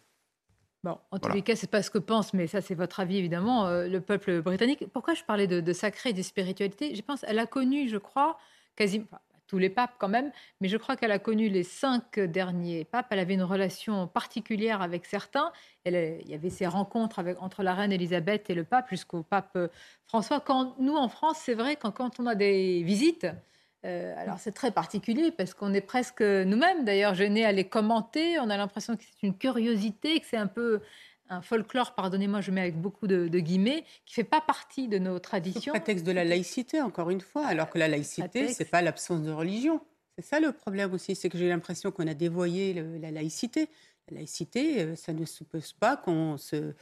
Bon, 0.86 0.98
en 1.10 1.18
tous 1.18 1.32
les 1.32 1.42
cas, 1.42 1.56
c'est 1.56 1.68
pas 1.68 1.82
ce 1.82 1.90
que 1.90 1.98
pense, 1.98 2.32
mais 2.32 2.46
ça, 2.46 2.60
c'est 2.60 2.76
votre 2.76 3.00
avis 3.00 3.16
évidemment, 3.16 3.66
euh, 3.66 3.88
le 3.88 4.00
peuple 4.00 4.40
britannique. 4.40 4.84
Pourquoi 4.92 5.14
je 5.14 5.24
parlais 5.24 5.48
de, 5.48 5.72
sacré 5.72 6.10
et 6.10 6.12
de 6.12 6.22
spiritualité? 6.22 6.94
Je 6.94 7.02
pense, 7.02 7.24
elle 7.26 7.40
a 7.40 7.46
connu, 7.46 7.88
je 7.88 7.96
crois, 7.96 8.38
quasiment 8.76 9.06
tous 9.48 9.58
les 9.58 9.68
papes 9.68 9.94
quand 9.98 10.06
même, 10.06 10.30
mais 10.60 10.68
je 10.68 10.76
crois 10.76 10.94
qu'elle 10.94 11.10
a 11.10 11.18
connu 11.18 11.48
les 11.48 11.64
cinq 11.64 12.20
derniers 12.20 12.84
papes. 12.84 13.08
Elle 13.10 13.18
avait 13.18 13.34
une 13.34 13.42
relation 13.42 14.06
particulière 14.06 14.80
avec 14.80 15.06
certains. 15.06 15.50
Elle, 15.82 16.20
il 16.22 16.30
y 16.30 16.34
avait 16.34 16.50
ces 16.50 16.68
rencontres 16.68 17.18
avec, 17.18 17.42
entre 17.42 17.64
la 17.64 17.74
reine 17.74 17.90
Elisabeth 17.90 18.48
et 18.48 18.54
le 18.54 18.62
pape 18.62 18.88
jusqu'au 18.88 19.24
pape 19.24 19.56
euh, 19.56 19.66
François. 20.06 20.38
Quand 20.38 20.76
nous 20.78 20.94
en 20.94 21.08
France, 21.08 21.38
c'est 21.40 21.54
vrai, 21.54 21.74
quand, 21.74 21.90
quand 21.90 22.20
on 22.20 22.26
a 22.26 22.36
des 22.36 22.84
visites 22.84 23.26
euh, 23.86 24.14
alors 24.18 24.38
c'est 24.38 24.52
très 24.52 24.72
particulier 24.72 25.30
parce 25.30 25.54
qu'on 25.54 25.72
est 25.72 25.80
presque 25.80 26.20
nous-mêmes 26.20 26.84
d'ailleurs 26.84 27.14
gênés 27.14 27.44
à 27.44 27.52
les 27.52 27.64
commenter. 27.64 28.38
On 28.40 28.50
a 28.50 28.56
l'impression 28.56 28.96
que 28.96 29.02
c'est 29.04 29.26
une 29.26 29.36
curiosité, 29.36 30.18
que 30.18 30.26
c'est 30.26 30.36
un 30.36 30.48
peu 30.48 30.80
un 31.28 31.42
folklore, 31.42 31.94
pardonnez-moi, 31.94 32.40
je 32.40 32.50
mets 32.50 32.60
avec 32.60 32.80
beaucoup 32.80 33.06
de, 33.06 33.26
guillemets, 33.28 33.84
qui 34.04 34.14
fait 34.14 34.24
pas 34.24 34.40
partie 34.40 34.88
de 34.88 34.98
nos 34.98 35.18
traditions. 35.18 35.72
Le 35.72 35.80
prétexte 35.80 36.06
de 36.06 36.12
la 36.12 36.24
laïcité, 36.24 36.80
encore 36.80 37.10
une 37.10 37.20
fois, 37.20 37.46
alors 37.46 37.68
que 37.70 37.78
la 37.78 37.88
laïcité, 37.88 38.48
c'est 38.48 38.70
pas 38.70 38.82
l'absence 38.82 39.22
de 39.22 39.32
religion. 39.32 39.80
C'est 40.16 40.24
ça 40.24 40.40
le 40.40 40.52
problème 40.52 40.92
aussi, 40.94 41.14
c'est 41.14 41.28
que 41.28 41.36
j'ai 41.36 41.48
l'impression 41.48 41.90
qu'on 41.90 42.06
a 42.06 42.14
dévoyé 42.14 42.74
la 43.00 43.10
laïcité. 43.10 43.68
La 44.08 44.18
laïcité, 44.18 44.82
euh, 44.82 44.94
ça 44.94 45.12
ne 45.12 45.24
suppose 45.24 45.72
pas 45.72 45.96
qu'on 45.96 46.36
se 46.36 46.74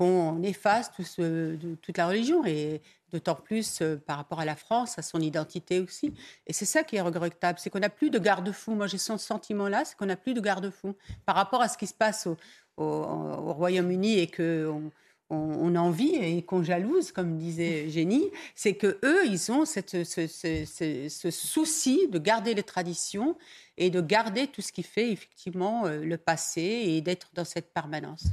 qu'on 0.00 0.42
efface 0.42 0.90
toute 0.92 1.98
la 1.98 2.08
religion, 2.08 2.42
et 2.46 2.80
d'autant 3.12 3.34
plus 3.34 3.82
euh, 3.82 3.98
par 3.98 4.16
rapport 4.16 4.40
à 4.40 4.46
la 4.46 4.56
France, 4.56 4.98
à 4.98 5.02
son 5.02 5.20
identité 5.20 5.78
aussi. 5.78 6.14
Et 6.46 6.54
c'est 6.54 6.64
ça 6.64 6.84
qui 6.84 6.96
est 6.96 7.02
regrettable, 7.02 7.58
c'est 7.58 7.68
qu'on 7.68 7.80
n'a 7.80 7.90
plus 7.90 8.08
de 8.08 8.18
garde-fou. 8.18 8.74
Moi, 8.74 8.86
j'ai 8.86 8.96
ce 8.96 9.18
sentiment-là, 9.18 9.84
c'est 9.84 9.98
qu'on 9.98 10.06
n'a 10.06 10.16
plus 10.16 10.32
de 10.32 10.40
garde-fou. 10.40 10.94
Par 11.26 11.36
rapport 11.36 11.60
à 11.60 11.68
ce 11.68 11.76
qui 11.76 11.86
se 11.86 11.92
passe 11.92 12.26
au, 12.26 12.38
Royaume-Uni 12.78 14.20
et 14.20 14.26
qu'on 14.26 14.90
on, 15.28 15.76
envie 15.76 16.14
et 16.14 16.40
qu'on 16.44 16.62
jalouse, 16.62 17.12
comme 17.12 17.36
disait 17.36 17.90
Génie, 17.90 18.30
c'est 18.54 18.76
que 18.76 18.98
eux, 19.04 19.26
ils 19.26 19.52
ont 19.52 19.66
ce, 19.66 21.30
souci 21.30 22.08
de 22.08 22.18
garder 22.18 22.54
les 22.54 22.62
traditions 22.62 23.36
et 23.76 23.90
de 23.90 24.00
garder 24.00 24.46
tout 24.46 24.62
ce 24.62 24.72
qui 24.72 24.82
fait 24.82 25.12
effectivement 25.12 25.84
euh, 25.84 26.02
le 26.02 26.16
passé 26.16 26.62
et 26.62 27.02
d'être 27.02 27.28
dans 27.34 27.44
cette 27.44 27.74
permanence. 27.74 28.28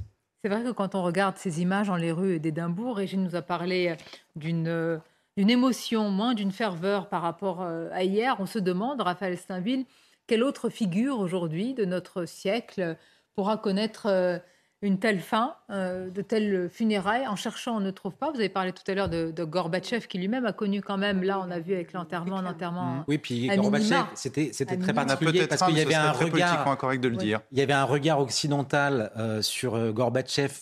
C'est 0.47 0.53
vrai 0.53 0.63
que 0.63 0.71
quand 0.71 0.95
on 0.95 1.03
regarde 1.03 1.35
ces 1.35 1.61
images 1.61 1.87
dans 1.87 1.97
les 1.97 2.13
rues 2.13 2.39
d'Édimbourg, 2.39 2.95
Régine 2.95 3.21
nous 3.21 3.35
a 3.35 3.41
parlé 3.41 3.97
d'une 4.37 5.01
d'une 5.35 5.49
émotion, 5.49 6.09
moins 6.09 6.35
d'une 6.35 6.53
ferveur 6.53 7.09
par 7.09 7.21
rapport 7.21 7.61
euh, 7.63 7.89
à 7.91 8.05
hier. 8.05 8.37
On 8.39 8.45
se 8.45 8.57
demande, 8.57 9.01
Raphaël 9.01 9.37
Steinville, 9.37 9.83
quelle 10.25 10.43
autre 10.43 10.69
figure 10.69 11.19
aujourd'hui 11.19 11.73
de 11.73 11.83
notre 11.83 12.23
siècle 12.23 12.95
pourra 13.35 13.57
connaître 13.57 14.05
euh, 14.05 14.39
une 14.83 14.99
telle 14.99 15.19
fin, 15.19 15.55
euh, 15.71 16.09
de 16.09 16.21
telles 16.21 16.69
funérailles. 16.69 17.27
En 17.27 17.35
cherchant, 17.35 17.77
on 17.77 17.79
ne 17.79 17.89
trouve 17.89 18.13
pas. 18.13 18.29
Vous 18.29 18.37
avez 18.37 18.49
parlé 18.49 18.71
tout 18.73 18.83
à 18.89 18.93
l'heure 18.93 19.09
de, 19.09 19.43
Gorbatchev, 19.43 20.05
qui 20.07 20.19
lui-même 20.19 20.45
a 20.45 20.53
connu 20.53 20.81
quand 20.81 20.97
même, 20.97 21.23
là 21.23 21.39
on 21.39 21.49
a 21.49 21.59
vu 21.59 21.73
avec 21.73 21.93
l'enterrement, 21.93 22.41
l'enterrement. 22.41 22.95
Mmh. 22.95 23.03
Oui, 23.07 23.17
puis 23.17 23.47
Gorbatchev, 23.47 24.05
c'était 24.13 24.51
très 24.51 24.93
particulier 24.93 25.47
parce 25.47 25.63
qu'il 25.63 25.77
y 25.77 25.81
avait 25.81 25.95
un 25.95 26.11
regard. 26.11 26.77
correct 26.77 27.01
de 27.01 27.07
le 27.07 27.15
dire. 27.15 27.39
Il 27.51 27.57
y 27.57 27.61
avait 27.61 27.73
un 27.73 27.85
regard 27.85 28.19
occidental 28.19 29.11
euh, 29.17 29.41
sur 29.41 29.75
euh, 29.75 29.91
Gorbatchev 29.91 30.53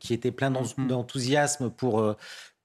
qui 0.00 0.14
était 0.14 0.30
plein 0.30 0.50
mmh. 0.50 0.86
d'enthousiasme 0.86 1.70
pour 1.70 2.14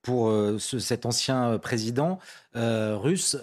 pour 0.02 0.30
cet 0.58 1.06
ancien 1.06 1.56
président 1.56 2.18
russe, 2.54 3.38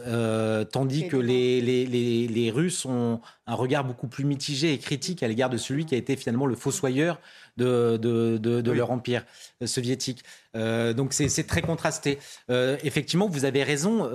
tandis 0.72 1.08
que 1.08 1.18
les, 1.18 1.60
les, 1.60 1.88
les, 1.88 2.28
les, 2.28 2.52
Russes 2.52 2.86
ont 2.86 3.20
un 3.48 3.56
regard 3.56 3.84
beaucoup 3.84 4.08
plus 4.08 4.26
mitigé 4.26 4.72
et 4.72 4.78
critique 4.78 5.24
à 5.24 5.28
l'égard 5.28 5.50
de 5.50 5.58
celui 5.58 5.86
qui 5.86 5.96
a 5.96 5.98
été 5.98 6.16
finalement 6.16 6.46
le 6.46 6.56
fossoyeur 6.56 7.20
de, 7.58 7.98
de, 7.98 8.72
leur 8.72 8.92
empire 8.92 9.26
euh, 9.62 9.68
soviétique. 9.68 10.24
Euh, 10.56 10.94
donc 10.94 11.14
c'est 11.14 11.48
très 11.48 11.62
contrasté. 11.62 12.20
Euh, 12.50 12.78
effectivement, 12.84 13.28
vous 13.28 13.46
avez 13.46 13.64
raison. 13.64 14.10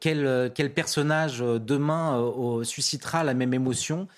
quel, 0.00 0.50
quel, 0.54 0.72
personnage 0.72 1.40
demain 1.40 2.32
suscitera 2.64 3.24
la 3.24 3.34
même 3.34 3.54
émotion? 3.54 4.08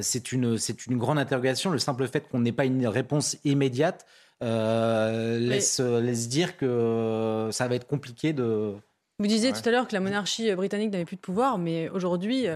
C'est 0.00 0.32
une, 0.32 0.58
une 0.88 0.98
grande 0.98 1.18
interrogation. 1.18 1.70
Le 1.70 1.78
simple 1.78 2.06
fait 2.08 2.28
qu'on 2.28 2.40
n'ait 2.40 2.52
pas 2.52 2.64
une 2.64 2.86
réponse 2.86 3.36
immédiate 3.44 4.06
laisse, 4.40 5.80
laisse 5.80 6.28
dire 6.28 6.56
que 6.56 7.48
ça 7.52 7.68
va 7.68 7.74
être 7.74 7.86
compliqué 7.86 8.32
de... 8.32 8.74
Vous 9.18 9.26
disiez 9.26 9.52
tout 9.52 9.66
à 9.66 9.70
l'heure 9.70 9.88
que 9.88 9.94
la 9.94 10.00
monarchie 10.00 10.54
britannique 10.54 10.92
n'avait 10.92 11.06
plus 11.06 11.16
de 11.16 11.22
pouvoir, 11.22 11.56
mais 11.56 11.88
aujourd'hui, 11.88 12.46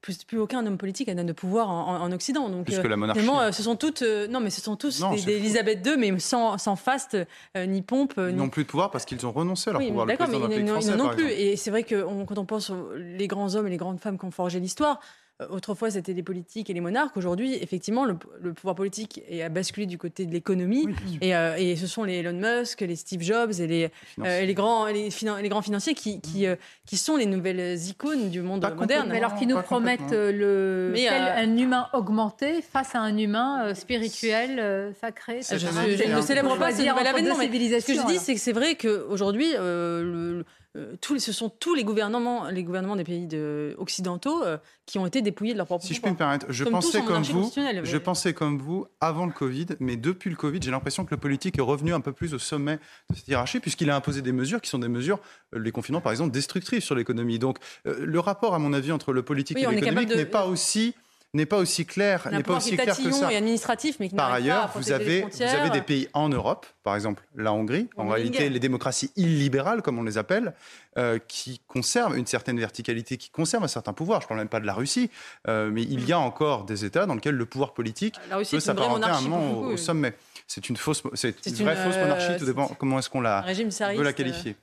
plus, 0.00 0.24
plus 0.24 0.38
aucun 0.38 0.66
homme 0.66 0.78
politique 0.78 1.08
n'a 1.08 1.24
de 1.24 1.32
pouvoir 1.32 1.68
en, 1.70 2.10
Occident. 2.12 2.48
Donc, 2.48 2.66
plus 2.66 2.78
que 2.78 2.88
la 2.88 2.96
monarchie. 2.96 3.28
Euh, 3.28 3.52
ce 3.52 3.62
sont 3.62 3.76
toutes, 3.76 4.02
euh, 4.02 4.26
non, 4.26 4.40
mais 4.40 4.50
ce 4.50 4.60
sont 4.60 4.76
tous 4.76 5.02
des, 5.24 5.36
Elisabeth 5.36 5.86
II, 5.86 5.96
mais 5.96 6.18
sans, 6.18 6.58
sans 6.58 6.76
faste 6.76 7.16
euh, 7.56 7.66
ni 7.66 7.82
pompe. 7.82 8.14
Ils 8.16 8.34
n'ont 8.34 8.48
plus 8.48 8.64
de 8.64 8.68
pouvoir 8.68 8.90
parce 8.90 9.04
qu'ils 9.04 9.24
ont 9.26 9.32
renoncé 9.32 9.70
à 9.70 9.74
leur 9.74 9.82
pouvoir. 9.82 10.06
D'accord, 10.06 10.28
mais 10.28 10.38
ils 10.56 10.64
n'en 10.64 11.06
ont 11.06 11.10
plus. 11.10 11.30
Et 11.30 11.56
c'est 11.56 11.70
vrai 11.70 11.84
que 11.84 12.02
quand 12.24 12.38
on 12.38 12.44
pense 12.44 12.70
aux 12.70 12.90
les 12.94 13.26
grands 13.26 13.54
hommes 13.54 13.66
et 13.66 13.70
les 13.70 13.76
grandes 13.76 14.00
femmes 14.00 14.18
qui 14.18 14.24
ont 14.24 14.30
forgé 14.30 14.60
l'histoire, 14.60 14.98
euh, 14.98 15.19
autrefois, 15.48 15.90
c'était 15.90 16.12
les 16.12 16.22
politiques 16.22 16.70
et 16.70 16.72
les 16.72 16.80
monarques. 16.80 17.16
Aujourd'hui, 17.16 17.54
effectivement, 17.54 18.04
le, 18.04 18.14
pouvoir 18.52 18.74
politique 18.74 19.22
a 19.42 19.48
basculé 19.48 19.86
du 19.86 19.98
côté 19.98 20.26
de 20.26 20.32
l'économie. 20.32 20.88
Euh, 21.22 21.56
et, 21.56 21.76
ce 21.76 21.86
sont 21.86 22.04
les 22.04 22.16
Elon 22.16 22.32
Musk, 22.32 22.80
les 22.80 22.96
Steve 22.96 23.22
Jobs 23.22 23.52
et 23.58 23.66
les, 23.66 23.90
euh, 24.18 24.42
les, 24.42 24.54
grands, 24.54 24.86
les, 24.86 25.08
les, 25.42 25.48
grands 25.48 25.62
financiers 25.62 25.94
qui, 25.94 26.20
qui, 26.20 26.46
qui, 26.86 26.96
sont 26.96 27.16
les 27.16 27.26
nouvelles 27.26 27.78
icônes 27.88 28.30
du 28.30 28.42
monde 28.42 28.68
moderne. 28.76 29.08
Mais 29.10 29.18
alors, 29.18 29.34
qui 29.34 29.46
nous 29.46 29.60
promettent 29.62 30.12
le, 30.12 30.92
un 30.96 31.56
humain 31.56 31.88
augmenté 31.92 32.62
face 32.62 32.94
à 32.94 33.00
un 33.00 33.16
humain 33.16 33.74
spirituel, 33.74 34.92
sacré. 35.00 35.40
Je, 35.42 36.14
ne 36.14 36.20
célèbre 36.20 36.56
pas 36.58 36.72
ce 36.72 36.82
nouvel 36.82 37.06
avènement. 37.06 37.34
Ce 37.36 37.86
que 37.86 37.94
je 37.94 38.06
dis, 38.06 38.18
c'est 38.18 38.34
que 38.34 38.40
c'est 38.40 38.52
vrai 38.52 38.74
qu'aujourd'hui, 38.74 39.52
le 39.52 40.44
euh, 40.76 40.94
tous, 41.00 41.18
ce 41.18 41.32
sont 41.32 41.48
tous 41.48 41.74
les 41.74 41.82
gouvernements, 41.82 42.48
les 42.48 42.62
gouvernements 42.62 42.94
des 42.94 43.02
pays 43.02 43.26
de, 43.26 43.74
occidentaux 43.78 44.44
euh, 44.44 44.56
qui 44.86 45.00
ont 45.00 45.06
été 45.06 45.20
dépouillés 45.20 45.52
de 45.52 45.58
leur 45.58 45.66
propre 45.66 45.84
Si 45.84 45.94
je 45.94 46.00
puis 46.00 46.12
me 46.12 46.16
permettre, 46.16 46.46
je 46.48 46.62
pensais 46.62 47.02
comme 47.02 47.24
vous, 47.24 47.50
je 47.82 47.96
pensais 47.96 48.34
comme 48.34 48.58
vous 48.58 48.86
avant 49.00 49.26
le 49.26 49.32
Covid, 49.32 49.66
mais 49.80 49.96
depuis 49.96 50.30
le 50.30 50.36
Covid, 50.36 50.60
j'ai 50.62 50.70
l'impression 50.70 51.04
que 51.04 51.10
le 51.10 51.16
politique 51.16 51.58
est 51.58 51.62
revenu 51.62 51.92
un 51.92 52.00
peu 52.00 52.12
plus 52.12 52.34
au 52.34 52.38
sommet 52.38 52.78
de 53.10 53.16
cette 53.16 53.26
hiérarchie, 53.26 53.58
puisqu'il 53.58 53.90
a 53.90 53.96
imposé 53.96 54.22
des 54.22 54.30
mesures 54.30 54.60
qui 54.60 54.70
sont 54.70 54.78
des 54.78 54.88
mesures, 54.88 55.18
euh, 55.56 55.58
les 55.58 55.72
confinements 55.72 56.00
par 56.00 56.12
exemple, 56.12 56.30
destructrices 56.30 56.84
sur 56.84 56.94
l'économie. 56.94 57.40
Donc 57.40 57.58
le 57.84 58.20
rapport, 58.20 58.54
à 58.54 58.60
mon 58.60 58.72
avis, 58.72 58.92
entre 58.92 59.12
le 59.12 59.22
politique 59.22 59.58
et 59.58 59.66
l'économique 59.66 60.14
n'est 60.14 60.24
pas 60.24 60.46
aussi 60.46 60.94
n'est 61.32 61.46
pas 61.46 61.58
aussi 61.58 61.86
clair, 61.86 62.28
n'est 62.30 62.42
pas 62.42 62.56
aussi 62.56 62.76
clair 62.76 62.96
que 62.96 63.10
ça. 63.10 63.32
Et 63.32 63.36
administratif, 63.36 63.96
mais 64.00 64.08
qui 64.08 64.16
par 64.16 64.32
ailleurs, 64.32 64.70
pas 64.70 64.78
à 64.78 64.80
vous 64.80 64.92
avez, 64.92 65.22
vous 65.22 65.42
avez 65.42 65.70
des 65.70 65.82
pays 65.82 66.08
en 66.12 66.28
Europe, 66.28 66.66
par 66.82 66.94
exemple 66.94 67.24
la 67.36 67.52
Hongrie, 67.52 67.88
en 67.96 68.08
réalité 68.08 68.48
les 68.48 68.58
démocraties 68.58 69.12
illibérales, 69.16 69.82
comme 69.82 69.98
on 69.98 70.02
les 70.02 70.18
appelle, 70.18 70.54
euh, 70.98 71.18
qui 71.28 71.60
conservent 71.68 72.16
une 72.18 72.26
certaine 72.26 72.58
verticalité, 72.58 73.16
qui 73.16 73.30
conservent 73.30 73.64
un 73.64 73.68
certain 73.68 73.92
pouvoir. 73.92 74.20
Je 74.20 74.26
ne 74.26 74.28
parle 74.28 74.40
même 74.40 74.48
pas 74.48 74.60
de 74.60 74.66
la 74.66 74.74
Russie, 74.74 75.10
euh, 75.46 75.70
mais 75.72 75.82
il 75.82 76.04
y 76.04 76.12
a 76.12 76.18
encore 76.18 76.64
des 76.64 76.84
États 76.84 77.06
dans 77.06 77.14
lesquels 77.14 77.36
le 77.36 77.46
pouvoir 77.46 77.74
politique 77.74 78.16
peut 78.50 78.60
s'apparenter 78.60 79.06
à 79.06 79.16
un 79.16 79.20
moment 79.20 79.60
au, 79.60 79.76
sommet. 79.76 80.14
C'est 80.46 80.68
une 80.68 80.76
fausse, 80.76 81.02
c'est 81.14 81.46
une, 81.46 81.64
vraie 81.64 81.76
fausse 81.76 81.96
monarchie. 81.96 82.36
Tout 82.38 82.44
dépend 82.44 82.66
comment 82.78 82.98
est-ce 82.98 83.08
qu'on 83.08 83.20
la 83.20 83.42
veut 83.42 84.02
la 84.02 84.12
qualifier. 84.12 84.56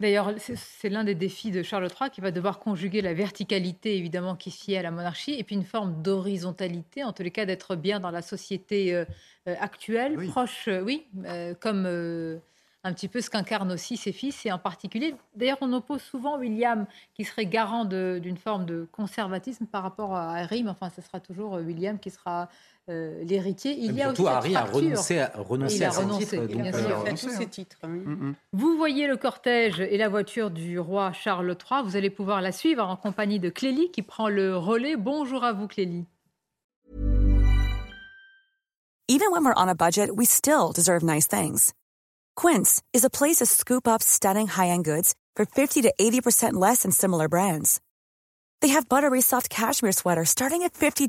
D'ailleurs, 0.00 0.32
c'est 0.38 0.88
l'un 0.88 1.02
des 1.02 1.14
défis 1.14 1.50
de 1.50 1.62
Charles 1.62 1.88
III 2.00 2.10
qui 2.10 2.20
va 2.20 2.30
devoir 2.30 2.60
conjuguer 2.60 3.00
la 3.00 3.14
verticalité, 3.14 3.96
évidemment, 3.96 4.36
qui 4.36 4.50
s'y 4.50 4.74
est 4.74 4.78
à 4.78 4.82
la 4.82 4.90
monarchie, 4.90 5.34
et 5.34 5.42
puis 5.42 5.56
une 5.56 5.64
forme 5.64 6.02
d'horizontalité, 6.02 7.02
en 7.02 7.12
tous 7.12 7.22
les 7.22 7.30
cas 7.30 7.46
d'être 7.46 7.74
bien 7.74 7.98
dans 7.98 8.10
la 8.10 8.22
société 8.22 8.94
euh, 8.94 9.04
euh, 9.48 9.54
actuelle, 9.60 10.16
proche, 10.28 10.68
euh, 10.68 10.82
oui, 10.82 11.06
comme 11.60 11.86
un 12.84 12.92
petit 12.92 13.08
peu 13.08 13.20
ce 13.20 13.28
qu'incarnent 13.28 13.72
aussi 13.72 13.96
ses 13.96 14.12
fils, 14.12 14.46
et 14.46 14.52
en 14.52 14.58
particulier, 14.58 15.16
d'ailleurs, 15.34 15.58
on 15.62 15.72
oppose 15.72 16.00
souvent 16.00 16.38
William, 16.38 16.86
qui 17.14 17.24
serait 17.24 17.46
garant 17.46 17.84
d'une 17.84 18.36
forme 18.36 18.66
de 18.66 18.86
conservatisme 18.92 19.66
par 19.66 19.82
rapport 19.82 20.14
à 20.14 20.36
Harry, 20.36 20.62
mais 20.62 20.70
enfin, 20.70 20.90
ce 20.90 21.02
sera 21.02 21.18
toujours 21.18 21.54
William 21.54 21.98
qui 21.98 22.10
sera 22.10 22.48
euh, 22.88 23.22
l'héritier. 23.24 23.76
Il 23.78 23.94
y 23.94 24.02
a 24.02 24.06
surtout, 24.06 24.22
aussi 24.22 24.32
Harry 24.32 24.56
a 24.56 24.64
renoncé 24.64 25.18
à, 25.18 25.32
renoncé 25.36 25.84
à 25.84 25.90
renoncé, 25.90 27.28
ses 27.28 27.46
titres. 27.46 27.78
Vous 28.52 28.76
voyez 28.76 29.06
le 29.06 29.16
cortège 29.16 29.80
et 29.80 29.98
la 29.98 30.08
voiture 30.08 30.50
du 30.50 30.78
roi 30.78 31.12
Charles 31.12 31.48
III. 31.48 31.82
Vous 31.84 31.96
allez 31.96 32.10
pouvoir 32.10 32.40
la 32.40 32.52
suivre 32.52 32.84
en 32.84 32.96
compagnie 32.96 33.40
de 33.40 33.50
Clélie 33.50 33.90
qui 33.90 34.02
prend 34.02 34.28
le 34.28 34.56
relais. 34.56 34.96
Bonjour 34.96 35.44
à 35.44 35.52
vous, 35.52 35.66
Clélie. 35.66 36.06
Even 39.10 39.30
when 39.30 39.44
we're 39.44 39.54
on 39.56 39.68
a 39.68 39.74
budget, 39.74 40.14
we 40.14 40.26
still 40.26 40.72
deserve 40.72 41.02
nice 41.02 41.26
things. 41.26 41.72
Quince 42.36 42.82
is 42.92 43.04
a 43.04 43.10
place 43.10 43.36
to 43.36 43.46
scoop 43.46 43.88
up 43.88 44.02
stunning 44.02 44.46
high-end 44.46 44.84
goods 44.84 45.14
for 45.34 45.46
50 45.46 45.82
to 45.82 45.94
80% 45.98 46.54
less 46.54 46.82
than 46.82 46.90
similar 46.90 47.28
brands. 47.28 47.80
They 48.60 48.68
have 48.68 48.88
buttery 48.88 49.22
soft 49.22 49.48
cashmere 49.48 49.92
sweaters 49.92 50.28
starting 50.28 50.62
at 50.62 50.74
$50 50.74 51.08